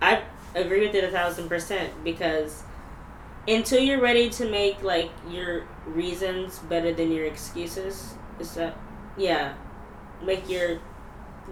I 0.00 0.22
agree 0.54 0.86
with 0.86 0.94
it 0.94 1.04
a 1.04 1.10
thousand 1.10 1.48
percent 1.48 1.92
because 2.04 2.62
until 3.46 3.80
you're 3.80 4.00
ready 4.00 4.30
to 4.30 4.48
make 4.50 4.82
like 4.82 5.10
your 5.28 5.64
reasons 5.86 6.58
better 6.60 6.92
than 6.92 7.12
your 7.12 7.26
excuses, 7.26 8.14
is 8.38 8.54
that 8.54 8.76
yeah. 9.16 9.54
Make 10.24 10.48
your 10.48 10.78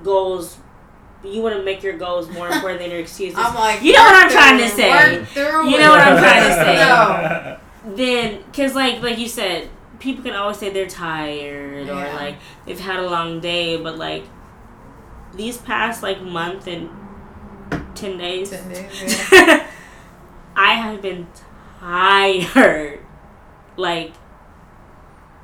goals 0.02 0.58
you 1.24 1.42
want 1.42 1.56
to 1.56 1.62
make 1.64 1.82
your 1.82 1.98
goals 1.98 2.30
more 2.30 2.48
important 2.52 2.80
than 2.80 2.90
your 2.90 3.00
excuses. 3.00 3.38
I'm 3.38 3.54
like, 3.54 3.82
You 3.82 3.92
know 3.92 4.02
what 4.02 4.24
I'm 4.26 4.30
trying 4.30 4.58
to 4.58 4.68
say. 4.68 4.88
You 5.34 5.78
know 5.78 5.90
what 5.90 6.00
I'm 6.00 6.18
trying 6.18 6.48
to 6.48 6.54
say. 6.54 7.58
No. 7.84 7.94
then 7.96 8.42
because 8.46 8.74
like 8.74 9.00
like 9.02 9.18
you 9.18 9.28
said 9.28 9.68
people 9.98 10.22
can 10.22 10.34
always 10.34 10.56
say 10.58 10.70
they're 10.70 10.86
tired 10.86 11.88
or 11.88 11.94
like 12.14 12.36
they've 12.66 12.78
had 12.80 12.98
a 13.00 13.08
long 13.08 13.40
day 13.40 13.76
but 13.76 13.96
like 13.98 14.24
these 15.34 15.56
past 15.58 16.02
like 16.02 16.20
month 16.22 16.66
and 16.66 16.88
10 17.94 18.16
days 18.18 18.50
10 18.50 18.68
days, 18.68 19.28
yeah. 19.32 19.66
i 20.56 20.72
have 20.74 21.02
been 21.02 21.26
tired. 21.80 23.00
Like 23.76 24.12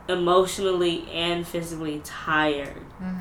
emotionally 0.08 1.08
and 1.10 1.46
physically 1.46 2.00
tired. 2.04 2.84
Mhm. 3.00 3.20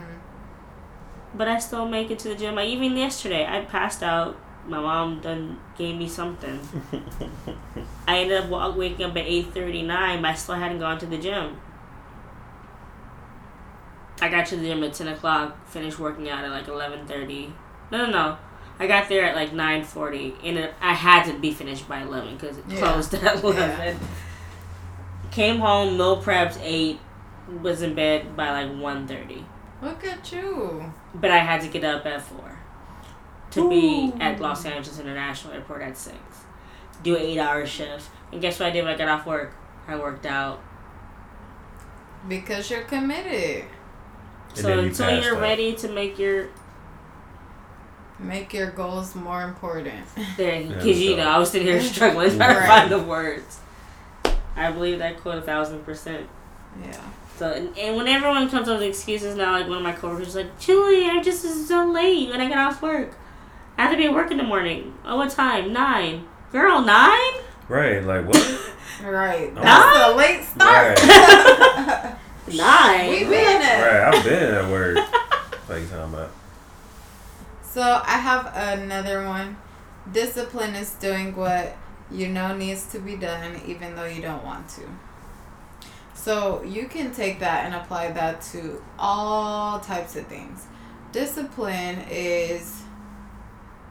but 1.34 1.48
i 1.48 1.58
still 1.60 1.88
make 1.88 2.12
it 2.12 2.20
to 2.20 2.30
the 2.30 2.36
gym. 2.36 2.56
Like 2.56 2.70
even 2.70 2.96
yesterday 2.98 3.46
i 3.46 3.64
passed 3.66 4.04
out. 4.04 4.38
My 4.68 4.80
mom 4.80 5.20
done 5.22 5.60
gave 5.78 5.96
me 5.98 6.08
something 6.08 6.60
I 8.08 8.20
ended 8.20 8.44
up 8.44 8.50
wa- 8.50 8.70
waking 8.72 9.06
up 9.06 9.12
at 9.18 9.26
eight 9.26 9.54
thirty 9.54 9.82
nine, 9.82 10.22
but 10.22 10.32
I 10.32 10.34
still 10.36 10.56
hadn't 10.56 10.80
gone 10.80 11.00
to 11.00 11.06
the 11.06 11.18
gym. 11.18 11.58
I 14.22 14.30
got 14.30 14.46
to 14.48 14.56
the 14.58 14.64
gym 14.68 14.84
at 14.84 14.94
ten 14.94 15.08
o'clock, 15.08 15.68
finished 15.68 16.00
working 16.00 16.30
out 16.30 16.44
at 16.44 16.52
like 16.52 16.68
eleven 16.68 17.06
thirty. 17.08 17.52
No, 17.92 18.06
no, 18.06 18.12
no. 18.12 18.38
I 18.80 18.88
got 18.88 19.10
there 19.10 19.24
at 19.26 19.36
like 19.36 19.54
nine 19.54 19.84
forty, 19.84 20.36
and 20.44 20.58
it, 20.58 20.74
I 20.82 20.94
had 20.94 21.24
to 21.26 21.38
be 21.40 21.52
finished 21.52 21.88
by 21.88 22.02
eleven 22.04 22.36
because 22.36 22.58
it 22.58 22.66
Yeah. 22.68 22.80
closed 22.80 23.14
at 23.16 23.44
eleven. 23.44 24.00
Came 25.32 25.60
home, 25.60 25.98
meal 25.98 26.22
prepped, 26.22 26.60
ate, 26.62 27.00
was 27.62 27.82
in 27.82 27.96
bed 27.96 28.36
by 28.38 28.52
like 28.66 28.80
one 28.80 29.08
thirty. 29.08 29.46
Look 29.82 30.04
at 30.06 30.32
you. 30.32 30.94
But 31.16 31.32
I 31.32 31.40
had 31.40 31.62
to 31.62 31.68
get 31.68 31.84
up 31.84 32.06
at 32.06 32.22
four 32.22 32.53
to 33.54 33.70
be 33.70 34.14
at 34.20 34.40
Los 34.40 34.66
Angeles 34.66 35.00
International 35.00 35.54
Airport 35.54 35.82
at 35.82 35.98
six. 35.98 36.18
Do 37.04 37.16
an 37.16 37.22
eight 37.22 37.40
hour 37.40 37.66
shift. 37.66 38.10
And 38.32 38.42
guess 38.42 38.60
what 38.60 38.68
I 38.70 38.72
did 38.72 38.84
when 38.86 38.94
I 38.94 38.98
got 38.98 39.08
off 39.10 39.26
work? 39.26 39.54
I 39.88 39.96
worked 39.96 40.26
out. 40.26 40.62
Because 42.28 42.70
you're 42.70 42.84
committed. 42.84 43.66
And 44.50 44.58
so 44.58 44.68
then 44.68 44.80
you 44.80 44.86
until 44.86 45.22
you're 45.22 45.36
out. 45.36 45.42
ready 45.42 45.74
to 45.76 45.90
make 45.90 46.18
your 46.18 46.50
Make 48.20 48.54
your 48.54 48.72
goals 48.72 49.16
more 49.16 49.44
important. 49.44 50.06
there, 50.38 50.62
Yeah, 50.62 50.68
because 50.76 51.00
you 51.02 51.18
know 51.18 51.28
I 51.28 51.38
was 51.38 51.52
sitting 51.52 51.68
here 51.68 51.82
struggling 51.82 52.38
trying 52.38 52.56
to 52.56 52.68
find 52.68 52.92
the 52.92 53.00
words. 53.00 53.60
I 54.56 54.72
believe 54.72 55.00
that 55.00 55.20
quote 55.20 55.40
a 55.40 55.42
thousand 55.42 55.84
percent. 55.84 56.28
Yeah. 56.82 57.02
So 57.38 57.52
and, 57.52 57.78
and 57.78 57.98
when 57.98 58.08
everyone 58.08 58.48
comes 58.50 58.70
up 58.70 58.80
with 58.80 58.88
excuses 58.88 59.36
now, 59.36 59.52
like 59.54 59.68
one 59.68 59.78
of 59.78 59.84
my 59.84 59.92
coworkers 59.92 60.30
is 60.30 60.36
like, 60.36 60.60
Julie, 60.60 61.06
I 61.08 61.22
just 61.22 61.44
was 61.44 61.68
so 61.68 61.86
late 61.86 62.30
when 62.30 62.40
I 62.40 62.48
got 62.48 62.60
off 62.60 62.82
work. 62.82 63.16
I 63.84 63.88
have 63.88 63.96
to 63.96 63.98
be 63.98 64.06
at 64.06 64.14
work 64.14 64.32
in 64.32 64.38
the 64.38 64.44
morning. 64.44 64.98
Oh, 65.04 65.18
what 65.18 65.30
time? 65.32 65.74
Nine. 65.74 66.26
Girl, 66.54 66.82
nine? 66.82 67.34
Right, 67.68 68.02
like 68.02 68.26
what? 68.26 68.74
Right. 69.04 69.54
No. 69.54 69.62
That's 69.62 70.08
a 70.08 70.16
late 70.16 70.44
start. 70.46 72.18
Nine. 72.48 73.10
we 73.10 73.26
been 73.26 73.62
it. 73.62 73.82
right, 73.82 74.14
I've 74.14 74.24
been 74.24 74.56
at 74.56 74.72
work. 74.72 74.96
What 74.96 75.82
you 75.82 75.88
talking 75.88 76.14
about? 76.14 76.32
So 77.62 77.82
I 77.82 78.18
have 78.20 78.54
another 78.56 79.26
one. 79.26 79.58
Discipline 80.14 80.76
is 80.76 80.92
doing 80.94 81.36
what 81.36 81.76
you 82.10 82.30
know 82.30 82.56
needs 82.56 82.86
to 82.94 83.00
be 83.00 83.18
done 83.18 83.60
even 83.68 83.98
though 83.98 84.06
you 84.06 84.22
don't 84.22 84.46
want 84.46 84.70
to. 84.70 84.84
So 86.14 86.64
you 86.64 86.88
can 86.88 87.14
take 87.14 87.40
that 87.40 87.66
and 87.66 87.76
apply 87.76 88.12
that 88.14 88.42
to 88.54 88.82
all 88.98 89.82
types 89.82 90.16
of 90.16 90.26
things. 90.28 90.68
Discipline 91.12 92.06
is 92.10 92.83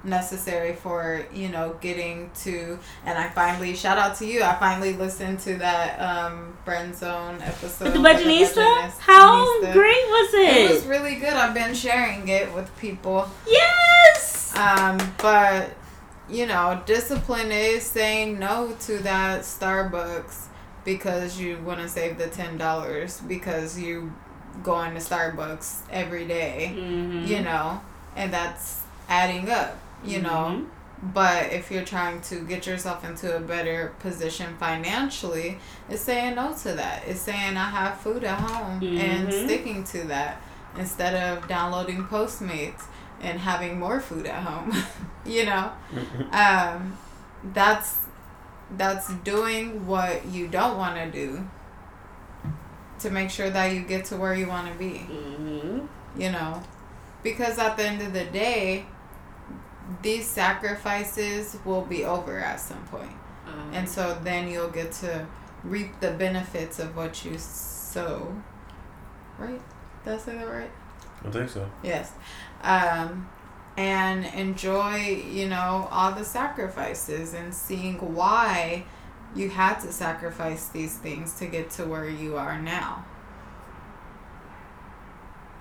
necessary 0.04 0.74
for 0.74 1.24
you 1.32 1.48
know 1.48 1.76
getting 1.80 2.30
to 2.34 2.78
and 3.06 3.16
i 3.18 3.28
finally 3.28 3.74
shout 3.74 3.98
out 3.98 4.16
to 4.16 4.26
you 4.26 4.42
i 4.42 4.52
finally 4.54 4.94
listened 4.94 5.38
to 5.38 5.54
that 5.56 5.98
um 6.00 6.56
friend 6.64 6.94
zone 6.94 7.38
episode 7.40 7.84
With 7.84 7.94
the 7.94 8.00
with 8.00 8.16
Budgetnista? 8.20 8.90
How 8.98 9.60
great 9.72 10.04
was 10.08 10.34
it? 10.34 10.70
it 10.70 10.74
was 10.74 10.84
really 10.86 11.14
good 11.16 11.32
i've 11.32 11.54
been 11.54 11.74
sharing 11.74 12.26
it 12.28 12.52
with 12.52 12.76
people 12.78 13.28
yes! 13.46 14.52
um, 14.56 14.98
but 15.18 15.70
you 16.30 16.46
know, 16.46 16.80
discipline 16.86 17.50
is 17.52 17.82
saying 17.82 18.38
no 18.38 18.74
to 18.80 18.98
that 19.00 19.40
Starbucks 19.42 20.44
because 20.84 21.38
you 21.38 21.58
want 21.58 21.80
to 21.80 21.88
save 21.88 22.16
the 22.16 22.28
ten 22.28 22.56
dollars 22.56 23.20
because 23.28 23.78
you 23.78 24.12
going 24.62 24.94
to 24.94 25.00
Starbucks 25.00 25.80
every 25.90 26.24
day, 26.26 26.72
Mhm. 26.74 27.26
You 27.26 27.40
know, 27.40 27.80
and 28.16 28.32
that's 28.32 28.82
adding 29.08 29.50
up. 29.50 29.76
You 30.04 30.20
know, 30.22 30.44
Mhm. 30.62 30.66
but 31.14 31.52
if 31.52 31.70
you're 31.70 31.84
trying 31.84 32.20
to 32.22 32.36
get 32.40 32.66
yourself 32.66 33.04
into 33.04 33.36
a 33.36 33.40
better 33.40 33.92
position 34.00 34.56
financially, 34.58 35.58
it's 35.88 36.02
saying 36.02 36.34
no 36.36 36.52
to 36.62 36.72
that. 36.74 37.02
It's 37.06 37.20
saying 37.20 37.56
I 37.56 37.70
have 37.70 37.98
food 38.00 38.24
at 38.24 38.38
home 38.40 38.80
and 38.82 39.28
Mhm. 39.28 39.44
sticking 39.44 39.84
to 39.84 40.04
that 40.08 40.40
instead 40.78 41.14
of 41.14 41.46
downloading 41.48 42.04
Postmates 42.06 42.82
and 43.20 43.38
having 43.40 43.78
more 43.78 44.00
food 44.00 44.26
at 44.26 44.42
home. 44.42 44.72
you 45.24 45.44
know, 45.46 45.70
um, 46.32 46.96
that's 47.52 47.98
that's 48.76 49.12
doing 49.22 49.86
what 49.86 50.24
you 50.26 50.48
don't 50.48 50.78
want 50.78 50.96
to 50.96 51.10
do 51.10 51.44
to 53.00 53.10
make 53.10 53.28
sure 53.30 53.50
that 53.50 53.72
you 53.72 53.80
get 53.82 54.04
to 54.06 54.16
where 54.16 54.34
you 54.34 54.46
want 54.48 54.66
to 54.72 54.78
be 54.78 55.06
Mhm. 55.10 55.86
you 56.16 56.30
know 56.30 56.62
because 57.22 57.58
at 57.58 57.76
the 57.76 57.84
end 57.84 58.00
of 58.00 58.12
the 58.14 58.24
day 58.24 58.86
these 60.02 60.26
sacrifices 60.26 61.56
will 61.64 61.82
be 61.82 62.04
over 62.04 62.38
at 62.38 62.60
some 62.60 62.84
point. 62.86 63.12
Um, 63.46 63.70
and 63.72 63.88
so 63.88 64.18
then 64.22 64.48
you'll 64.48 64.70
get 64.70 64.92
to 64.92 65.26
reap 65.64 66.00
the 66.00 66.12
benefits 66.12 66.78
of 66.78 66.96
what 66.96 67.24
you 67.24 67.36
sow. 67.38 68.36
Right? 69.38 69.60
Did 70.04 70.14
i 70.14 70.18
say 70.18 70.36
that 70.36 70.48
right? 70.48 70.70
I 71.24 71.30
think 71.30 71.48
so. 71.48 71.68
yes. 71.82 72.12
Um 72.62 73.28
and 73.76 74.26
enjoy 74.34 74.98
you 74.98 75.48
know 75.48 75.88
all 75.90 76.12
the 76.12 76.24
sacrifices 76.24 77.32
and 77.32 77.54
seeing 77.54 77.96
why 78.14 78.84
you 79.34 79.48
had 79.48 79.78
to 79.78 79.90
sacrifice 79.90 80.68
these 80.68 80.98
things 80.98 81.32
to 81.38 81.46
get 81.46 81.70
to 81.70 81.86
where 81.86 82.08
you 82.08 82.36
are 82.36 82.60
now. 82.60 83.04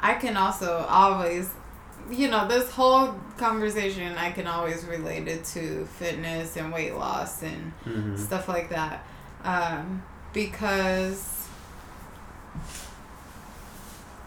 I 0.01 0.15
can 0.15 0.35
also 0.35 0.85
always 0.89 1.51
you 2.09 2.27
know 2.29 2.47
this 2.47 2.69
whole 2.71 3.13
conversation 3.37 4.15
i 4.17 4.31
can 4.31 4.47
always 4.47 4.83
relate 4.85 5.27
it 5.27 5.43
to 5.45 5.85
fitness 5.97 6.57
and 6.57 6.71
weight 6.73 6.95
loss 6.95 7.43
and 7.43 7.71
Mm-hmm. 7.85 8.15
stuff 8.17 8.47
like 8.47 8.69
that 8.69 9.05
um, 9.43 10.03
because 10.33 11.47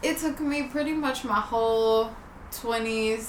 it 0.03 0.18
took 0.18 0.41
me 0.41 0.64
pretty 0.64 0.93
much 0.93 1.25
my 1.25 1.41
whole 1.41 2.11
20s 2.53 3.29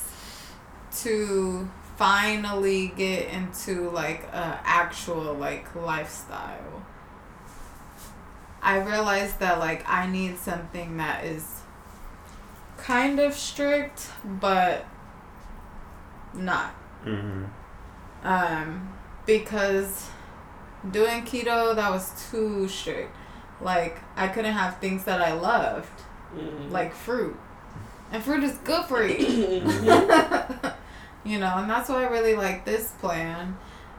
to 1.04 1.70
finally 1.98 2.91
get 2.98 3.30
into 3.30 3.89
like 3.91 4.24
a 4.34 4.60
actual 4.66 5.34
like 5.36 5.74
lifestyle. 5.76 6.84
I 8.62 8.80
realized 8.80 9.39
that 9.39 9.60
like 9.60 9.88
I 9.88 10.08
need 10.08 10.38
something 10.38 10.98
that 10.98 11.24
is 11.26 11.62
kind 12.86 13.20
of 13.20 13.34
strict 13.34 14.10
but 14.24 14.86
not. 16.34 16.74
Mm-hmm. 17.06 17.46
Um 18.24 18.90
because 19.26 20.10
doing 20.92 21.24
keto 21.24 21.76
that 21.76 21.90
was 21.92 22.12
too 22.30 22.68
strict. 22.68 23.16
Like 23.62 24.00
I 24.16 24.28
couldn't 24.28 24.54
have 24.54 24.78
things 24.80 25.04
that 25.06 25.22
I 25.22 25.34
loved, 25.34 26.02
Mhm. 26.36 26.72
like 26.72 26.94
fruit. 26.94 27.38
And 28.12 28.24
fruit 28.24 28.44
is 28.44 28.58
good 28.64 28.86
for 28.86 29.04
you. 29.04 29.18
you 31.26 31.40
know, 31.40 31.54
and 31.58 31.70
that's 31.70 31.90
why 31.90 32.06
I 32.06 32.10
really 32.10 32.36
like 32.36 32.66
this 32.66 32.92
plan 33.00 33.58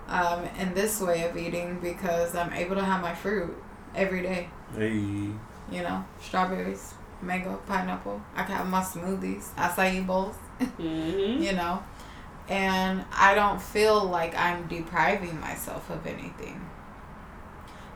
um, 0.08 0.44
and 0.58 0.74
this 0.74 1.00
way 1.00 1.24
of 1.24 1.36
eating 1.36 1.80
because 1.80 2.34
I'm 2.36 2.52
able 2.52 2.76
to 2.76 2.84
have 2.84 3.02
my 3.02 3.14
fruit 3.14 3.56
every 3.94 4.22
day. 4.22 4.48
Hey. 4.76 4.92
You 4.94 5.82
know, 5.82 6.04
strawberries, 6.22 6.94
mango, 7.26 7.56
pineapple. 7.66 8.20
I 8.34 8.44
can 8.44 8.56
have 8.56 8.68
my 8.68 8.80
smoothies, 8.82 9.48
acai 9.56 10.06
bowls, 10.06 10.36
Mhm. 10.60 11.40
you 11.40 11.52
know. 11.52 11.82
And 12.48 13.04
I 13.12 13.34
don't 13.34 13.60
feel 13.60 14.04
like 14.04 14.36
I'm 14.36 14.66
depriving 14.68 15.40
myself 15.40 15.90
of 15.90 16.06
anything. 16.06 16.60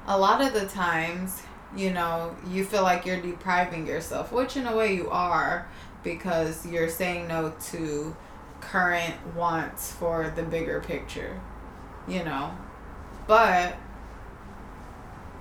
A 0.06 0.18
lot 0.18 0.40
of 0.40 0.52
the 0.52 0.66
times, 0.66 1.42
you 1.76 1.92
know, 1.92 2.34
you 2.48 2.64
feel 2.64 2.82
like 2.82 3.06
you're 3.06 3.20
depriving 3.20 3.86
yourself, 3.86 4.32
which 4.32 4.56
in 4.56 4.66
a 4.66 4.74
way 4.74 4.94
you 4.94 5.08
are 5.10 5.68
because 6.02 6.66
you're 6.66 6.88
saying 6.88 7.28
no 7.28 7.52
to 7.70 8.16
current 8.60 9.14
wants 9.36 9.92
for 9.92 10.32
the 10.34 10.42
bigger 10.42 10.80
picture, 10.80 11.38
you 12.08 12.24
know. 12.24 12.50
But 13.26 13.76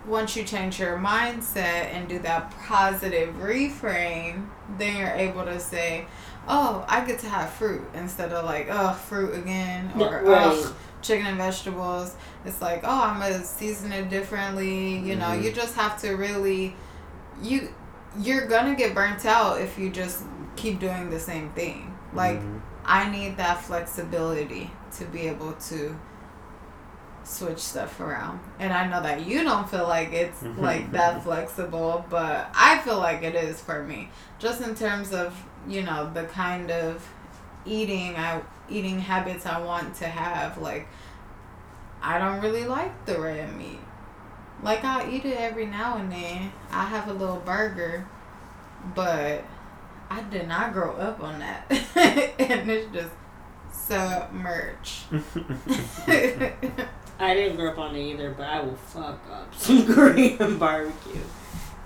once 0.09 0.35
you 0.35 0.43
change 0.43 0.79
your 0.79 0.97
mindset 0.97 1.93
and 1.93 2.07
do 2.09 2.19
that 2.19 2.51
positive 2.65 3.33
reframe, 3.35 4.47
then 4.77 4.97
you're 4.97 5.09
able 5.11 5.45
to 5.45 5.59
say, 5.59 6.05
"Oh, 6.47 6.83
I 6.87 7.05
get 7.05 7.19
to 7.19 7.29
have 7.29 7.49
fruit 7.51 7.83
instead 7.93 8.31
of 8.33 8.43
like, 8.45 8.67
oh, 8.71 8.93
fruit 8.93 9.35
again 9.35 9.91
or 9.95 10.21
Right. 10.23 10.47
oh, 10.47 10.75
chicken 11.01 11.27
and 11.27 11.37
vegetables." 11.37 12.15
It's 12.43 12.61
like, 12.61 12.81
"Oh, 12.83 13.03
I'm 13.03 13.19
gonna 13.19 13.43
season 13.43 13.91
it 13.93 14.09
differently." 14.09 14.97
You 14.97 15.15
know, 15.15 15.27
Mhm. 15.27 15.43
you 15.43 15.51
just 15.51 15.75
have 15.75 15.99
to 16.01 16.15
really 16.15 16.75
you 17.41 17.69
you're 18.19 18.47
gonna 18.47 18.75
get 18.75 18.95
burnt 18.95 19.25
out 19.25 19.61
if 19.61 19.77
you 19.77 19.89
just 19.91 20.23
keep 20.55 20.79
doing 20.79 21.09
the 21.11 21.19
same 21.19 21.49
thing. 21.51 21.95
Like 22.13 22.39
Mhm. 22.41 22.61
I 22.85 23.07
need 23.09 23.37
that 23.37 23.61
flexibility 23.61 24.71
to 24.97 25.05
be 25.05 25.27
able 25.27 25.53
to 25.69 25.95
switch 27.29 27.59
stuff 27.59 27.99
around. 27.99 28.39
And 28.59 28.73
I 28.73 28.87
know 28.87 29.01
that 29.01 29.25
you 29.25 29.43
don't 29.43 29.69
feel 29.69 29.87
like 29.87 30.11
it's 30.11 30.41
like 30.57 30.91
that 30.91 31.23
flexible, 31.23 32.05
but 32.09 32.49
I 32.55 32.79
feel 32.79 32.97
like 32.97 33.23
it 33.23 33.35
is 33.35 33.61
for 33.61 33.83
me. 33.83 34.09
Just 34.39 34.61
in 34.61 34.75
terms 34.75 35.13
of, 35.13 35.41
you 35.67 35.83
know, 35.83 36.11
the 36.13 36.23
kind 36.23 36.71
of 36.71 37.07
eating 37.65 38.15
I 38.15 38.41
eating 38.69 38.99
habits 38.99 39.45
I 39.45 39.59
want 39.59 39.95
to 39.95 40.05
have 40.05 40.57
like 40.59 40.87
I 42.01 42.17
don't 42.17 42.41
really 42.41 42.65
like 42.65 43.05
the 43.05 43.19
red 43.19 43.55
meat. 43.57 43.79
Like 44.63 44.83
I'll 44.83 45.09
eat 45.09 45.25
it 45.25 45.37
every 45.37 45.65
now 45.65 45.97
and 45.97 46.11
then. 46.11 46.51
I 46.71 46.85
have 46.85 47.07
a 47.07 47.13
little 47.13 47.37
burger, 47.37 48.07
but 48.95 49.43
I 50.09 50.21
did 50.23 50.47
not 50.47 50.73
grow 50.73 50.95
up 50.95 51.21
on 51.21 51.39
that. 51.39 51.65
and 51.69 52.69
it's 52.69 52.91
just 52.93 53.11
submerged. 53.89 55.03
I 57.21 57.33
didn't 57.33 57.57
grow 57.57 57.71
up 57.71 57.77
on 57.77 57.95
it 57.95 58.01
either, 58.13 58.31
but 58.31 58.47
I 58.47 58.61
will 58.61 58.75
fuck 58.75 59.19
up 59.31 59.53
some 59.55 59.85
Korean 59.93 60.57
barbecue. 60.57 61.19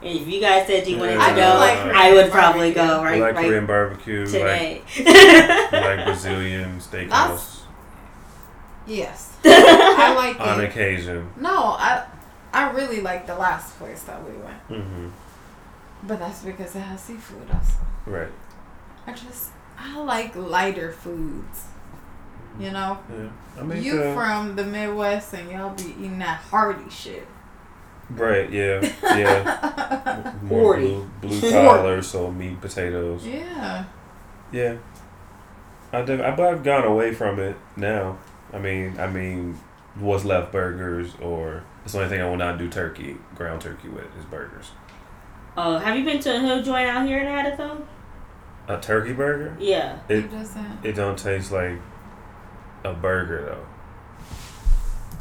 If 0.02 0.28
you 0.28 0.42
guys 0.42 0.68
said 0.68 0.86
you 0.86 0.98
wanted 0.98 1.14
to 1.14 1.20
go, 1.20 1.36
do 1.36 1.42
like 1.42 1.78
I 1.80 2.12
would 2.14 2.30
Korean 2.30 2.32
probably 2.32 2.74
barbecue. 2.74 2.96
go 2.96 3.04
I 3.04 3.20
like 3.20 3.36
right 3.36 3.46
Korean 3.48 3.66
barbecue, 3.66 4.20
like 4.26 4.32
today. 4.32 4.82
like 5.72 6.06
Brazilian 6.06 6.80
steakhouse 6.80 7.10
That's- 7.10 7.64
yes. 8.86 9.38
I 9.46 10.14
like 10.14 10.40
on 10.40 10.62
it. 10.62 10.66
occasion. 10.70 11.30
No, 11.38 11.56
I 11.80 12.06
I 12.52 12.70
really 12.72 13.02
like 13.02 13.26
the 13.26 13.36
last 13.36 13.78
place 13.80 14.04
that 14.04 14.22
we 14.24 14.34
went. 14.38 14.84
hmm 14.84 15.08
But 16.04 16.20
that's 16.20 16.44
because 16.44 16.76
it 16.76 16.82
has 16.82 17.00
seafood 17.02 17.50
also. 17.52 17.80
Right. 18.06 18.32
I 19.08 19.14
just 19.14 19.50
I 19.80 19.98
like 20.04 20.36
lighter 20.36 20.92
foods. 20.92 21.64
You 22.60 22.72
know? 22.72 22.98
Yeah. 23.10 23.30
I 23.60 23.64
mean, 23.64 23.82
you 23.84 24.02
uh, 24.02 24.14
from 24.16 24.56
the 24.56 24.64
Midwest 24.64 25.34
and 25.34 25.50
y'all 25.50 25.74
be 25.76 25.84
eating 25.92 26.20
that 26.20 26.38
hearty 26.40 26.90
shit. 26.90 27.28
right? 28.12 28.50
Yeah. 28.52 28.80
Yeah. 29.04 30.34
More 30.44 30.78
blue, 30.78 31.10
blue 31.22 31.52
collar, 31.52 32.02
so 32.02 32.32
meat, 32.32 32.60
potatoes. 32.62 33.26
yeah. 33.26 33.86
Yeah. 34.52 34.76
I 35.92 36.02
def- 36.04 36.22
I- 36.22 36.32
but 36.36 36.46
I've 36.54 36.64
gone 36.64 36.84
away 36.84 37.14
from 37.14 37.40
it 37.40 37.56
now. 37.76 38.18
I 38.52 38.60
mean, 38.60 39.00
I 39.00 39.08
mean, 39.08 39.58
what's 39.96 40.26
left 40.26 40.52
burgers 40.52 41.14
or 41.22 41.64
it's 41.84 41.94
the 41.94 42.00
only 42.00 42.10
thing 42.10 42.22
I 42.22 42.30
will 42.30 42.38
not 42.38 42.58
do 42.60 42.70
turkey, 42.70 43.18
ground 43.36 43.62
turkey 43.62 43.90
with 43.90 44.06
is 44.18 44.26
burgers. 44.26 44.72
Oh, 45.58 45.78
have 45.78 45.98
you 45.98 46.04
been 46.06 46.20
to 46.20 46.36
a 46.36 46.40
hood 46.40 46.66
joint 46.66 46.88
out 46.90 47.08
here 47.08 47.20
in 47.20 47.28
Adithon? 47.28 47.84
A 48.68 48.80
turkey 48.80 49.14
burger? 49.14 49.56
Yeah. 49.60 50.00
It 50.08 50.20
It 50.26 50.32
doesn't 50.32 50.80
it 50.84 50.94
don't 50.94 51.18
taste 51.18 51.52
like 51.52 51.80
a 52.84 52.94
burger 52.94 53.46
though. 53.46 53.66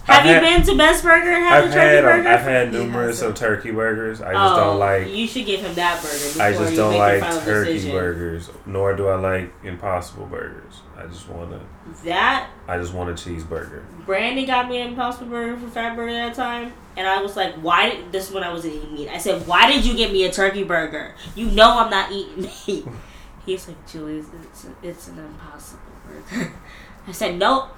Have 0.05 0.21
I've 0.23 0.27
you 0.27 0.33
had- 0.33 0.41
been 0.43 0.63
to 0.67 0.77
Best 0.77 1.05
Burger 1.05 1.31
and 1.31 1.45
had 1.45 1.63
I've 1.63 1.71
a 1.71 1.73
turkey 1.73 1.79
had 1.87 1.97
um, 1.99 2.05
burger? 2.05 2.29
I've 2.29 2.41
had 2.41 2.73
numerous 2.73 3.23
of 3.23 3.37
turkey 3.37 3.71
burgers. 3.71 4.21
I 4.21 4.33
just 4.33 4.55
oh, 4.55 4.57
don't 4.57 4.79
like 4.81 5.09
You 5.09 5.29
should 5.29 5.47
give 5.47 5.61
him 5.61 5.75
that 5.75 6.03
burger. 6.03 6.43
I 6.43 6.53
just 6.53 6.75
don't 6.75 6.99
like 6.99 7.21
turkey 7.45 7.75
decision. 7.75 7.93
burgers. 7.93 8.51
Nor 8.67 8.97
do 8.97 9.07
I 9.07 9.15
like 9.15 9.53
Impossible 9.63 10.27
burgers. 10.27 10.81
I 10.97 11.07
just 11.07 11.29
want 11.29 11.53
to 11.53 12.05
That 12.05 12.51
I 12.67 12.79
just 12.79 12.93
want 12.95 13.11
a 13.11 13.13
cheeseburger. 13.13 13.83
Brandon 14.05 14.45
got 14.45 14.69
me 14.69 14.81
an 14.81 14.89
Impossible 14.89 15.27
Burger 15.29 15.57
for 15.57 15.69
Fat 15.69 15.95
Burger 15.95 16.13
that 16.13 16.35
time, 16.35 16.73
and 16.97 17.07
I 17.07 17.23
was 17.23 17.37
like, 17.37 17.55
"Why 17.57 17.91
did 17.91 18.11
this?" 18.13 18.29
is 18.29 18.35
When 18.35 18.43
I 18.43 18.53
wasn't 18.53 18.75
eating 18.75 18.95
meat, 18.95 19.09
I 19.09 19.19
said, 19.19 19.47
"Why 19.47 19.71
did 19.71 19.85
you 19.85 19.95
get 19.97 20.13
me 20.13 20.25
a 20.25 20.33
turkey 20.33 20.65
burger? 20.65 21.15
You 21.37 21.47
know 21.47 21.79
I'm 21.79 21.91
not 21.91 22.11
eating 22.11 22.43
meat." 22.67 22.87
He's 23.47 23.67
like, 23.69 23.87
"Julie, 23.89 24.19
it's 24.19 24.67
it's 24.83 25.09
an 25.09 25.19
Impossible 25.19 25.81
Burger." 26.07 26.53
I 27.07 27.13
said, 27.13 27.39
"No, 27.39 27.69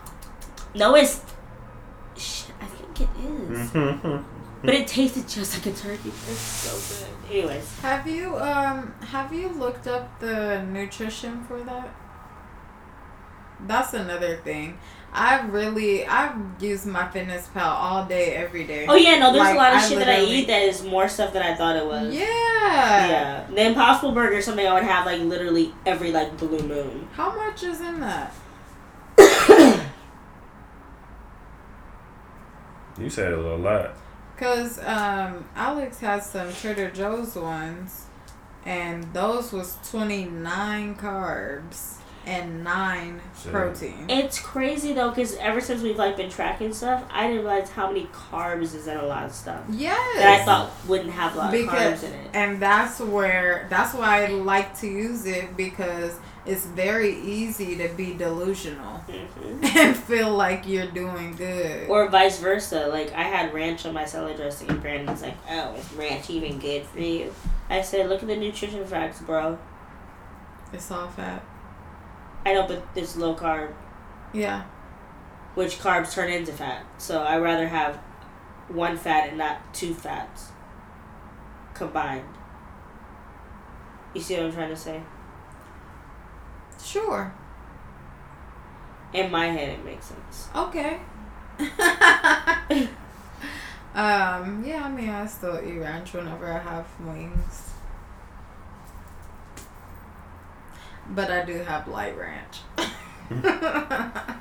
no, 0.75 0.95
it's 0.95 1.23
shit. 2.17 2.53
I 2.61 2.67
think 2.67 3.01
it 3.01 3.09
is, 3.25 3.71
Mm-hmm. 3.71 4.23
but 4.65 4.75
it 4.75 4.87
tasted 4.87 5.29
just 5.29 5.55
like 5.57 5.75
a 5.75 5.77
turkey. 5.77 6.09
It's 6.11 6.39
so 6.39 7.07
good." 7.07 7.11
Anyways, 7.31 7.81
Have 7.81 8.07
you 8.07 8.37
um 8.39 8.95
have 9.09 9.33
you 9.33 9.49
looked 9.49 9.87
up 9.87 10.21
the 10.21 10.63
nutrition 10.63 11.43
for 11.45 11.61
that? 11.63 11.89
That's 13.67 13.95
another 13.95 14.37
thing. 14.37 14.79
I 15.13 15.41
really 15.47 16.05
I've 16.07 16.35
used 16.61 16.87
MyFitnessPal 16.87 17.63
all 17.63 18.05
day, 18.05 18.35
every 18.35 18.65
day. 18.65 18.85
oh 18.89 18.97
yeah, 18.97 19.19
no, 19.19 19.33
there's 19.33 19.45
Like, 19.45 19.55
a 19.55 19.59
lot 19.59 19.73
of 19.73 19.79
I 19.79 19.89
shit 19.89 19.99
that 20.01 20.09
I 20.09 20.21
eat 20.23 20.47
that 20.49 20.63
is 20.63 20.83
more 20.83 21.09
stuff 21.09 21.33
than 21.33 21.43
I 21.43 21.55
thought 21.55 21.77
it 21.77 21.87
was. 21.87 22.13
Yeah. 22.13 22.21
Yeah, 23.09 23.47
the 23.49 23.67
Impossible 23.69 24.13
Burger 24.13 24.35
is 24.39 24.45
something 24.45 24.67
I 24.67 24.75
would 24.75 24.83
have 24.83 25.07
like 25.07 25.21
literally 25.21 25.73
every 25.87 26.11
like 26.13 26.37
blue 26.37 26.59
moon. 26.67 27.09
How 27.13 27.35
much 27.35 27.63
is 27.63 27.81
in 27.81 28.01
that? 28.01 28.35
You 32.99 33.11
said 33.11 33.33
it 33.33 33.37
was 33.37 33.47
a 33.47 33.63
lot. 33.63 33.91
Cause 34.37 34.79
um 34.81 35.45
Alex 35.55 36.01
has 36.01 36.27
some 36.31 36.53
Trader 36.53 36.91
Joe's 36.91 37.37
ones, 37.37 38.07
and 38.67 39.05
those 39.13 39.53
was 39.53 39.79
twenty 39.89 40.25
nine 40.25 40.97
carbs 40.97 41.99
and 42.27 42.65
nine 42.65 43.21
Shit. 43.43 43.53
protein. 43.53 44.07
It's 44.09 44.41
crazy 44.41 44.93
though, 44.95 45.11
because 45.11 45.37
ever 45.37 45.61
since 45.61 45.83
we've 45.83 45.99
like 45.99 46.17
been 46.17 46.31
tracking 46.31 46.73
stuff, 46.73 47.05
I 47.13 47.27
didn't 47.29 47.45
realize 47.45 47.71
how 47.71 47.89
many 47.89 48.07
carbs 48.07 48.75
is 48.75 48.87
in 48.87 48.97
a 48.97 49.05
lot 49.07 49.25
of 49.27 49.33
stuff 49.33 49.61
Yes. 49.71 50.17
that 50.17 50.41
I 50.41 50.45
thought 50.45 50.71
wouldn't 50.89 51.11
have 51.13 51.35
a 51.35 51.39
lot 51.39 51.51
Because- 51.53 52.03
of 52.03 52.09
carbs 52.11 52.13
in 52.15 52.19
it. 52.21 52.31
and 52.33 52.61
that's 52.63 52.99
where 52.99 53.67
that's 53.71 53.93
why 53.95 54.25
I 54.25 54.29
like 54.29 54.77
to 54.81 54.87
use 54.89 55.27
it 55.27 55.55
because 55.57 56.19
it's 56.47 56.67
very 56.67 57.19
easy 57.21 57.77
to 57.77 57.89
be 57.95 58.13
delusional 58.15 58.99
hmm 58.99 59.65
and 59.77 59.97
feel 59.97 60.31
like 60.31 60.67
you're 60.67 60.87
doing 60.91 61.35
good. 61.37 61.89
Or 61.89 62.09
vice 62.09 62.39
versa. 62.39 62.87
Like 62.89 63.13
I 63.15 63.23
had 63.23 63.53
ranch 63.55 63.87
on 63.87 63.95
my 63.95 64.05
salad 64.05 64.37
dressing, 64.37 64.69
and 64.71 64.81
Brandon's 64.83 65.23
like, 65.23 65.37
"Oh, 65.49 65.75
is 65.75 65.93
ranch 65.95 66.29
even 66.31 66.59
good 66.59 66.85
for 66.85 67.01
you?" 67.01 67.33
I 67.71 67.81
said, 67.83 68.09
"Look 68.09 68.23
at 68.23 68.29
the 68.29 68.37
nutrition 68.37 68.85
facts, 68.85 69.21
bro. 69.21 69.59
it's 70.73 70.91
all 70.91 71.09
fat. 71.09 71.43
I 72.47 72.53
know, 72.53 72.67
but 72.67 72.87
it's 72.95 73.17
low 73.17 73.35
carb, 73.35 73.73
Yeah. 74.35 74.65
which 75.55 75.79
carbs 75.79 76.13
turn 76.13 76.31
into 76.31 76.53
fat. 76.53 76.85
So 76.99 77.23
I 77.23 77.39
rather 77.39 77.69
have 77.69 77.97
one 78.69 78.97
fat 78.99 79.29
and 79.31 79.39
not 79.39 79.73
two 79.73 79.95
fats 79.95 80.49
combined. 81.73 82.29
You 84.15 84.21
see 84.21 84.35
what 84.37 84.45
I'm 84.47 84.53
trying 84.53 84.69
to 84.71 84.77
say? 84.77 85.01
Sure. 86.85 87.33
In 89.13 89.31
my 89.31 89.47
head, 89.47 89.79
it 89.79 89.85
makes 89.85 90.07
sense. 90.07 90.49
Okay. 90.55 90.99
um, 93.95 94.65
yeah, 94.67 94.83
I 94.85 94.91
mean, 94.91 95.09
I 95.09 95.27
still 95.27 95.61
eat 95.65 95.79
ranch 95.79 96.13
whenever 96.13 96.53
I 96.53 96.59
have 96.59 96.87
wings. 97.01 97.71
But 101.11 101.31
I 101.31 101.45
do 101.45 101.55
have 101.59 101.87
light 101.87 102.17
ranch. 102.19 102.61
I 103.31 104.35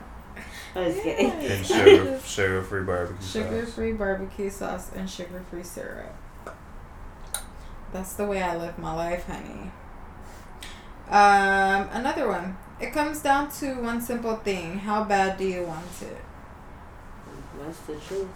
was 0.75 0.95
kidding. 1.01 1.29
And 1.31 1.65
sugar, 1.65 2.19
sugar 2.25 2.63
free 2.63 2.83
barbecue 2.83 3.25
Sugar 3.27 3.65
sauce. 3.65 3.75
free 3.75 3.91
barbecue 3.93 4.49
sauce 4.49 4.91
and 4.95 5.09
sugar 5.09 5.43
free 5.51 5.63
syrup. 5.63 6.15
That's 7.91 8.13
the 8.13 8.25
way 8.25 8.41
I 8.41 8.55
live 8.57 8.79
my 8.79 8.93
life, 8.93 9.27
honey. 9.27 9.71
Um, 11.13 11.89
another 11.91 12.27
one. 12.27 12.57
It 12.81 12.91
comes 12.91 13.21
down 13.21 13.51
to 13.59 13.75
one 13.75 14.01
simple 14.01 14.35
thing. 14.37 14.79
How 14.79 15.03
bad 15.03 15.37
do 15.37 15.45
you 15.45 15.63
want 15.63 16.01
it? 16.01 16.17
That's 17.59 17.79
the 17.81 17.95
truth. 17.97 18.27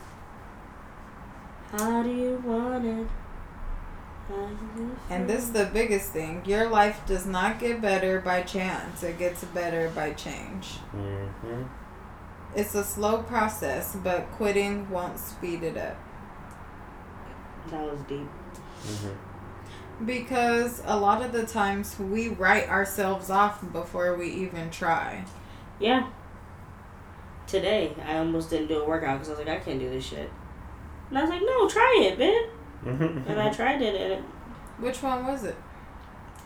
How 1.72 2.04
do 2.04 2.10
you 2.10 2.42
want 2.46 2.86
it? 2.86 3.08
You 4.30 4.96
And 5.10 5.28
this 5.28 5.44
is 5.44 5.54
the 5.54 5.66
biggest 5.66 6.12
thing. 6.12 6.44
Your 6.46 6.70
life 6.70 7.02
does 7.08 7.26
not 7.26 7.60
get 7.60 7.82
better 7.82 8.20
by 8.20 8.44
chance. 8.44 9.02
It 9.02 9.18
gets 9.18 9.44
better 9.46 9.90
by 9.96 10.14
change. 10.14 10.76
Mm-hmm. 10.96 11.64
It's 12.56 12.76
a 12.76 12.84
slow 12.84 13.24
process, 13.24 13.96
but 14.04 14.30
quitting 14.34 14.88
won't 14.92 15.18
speed 15.18 15.64
it 15.64 15.78
up. 15.78 15.98
That 17.72 17.92
was 17.92 18.02
deep. 18.02 18.28
Mm-hmm. 18.84 19.27
Because 20.06 20.82
a 20.86 20.98
lot 20.98 21.24
of 21.24 21.32
the 21.32 21.46
times 21.46 21.98
we 22.00 22.28
write 22.30 22.70
ourselves 22.70 23.30
off 23.30 23.62
before 23.74 24.16
we 24.16 24.28
even 24.30 24.70
try. 24.70 25.26
Yeah. 25.80 26.08
Today, 27.48 27.94
I 28.06 28.18
almost 28.18 28.50
didn't 28.50 28.68
do 28.68 28.82
a 28.82 28.88
workout 28.88 29.16
because 29.20 29.30
I 29.30 29.32
was 29.38 29.46
like, 29.46 29.62
I 29.62 29.64
can't 29.64 29.80
do 29.80 29.90
this 29.90 30.06
shit. 30.06 30.30
And 31.10 31.18
I 31.18 31.22
was 31.22 31.30
like, 31.30 31.42
no, 31.42 31.68
try 31.70 32.00
it, 32.04 32.20
man. 32.20 32.44
Mm-hmm. 32.86 33.28
And 33.30 33.40
I 33.40 33.50
tried 33.52 33.82
it, 33.82 33.96
and 33.96 34.14
it, 34.14 34.24
Which 34.80 35.02
one 35.02 35.26
was 35.26 35.44
it? 35.44 35.56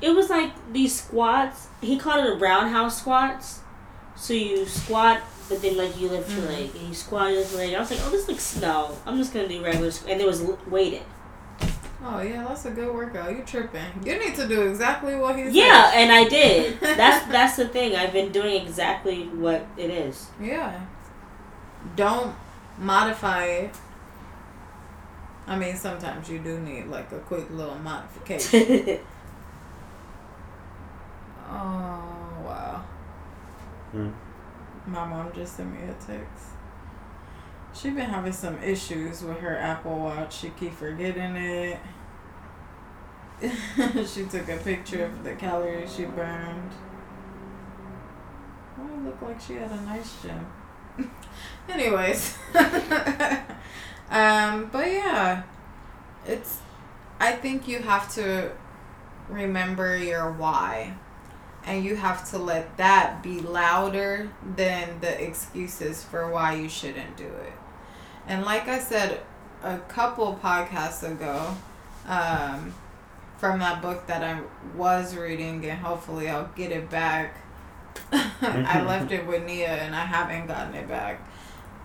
it 0.02 0.12
was 0.16 0.30
like 0.30 0.52
these 0.72 1.02
squats. 1.02 1.68
He 1.82 1.98
called 1.98 2.26
it 2.26 2.34
a 2.34 2.36
roundhouse 2.38 3.00
squats. 3.00 3.60
So 4.16 4.34
you 4.34 4.66
squat, 4.66 5.22
but 5.50 5.62
then 5.62 5.76
like 5.78 6.00
you 6.00 6.08
lift 6.10 6.30
your 6.32 6.42
Mhm. 6.42 6.48
leg, 6.48 6.76
and 6.76 6.88
you 6.88 6.94
squat, 6.94 7.32
you 7.32 7.38
lift 7.40 7.52
your 7.52 7.62
leg. 7.62 7.74
I 7.76 7.80
was 7.80 7.92
like, 7.92 8.00
oh, 8.06 8.10
this 8.12 8.28
looks 8.28 8.56
no. 8.62 8.96
I'm 9.06 9.18
just 9.18 9.34
gonna 9.34 9.48
do 9.48 9.64
regular, 9.64 9.88
squ-" 9.90 10.12
and 10.12 10.22
it 10.22 10.28
was 10.28 10.42
weighted. 10.68 11.02
Oh 12.04 12.20
yeah, 12.22 12.44
that's 12.48 12.66
a 12.66 12.72
good 12.72 12.94
workout. 12.94 13.32
You 13.32 13.44
tripping? 13.46 14.04
You 14.04 14.18
need 14.18 14.34
to 14.36 14.48
do 14.48 14.64
exactly 14.64 15.16
what 15.16 15.36
he's. 15.36 15.48
said. 15.48 15.56
Yeah, 15.56 15.92
and 15.94 16.12
I 16.12 16.28
did. 16.28 16.80
That's 16.82 17.28
that's 17.32 17.56
the 17.58 17.68
thing. 17.68 17.96
I've 17.96 18.12
been 18.12 18.32
doing 18.32 18.66
exactly 18.66 19.26
what 19.28 19.66
it 19.78 19.92
is. 19.92 20.28
Yeah. 20.42 20.84
Don't 21.96 22.36
modify 22.80 23.46
it. 23.46 23.76
I 25.46 25.58
mean, 25.58 25.76
sometimes 25.76 26.30
you 26.30 26.40
do 26.40 26.60
need 26.60 26.88
like 26.88 27.12
a 27.12 27.20
quick 27.20 27.50
little 27.52 27.76
modification. 27.76 29.00
oh 31.50 32.34
wow. 32.46 32.84
Mm. 33.94 34.14
My 34.88 35.06
mom 35.06 35.32
just 35.34 35.56
sent 35.56 35.72
me 35.72 35.80
a 35.88 35.94
text. 35.94 36.51
She 37.74 37.90
been 37.90 38.10
having 38.10 38.34
some 38.34 38.62
issues 38.62 39.24
with 39.24 39.38
her 39.40 39.58
Apple 39.58 39.98
Watch. 39.98 40.40
She 40.40 40.50
keep 40.50 40.74
forgetting 40.74 41.36
it. 41.36 41.80
she 44.08 44.26
took 44.26 44.50
a 44.50 44.58
picture 44.58 45.06
of 45.06 45.24
the 45.24 45.34
calories 45.36 45.96
she 45.96 46.06
burned. 46.06 46.72
Well, 48.78 48.88
it 48.88 49.06
looked 49.06 49.24
like 49.24 49.42
she 49.42 49.54
had 49.54 49.72
a 49.72 49.82
nice 49.82 50.22
gym. 50.22 50.46
Anyways, 51.70 52.38
um, 54.10 54.70
but 54.72 54.88
yeah, 54.88 55.44
it's. 56.26 56.60
I 57.20 57.32
think 57.34 57.68
you 57.68 57.80
have 57.80 58.14
to 58.16 58.52
remember 59.30 59.96
your 59.96 60.32
why 60.32 60.96
and 61.66 61.84
you 61.84 61.96
have 61.96 62.30
to 62.32 62.38
let 62.38 62.78
that 62.78 63.22
be 63.22 63.40
louder 63.40 64.30
than 64.56 65.00
the 65.00 65.24
excuses 65.24 66.04
for 66.04 66.30
why 66.30 66.56
you 66.56 66.68
shouldn't 66.68 67.16
do 67.16 67.28
it. 67.28 67.54
And 68.32 68.46
like 68.46 68.70
I 68.70 68.80
said 68.80 69.20
a 69.62 69.78
couple 69.78 70.40
podcasts 70.42 71.04
ago, 71.04 71.54
um, 72.08 72.74
from 73.38 73.60
that 73.60 73.82
book 73.82 74.08
that 74.08 74.24
I 74.24 74.40
was 74.74 75.18
reading, 75.18 75.66
and 75.66 75.78
hopefully 75.78 76.30
I'll 76.30 76.50
get 76.56 76.72
it 76.72 76.90
back. 76.90 77.36
I 78.14 78.84
left 78.88 79.12
it 79.12 79.28
with 79.28 79.44
Nia 79.44 79.68
and 79.68 79.94
I 79.94 80.06
haven't 80.06 80.48
gotten 80.48 80.74
it 80.76 80.88
back. 80.88 81.20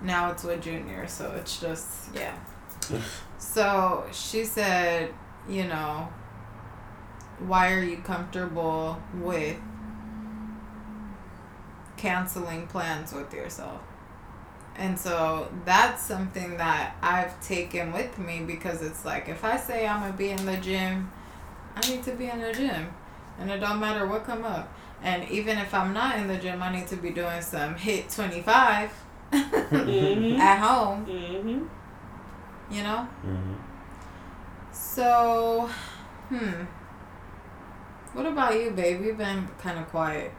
Now 0.05 0.31
it's 0.31 0.45
with 0.45 0.63
Junior, 0.63 1.09
so 1.09 1.33
it's 1.33 1.61
just, 1.61 2.15
yeah. 2.15 2.37
so 3.39 4.05
she 4.13 4.45
said, 4.45 5.13
you 5.49 5.65
know, 5.65 6.09
why 7.41 7.73
are 7.73 7.83
you 7.83 7.97
comfortable 7.97 9.03
with 9.15 9.57
canceling 11.97 12.69
plans 12.69 13.13
with 13.13 13.35
yourself? 13.35 13.81
And 14.79 14.99
so 14.99 15.49
that's 15.65 16.03
something 16.03 16.57
that 16.59 16.97
I've 17.03 17.41
taken 17.41 17.93
with 17.93 18.19
me 18.19 18.41
because 18.47 18.83
it's 18.83 19.05
like 19.05 19.29
if 19.29 19.45
I 19.45 19.57
say 19.57 19.87
I'm 19.87 20.01
gonna 20.01 20.13
be 20.13 20.31
in 20.31 20.45
the 20.47 20.57
gym, 20.59 21.11
I 21.75 21.81
need 21.89 22.03
to 22.05 22.13
be 22.13 22.27
in 22.29 22.41
the 22.41 22.53
gym. 22.53 22.89
And 23.39 23.51
it 23.51 23.59
don't 23.59 23.81
matter 23.81 24.07
what 24.07 24.25
come 24.25 24.45
up. 24.45 24.73
And 25.03 25.29
even 25.31 25.59
if 25.59 25.75
I'm 25.75 25.93
not 25.93 26.17
in 26.19 26.27
the 26.27 26.37
gym, 26.37 26.63
I 26.63 26.73
need 26.75 26.87
to 26.89 26.97
be 26.97 27.11
doing 27.11 27.41
some 27.43 27.75
HIIT 27.75 28.15
25 28.15 28.91
Mhm. 29.33 30.39
at 30.39 30.59
home, 30.59 31.05
hmm 31.05 31.65
you 32.71 32.83
know? 32.83 33.07
Mm-hmm. 33.25 33.55
So, 34.73 35.71
hmm. 36.29 36.65
What 38.13 38.27
about 38.27 38.55
you, 38.59 38.71
babe? 38.71 39.05
You've 39.05 39.19
been 39.19 39.47
kind 39.59 39.79
of 39.79 39.89
quiet. 39.89 40.33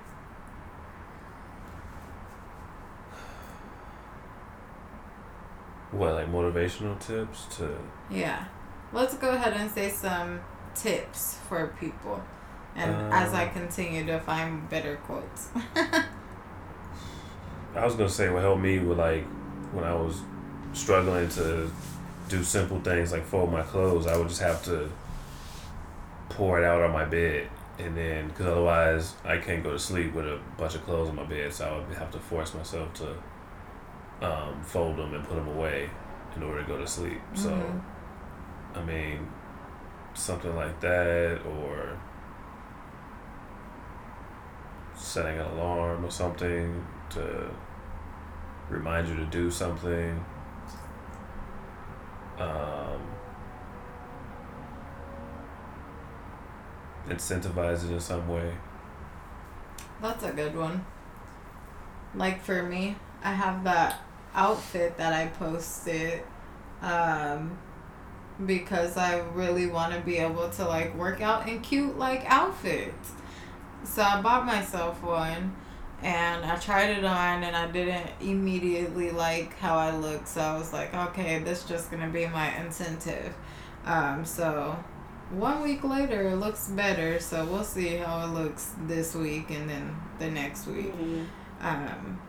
What, 5.98 6.14
like 6.14 6.32
motivational 6.32 7.00
tips 7.00 7.46
to? 7.58 7.76
Yeah. 8.10 8.46
Let's 8.94 9.16
go 9.16 9.32
ahead 9.32 9.54
and 9.54 9.70
say 9.72 9.90
some 9.90 10.40
tips 10.76 11.38
for 11.50 11.68
people. 11.80 12.22
And 12.76 12.92
as 13.12 13.34
I 13.34 13.46
Um, 13.46 13.54
continue 13.54 14.06
to 14.06 14.20
find 14.20 14.70
better 14.70 14.98
quotes. 14.98 15.50
I 17.76 17.86
was 17.86 17.96
gonna 17.96 18.10
say 18.10 18.30
what 18.30 18.42
helped 18.42 18.62
me 18.62 18.80
with 18.80 18.98
like 18.98 19.26
when 19.74 19.84
I 19.84 19.94
was 19.94 20.22
struggling 20.74 21.28
to 21.30 21.70
do 22.30 22.44
simple 22.44 22.80
things 22.82 23.12
like 23.12 23.26
fold 23.26 23.52
my 23.52 23.62
clothes. 23.62 24.08
I 24.08 24.18
would 24.18 24.30
just 24.30 24.42
have 24.42 24.64
to 24.66 24.90
pour 26.30 26.60
it 26.60 26.66
out 26.66 26.82
on 26.82 26.92
my 26.92 27.06
bed, 27.06 27.48
and 27.80 27.96
then 27.98 28.28
because 28.28 28.46
otherwise 28.48 29.16
I 29.26 29.38
can't 29.38 29.64
go 29.64 29.72
to 29.72 29.80
sleep 29.80 30.14
with 30.14 30.26
a 30.26 30.40
bunch 30.58 30.76
of 30.76 30.84
clothes 30.86 31.10
on 31.10 31.16
my 31.16 31.24
bed. 31.26 31.54
So 31.54 31.66
I 31.68 31.88
would 31.88 31.98
have 31.98 32.12
to 32.12 32.20
force 32.20 32.54
myself 32.54 32.94
to 32.96 33.16
um, 34.22 34.62
fold 34.64 34.98
them 34.98 35.14
and 35.14 35.24
put 35.28 35.36
them 35.36 35.48
away 35.48 35.90
in 36.36 36.44
order 36.44 36.62
to 36.62 36.68
go 36.68 36.78
to 36.78 36.88
sleep. 36.88 37.22
So 37.34 37.50
Mhm. 37.50 37.82
I 38.76 38.82
mean, 38.84 39.28
something 40.14 40.56
like 40.56 40.80
that, 40.82 41.40
or 41.46 41.98
setting 44.96 45.40
an 45.40 45.46
alarm 45.46 46.04
or 46.06 46.12
something 46.12 46.86
to 47.10 47.50
remind 48.70 49.08
you 49.08 49.16
to 49.16 49.26
do 49.26 49.50
something. 49.50 50.24
Um, 52.40 53.02
incentivize 57.10 57.84
it 57.86 57.92
in 57.92 58.00
some 58.00 58.28
way. 58.28 58.54
That's 60.02 60.24
a 60.24 60.32
good 60.32 60.56
one. 60.56 60.86
Like 62.14 62.44
for 62.44 62.64
me, 62.64 62.96
I 63.24 63.32
have 63.32 63.64
that 63.64 64.00
outfit 64.38 64.98
that 64.98 65.12
I 65.14 65.28
posted 65.28 66.22
um 66.82 67.58
because 68.46 68.96
I 68.98 69.20
really 69.34 69.66
want 69.68 69.94
to 69.94 70.00
be 70.02 70.18
able 70.18 70.48
to 70.52 70.66
like 70.66 70.96
work 70.96 71.22
out 71.22 71.50
in 71.50 71.60
cute 71.62 71.98
like 71.98 72.24
outfits. 72.28 73.12
So 73.84 74.02
I 74.04 74.22
bought 74.22 74.46
myself 74.46 75.02
one 75.02 75.56
and 76.04 76.46
I 76.46 76.56
tried 76.58 76.92
it 76.92 77.04
on 77.04 77.44
and 77.44 77.56
I 77.56 77.72
didn't 77.72 78.12
immediately 78.22 79.10
like 79.10 79.58
how 79.58 79.76
I 79.76 79.96
looked. 79.96 80.28
So 80.28 80.42
I 80.42 80.56
was 80.56 80.72
like, 80.72 80.94
okay, 80.94 81.40
this 81.40 81.64
just 81.64 81.90
going 81.90 82.04
to 82.04 82.10
be 82.10 82.28
my 82.28 82.56
incentive. 82.64 83.34
Um 83.86 84.24
so 84.24 84.78
one 85.32 85.64
week 85.64 85.84
later 85.84 86.30
it 86.30 86.36
looks 86.36 86.68
better 86.70 87.20
so 87.20 87.44
we'll 87.46 87.64
see 87.64 87.98
how 87.98 88.24
it 88.26 88.30
looks 88.34 88.72
this 88.86 89.14
week 89.16 89.50
and 89.50 89.70
then 89.70 89.96
the 90.20 90.30
next 90.32 90.68
week 90.68 90.94
Mhm. 90.96 91.26
um 91.60 92.20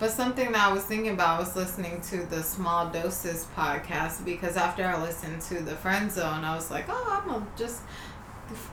but 0.00 0.10
something 0.10 0.50
that 0.52 0.68
i 0.68 0.72
was 0.72 0.82
thinking 0.82 1.12
about 1.12 1.38
was 1.38 1.54
listening 1.54 2.00
to 2.00 2.24
the 2.26 2.42
small 2.42 2.90
doses 2.90 3.46
podcast 3.56 4.24
because 4.24 4.56
after 4.56 4.84
i 4.84 5.00
listened 5.00 5.40
to 5.40 5.60
the 5.60 5.76
friend 5.76 6.10
zone 6.10 6.44
i 6.44 6.54
was 6.54 6.70
like 6.70 6.86
oh 6.88 7.20
i'm 7.22 7.28
gonna 7.28 7.46
just 7.56 7.82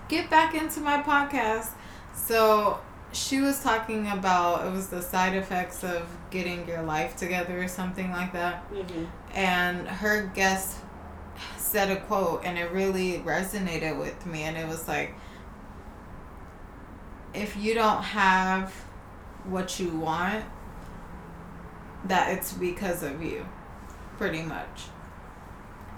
get 0.08 0.30
back 0.30 0.56
into 0.56 0.80
my 0.80 1.02
podcast 1.02 1.70
so 2.16 2.80
she 3.14 3.40
was 3.40 3.62
talking 3.62 4.08
about 4.08 4.66
it 4.66 4.72
was 4.72 4.88
the 4.88 5.02
side 5.02 5.36
effects 5.36 5.84
of 5.84 6.08
getting 6.30 6.68
your 6.68 6.82
life 6.82 7.16
together 7.16 7.62
or 7.62 7.68
something 7.68 8.12
like 8.12 8.34
that. 8.34 8.70
Mm-hmm. 8.72 9.06
And 9.34 9.88
her 9.88 10.24
guest 10.36 10.78
said 11.58 11.90
a 11.90 11.98
quote 12.02 12.42
and 12.44 12.58
it 12.58 12.72
really 12.72 13.20
resonated 13.20 14.00
with 14.00 14.26
me 14.26 14.44
and 14.44 14.58
it 14.58 14.68
was 14.68 14.88
like 14.88 15.14
if 17.34 17.56
you 17.58 17.74
don't 17.74 18.02
have 18.02 18.72
what 19.46 19.80
you 19.80 19.90
want 19.90 20.44
that 22.06 22.38
it's 22.38 22.54
because 22.54 23.04
of 23.04 23.22
you 23.22 23.46
pretty 24.18 24.42
much. 24.42 24.86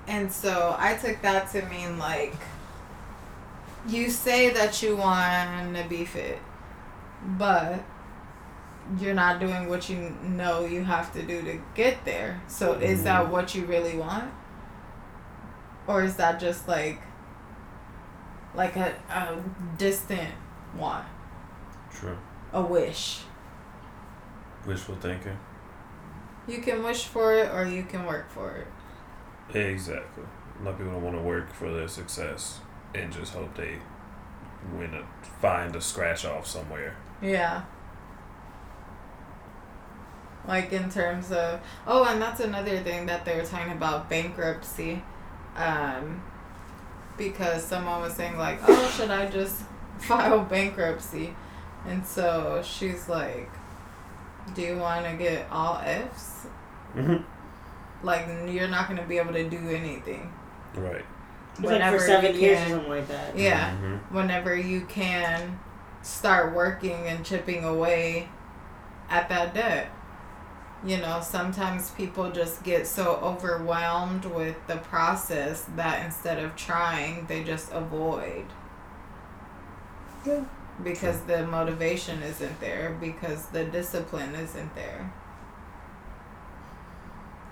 And 0.07 0.31
so 0.31 0.75
i 0.79 0.95
took 0.95 1.21
that 1.21 1.51
to 1.51 1.63
mean 1.67 1.99
like 1.99 2.33
you 3.87 4.09
say 4.09 4.49
that 4.51 4.81
you 4.81 4.95
want 4.97 5.75
to 5.75 5.87
be 5.87 6.03
fit 6.03 6.39
but 7.37 7.83
you're 8.99 9.13
not 9.13 9.39
doing 9.39 9.69
what 9.69 9.89
you 9.89 10.15
know 10.23 10.65
you 10.65 10.83
have 10.83 11.13
to 11.13 11.21
do 11.21 11.41
to 11.43 11.61
get 11.75 12.03
there. 12.05 12.41
So 12.47 12.73
is 12.73 12.99
mm-hmm. 12.99 13.03
that 13.05 13.29
what 13.29 13.53
you 13.53 13.65
really 13.65 13.97
want? 13.97 14.31
Or 15.87 16.03
is 16.03 16.15
that 16.15 16.39
just 16.39 16.67
like 16.67 17.01
like 18.55 18.75
a, 18.75 18.95
a 19.09 19.43
distant 19.77 20.33
want? 20.75 21.05
True. 21.91 22.17
a 22.53 22.61
wish? 22.61 23.21
Wishful 24.65 24.95
thinking. 24.95 25.37
You 26.49 26.59
can 26.59 26.83
wish 26.83 27.05
for 27.05 27.33
it 27.35 27.51
or 27.53 27.65
you 27.65 27.83
can 27.83 28.05
work 28.05 28.29
for 28.31 28.51
it 28.57 28.67
Exactly. 29.55 30.23
A 30.59 30.63
lot 30.63 30.71
of 30.71 30.77
people 30.77 30.93
don't 30.93 31.01
want 31.03 31.15
to 31.15 31.21
work 31.23 31.51
for 31.53 31.71
their 31.73 31.87
success 31.87 32.59
and 32.93 33.11
just 33.11 33.33
hope 33.33 33.55
they 33.55 33.77
win 34.77 34.93
a 34.93 35.03
find 35.41 35.75
a 35.75 35.81
scratch 35.81 36.25
off 36.25 36.45
somewhere. 36.45 36.95
yeah 37.21 37.63
like 40.47 40.71
in 40.73 40.89
terms 40.89 41.31
of 41.31 41.59
oh 41.87 42.03
and 42.05 42.21
that's 42.21 42.39
another 42.39 42.79
thing 42.79 43.05
that 43.05 43.25
they 43.25 43.35
were 43.35 43.45
talking 43.45 43.71
about 43.73 44.09
bankruptcy 44.09 45.01
um 45.55 46.21
because 47.17 47.63
someone 47.63 48.01
was 48.01 48.13
saying 48.13 48.37
like 48.37 48.59
oh 48.67 48.89
should 48.95 49.09
i 49.11 49.27
just 49.29 49.63
file 49.99 50.43
bankruptcy 50.43 51.33
and 51.87 52.05
so 52.05 52.61
she's 52.65 53.07
like 53.09 53.49
do 54.55 54.61
you 54.61 54.77
want 54.77 55.05
to 55.05 55.13
get 55.13 55.47
all 55.51 55.79
f's 55.83 56.47
Mm-hmm. 56.95 57.17
like 58.05 58.27
you're 58.51 58.67
not 58.67 58.87
going 58.87 58.99
to 58.99 59.07
be 59.07 59.17
able 59.19 59.33
to 59.33 59.47
do 59.49 59.69
anything 59.69 60.31
Right. 60.75 61.05
It's 61.51 61.59
like 61.61 61.67
for 61.67 61.73
Whenever 61.73 61.99
seven 61.99 62.33
you 62.35 62.41
years 62.41 62.59
or 62.59 62.63
can. 62.63 62.69
something 62.71 62.89
like 62.89 63.07
that. 63.09 63.37
yeah 63.37 63.71
Mhm. 63.77 63.99
whenever 64.11 64.55
you 64.55 64.81
can 64.81 65.59
start 66.01 66.53
working 66.55 67.07
and 67.07 67.23
chipping 67.25 67.63
away 67.65 68.29
at 69.09 69.27
that 69.29 69.53
debt. 69.53 69.91
You 70.85 70.97
know, 70.97 71.19
sometimes 71.21 71.91
people 71.91 72.31
just 72.31 72.63
get 72.63 72.87
so 72.87 73.15
overwhelmed 73.21 74.23
with 74.25 74.55
the 74.67 74.77
process 74.77 75.65
that 75.75 76.05
instead 76.05 76.39
of 76.39 76.55
trying, 76.55 77.25
they 77.25 77.43
just 77.43 77.69
avoid. 77.73 78.45
Yeah. 80.25 80.43
Because 80.83 81.19
the 81.21 81.45
motivation 81.45 82.23
isn't 82.23 82.59
there, 82.59 82.95
because 83.01 83.47
the 83.47 83.65
discipline 83.65 84.33
isn't 84.35 84.75
there. 84.75 85.11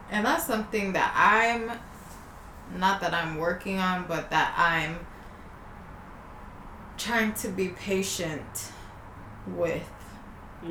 And 0.09 0.25
that's 0.25 0.45
something 0.45 0.93
that 0.93 1.13
I'm 1.15 1.77
not 2.77 3.01
that 3.01 3.13
I'm 3.13 3.37
working 3.37 3.79
on, 3.79 4.05
but 4.07 4.29
that 4.29 4.53
I'm 4.57 4.99
trying 6.97 7.33
to 7.33 7.49
be 7.49 7.69
patient 7.69 8.71
with 9.47 9.89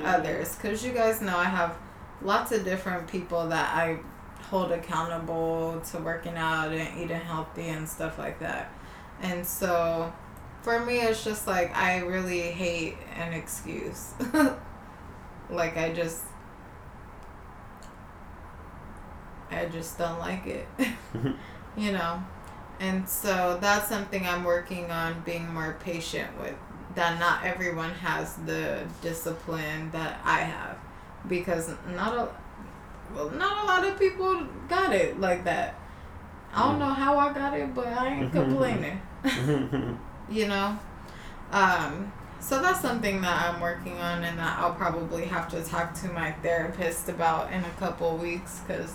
others 0.02 0.54
because 0.56 0.84
you 0.84 0.92
guys 0.92 1.22
know 1.22 1.36
I 1.36 1.44
have 1.44 1.76
lots 2.20 2.52
of 2.52 2.64
different 2.64 3.06
people 3.08 3.48
that 3.48 3.74
I 3.74 3.98
hold 4.50 4.72
accountable 4.72 5.80
to 5.90 5.98
working 5.98 6.36
out 6.36 6.72
and 6.72 7.00
eating 7.00 7.20
healthy 7.20 7.68
and 7.68 7.88
stuff 7.88 8.18
like 8.18 8.40
that. 8.40 8.72
And 9.22 9.46
so 9.46 10.12
for 10.66 10.80
me, 10.80 10.98
it's 10.98 11.22
just 11.22 11.46
like 11.46 11.76
I 11.76 12.00
really 12.00 12.40
hate 12.40 12.96
an 13.14 13.32
excuse. 13.32 14.14
like 15.48 15.76
I 15.76 15.92
just. 15.92 16.24
I 19.48 19.66
just 19.66 19.96
don't 19.96 20.18
like 20.18 20.44
it. 20.44 20.66
you 21.76 21.92
know? 21.92 22.20
And 22.80 23.08
so 23.08 23.58
that's 23.60 23.88
something 23.88 24.26
I'm 24.26 24.42
working 24.42 24.90
on 24.90 25.22
being 25.24 25.46
more 25.54 25.76
patient 25.84 26.36
with. 26.40 26.56
That 26.96 27.20
not 27.20 27.44
everyone 27.44 27.90
has 27.90 28.34
the 28.34 28.88
discipline 29.02 29.92
that 29.92 30.20
I 30.24 30.40
have. 30.40 30.78
Because 31.28 31.70
not 31.94 32.16
a 32.16 32.28
well, 33.14 33.30
not 33.30 33.62
a 33.62 33.66
lot 33.68 33.86
of 33.86 33.96
people 34.00 34.44
got 34.68 34.92
it 34.92 35.20
like 35.20 35.44
that. 35.44 35.78
I 36.52 36.64
don't 36.64 36.74
mm. 36.74 36.80
know 36.80 36.92
how 36.92 37.16
I 37.18 37.32
got 37.32 37.56
it, 37.56 37.72
but 37.72 37.86
I 37.86 38.08
ain't 38.08 38.32
complaining. 38.32 39.00
You 40.30 40.46
know? 40.48 40.78
Um 41.52 42.12
so 42.38 42.60
that's 42.60 42.80
something 42.80 43.22
that 43.22 43.54
I'm 43.54 43.60
working 43.60 43.98
on 43.98 44.22
and 44.22 44.38
that 44.38 44.58
I'll 44.58 44.74
probably 44.74 45.24
have 45.24 45.48
to 45.50 45.64
talk 45.64 45.94
to 46.02 46.08
my 46.08 46.32
therapist 46.32 47.08
about 47.08 47.52
in 47.52 47.64
a 47.64 47.70
couple 47.78 48.16
weeks 48.16 48.60
cuz 48.66 48.94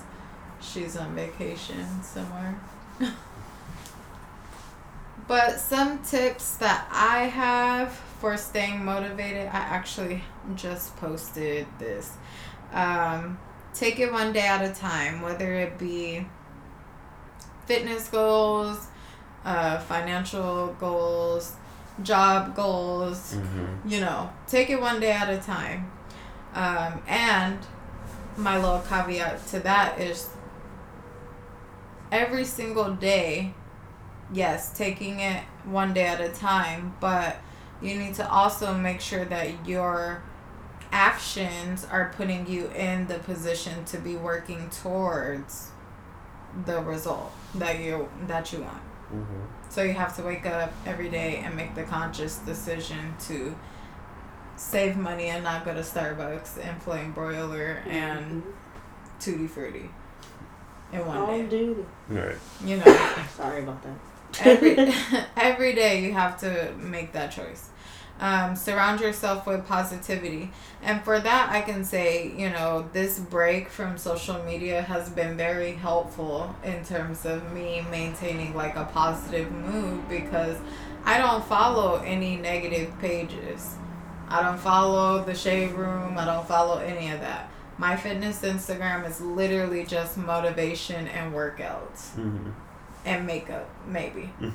she's 0.61 0.95
on 0.95 1.15
vacation 1.15 2.03
somewhere. 2.03 2.59
but 5.27 5.59
some 5.59 6.03
tips 6.03 6.55
that 6.57 6.87
I 6.91 7.25
have 7.25 7.93
for 8.19 8.37
staying 8.37 8.85
motivated, 8.85 9.47
I 9.47 9.57
actually 9.57 10.23
just 10.55 10.95
posted 10.97 11.65
this. 11.79 12.13
Um, 12.71 13.39
take 13.73 13.99
it 13.99 14.11
one 14.11 14.31
day 14.31 14.45
at 14.45 14.63
a 14.63 14.73
time, 14.73 15.21
whether 15.21 15.53
it 15.55 15.79
be 15.79 16.27
fitness 17.65 18.07
goals, 18.09 18.87
uh, 19.45 19.79
financial 19.79 20.75
goals, 20.79 21.53
job 22.03 22.55
goals, 22.55 23.33
Mm-hmm. 23.35 23.89
you 23.89 23.99
know, 24.01 24.29
take 24.47 24.69
it 24.69 24.79
one 24.79 24.99
day 24.99 25.11
at 25.11 25.29
a 25.29 25.37
time. 25.39 25.91
Um, 26.53 27.01
and 27.07 27.59
my 28.37 28.57
little 28.57 28.79
caveat 28.87 29.45
to 29.47 29.59
that 29.61 29.99
is 29.99 30.29
every 32.11 32.45
single 32.45 32.93
day, 32.93 33.53
yes, 34.33 34.77
taking 34.77 35.19
it 35.19 35.43
one 35.65 35.93
day 35.93 36.05
at 36.05 36.19
a 36.21 36.29
time, 36.29 36.93
but 36.99 37.37
you 37.81 37.97
need 37.97 38.13
to 38.15 38.29
also 38.29 38.73
make 38.73 39.01
sure 39.01 39.25
that 39.25 39.67
your 39.67 40.21
actions 40.91 41.87
are 41.89 42.13
putting 42.17 42.45
you 42.47 42.67
in 42.75 43.07
the 43.07 43.17
position 43.19 43.85
to 43.85 43.97
be 43.97 44.15
working 44.15 44.69
towards 44.69 45.69
the 46.65 46.81
result 46.81 47.31
that 47.55 47.79
you 47.79 48.09
that 48.27 48.51
you 48.51 48.59
want. 48.61 48.81
Mm-hmm. 49.13 49.69
So 49.69 49.83
you 49.83 49.93
have 49.93 50.15
to 50.17 50.23
wake 50.23 50.45
up 50.45 50.71
every 50.85 51.09
day 51.09 51.41
and 51.45 51.55
make 51.55 51.75
the 51.75 51.83
conscious 51.83 52.37
decision 52.39 53.13
to 53.27 53.55
save 54.55 54.95
money 54.97 55.27
and 55.27 55.43
not 55.43 55.65
go 55.65 55.73
to 55.73 55.79
Starbucks 55.81 56.63
and 56.63 56.81
flame 56.81 57.11
broiler 57.13 57.81
and 57.87 58.43
tutti 59.19 59.47
frutti 59.47 59.89
in 60.93 61.05
one 61.05 61.17
All 61.17 61.37
day. 61.37 61.45
duty. 61.47 61.85
Right. 62.09 62.35
You 62.63 62.77
know, 62.77 63.23
Sorry 63.35 63.63
about 63.63 63.81
that. 63.83 64.45
every 64.45 64.77
every 65.37 65.73
day 65.73 66.03
you 66.03 66.13
have 66.13 66.39
to 66.41 66.73
make 66.77 67.11
that 67.13 67.31
choice. 67.31 67.69
Um, 68.21 68.55
surround 68.55 69.01
yourself 69.01 69.47
with 69.47 69.65
positivity, 69.65 70.51
and 70.83 71.03
for 71.03 71.19
that 71.19 71.49
I 71.49 71.61
can 71.61 71.83
say, 71.83 72.31
you 72.37 72.51
know, 72.51 72.87
this 72.93 73.17
break 73.17 73.67
from 73.69 73.97
social 73.97 74.41
media 74.43 74.83
has 74.83 75.09
been 75.09 75.35
very 75.35 75.71
helpful 75.73 76.55
in 76.63 76.85
terms 76.85 77.25
of 77.25 77.51
me 77.51 77.83
maintaining 77.89 78.55
like 78.55 78.75
a 78.75 78.85
positive 78.85 79.51
mood 79.51 80.07
because 80.07 80.55
I 81.03 81.17
don't 81.17 81.43
follow 81.45 81.95
any 82.05 82.35
negative 82.37 82.93
pages. 82.99 83.73
I 84.29 84.43
don't 84.43 84.59
follow 84.59 85.23
the 85.23 85.33
shade 85.33 85.71
room. 85.71 86.15
I 86.17 86.25
don't 86.25 86.47
follow 86.47 86.77
any 86.77 87.09
of 87.09 87.19
that. 87.21 87.49
My 87.79 87.95
fitness 87.95 88.41
Instagram 88.43 89.09
is 89.09 89.19
literally 89.19 89.83
just 89.83 90.15
motivation 90.17 91.07
and 91.07 91.33
workouts 91.33 92.11
Mm-hmm. 92.15 92.51
and 93.05 93.25
makeup 93.25 93.67
maybe 93.87 94.29
Mm. 94.39 94.53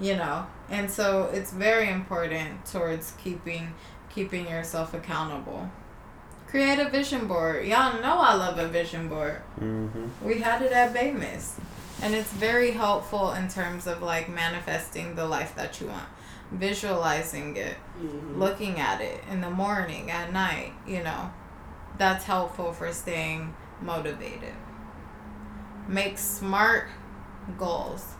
You 0.00 0.16
know 0.16 0.46
and 0.70 0.90
so 0.90 1.30
it's 1.32 1.52
very 1.52 1.88
important 1.88 2.64
towards 2.66 3.12
keeping 3.22 3.72
keeping 4.14 4.48
yourself 4.48 4.92
accountable 4.94 5.70
create 6.48 6.78
a 6.78 6.88
vision 6.88 7.26
board 7.28 7.64
y'all 7.66 8.00
know 8.00 8.18
i 8.18 8.34
love 8.34 8.58
a 8.58 8.68
vision 8.68 9.08
board 9.08 9.40
Mm-hmm. 9.60 10.06
we 10.26 10.38
had 10.40 10.62
it 10.62 10.72
at 10.72 10.92
Baymiss. 10.92 11.56
And 12.02 12.12
it's 12.12 12.32
very 12.32 12.72
helpful 12.72 13.32
in 13.32 13.48
terms 13.48 13.86
of 13.86 14.02
like 14.02 14.28
manifesting 14.28 15.14
the 15.14 15.24
life 15.26 15.54
that 15.54 15.80
you 15.80 15.86
want, 15.86 16.08
visualizing 16.50 17.56
it, 17.56 17.76
Mhm. 18.02 18.36
looking 18.36 18.80
at 18.80 19.00
it 19.00 19.22
in 19.30 19.40
the 19.40 19.48
morning, 19.48 20.10
at 20.10 20.32
night, 20.32 20.72
you 20.86 21.02
know. 21.04 21.30
That's 21.96 22.24
helpful 22.24 22.72
for 22.72 22.92
staying 22.92 23.54
motivated. 23.80 24.54
Make 25.86 26.18
smart 26.18 26.88
goals. 27.58 28.13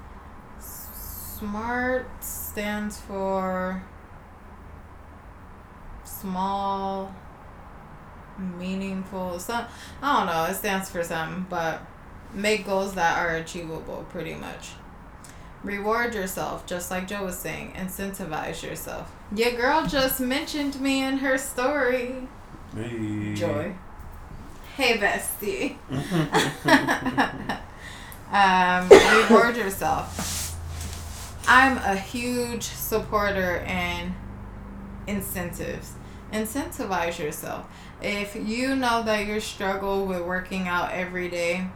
S- 1.45 1.51
SMART 1.51 2.07
stands 2.21 3.01
for 3.01 3.83
small, 6.05 7.15
meaningful. 8.39 9.39
Some 9.39 9.67
I 10.03 10.17
don't 10.17 10.27
know. 10.27 10.45
It 10.45 10.55
stands 10.55 10.89
for 10.91 11.03
something, 11.03 11.47
but 11.51 11.83
make 12.33 12.65
goals 12.67 12.95
that 12.95 13.19
are 13.19 13.37
achievable. 13.37 14.07
Pretty 14.11 14.35
much. 14.35 14.71
Reward 15.63 16.15
yourself, 16.15 16.67
just 16.67 16.91
like 16.91 17.09
Joe 17.09 17.25
was 17.25 17.39
saying. 17.39 17.73
Incentivize 17.77 18.63
yourself. 18.63 19.11
Your 19.35 19.53
girl 19.53 19.87
just 19.87 20.21
mentioned 20.21 20.81
me 20.81 21.03
in 21.03 21.19
her 21.19 21.39
story. 21.39 22.29
Hey. 22.75 23.35
Joy. 23.35 23.75
Hey, 24.77 24.99
bestie. 24.99 25.77
um, 28.33 28.89
reward 29.29 29.57
yourself. 29.57 30.44
I'm 31.47 31.77
a 31.79 31.97
huge 31.97 32.63
supporter 32.63 33.57
in 33.59 34.15
incentives. 35.07 35.93
Incentivize 36.33 37.19
yourself. 37.19 37.67
If 38.01 38.35
you 38.35 38.75
know 38.77 39.03
that 39.03 39.27
you 39.27 39.41
struggle 39.41 40.07
with 40.07 40.23
working 40.23 40.67
out 40.69 40.91
every 40.93 41.29
day, 41.29 41.67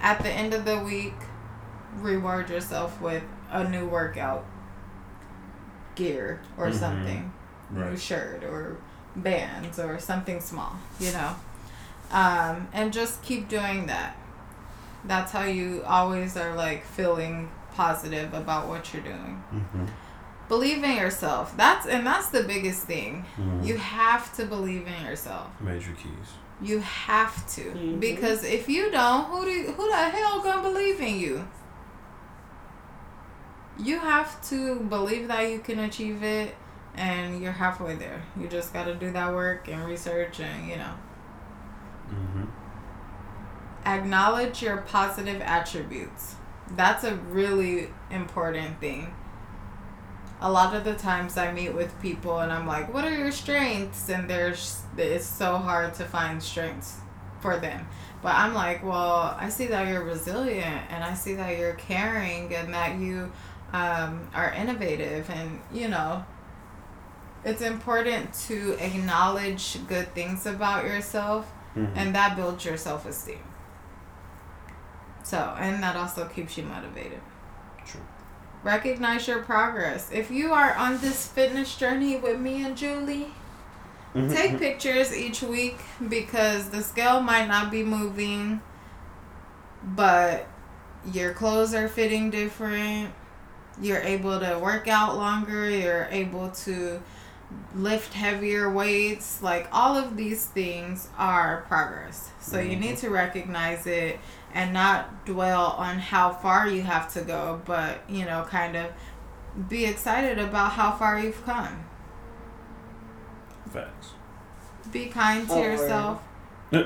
at 0.00 0.22
the 0.22 0.30
end 0.30 0.54
of 0.54 0.64
the 0.64 0.78
week, 0.80 1.14
reward 1.96 2.48
yourself 2.50 3.00
with 3.00 3.22
a 3.50 3.64
new 3.68 3.86
workout 3.86 4.44
gear 5.94 6.40
or 6.56 6.68
Mhm. 6.68 6.74
something, 6.74 7.32
new 7.70 7.96
shirt 7.96 8.44
or 8.44 8.76
bands 9.16 9.78
or 9.78 9.98
something 9.98 10.40
small, 10.40 10.76
you 10.98 11.12
know. 11.12 11.34
Um, 12.10 12.68
and 12.72 12.92
just 12.92 13.22
keep 13.22 13.48
doing 13.48 13.86
that. 13.86 14.16
That's 15.04 15.32
how 15.32 15.42
you 15.42 15.82
always 15.86 16.36
are 16.36 16.54
like 16.54 16.84
feeling 16.84 17.50
positive 17.82 18.34
about 18.34 18.66
what 18.68 18.82
you're 18.92 19.02
doing. 19.14 19.34
Mm-hmm. 19.54 19.84
Believe 20.48 20.82
in 20.82 20.96
yourself. 20.96 21.56
That's 21.56 21.86
and 21.86 22.04
that's 22.10 22.28
the 22.36 22.42
biggest 22.42 22.82
thing. 22.92 23.24
Mhm. 23.38 23.64
You 23.68 23.76
have 23.76 24.24
to 24.38 24.42
believe 24.54 24.84
in 24.94 25.00
yourself. 25.08 25.48
Major 25.60 25.92
keys. 26.02 26.28
You 26.70 26.80
have 26.80 27.34
to 27.54 27.60
Mhm. 27.70 28.00
because 28.00 28.40
if 28.58 28.68
you 28.74 28.90
don't, 28.90 29.24
who 29.30 29.44
do 29.50 29.56
who 29.76 29.84
the 29.88 29.96
hell 30.16 30.40
gonna 30.46 30.62
believe 30.70 30.98
in 31.00 31.14
you? 31.24 31.34
You 33.88 33.96
have 34.00 34.30
to 34.50 34.58
believe 34.96 35.28
that 35.28 35.44
you 35.52 35.60
can 35.60 35.78
achieve 35.78 36.22
it, 36.24 36.56
and 36.96 37.40
you're 37.40 37.52
halfway 37.64 37.94
there. 37.94 38.20
You 38.36 38.48
just 38.48 38.72
got 38.72 38.84
to 38.86 38.94
do 39.04 39.12
that 39.12 39.32
work 39.32 39.68
and 39.68 39.84
research, 39.92 40.40
and 40.40 40.66
you 40.70 40.76
know, 40.82 40.94
Mm-hmm. 42.10 42.44
acknowledge 43.86 44.62
your 44.62 44.78
positive 44.78 45.40
attributes. 45.42 46.34
That's 46.76 47.04
a 47.04 47.14
really 47.16 47.88
important 48.10 48.80
thing. 48.80 49.14
A 50.40 50.50
lot 50.50 50.74
of 50.74 50.84
the 50.84 50.94
times 50.94 51.36
I 51.36 51.50
meet 51.52 51.74
with 51.74 52.00
people 52.00 52.38
and 52.38 52.52
I'm 52.52 52.66
like, 52.66 52.92
"What 52.92 53.04
are 53.04 53.14
your 53.14 53.32
strengths?" 53.32 54.08
and 54.08 54.30
there's 54.30 54.82
it's 54.96 55.26
so 55.26 55.56
hard 55.56 55.94
to 55.94 56.04
find 56.04 56.42
strengths 56.42 56.96
for 57.40 57.56
them. 57.56 57.88
But 58.22 58.34
I'm 58.34 58.54
like, 58.54 58.84
"Well, 58.84 59.36
I 59.38 59.48
see 59.48 59.66
that 59.66 59.88
you're 59.88 60.04
resilient 60.04 60.82
and 60.90 61.02
I 61.02 61.14
see 61.14 61.34
that 61.34 61.58
you're 61.58 61.74
caring 61.74 62.54
and 62.54 62.72
that 62.74 62.98
you 62.98 63.32
um, 63.72 64.28
are 64.34 64.52
innovative 64.52 65.28
and, 65.30 65.60
you 65.72 65.88
know, 65.88 66.24
it's 67.44 67.62
important 67.62 68.32
to 68.48 68.76
acknowledge 68.80 69.78
good 69.86 70.14
things 70.14 70.46
about 70.46 70.84
yourself 70.84 71.52
Mm-hmm. 71.76 71.98
and 71.98 72.14
that 72.14 72.34
builds 72.34 72.64
your 72.64 72.76
self 72.78 73.06
esteem. 73.06 73.38
So, 75.28 75.54
and 75.58 75.82
that 75.82 75.94
also 75.94 76.24
keeps 76.26 76.56
you 76.56 76.64
motivated. 76.64 77.20
True. 77.86 78.00
Recognize 78.62 79.28
your 79.28 79.42
progress. 79.42 80.10
If 80.10 80.30
you 80.30 80.52
are 80.54 80.74
on 80.74 80.98
this 80.98 81.26
fitness 81.28 81.76
journey 81.76 82.16
with 82.16 82.40
me 82.40 82.64
and 82.64 82.76
Julie, 82.76 83.28
Mm-hmm. 84.14 84.32
take 84.34 84.58
pictures 84.58 85.14
each 85.14 85.42
week 85.42 85.76
because 86.08 86.70
the 86.70 86.82
scale 86.82 87.20
might 87.20 87.46
not 87.46 87.70
be 87.70 87.82
moving, 87.82 88.62
but 89.84 90.46
your 91.12 91.34
clothes 91.34 91.74
are 91.74 91.88
fitting 91.88 92.30
different. 92.30 93.12
You're 93.80 94.00
able 94.00 94.40
to 94.40 94.58
work 94.58 94.88
out 94.88 95.16
longer. 95.18 95.68
You're 95.68 96.08
able 96.10 96.48
to 96.64 97.02
lift 97.74 98.14
heavier 98.14 98.70
weights. 98.72 99.42
Like 99.42 99.68
all 99.72 99.94
of 99.94 100.16
these 100.16 100.46
things 100.46 101.08
are 101.18 101.66
progress. 101.68 102.30
So 102.40 102.58
you 102.60 102.76
need 102.76 102.96
to 102.98 103.10
recognize 103.10 103.86
it 103.86 104.18
and 104.54 104.72
not 104.72 105.24
dwell 105.26 105.72
on 105.78 105.98
how 105.98 106.32
far 106.32 106.68
you 106.68 106.82
have 106.82 107.12
to 107.14 107.20
go, 107.22 107.60
but 107.64 107.98
you 108.08 108.24
know, 108.24 108.44
kind 108.48 108.76
of 108.76 108.86
be 109.68 109.84
excited 109.84 110.38
about 110.38 110.72
how 110.72 110.92
far 110.92 111.18
you've 111.18 111.44
come. 111.44 111.84
Facts. 113.72 114.10
Be 114.92 115.06
kind 115.06 115.46
to 115.48 115.54
Oh, 115.54 115.62
yourself 115.62 116.22
Yeah. 116.70 116.84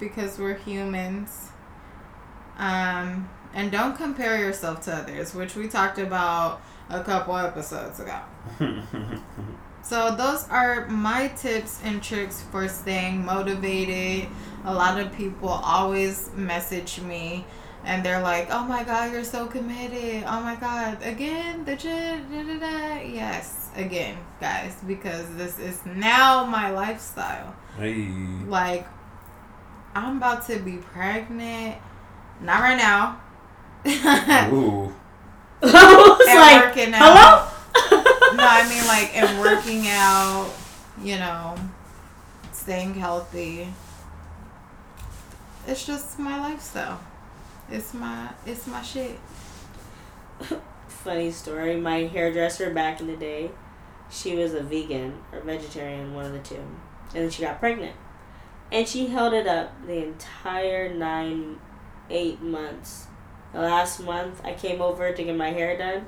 because 0.00 0.38
we're 0.38 0.54
humans. 0.54 1.50
Um, 2.58 3.28
and 3.54 3.70
don't 3.70 3.96
compare 3.96 4.38
yourself 4.38 4.80
to 4.82 4.94
others, 4.94 5.34
which 5.34 5.54
we 5.56 5.68
talked 5.68 5.98
about 5.98 6.60
a 6.88 7.02
couple 7.04 7.36
episodes 7.36 8.00
ago. 8.00 8.18
So 9.88 10.16
those 10.16 10.48
are 10.48 10.88
my 10.88 11.28
tips 11.28 11.78
and 11.84 12.02
tricks 12.02 12.42
for 12.50 12.66
staying 12.66 13.24
motivated. 13.24 14.28
A 14.64 14.74
lot 14.74 14.98
of 14.98 15.12
people 15.12 15.48
always 15.48 16.28
message 16.34 17.00
me 17.00 17.46
and 17.84 18.04
they're 18.04 18.20
like, 18.20 18.48
"Oh 18.50 18.64
my 18.64 18.82
god, 18.82 19.12
you're 19.12 19.22
so 19.22 19.46
committed. 19.46 20.24
Oh 20.26 20.40
my 20.40 20.56
god, 20.56 20.98
again, 21.02 21.64
the 21.64 21.76
gym, 21.76 22.26
da, 22.32 22.42
da, 22.42 22.58
da." 22.58 23.02
Yes, 23.06 23.70
again, 23.76 24.18
guys, 24.40 24.74
because 24.88 25.32
this 25.36 25.60
is 25.60 25.78
now 25.86 26.44
my 26.44 26.70
lifestyle. 26.70 27.54
hey. 27.78 28.10
Like 28.48 28.88
I'm 29.94 30.16
about 30.16 30.48
to 30.48 30.58
be 30.58 30.78
pregnant. 30.78 31.76
Not 32.40 32.60
right 32.60 32.76
now. 32.76 33.20
Ooh. 34.52 34.92
I 35.62 36.16
was 36.18 36.26
like, 36.26 36.74
working 36.74 36.92
out 36.92 37.02
hello? 37.02 37.55
No, 38.36 38.44
I 38.44 38.66
mean 38.68 38.86
like 38.86 39.16
and 39.16 39.40
working 39.40 39.86
out, 39.88 40.50
you 41.02 41.16
know, 41.16 41.56
staying 42.52 42.94
healthy. 42.94 43.68
It's 45.66 45.84
just 45.84 46.18
my 46.18 46.38
lifestyle. 46.38 47.00
It's 47.70 47.92
my 47.94 48.30
it's 48.44 48.66
my 48.66 48.82
shit. 48.82 49.18
Funny 50.88 51.30
story. 51.30 51.76
My 51.76 52.04
hairdresser 52.04 52.70
back 52.70 53.00
in 53.00 53.06
the 53.06 53.16
day, 53.16 53.50
she 54.10 54.36
was 54.36 54.54
a 54.54 54.62
vegan 54.62 55.14
or 55.32 55.40
vegetarian, 55.40 56.14
one 56.14 56.26
of 56.26 56.32
the 56.32 56.38
two, 56.38 56.62
and 57.14 57.24
then 57.24 57.30
she 57.30 57.42
got 57.42 57.58
pregnant, 57.58 57.94
and 58.70 58.86
she 58.86 59.06
held 59.06 59.32
it 59.32 59.46
up 59.46 59.72
the 59.86 60.04
entire 60.04 60.92
nine, 60.92 61.58
eight 62.10 62.40
months. 62.40 63.06
The 63.52 63.60
last 63.60 64.00
month 64.00 64.40
I 64.44 64.52
came 64.54 64.80
over 64.80 65.12
to 65.12 65.24
get 65.24 65.36
my 65.36 65.50
hair 65.50 65.76
done, 65.76 66.06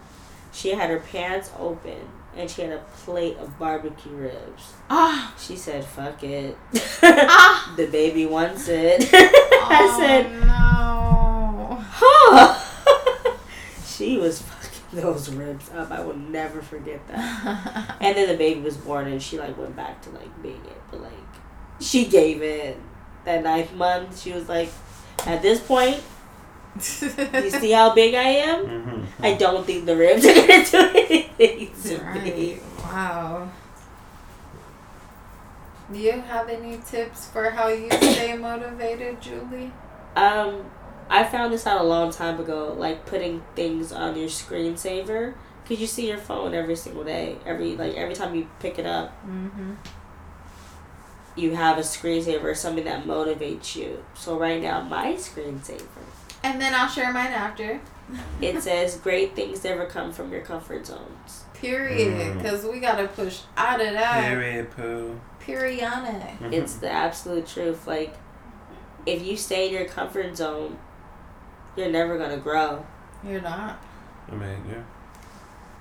she 0.53 0.71
had 0.71 0.91
her 0.91 1.01
pants 1.01 1.51
open 1.59 2.09
and 2.37 2.49
she 2.51 2.63
had 2.63 2.73
a 2.73 2.79
plate 3.05 3.37
of 3.39 3.59
barbecue 3.59 4.13
ribs. 4.13 4.75
Ah, 4.89 5.35
She 5.39 5.57
said, 5.57 5.85
"Fuck 5.85 6.23
it." 6.23 6.57
ah. 7.03 7.75
the 7.77 7.87
baby 7.87 8.27
wants 8.27 8.69
it. 8.69 9.09
I 9.13 9.97
said, 9.99 10.27
oh, 10.27 10.47
no. 10.47 11.85
huh. 11.91 13.37
she 13.87 14.17
was 14.19 14.41
fucking 14.43 15.01
those 15.03 15.31
ribs 15.31 15.71
up. 15.73 15.91
I 15.91 16.01
will 16.01 16.17
never 16.17 16.63
forget 16.63 17.07
that. 17.09 17.97
And 18.01 18.17
then 18.17 18.29
the 18.29 18.37
baby 18.37 18.61
was 18.61 18.77
born, 18.77 19.09
and 19.09 19.21
she 19.23 19.39
like 19.39 19.59
went 19.59 19.75
back 19.77 20.01
to 20.03 20.11
like 20.11 20.43
being 20.43 20.65
it, 20.65 20.81
but 20.91 21.03
like 21.03 21.13
she 21.81 22.07
gave 22.07 22.43
in. 22.43 22.77
That 23.25 23.43
ninth 23.43 23.75
month, 23.75 24.19
she 24.23 24.33
was 24.33 24.49
like, 24.49 24.71
at 25.27 25.43
this 25.43 25.61
point, 25.61 26.01
you 26.79 27.51
see 27.61 27.71
how 27.73 27.95
big 27.95 28.15
I 28.15 28.23
am. 28.49 28.65
Mm-hmm. 28.67 29.25
I 29.25 29.35
don't 29.35 29.67
think 29.67 29.87
the 29.87 29.97
ribs 29.97 30.25
are 30.27 30.35
gonna 30.35 30.65
do 30.65 30.99
anything 30.99 31.71
to 31.83 32.21
me. 32.21 32.55
right. 32.55 32.63
Wow. 32.85 33.51
Do 35.93 35.99
you 35.99 36.13
have 36.13 36.49
any 36.49 36.79
tips 36.87 37.27
for 37.29 37.51
how 37.51 37.69
you 37.69 37.91
stay 37.91 38.37
motivated, 38.37 39.21
Julie? 39.23 39.73
Um, 40.17 40.65
I 41.09 41.25
found 41.25 41.53
this 41.53 41.67
out 41.67 41.81
a 41.81 41.85
long 41.85 42.11
time 42.13 42.39
ago. 42.39 42.75
Like 42.77 43.07
putting 43.07 43.43
things 43.57 43.93
on 43.93 44.17
your 44.17 44.29
screensaver, 44.29 45.35
cause 45.67 45.81
you 45.81 45.87
see 45.87 46.09
your 46.09 46.19
phone 46.19 46.53
every 46.55 46.77
single 46.77 47.05
day. 47.05 47.39
Every 47.47 47.75
like 47.77 47.95
every 47.95 48.15
time 48.15 48.35
you 48.35 48.49
pick 48.61 48.79
it 48.79 48.85
up, 48.87 49.13
Mm-hmm. 49.27 49.73
you 51.37 51.55
have 51.55 51.79
a 51.79 51.83
screensaver, 51.83 52.55
something 52.55 52.85
that 52.85 53.05
motivates 53.05 53.75
you. 53.75 54.05
So 54.15 54.39
right 54.39 54.61
now, 54.61 54.83
my 54.83 55.15
screensaver, 55.15 55.87
And 56.43 56.61
then 56.61 56.75
I'll 56.75 56.89
share 56.89 57.13
mine 57.13 57.33
after. 57.33 57.81
it 58.41 58.63
says 58.63 58.97
great 58.97 59.35
things 59.35 59.63
never 59.65 59.87
come 59.87 60.13
from 60.13 60.33
your 60.33 60.43
comfort 60.43 60.87
zones. 60.87 61.45
Period. 61.55 62.15
Mm. 62.15 62.37
Because 62.37 62.65
we 62.65 62.81
gotta 62.81 63.09
push 63.09 63.41
out 63.57 63.81
of 63.81 63.93
that. 63.93 64.25
Period, 64.25 64.71
poo. 64.71 65.21
Period. 65.41 65.91
It's 66.53 66.75
the 66.77 66.91
absolute 66.91 67.47
truth. 67.47 67.87
Like, 67.87 68.15
if 69.07 69.23
you 69.23 69.37
stay 69.37 69.69
in 69.69 69.75
your 69.75 69.87
comfort 69.87 70.37
zone, 70.37 70.79
you're 71.77 71.91
never 71.91 72.19
gonna 72.19 72.37
grow. 72.37 72.85
You're 73.25 73.41
not. 73.41 73.83
I 74.31 74.35
mean, 74.35 74.65
yeah. 74.69 74.83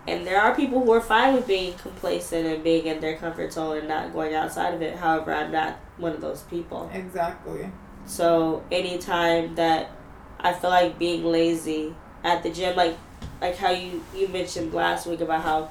And 0.07 0.25
there 0.25 0.41
are 0.41 0.55
people 0.55 0.83
who 0.83 0.91
are 0.93 1.01
fine 1.01 1.33
with 1.33 1.45
being 1.45 1.73
complacent 1.73 2.47
and 2.47 2.63
being 2.63 2.85
in 2.85 3.01
their 3.01 3.17
comfort 3.17 3.51
zone 3.51 3.77
and 3.77 3.87
not 3.89 4.13
going 4.13 4.33
outside 4.33 4.73
of 4.73 4.81
it. 4.81 4.95
However, 4.95 5.33
I'm 5.33 5.51
not 5.51 5.75
one 5.97 6.13
of 6.13 6.21
those 6.21 6.43
people. 6.43 6.89
Exactly. 6.93 7.69
So 8.05 8.63
anytime 8.71 9.55
that 9.55 9.91
I 10.39 10.53
feel 10.53 10.69
like 10.69 10.99
being 10.99 11.23
lazy 11.25 11.93
at 12.23 12.43
the 12.43 12.49
gym, 12.49 12.75
like 12.75 12.97
like 13.41 13.55
how 13.55 13.71
you 13.71 14.03
you 14.15 14.27
mentioned 14.27 14.73
last 14.73 15.07
week 15.07 15.21
about 15.21 15.41
how 15.41 15.69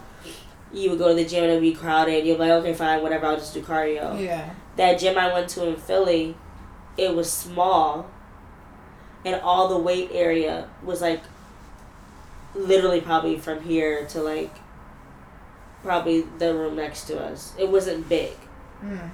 you 0.73 0.91
would 0.91 0.99
go 0.99 1.09
to 1.09 1.15
the 1.15 1.25
gym 1.25 1.45
and 1.45 1.53
it'd 1.53 1.63
be 1.63 1.73
crowded. 1.73 2.27
You're 2.27 2.39
like, 2.39 2.51
okay, 2.51 2.75
fine, 2.75 3.03
whatever. 3.03 3.27
I'll 3.27 3.37
just 3.37 3.55
do 3.55 3.63
cardio. 3.63 4.21
Yeah. 4.21 4.51
That 4.77 4.99
gym 4.99 5.17
I 5.17 5.33
went 5.33 5.49
to 5.51 5.67
in 5.67 5.77
Philly, 5.77 6.37
it 6.97 7.15
was 7.15 7.33
small, 7.33 8.11
and 9.25 9.41
all 9.41 9.69
the 9.69 9.79
weight 9.79 10.11
area 10.13 10.69
was 10.83 11.01
like 11.01 11.23
literally 12.55 13.01
probably 13.01 13.39
from 13.39 13.63
here 13.63 14.07
to 14.07 14.23
like 14.23 14.55
probably 15.83 16.23
the 16.39 16.55
room 16.55 16.77
next 16.77 17.05
to 17.05 17.21
us. 17.21 17.55
It 17.59 17.69
wasn't 17.69 18.09
big. 18.09 18.33
Mm. 18.83 19.11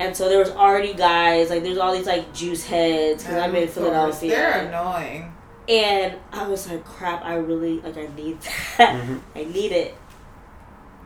And 0.00 0.16
so 0.16 0.28
there 0.28 0.38
was 0.40 0.50
already 0.50 0.94
guys 0.94 1.50
like 1.50 1.62
there's 1.62 1.78
all 1.78 1.92
these 1.92 2.06
like 2.06 2.32
juice 2.34 2.64
heads 2.64 3.22
because 3.22 3.36
I'm 3.38 3.54
in 3.54 3.68
Of 3.68 3.74
course, 3.74 4.20
They're 4.20 4.66
annoying. 4.66 5.32
and 5.68 6.16
I 6.32 6.48
was 6.48 6.68
like, 6.68 6.84
crap, 6.84 7.22
I 7.24 7.34
really 7.36 7.80
like 7.80 7.96
I 7.98 8.08
need 8.16 8.40
that, 8.78 8.94
Mhm. 9.04 9.20
I 9.36 9.44
need 9.44 9.70
it. 9.72 9.94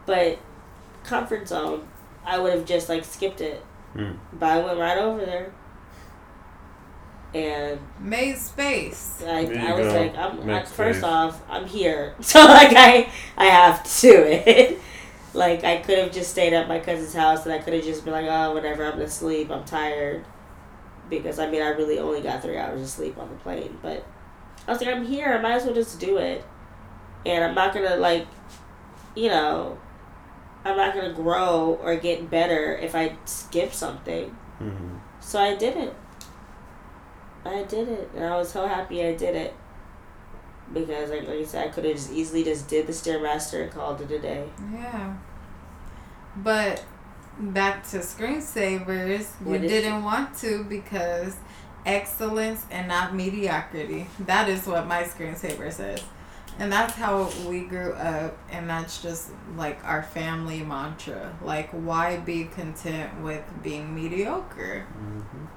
But 0.06 0.38
comfort 1.02 1.48
zone, 1.48 1.86
I 2.24 2.38
would 2.38 2.52
have 2.54 2.64
just 2.64 2.88
like 2.88 3.04
skipped 3.04 3.40
it, 3.40 3.62
Mm. 3.96 4.16
but 4.32 4.46
I 4.48 4.58
went 4.64 4.78
right 4.78 4.98
over 4.98 5.24
there, 5.24 5.50
and 7.34 7.80
Made 8.00 8.38
space. 8.38 9.20
like 9.26 9.48
There 9.48 9.56
you 9.60 9.66
I 9.68 9.72
was 9.72 9.92
go. 9.92 10.00
like, 10.00 10.16
I'm 10.16 10.46
like, 10.46 10.66
first 10.68 11.02
off, 11.02 11.42
I'm 11.50 11.66
here, 11.66 12.14
so 12.20 12.44
like 12.44 12.74
I 12.76 13.10
I 13.36 13.46
have 13.46 13.82
to 13.82 14.00
do 14.00 14.22
it. 14.24 14.78
Like 15.34 15.64
I 15.64 15.78
could 15.78 15.98
have 15.98 16.12
just 16.12 16.30
stayed 16.30 16.52
at 16.52 16.68
my 16.68 16.78
cousin's 16.78 17.14
house, 17.14 17.44
and 17.44 17.52
I 17.52 17.58
could 17.58 17.74
have 17.74 17.84
just 17.84 18.04
been 18.04 18.12
like, 18.12 18.26
oh, 18.28 18.54
whatever, 18.54 18.84
I'm 18.84 18.92
gonna 18.92 19.08
sleep, 19.08 19.50
I'm 19.50 19.64
tired, 19.64 20.24
because 21.10 21.38
I 21.38 21.50
mean 21.50 21.62
I 21.62 21.68
really 21.68 21.98
only 21.98 22.20
got 22.22 22.42
three 22.42 22.56
hours 22.56 22.80
of 22.80 22.88
sleep 22.88 23.18
on 23.18 23.28
the 23.28 23.36
plane, 23.36 23.78
but 23.82 24.06
I 24.66 24.72
was 24.72 24.80
like, 24.80 24.94
I'm 24.94 25.04
here, 25.04 25.32
I 25.32 25.40
might 25.40 25.54
as 25.56 25.64
well 25.64 25.74
just 25.74 26.00
do 26.00 26.16
it, 26.18 26.44
and 27.26 27.44
I'm 27.44 27.54
not 27.54 27.74
gonna 27.74 27.96
like, 27.96 28.26
you 29.14 29.28
know. 29.28 29.78
I'm 30.66 30.78
not 30.78 30.94
gonna 30.94 31.12
grow 31.12 31.78
or 31.82 31.94
get 31.96 32.30
better 32.30 32.74
if 32.78 32.94
I 32.94 33.18
skip 33.26 33.74
something. 33.74 34.34
Mhm. 34.58 34.98
So 35.20 35.38
I 35.38 35.56
did 35.56 35.76
it. 35.76 35.94
I 37.44 37.64
did 37.64 37.86
it, 37.86 38.10
and 38.16 38.24
I 38.24 38.38
was 38.38 38.48
so 38.48 38.66
happy 38.66 39.04
I 39.04 39.14
did 39.14 39.34
it. 39.34 39.52
Because, 40.72 41.10
like, 41.10 41.28
like 41.28 41.40
I 41.40 41.44
said, 41.44 41.68
I 41.68 41.70
could 41.70 41.84
have 41.84 41.94
just 41.94 42.12
easily 42.12 42.42
just 42.42 42.68
did 42.68 42.86
the 42.86 42.92
stairmaster 42.92 43.62
and 43.62 43.70
called 43.72 44.00
it 44.00 44.10
a 44.10 44.18
day. 44.18 44.48
Yeah. 44.72 45.14
But 46.36 46.84
back 47.38 47.86
to 47.90 47.98
screensavers, 47.98 49.26
What 49.40 49.60
you 49.60 49.68
didn't 49.68 50.02
want 50.02 50.36
to 50.38 50.64
because 50.64 51.36
excellence 51.86 52.64
and 52.70 52.88
not 52.88 53.14
mediocrity. 53.14 54.06
That 54.20 54.48
is 54.48 54.66
what 54.66 54.86
my 54.86 55.02
screensaver 55.02 55.72
says. 55.72 56.02
And 56.58 56.72
that's 56.72 56.94
how 56.94 57.30
we 57.46 57.62
grew 57.62 57.92
up, 57.94 58.38
and 58.50 58.70
that's 58.70 59.02
just 59.02 59.30
like 59.56 59.84
our 59.84 60.02
family 60.04 60.62
mantra. 60.62 61.36
Like, 61.42 61.68
why 61.70 62.16
be 62.18 62.44
content 62.44 63.20
with 63.22 63.42
being 63.62 63.92
mediocre 63.94 64.86
Mhm. 64.96 65.48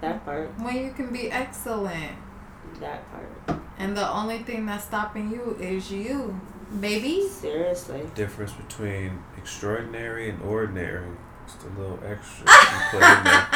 That 0.00 0.24
part. 0.24 0.50
when 0.58 0.76
you 0.76 0.90
can 0.92 1.12
be 1.12 1.30
excellent? 1.30 2.16
That 2.80 3.02
part. 3.10 3.60
And 3.78 3.96
the 3.96 4.10
only 4.10 4.38
thing 4.38 4.66
that's 4.66 4.84
stopping 4.84 5.30
you 5.30 5.56
is 5.60 5.90
you, 5.90 6.38
baby. 6.80 7.26
Seriously. 7.28 8.02
Difference 8.14 8.52
between 8.52 9.22
extraordinary 9.36 10.28
and 10.30 10.42
ordinary. 10.42 11.06
Just 11.46 11.62
a 11.62 11.80
little 11.80 11.98
extra 12.04 12.44
you 12.50 12.80
put 12.90 12.94
in 12.96 13.24
there. 13.24 13.46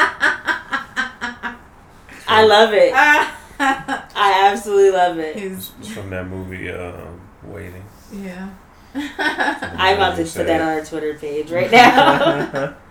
I 2.29 2.45
love 2.47 2.73
it. 2.73 2.93
I 3.59 4.49
absolutely 4.51 4.91
love 4.93 5.19
it. 5.19 5.37
He's, 5.37 5.73
It's 5.81 5.89
from 5.91 6.11
that 6.11 6.27
movie, 6.29 6.71
um, 6.71 7.21
Waiting. 7.45 7.85
yeah. 8.13 8.49
I'm 8.95 9.97
about 9.97 10.17
to 10.17 10.25
put 10.25 10.47
that 10.47 10.61
on 10.61 10.69
our 10.69 10.85
Twitter 10.85 11.15
page 11.15 11.51
right 11.51 11.71
now. 11.71 12.75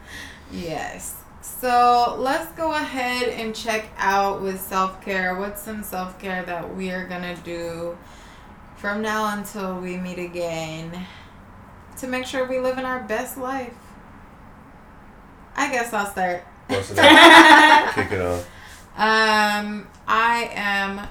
Yes. 0.54 1.21
So 1.62 2.16
let's 2.18 2.52
go 2.54 2.72
ahead 2.74 3.30
and 3.30 3.54
check 3.54 3.86
out 3.96 4.42
with 4.42 4.60
self 4.60 5.00
care. 5.06 5.36
What's 5.36 5.62
some 5.62 5.84
self 5.84 6.18
care 6.20 6.44
that 6.44 6.76
we 6.76 6.90
are 6.90 7.06
gonna 7.06 7.36
do 7.36 7.96
from 8.78 9.04
now 9.04 9.38
until 9.38 9.80
we 9.80 9.96
meet 9.96 10.18
again 10.18 11.06
to 12.00 12.08
make 12.08 12.26
sure 12.26 12.48
we 12.48 12.58
live 12.58 12.80
in 12.80 12.86
our 12.86 13.04
best 13.04 13.38
life? 13.38 13.78
I 15.56 15.72
guess 15.72 15.94
I'll 15.94 16.10
start. 16.10 16.44
Bust 16.68 16.94
it 16.94 16.98
out. 17.00 17.94
Kick 17.94 18.12
it 18.12 18.22
off. 18.22 18.50
Um, 18.98 19.88
I 20.08 20.50
am 20.56 21.08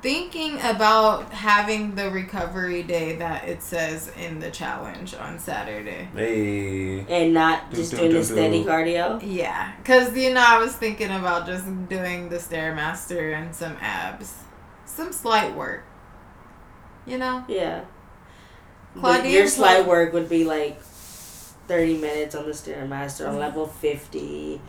thinking 0.00 0.60
about 0.60 1.32
having 1.32 1.94
the 1.94 2.10
recovery 2.10 2.82
day 2.82 3.16
that 3.16 3.48
it 3.48 3.62
says 3.62 4.12
in 4.16 4.38
the 4.38 4.50
challenge 4.50 5.14
on 5.14 5.38
Saturday. 5.38 6.08
Hey. 6.14 7.00
and 7.08 7.34
not 7.34 7.70
Do, 7.70 7.76
just 7.76 7.90
do, 7.92 7.96
doing 7.98 8.10
do, 8.10 8.18
the 8.18 8.24
steady 8.24 8.64
cardio. 8.64 9.20
Yeah, 9.24 9.72
because, 9.78 10.16
you 10.16 10.32
know, 10.32 10.44
I 10.46 10.58
was 10.58 10.74
thinking 10.74 11.10
about 11.10 11.46
just 11.46 11.64
doing 11.88 12.28
the 12.28 12.36
Stairmaster 12.36 13.34
and 13.34 13.54
some 13.54 13.76
abs. 13.80 14.34
Some 14.84 15.12
slight 15.12 15.54
work. 15.54 15.84
You 17.06 17.18
know? 17.18 17.44
Yeah. 17.48 17.84
But 18.94 19.00
Claudia 19.00 19.30
your 19.30 19.46
slight 19.48 19.86
work 19.86 20.12
would 20.12 20.28
be 20.28 20.44
like 20.44 20.80
30 20.80 21.98
minutes 21.98 22.34
on 22.34 22.46
the 22.46 22.52
Stairmaster 22.52 23.28
on 23.28 23.38
level 23.38 23.66
50. 23.66 24.60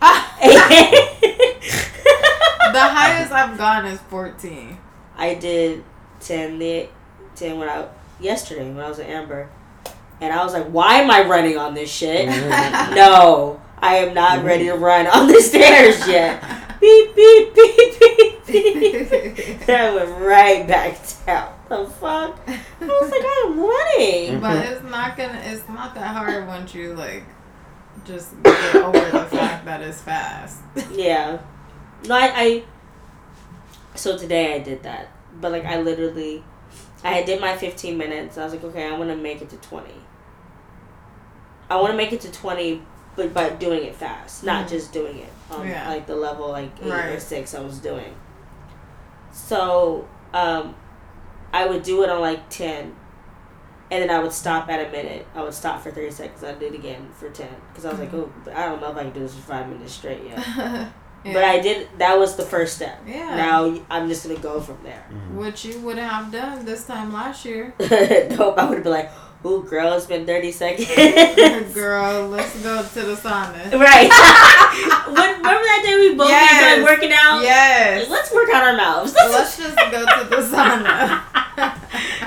highest 2.74 3.32
I've 3.32 3.56
gone 3.56 3.86
is 3.86 4.00
14. 4.02 4.78
I 5.20 5.34
did 5.34 5.84
10 6.20 6.58
the 6.58 6.88
10 7.36 7.58
when 7.58 7.68
I 7.68 7.86
yesterday 8.18 8.68
when 8.68 8.82
I 8.82 8.88
was 8.88 8.98
at 8.98 9.06
Amber. 9.06 9.48
And 10.20 10.32
I 10.32 10.42
was 10.42 10.52
like, 10.52 10.66
why 10.66 10.96
am 10.96 11.10
I 11.10 11.26
running 11.26 11.56
on 11.56 11.74
this 11.74 11.90
shit? 11.92 12.26
no, 12.94 13.60
I 13.78 13.96
am 13.96 14.14
not 14.14 14.38
mm-hmm. 14.38 14.46
ready 14.46 14.64
to 14.64 14.74
run 14.74 15.06
on 15.06 15.28
the 15.28 15.40
stairs 15.40 16.06
yet. 16.08 16.42
beep, 16.80 17.14
beep, 17.14 17.54
beep, 17.54 18.46
beep, 18.46 18.48
beep. 18.48 19.68
I 19.68 19.94
went 19.94 20.20
right 20.20 20.66
back 20.66 20.98
down. 21.26 21.54
The 21.68 21.86
fuck? 21.86 22.40
I 22.48 22.58
was 22.80 23.10
like, 23.10 23.22
I'm 23.22 23.60
running. 23.60 24.40
But 24.40 24.56
mm-hmm. 24.56 24.72
it's 24.72 24.82
not 24.90 25.16
gonna, 25.16 25.40
it's 25.44 25.68
not 25.68 25.94
that 25.94 26.16
hard 26.16 26.46
once 26.46 26.74
you, 26.74 26.94
like, 26.94 27.24
just 28.04 28.42
get 28.42 28.74
over 28.76 28.98
the 28.98 29.24
fact 29.26 29.66
that 29.66 29.82
it's 29.82 30.00
fast. 30.00 30.60
Yeah. 30.92 31.38
No, 32.06 32.14
I, 32.14 32.32
I. 32.34 32.64
So 34.00 34.16
today 34.16 34.54
I 34.54 34.60
did 34.60 34.82
that, 34.84 35.08
but 35.42 35.52
like 35.52 35.66
I 35.66 35.78
literally, 35.82 36.42
I 37.04 37.22
did 37.22 37.38
my 37.38 37.54
fifteen 37.54 37.98
minutes. 37.98 38.38
I 38.38 38.44
was 38.44 38.54
like, 38.54 38.64
okay, 38.64 38.86
I 38.88 38.96
want 38.96 39.10
to 39.10 39.16
make 39.16 39.42
it 39.42 39.50
to 39.50 39.56
twenty. 39.58 39.92
I 41.68 41.76
want 41.76 41.90
to 41.90 41.96
make 41.98 42.10
it 42.10 42.22
to 42.22 42.32
twenty, 42.32 42.80
but 43.14 43.34
by 43.34 43.50
doing 43.50 43.84
it 43.84 43.94
fast, 43.94 44.42
not 44.42 44.64
Mhm. 44.66 44.70
just 44.70 44.92
doing 44.94 45.18
it 45.18 45.28
on 45.50 45.68
Yeah. 45.68 45.86
like 45.86 46.06
the 46.06 46.16
level 46.16 46.48
like 46.48 46.70
eight 46.82 46.90
or 46.90 47.20
six 47.20 47.54
I 47.54 47.60
was 47.60 47.78
doing. 47.78 48.14
So, 49.32 50.08
um, 50.32 50.74
I 51.52 51.66
would 51.66 51.82
do 51.82 52.02
it 52.02 52.08
on 52.08 52.22
like 52.22 52.48
ten, 52.48 52.96
and 53.90 54.02
then 54.02 54.08
I 54.10 54.18
would 54.20 54.32
stop 54.32 54.70
at 54.70 54.88
a 54.88 54.90
minute. 54.90 55.26
I 55.34 55.42
would 55.42 55.52
stop 55.52 55.82
for 55.82 55.90
thirty 55.90 56.10
seconds. 56.10 56.42
I'd 56.42 56.58
do 56.58 56.68
it 56.68 56.74
again 56.74 57.06
for 57.12 57.28
ten 57.28 57.54
because 57.68 57.84
I 57.84 57.90
was 57.90 58.00
like, 58.00 58.14
oh, 58.14 58.32
I 58.54 58.64
don't 58.64 58.80
know 58.80 58.92
if 58.92 58.96
I 58.96 59.02
can 59.02 59.12
do 59.12 59.20
this 59.20 59.34
for 59.34 59.42
five 59.42 59.68
minutes 59.68 59.92
straight 59.92 60.22
yet. 60.24 60.88
Yeah. 61.24 61.32
But 61.34 61.44
I 61.44 61.60
did. 61.60 61.88
That 61.98 62.18
was 62.18 62.36
the 62.36 62.44
first 62.44 62.76
step. 62.76 62.98
Yeah. 63.06 63.36
Now 63.36 63.78
I'm 63.90 64.08
just 64.08 64.26
gonna 64.26 64.38
go 64.40 64.60
from 64.60 64.78
there. 64.82 65.04
Mhm. 65.12 65.36
Which 65.36 65.64
you 65.66 65.78
wouldn't 65.80 66.08
have 66.08 66.32
done 66.32 66.64
this 66.64 66.84
time 66.86 67.12
last 67.12 67.44
year. 67.44 67.74
nope. 67.80 68.54
I 68.56 68.64
would 68.70 68.82
be 68.82 68.88
like, 68.88 69.10
"Ooh, 69.44 69.62
girl, 69.68 69.92
it's 69.92 70.06
been 70.06 70.24
thirty 70.24 70.50
seconds." 70.50 70.88
Girl, 71.74 72.26
let's 72.28 72.56
go 72.62 72.82
to 72.82 73.00
the 73.02 73.16
sauna. 73.16 73.60
right. 73.78 74.08
When- 75.12 75.36
Remember 75.40 75.64
that 75.66 75.82
day 75.84 75.96
we 76.08 76.14
both 76.14 76.28
Yes. 76.28 76.58
started 76.60 76.84
working 76.84 77.12
out? 77.12 77.42
Yes. 77.42 78.08
Let's 78.08 78.32
work 78.32 78.48
out 78.54 78.62
our 78.64 78.76
mouths. 78.76 79.12
Let's 79.14 79.56
just 79.58 79.76
go 79.76 80.00
to 80.06 80.24
the 80.30 80.36
sauna. 80.36 81.20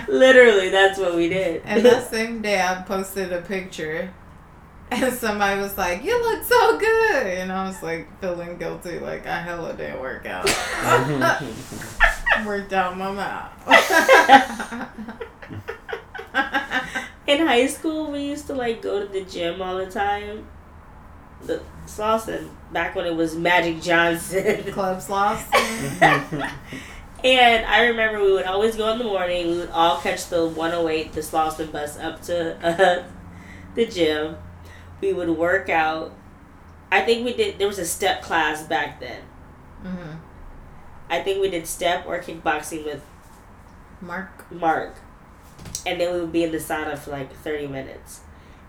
Literally, 0.07 0.70
that's 0.70 0.99
what 0.99 1.15
we 1.15 1.30
did. 1.30 1.61
and 1.65 1.84
that 1.86 2.10
same 2.11 2.41
day, 2.41 2.61
I 2.61 2.82
posted 2.84 3.32
a 3.34 3.41
picture, 3.41 4.11
and 5.02 5.14
somebody 5.14 5.61
was 5.61 5.78
like, 5.78 6.03
"You 6.03 6.22
look 6.22 6.44
so 6.44 6.78
good," 6.78 7.28
and 7.28 7.52
I 7.52 7.68
was 7.68 7.82
like 7.82 8.07
feeling 8.20 8.57
guilty, 8.57 8.99
like 8.99 9.26
I 9.26 9.40
hella 9.40 9.74
didn't 9.74 9.99
work 9.99 10.26
out. 10.26 10.45
Worked 12.45 12.74
out 12.74 12.98
my 12.98 13.11
mouth. 13.11 13.52
In 17.28 17.48
high 17.48 17.68
school, 17.68 18.11
we 18.11 18.24
used 18.24 18.48
to 18.48 18.53
like 18.53 18.82
go 18.82 18.99
to 18.99 19.06
the 19.06 19.22
gym 19.22 19.61
all 19.61 19.78
the 19.78 19.86
time. 19.86 20.45
The 21.45 21.61
Slauson, 21.86 22.49
back 22.72 22.95
when 22.95 23.06
it 23.06 23.15
was 23.15 23.36
Magic 23.36 23.82
Johnson. 23.82 24.64
Club 24.72 24.99
sloss. 24.99 25.44
And 27.24 27.65
I 27.65 27.86
remember 27.86 28.22
we 28.22 28.34
would 28.34 28.45
always 28.45 28.76
go 28.76 28.91
in 28.91 28.98
the 28.98 29.06
morning. 29.06 29.48
We 29.48 29.57
would 29.60 29.70
all 29.70 29.99
catch 30.02 30.28
the 30.28 30.45
108, 30.45 31.14
the 31.14 31.22
Slauson 31.22 31.72
bus 31.72 31.98
up 31.98 32.22
to 32.24 32.57
uh, 32.65 33.03
the 33.76 33.86
gym. 33.86 34.36
We 35.03 35.11
would 35.11 35.31
work 35.31 35.67
out. 35.67 36.13
I 36.89 37.01
think 37.01 37.25
we 37.25 37.34
did. 37.34 37.59
There 37.59 37.67
was 37.67 37.77
a 37.77 37.85
step 37.85 38.21
class 38.21 38.63
back 38.63 39.01
then. 39.01 39.21
Mm-hmm. 39.84 40.17
I 41.09 41.21
think 41.21 41.41
we 41.41 41.49
did 41.49 41.67
step 41.67 42.05
or 42.07 42.19
kickboxing 42.19 42.85
with 42.85 43.03
Mark. 43.99 44.49
Mark, 44.49 44.95
and 45.85 45.99
then 45.99 46.13
we 46.13 46.21
would 46.21 46.31
be 46.31 46.45
in 46.45 46.53
the 46.53 46.57
sauna 46.57 46.97
for 46.97 47.11
like 47.11 47.35
thirty 47.35 47.67
minutes, 47.67 48.21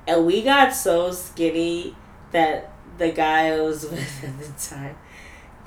and 0.09 0.27
we 0.27 0.43
got 0.43 0.75
so 0.75 1.13
skinny 1.13 1.95
that 2.33 2.73
the 2.99 3.13
guy 3.13 3.55
I 3.55 3.61
was 3.61 3.85
with 3.91 4.25
at 4.25 4.37
the 4.37 4.69
time, 4.69 4.97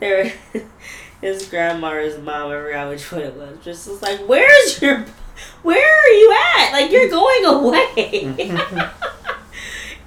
there, 0.01 0.33
his 1.21 1.47
grandma 1.47 1.93
or 1.93 2.01
his 2.01 2.17
mom, 2.17 2.51
I 2.51 2.55
forgot 2.55 2.89
which 2.89 3.09
one 3.09 3.21
it 3.21 3.35
was, 3.35 3.63
just 3.63 3.87
was 3.87 4.01
like, 4.01 4.19
"Where's 4.27 4.81
your, 4.81 5.05
where 5.63 5.97
are 6.03 6.09
you 6.09 6.37
at? 6.57 6.71
Like 6.73 6.91
you're 6.91 7.09
going 7.09 7.45
away." 7.45 8.89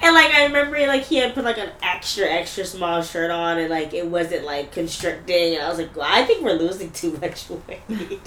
And 0.02 0.14
like 0.14 0.32
I 0.32 0.44
remember, 0.46 0.78
like 0.86 1.04
he 1.04 1.16
had 1.16 1.34
put 1.34 1.44
like 1.44 1.58
an 1.58 1.70
extra 1.82 2.26
extra 2.26 2.64
small 2.64 3.02
shirt 3.02 3.30
on, 3.30 3.58
and 3.58 3.68
like 3.68 3.92
it 3.92 4.06
wasn't 4.06 4.44
like 4.46 4.72
constricting. 4.72 5.54
And 5.56 5.62
I 5.62 5.68
was 5.68 5.78
like, 5.78 5.94
well, 5.94 6.06
I 6.10 6.24
think 6.24 6.42
we're 6.42 6.54
losing 6.54 6.90
too 6.92 7.18
much 7.20 7.48
weight. 7.68 8.20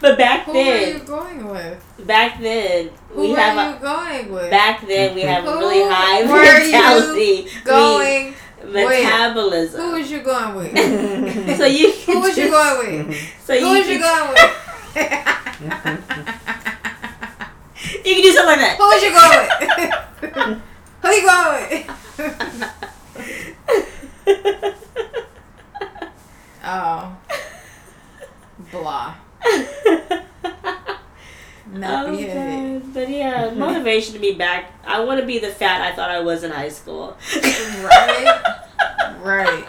but 0.00 0.18
back 0.18 0.46
then 0.46 0.54
Who 0.54 0.62
then, 0.64 0.82
are 0.82 0.98
you 0.98 1.04
going 1.04 1.48
with? 1.48 2.06
back 2.06 2.40
then 2.40 2.90
Who 3.10 3.20
we 3.20 3.32
are 3.34 3.36
have 3.38 3.74
you 3.74 3.80
going 3.80 4.32
with? 4.32 4.50
back 4.50 4.86
then 4.86 5.14
we 5.14 5.20
have 5.22 5.44
Who 5.44 5.50
really 5.58 5.82
high 5.88 6.22
mentality. 6.24 7.46
going. 7.64 8.34
Metabolism. 8.64 9.80
Who 9.80 9.90
was 9.92 10.08
you 10.10 10.20
going 10.22 10.54
with? 10.54 10.76
so 11.58 11.66
you 11.66 11.90
Who 11.92 12.20
was 12.20 12.36
you 12.38 12.48
going 12.48 13.08
with? 13.08 13.16
So 13.44 13.58
Who 13.58 13.66
you 13.66 13.78
was 13.78 13.88
you 13.88 13.98
going 13.98 14.28
with? 14.30 15.98
You 18.04 18.14
can 18.14 18.22
do 18.22 18.32
something 18.32 18.58
like 18.58 18.60
that. 18.60 18.76
Who 18.78 18.84
was 18.84 19.02
you 19.02 19.10
going 20.32 20.52
with? 20.54 20.62
Going 21.02 21.24
with? 21.24 21.90
Oh, 26.64 27.16
blah. 28.70 29.14
Nappy 31.72 32.30
Oh. 32.30 32.80
God. 32.80 32.94
But 32.94 33.08
yeah, 33.08 33.50
motivation 33.50 34.14
to 34.14 34.20
be 34.20 34.34
back. 34.34 34.72
I 34.86 35.00
want 35.00 35.20
to 35.20 35.26
be 35.26 35.38
the 35.38 35.48
fat 35.48 35.80
I 35.80 35.94
thought 35.96 36.10
I 36.10 36.20
was 36.20 36.44
in 36.44 36.52
high 36.52 36.68
school. 36.68 37.16
Right? 37.82 38.40
Right. 39.20 39.64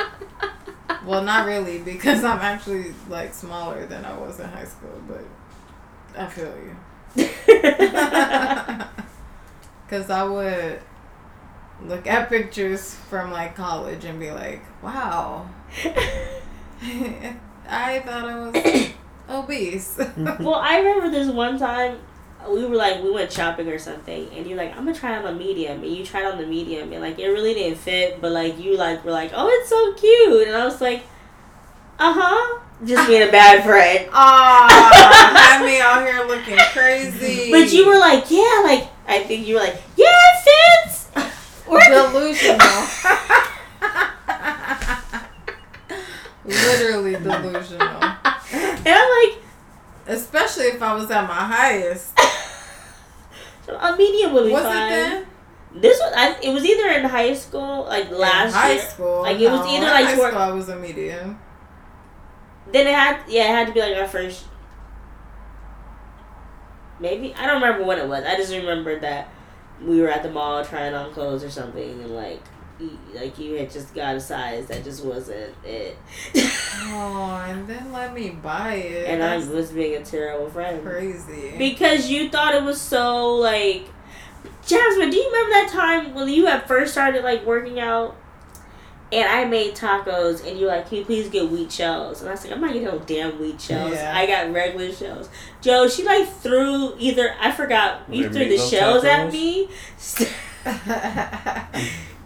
Well, 1.05 1.23
not 1.23 1.47
really, 1.47 1.79
because 1.79 2.23
I'm 2.23 2.39
actually 2.39 2.93
like 3.09 3.33
smaller 3.33 3.85
than 3.85 4.05
I 4.05 4.15
was 4.17 4.39
in 4.39 4.47
high 4.47 4.65
school, 4.65 5.01
but 5.07 5.23
I 6.17 6.27
feel 6.27 6.53
you. 6.55 6.75
Because 9.85 10.09
I 10.09 10.23
would 10.23 10.79
look 11.87 12.07
at 12.07 12.29
pictures 12.29 12.95
from 13.09 13.31
like 13.31 13.55
college 13.55 14.05
and 14.05 14.19
be 14.19 14.31
like, 14.31 14.61
wow, 14.81 15.49
I 17.69 17.99
thought 17.99 18.25
I 18.25 18.39
was 18.39 18.93
obese. 19.29 19.97
well, 20.17 20.55
I 20.55 20.79
remember 20.79 21.09
this 21.09 21.29
one 21.29 21.57
time 21.57 21.97
we 22.49 22.65
were 22.65 22.75
like 22.75 23.01
we 23.01 23.11
went 23.11 23.31
shopping 23.31 23.67
or 23.69 23.79
something, 23.79 24.29
and 24.33 24.45
you're 24.45 24.57
like, 24.57 24.71
I'm 24.71 24.85
gonna 24.85 24.93
try 24.93 25.15
on 25.15 25.25
a 25.25 25.33
medium, 25.33 25.81
and 25.83 25.95
you 25.95 26.05
tried 26.05 26.25
on 26.25 26.37
the 26.37 26.45
medium, 26.45 26.91
and 26.91 27.01
like 27.01 27.19
it 27.19 27.27
really 27.27 27.53
didn't 27.53 27.77
fit, 27.77 28.19
but 28.21 28.31
like 28.31 28.59
you 28.59 28.75
like 28.77 29.03
were 29.05 29.11
like, 29.11 29.31
oh, 29.33 29.47
it's 29.47 29.69
so 29.69 29.93
cute, 29.93 30.47
and 30.47 30.57
I 30.57 30.65
was 30.65 30.81
like, 30.81 31.03
uh 31.99 32.13
huh, 32.13 32.59
just 32.85 33.07
being 33.07 33.27
a 33.27 33.31
bad 33.31 33.63
friend. 33.63 34.09
Aw, 34.11 35.33
had 35.35 35.65
me 35.65 35.79
out 35.79 36.05
here 36.05 36.25
looking 36.27 36.57
crazy. 36.73 37.49
But 37.49 37.71
you 37.71 37.87
were 37.87 37.97
like, 37.97 38.29
yeah, 38.29 38.61
like 38.63 38.89
I 39.07 39.23
think 39.23 39.47
you 39.47 39.55
were 39.55 39.61
like, 39.61 39.81
yeah, 39.95 40.07
it 40.11 40.83
fits. 40.85 41.07
Delusional. 41.79 42.87
Literally 46.45 47.13
delusional. 47.13 48.03
and 48.03 48.87
I'm 48.87 49.29
like, 49.29 49.39
Especially 50.05 50.65
if 50.65 50.81
I 50.81 50.93
was 50.93 51.09
at 51.09 51.25
my 51.25 51.33
highest. 51.33 52.19
so 53.65 53.75
a 53.77 53.95
medium 53.95 54.33
would 54.33 54.45
be 54.47 54.51
Was 54.51 54.63
fine. 54.63 54.87
it 54.87 54.89
then? 54.89 55.25
This 55.75 55.97
was 55.99 56.13
I, 56.15 56.37
it 56.43 56.53
was 56.53 56.65
either 56.65 56.89
in 56.89 57.05
high 57.05 57.33
school, 57.33 57.85
like 57.85 58.11
last 58.11 58.49
in 58.49 58.53
high 58.53 58.73
year. 58.73 58.81
school. 58.81 59.21
Like, 59.21 59.39
it 59.39 59.49
was 59.49 59.61
No, 59.61 59.67
either, 59.67 59.85
like, 59.85 60.05
high 60.05 60.13
school. 60.15 60.25
I 60.37 60.51
was 60.51 60.67
a 60.69 60.75
medium. 60.75 61.39
Then 62.71 62.87
it 62.87 62.93
had 62.93 63.21
yeah, 63.29 63.43
it 63.43 63.55
had 63.55 63.67
to 63.67 63.73
be 63.73 63.79
like 63.79 63.95
our 63.95 64.07
first. 64.07 64.45
Maybe 66.99 67.33
I 67.35 67.45
don't 67.47 67.61
remember 67.61 67.85
what 67.85 67.97
it 67.97 68.07
was. 68.07 68.23
I 68.25 68.35
just 68.35 68.51
remember 68.53 68.99
that 68.99 69.29
we 69.85 70.01
were 70.01 70.09
at 70.09 70.23
the 70.23 70.29
mall 70.31 70.63
trying 70.65 70.93
on 70.93 71.11
clothes 71.13 71.43
or 71.43 71.49
something, 71.49 71.89
and 72.01 72.11
like, 72.15 72.41
like 73.13 73.37
you 73.39 73.55
had 73.55 73.71
just 73.71 73.93
got 73.93 74.15
a 74.15 74.19
size 74.19 74.67
that 74.67 74.83
just 74.83 75.03
wasn't 75.05 75.53
it, 75.65 75.97
Oh, 76.35 77.43
and 77.47 77.67
then 77.67 77.91
let 77.91 78.13
me 78.13 78.29
buy 78.31 78.73
it. 78.75 79.07
and 79.09 79.23
I 79.23 79.37
was 79.37 79.71
being 79.71 80.01
a 80.01 80.03
terrible 80.05 80.49
friend 80.49 80.83
crazy. 80.83 81.55
because 81.57 82.09
you 82.09 82.29
thought 82.29 82.53
it 82.55 82.63
was 82.63 82.79
so 82.81 83.35
like. 83.35 83.85
Jasmine, 84.65 85.09
do 85.09 85.17
you 85.17 85.25
remember 85.25 85.49
that 85.51 85.69
time 85.71 86.13
when 86.13 86.29
you 86.29 86.45
had 86.45 86.65
first 86.67 86.93
started 86.93 87.23
like 87.23 87.45
working 87.45 87.79
out? 87.81 88.15
And 89.13 89.29
I 89.29 89.45
made 89.45 89.75
tacos, 89.75 90.43
and 90.47 90.57
you 90.57 90.65
were 90.65 90.71
like, 90.71 90.89
"Can 90.89 90.97
you 90.97 91.05
please 91.05 91.29
get 91.29 91.47
wheat 91.47 91.71
shells?" 91.71 92.21
And 92.21 92.29
I 92.29 92.31
was 92.33 92.43
like, 92.43 92.51
"I'm 92.51 92.61
not 92.61 92.73
getting 92.73 92.85
no 92.85 92.97
damn 92.97 93.39
wheat 93.39 93.61
shells. 93.61 93.93
Yeah. 93.93 94.11
I 94.15 94.25
got 94.25 94.51
regular 94.51 94.91
shells." 94.91 95.29
Joe, 95.61 95.87
she 95.87 96.03
like 96.03 96.27
threw 96.37 96.95
either 96.97 97.35
I 97.39 97.51
forgot 97.51 98.01
you 98.09 98.23
Wait, 98.23 98.31
threw 98.31 98.45
the 98.45 98.55
meatloaf 98.55 98.69
shells 98.71 99.05
at 99.05 99.31
me. 99.31 99.69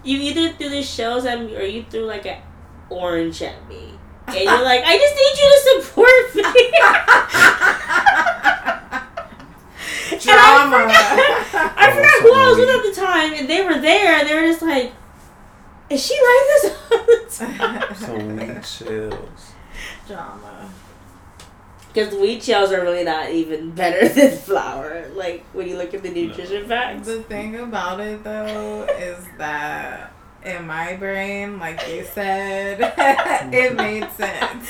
you 0.10 0.20
either 0.22 0.54
threw 0.54 0.70
the 0.70 0.82
shells 0.82 1.26
at 1.26 1.42
me 1.42 1.58
or 1.58 1.64
you 1.64 1.84
threw 1.90 2.06
like 2.06 2.26
an 2.26 2.38
orange 2.90 3.42
at 3.42 3.68
me, 3.68 4.00
and 4.28 4.38
you're 4.38 4.64
like, 4.64 4.84
"I 4.86 4.98
just 4.98 5.16
need 5.16 5.38
you 5.42 5.50
to 5.52 5.60
support 5.84 6.36
me." 6.36 6.44
Drama. 10.22 10.78
I 10.78 10.80
forgot, 10.88 11.74
I 11.78 11.92
forgot 11.94 12.22
who 12.22 12.30
I 12.34 12.36
was 12.50 12.58
with 12.58 12.70
at 12.70 12.82
the 12.84 12.94
time, 13.02 13.34
and 13.34 13.50
they 13.50 13.62
were 13.62 13.78
there, 13.78 14.20
and 14.20 14.28
they 14.28 14.36
were 14.36 14.48
just 14.48 14.62
like, 14.62 14.94
"Is 15.90 16.06
she 16.06 16.14
like 16.14 16.48
this 16.62 16.78
all 16.92 17.06
the 17.06 17.58
time?" 17.58 17.96
Some 17.96 18.38
wheat 18.38 18.66
shells. 18.66 19.52
Drama. 20.08 20.70
Because 21.94 22.14
wheat 22.16 22.44
shells 22.44 22.72
are 22.72 22.82
really 22.82 23.04
not 23.04 23.32
even 23.32 23.72
better 23.72 24.08
than 24.14 24.38
flour. 24.38 25.08
Like 25.16 25.44
when 25.54 25.68
you 25.68 25.78
look 25.78 25.94
at 25.94 26.04
the 26.04 26.10
nutrition 26.10 26.68
facts. 26.68 27.08
The 27.08 27.24
thing 27.24 27.56
about 27.56 28.00
it 28.00 28.24
though 28.24 28.84
is 29.00 29.24
that 29.38 30.14
in 30.46 30.66
my 30.68 30.96
brain, 30.96 31.60
like 31.60 31.82
you 31.90 32.06
said, 32.06 32.78
it 33.54 33.76
made 33.76 34.10
sense. 34.12 34.70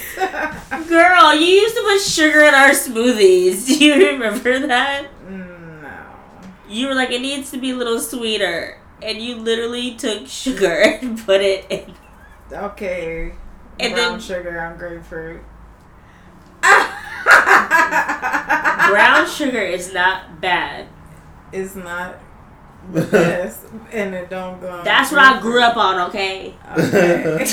Girl, 0.87 1.35
you 1.35 1.45
used 1.45 1.75
to 1.75 1.81
put 1.81 2.01
sugar 2.01 2.43
in 2.45 2.53
our 2.53 2.69
smoothies. 2.69 3.67
Do 3.67 3.85
you 3.85 4.07
remember 4.07 4.65
that? 4.67 5.07
Mm, 5.27 5.81
no. 5.81 5.99
You 6.69 6.87
were 6.87 6.95
like, 6.95 7.11
it 7.11 7.21
needs 7.21 7.51
to 7.51 7.57
be 7.57 7.71
a 7.71 7.75
little 7.75 7.99
sweeter, 7.99 8.79
and 9.01 9.17
you 9.19 9.35
literally 9.35 9.95
took 9.95 10.27
sugar 10.27 10.81
and 11.01 11.17
put 11.23 11.41
it 11.41 11.65
in. 11.69 11.93
Okay. 12.51 13.33
And 13.79 13.93
Brown 13.93 14.11
then- 14.13 14.19
sugar 14.19 14.59
on 14.61 14.77
grapefruit. 14.77 15.41
Brown 18.89 19.27
sugar 19.27 19.59
is 19.61 19.93
not 19.93 20.39
bad. 20.41 20.87
It's 21.51 21.75
not 21.75 22.15
yes, 22.93 23.65
and 23.91 24.15
it 24.15 24.29
don't 24.29 24.61
go. 24.61 24.69
on 24.69 24.83
That's 24.85 25.11
what 25.11 25.19
I 25.19 25.41
grew 25.41 25.61
up 25.61 25.75
on. 25.75 26.09
Okay. 26.09 26.55
Okay. 26.77 27.45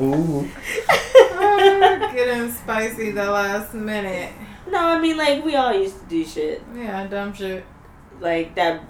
Ooh. 0.00 0.48
Oh, 0.90 2.10
Getting 2.12 2.50
spicy 2.52 3.12
the 3.12 3.30
last 3.30 3.74
minute. 3.74 4.32
No, 4.68 4.78
I 4.78 5.00
mean 5.00 5.16
like 5.16 5.44
we 5.44 5.54
all 5.54 5.72
used 5.72 6.00
to 6.00 6.06
do 6.06 6.24
shit 6.24 6.62
Yeah, 6.74 7.06
dumb 7.06 7.32
shit. 7.32 7.64
like 8.20 8.54
that 8.56 8.82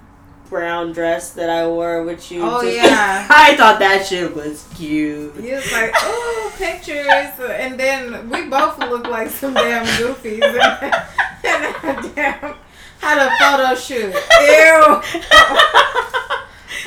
brown 0.48 0.92
dress 0.92 1.32
that 1.32 1.50
I 1.50 1.66
wore 1.66 2.02
with 2.04 2.30
you. 2.30 2.42
Oh, 2.42 2.62
just- 2.62 2.76
yeah. 2.76 3.26
I 3.30 3.56
thought 3.56 3.78
that 3.80 4.06
shit 4.06 4.34
was 4.34 4.66
cute. 4.74 5.34
He 5.36 5.52
was 5.52 5.70
like, 5.72 5.92
oh, 5.96 6.52
pictures. 6.56 7.06
And 7.06 7.78
then 7.78 8.28
we 8.30 8.46
both 8.48 8.78
look 8.78 9.06
like 9.06 9.28
some 9.30 9.54
damn 9.54 9.84
goofies. 9.86 11.04
And, 11.44 11.64
and 11.84 12.14
damn, 12.16 12.54
had 13.00 13.18
a 13.18 13.30
photo 13.38 13.74
shoot. 13.78 14.12
Ew. 14.12 14.12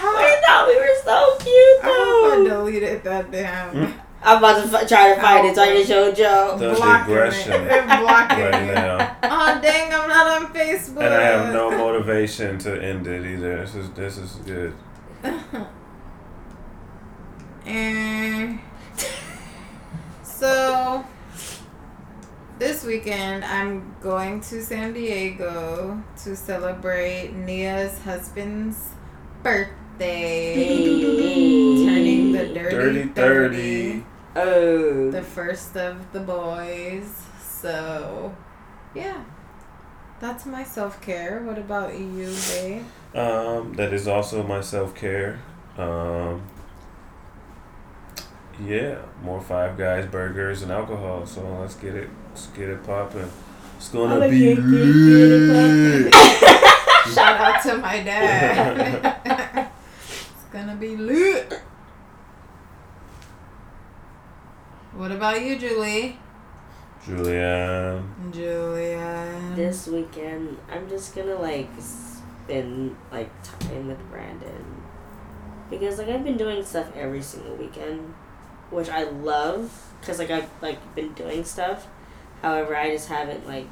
we 0.04 0.28
thought 0.46 0.66
we 0.68 0.76
were 0.78 0.96
so 1.04 1.36
cute 1.40 1.80
I 1.82 1.86
hope 1.88 2.34
I 2.34 2.36
though. 2.50 2.66
deleted 2.66 3.04
that 3.06 3.32
damn. 3.32 3.74
Mm. 3.74 3.94
I'm 4.24 4.38
about 4.38 4.64
to 4.64 4.78
f- 4.78 4.88
try 4.88 5.16
to 5.16 5.22
find 5.22 5.48
it 5.48 5.56
so 5.56 5.64
I 5.64 5.68
can 5.68 5.86
show 5.86 6.12
Joe. 6.12 6.56
That's 6.60 6.80
blocking 6.80 7.14
aggression 7.14 7.54
it. 7.54 7.86
Blocking 7.86 8.40
right 8.40 8.54
it. 8.64 8.76
now. 8.76 9.18
Oh, 9.24 9.60
dang, 9.62 9.92
I'm 9.94 10.08
not 10.10 10.42
on 10.42 10.54
Facebook. 10.54 11.04
And 11.04 11.14
I 11.14 11.22
have 11.22 11.54
no 11.54 11.72
motivation 11.72 12.58
to 12.60 12.82
end 12.84 13.08
it 13.08 13.26
either. 13.26 13.62
This 13.62 13.76
is 13.76 13.90
this 13.92 14.18
is 14.18 14.32
good. 14.46 14.74
and 15.24 15.46
eh. 17.66 18.58
so, 20.24 21.04
this 22.60 22.84
weekend 22.84 23.44
I'm 23.46 23.96
going 24.02 24.42
to 24.42 24.62
San 24.64 24.94
Diego 24.94 26.04
to 26.24 26.36
celebrate 26.36 27.34
Nia's 27.34 27.98
husband's 28.00 28.90
birthday. 29.44 29.74
Turning 31.86 32.32
the 32.32 32.48
dirty, 32.54 32.76
Dirty 32.76 33.04
30. 33.10 34.00
30. 34.00 34.06
Oh. 34.36 35.12
The 35.12 35.22
first 35.22 35.78
of 35.78 36.12
the 36.12 36.20
boys. 36.22 37.24
So, 37.42 38.36
yeah. 38.96 39.24
That's 40.20 40.46
my 40.46 40.64
self 40.64 41.02
care. 41.02 41.42
What 41.44 41.58
about 41.58 41.98
you, 41.98 42.36
babe? 42.50 42.84
Um, 43.16 43.74
that 43.74 43.92
is 43.94 44.08
also 44.08 44.44
my 44.44 44.62
self 44.62 44.96
care. 44.96 45.40
Um, 45.78 46.44
yeah, 48.64 49.00
more 49.24 49.42
Five 49.42 49.78
Guys 49.78 50.06
burgers 50.06 50.62
and 50.62 50.72
alcohol. 50.72 51.26
So 51.26 51.42
let's 51.60 51.76
get 51.76 51.96
it, 51.96 52.10
let's 52.30 52.48
get 52.48 52.70
it 52.70 52.84
popping. 52.84 53.32
It's 53.78 53.90
gonna 53.90 54.30
be 54.30 54.56
lit. 54.56 56.14
Shout 57.14 57.42
out 57.42 57.64
to 57.64 57.78
my 57.78 58.04
dad. 58.04 59.68
it's 60.52 60.60
gonna 60.60 60.76
be 60.76 60.98
lit. 60.98 61.62
What 64.94 65.12
about 65.12 65.42
you, 65.42 65.58
Julie? 65.58 66.18
Julianne. 67.06 68.32
Julia. 68.32 69.54
This 69.56 69.88
weekend, 69.88 70.58
I'm 70.72 70.90
just 70.90 71.16
gonna 71.16 71.36
like 71.36 71.70
spend 71.80 72.96
like 73.12 73.32
time 73.44 73.88
with 73.88 74.10
Brandon 74.10 74.84
because 75.70 75.98
like 75.98 76.10
I've 76.10 76.24
been 76.24 76.38
doing 76.38 76.64
stuff 76.64 76.92
every 76.96 77.22
single 77.22 77.56
weekend, 77.56 78.14
which 78.70 78.90
I 78.90 79.04
love 79.04 79.94
because 80.00 80.20
like 80.20 80.32
I've 80.32 80.50
like 80.62 80.96
been 80.96 81.14
doing 81.14 81.44
stuff. 81.46 81.88
However, 82.42 82.76
I 82.76 82.92
just 82.92 83.08
haven't 83.08 83.48
like 83.48 83.70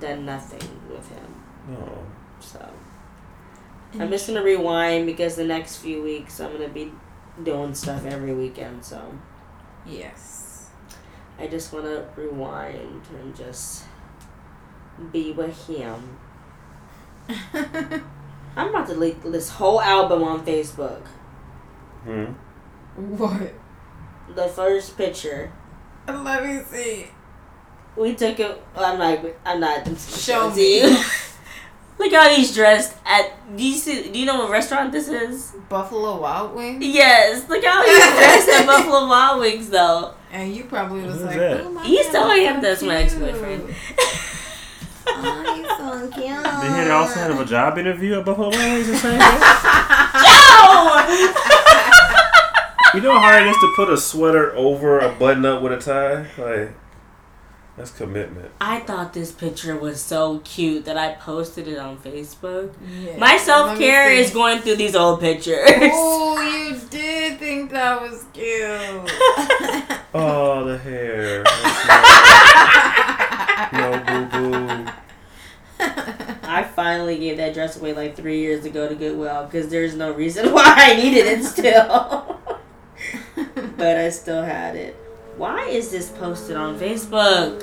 done 0.00 0.26
nothing 0.26 0.80
with 0.90 1.08
him. 1.08 1.34
Oh, 1.70 2.02
So 2.40 2.68
I'm 3.94 4.10
just 4.10 4.26
gonna 4.26 4.42
rewind 4.42 5.06
because 5.06 5.36
the 5.36 5.44
next 5.44 5.76
few 5.78 6.02
weeks 6.02 6.40
I'm 6.40 6.52
gonna 6.52 6.68
be 6.68 6.92
doing 7.42 7.74
stuff 7.74 8.04
every 8.04 8.34
weekend. 8.34 8.84
So 8.84 9.00
Yes. 9.86 10.66
I 11.38 11.46
just 11.46 11.72
wanna 11.72 12.04
rewind 12.16 13.02
and 13.20 13.34
just 13.36 13.84
be 15.12 15.32
with 15.32 15.66
him. 15.68 16.18
I'm 18.56 18.70
about 18.70 18.88
to 18.88 18.94
leak 18.94 19.22
this 19.22 19.48
whole 19.50 19.80
album 19.80 20.22
on 20.24 20.44
Facebook. 20.44 21.02
hmm. 22.04 22.24
what? 22.96 23.52
The 24.34 24.48
first 24.48 24.96
picture 24.98 25.52
Let 26.06 26.44
me 26.44 26.60
see. 26.64 27.06
we 27.96 28.14
took 28.14 28.38
it. 28.40 28.62
I'm 28.76 28.98
not. 28.98 29.24
I'm 29.46 29.60
not. 29.60 29.86
Show 29.98 30.50
me. 30.54 30.82
You. 31.98 32.04
Look 32.04 32.12
how 32.14 32.28
he's 32.28 32.54
dressed 32.54 32.94
at. 33.04 33.32
Do 33.56 33.64
you 33.64 33.74
see? 33.74 34.10
Do 34.10 34.18
you 34.18 34.26
know 34.26 34.38
what 34.38 34.50
restaurant 34.50 34.92
this 34.92 35.08
is? 35.08 35.52
Buffalo 35.68 36.20
Wild 36.20 36.54
Wings. 36.54 36.84
Yes. 36.84 37.48
Look 37.48 37.64
how 37.64 37.84
he's 37.84 37.98
dressed 38.18 38.48
at 38.48 38.66
Buffalo 38.66 39.06
Wild 39.08 39.40
Wings 39.40 39.68
though. 39.70 40.14
And 40.30 40.54
you 40.54 40.64
probably 40.64 41.02
was 41.02 41.14
Who's 41.14 41.22
like, 41.24 41.36
that? 41.38 41.60
oh 41.62 41.70
my 41.70 41.84
He's 41.84 42.06
God, 42.06 42.12
telling 42.12 42.42
him 42.42 42.56
so 42.56 42.60
that's 42.60 42.82
my 42.82 42.96
ex-boyfriend. 42.96 43.62
oh, 45.08 45.54
he's 45.56 45.68
so 45.78 46.08
cute. 46.10 46.44
Did 46.62 46.84
he 46.84 46.90
also 46.90 47.20
have 47.20 47.40
a 47.40 47.44
job 47.46 47.78
interview 47.78 48.18
at 48.18 48.24
Buffalo 48.26 48.50
Wild 48.50 48.62
Wings 48.74 48.86
the 48.88 48.96
same 48.96 49.18
day? 49.18 49.38
Oh! 50.20 51.34
You 52.94 53.00
know 53.02 53.12
how 53.12 53.20
hard 53.20 53.42
it 53.46 53.50
is 53.50 53.56
to 53.56 53.72
put 53.76 53.90
a 53.90 53.96
sweater 53.98 54.54
over 54.56 54.98
a 55.00 55.10
button 55.12 55.44
up 55.44 55.60
with 55.62 55.72
a 55.72 55.78
tie? 55.78 56.26
Like, 56.42 56.72
that's 57.78 57.90
commitment. 57.92 58.50
I 58.60 58.80
thought 58.80 59.12
this 59.14 59.32
picture 59.32 59.76
was 59.76 60.00
so 60.02 60.40
cute 60.40 60.84
that 60.84 60.96
I 60.98 61.12
posted 61.14 61.66
it 61.68 61.78
on 61.78 61.96
Facebook. 61.98 62.74
Yeah. 63.00 63.16
My 63.16 63.38
self 63.38 63.78
care 63.78 64.10
is 64.10 64.30
going 64.32 64.58
through 64.60 64.76
these 64.76 64.94
old 64.96 65.20
pictures. 65.20 65.68
Oh, 65.70 66.40
you 66.70 66.78
did 66.90 67.38
think 67.38 67.70
that 67.70 68.00
was 68.02 68.24
cute. 68.32 69.94
Oh, 70.14 70.64
the 70.64 70.78
hair. 70.78 71.44
No 73.72 73.90
boo 74.06 74.24
boo. 74.26 74.90
I 76.42 76.64
finally 76.64 77.18
gave 77.18 77.36
that 77.36 77.52
dress 77.52 77.76
away 77.78 77.92
like 77.92 78.16
three 78.16 78.40
years 78.40 78.64
ago 78.64 78.88
to 78.88 78.94
Goodwill 78.94 79.44
because 79.44 79.68
there's 79.68 79.94
no 79.94 80.12
reason 80.12 80.52
why 80.52 80.74
I 80.76 80.96
needed 80.96 81.26
it 81.26 81.44
still. 81.44 82.40
but 83.76 83.96
I 83.98 84.08
still 84.08 84.42
had 84.42 84.74
it. 84.76 84.96
Why 85.38 85.66
is 85.68 85.90
this 85.90 86.10
posted 86.10 86.56
on 86.56 86.78
Facebook? 86.78 87.62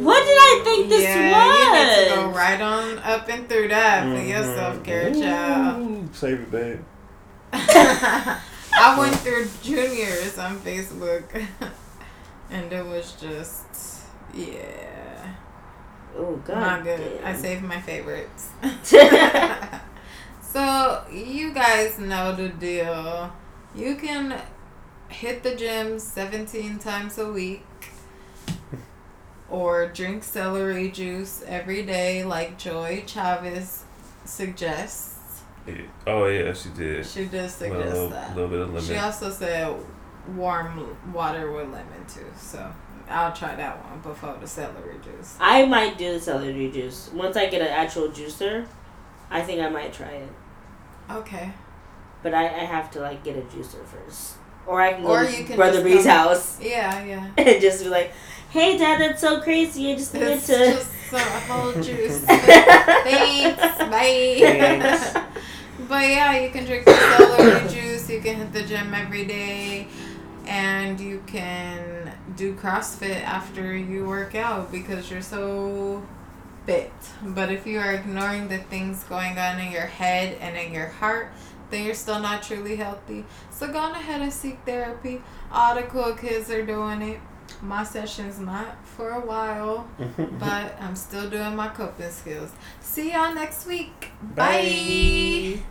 What 0.00 0.20
did 0.20 0.38
I 0.38 0.60
think 0.64 0.88
this 0.88 1.02
yeah, 1.02 1.32
was? 1.32 1.58
you 1.58 1.72
need 1.74 2.08
to 2.08 2.14
go 2.14 2.28
right 2.30 2.60
on 2.60 2.98
up 3.00 3.28
and 3.28 3.48
through 3.48 3.68
that 3.68 4.04
for 4.04 4.22
your 4.22 4.42
Mhm. 4.42 4.54
self 4.56 4.84
care, 4.84 5.12
child. 5.12 6.08
Save 6.14 6.40
it, 6.40 6.50
babe. 6.52 6.80
I 7.52 8.94
went 8.96 9.16
through 9.16 9.48
juniors 9.62 10.38
on 10.38 10.58
Facebook, 10.60 11.24
and 12.50 12.72
it 12.72 12.86
was 12.86 13.12
just 13.20 13.64
yeah, 14.32 15.34
Oh 16.16 16.36
God. 16.44 16.60
not 16.60 16.84
good. 16.84 17.20
I 17.24 17.34
saved 17.34 17.62
my 17.64 17.80
favorites. 17.80 18.50
so 20.42 21.02
you 21.10 21.52
guys 21.52 21.98
know 21.98 22.34
the 22.36 22.48
deal. 22.50 23.32
You 23.74 23.96
can 23.96 24.40
hit 25.08 25.42
the 25.42 25.54
gym 25.54 25.98
17 25.98 26.78
times 26.78 27.18
a 27.18 27.30
week. 27.32 27.64
Or 29.50 29.88
drink 29.88 30.24
celery 30.24 30.90
juice 30.90 31.42
every 31.46 31.82
day, 31.82 32.22
like 32.22 32.58
Joy 32.58 33.04
Chavez 33.06 33.82
suggests. 34.26 35.40
Yeah. 35.66 35.74
Oh, 36.06 36.26
yeah, 36.26 36.52
she 36.52 36.68
did. 36.70 37.06
She 37.06 37.24
does 37.24 37.54
A 37.54 37.58
suggest 37.58 37.86
little, 37.94 38.08
that. 38.10 38.34
little 38.36 38.50
bit 38.50 38.60
of 38.60 38.68
lemon. 38.68 38.82
She 38.84 38.96
also 38.96 39.30
said 39.30 39.74
warm 40.36 40.96
water 41.14 41.50
with 41.50 41.68
lemon 41.70 42.04
too. 42.06 42.26
So 42.36 42.70
I'll 43.08 43.32
try 43.32 43.54
that 43.54 43.82
one 43.84 44.00
before 44.00 44.36
the 44.38 44.46
celery 44.46 44.96
juice. 45.02 45.36
I 45.40 45.64
might 45.64 45.96
do 45.96 46.12
the 46.12 46.20
celery 46.20 46.70
juice 46.70 47.10
once 47.14 47.34
I 47.36 47.46
get 47.46 47.62
an 47.62 47.68
actual 47.68 48.08
juicer. 48.08 48.66
I 49.30 49.40
think 49.42 49.62
I 49.62 49.68
might 49.70 49.92
try 49.94 50.08
it, 50.08 50.28
Okay. 51.10 51.52
but 52.22 52.32
I, 52.32 52.44
I 52.46 52.64
have 52.64 52.90
to 52.92 53.00
like 53.00 53.22
get 53.24 53.36
a 53.36 53.42
juicer 53.42 53.84
first, 53.84 54.36
or 54.68 54.80
I 54.80 54.92
can 54.92 55.02
go 55.02 55.08
Or 55.10 55.24
to 55.24 55.30
you 55.36 55.44
can 55.44 55.56
Brother 55.56 55.72
just 55.74 55.82
Bree's 55.84 56.04
come- 56.04 56.16
house 56.28 56.58
Yeah, 56.60 57.04
yeah. 57.04 57.26
and 57.38 57.60
just 57.60 57.82
be 57.84 57.88
like, 57.90 58.12
"Hey, 58.50 58.76
Dad, 58.78 59.00
that's 59.00 59.20
so 59.20 59.40
crazy. 59.40 59.92
I 59.92 59.96
just 59.96 60.14
needed 60.14 60.28
It's 60.30 60.46
to." 60.46 60.58
just 60.58 60.92
a 61.12 61.18
whole 61.50 61.72
juice. 61.82 62.18
Thanks. 62.24 63.60
Bye. 63.78 64.36
Thanks. 64.40 65.12
but 65.88 66.02
yeah, 66.08 66.38
you 66.40 66.50
can 66.50 66.64
drink 66.66 66.84
the 66.84 66.94
celery 66.94 67.68
juice. 67.74 68.08
You 68.10 68.20
can 68.20 68.36
hit 68.36 68.52
the 68.52 68.62
gym 68.64 68.92
every 68.94 69.24
day. 69.24 69.88
And 70.46 70.98
you 70.98 71.22
can 71.26 72.12
do 72.36 72.54
CrossFit 72.54 73.22
after 73.22 73.76
you 73.76 74.06
work 74.06 74.34
out 74.34 74.72
because 74.72 75.10
you're 75.10 75.20
so 75.22 76.02
fit. 76.64 76.92
But 77.22 77.52
if 77.52 77.66
you 77.66 77.78
are 77.80 77.92
ignoring 77.92 78.48
the 78.48 78.56
things 78.58 79.04
going 79.04 79.38
on 79.38 79.58
in 79.60 79.70
your 79.72 79.82
head 79.86 80.38
and 80.40 80.56
in 80.56 80.72
your 80.72 80.86
heart, 80.88 81.32
then 81.70 81.84
you're 81.84 81.94
still 81.94 82.20
not 82.20 82.42
truly 82.42 82.76
healthy. 82.76 83.24
So 83.50 83.68
go 83.68 83.78
on 83.78 83.92
ahead 83.92 84.20
and 84.20 84.32
seek 84.32 84.58
therapy. 84.64 85.22
All 85.52 85.74
the 85.74 85.82
cool 85.82 86.14
kids 86.14 86.50
are 86.50 86.64
doing 86.64 87.02
it. 87.02 87.20
My 87.62 87.82
session's 87.82 88.38
not 88.38 88.86
for 88.86 89.10
a 89.10 89.20
while, 89.20 89.88
but 89.98 90.80
I'm 90.80 90.94
still 90.96 91.28
doing 91.28 91.56
my 91.56 91.68
coping 91.68 92.10
skills. 92.10 92.52
See 92.80 93.12
y'all 93.12 93.34
next 93.34 93.66
week. 93.66 94.10
Bye. 94.34 95.56
Bye. 95.56 95.62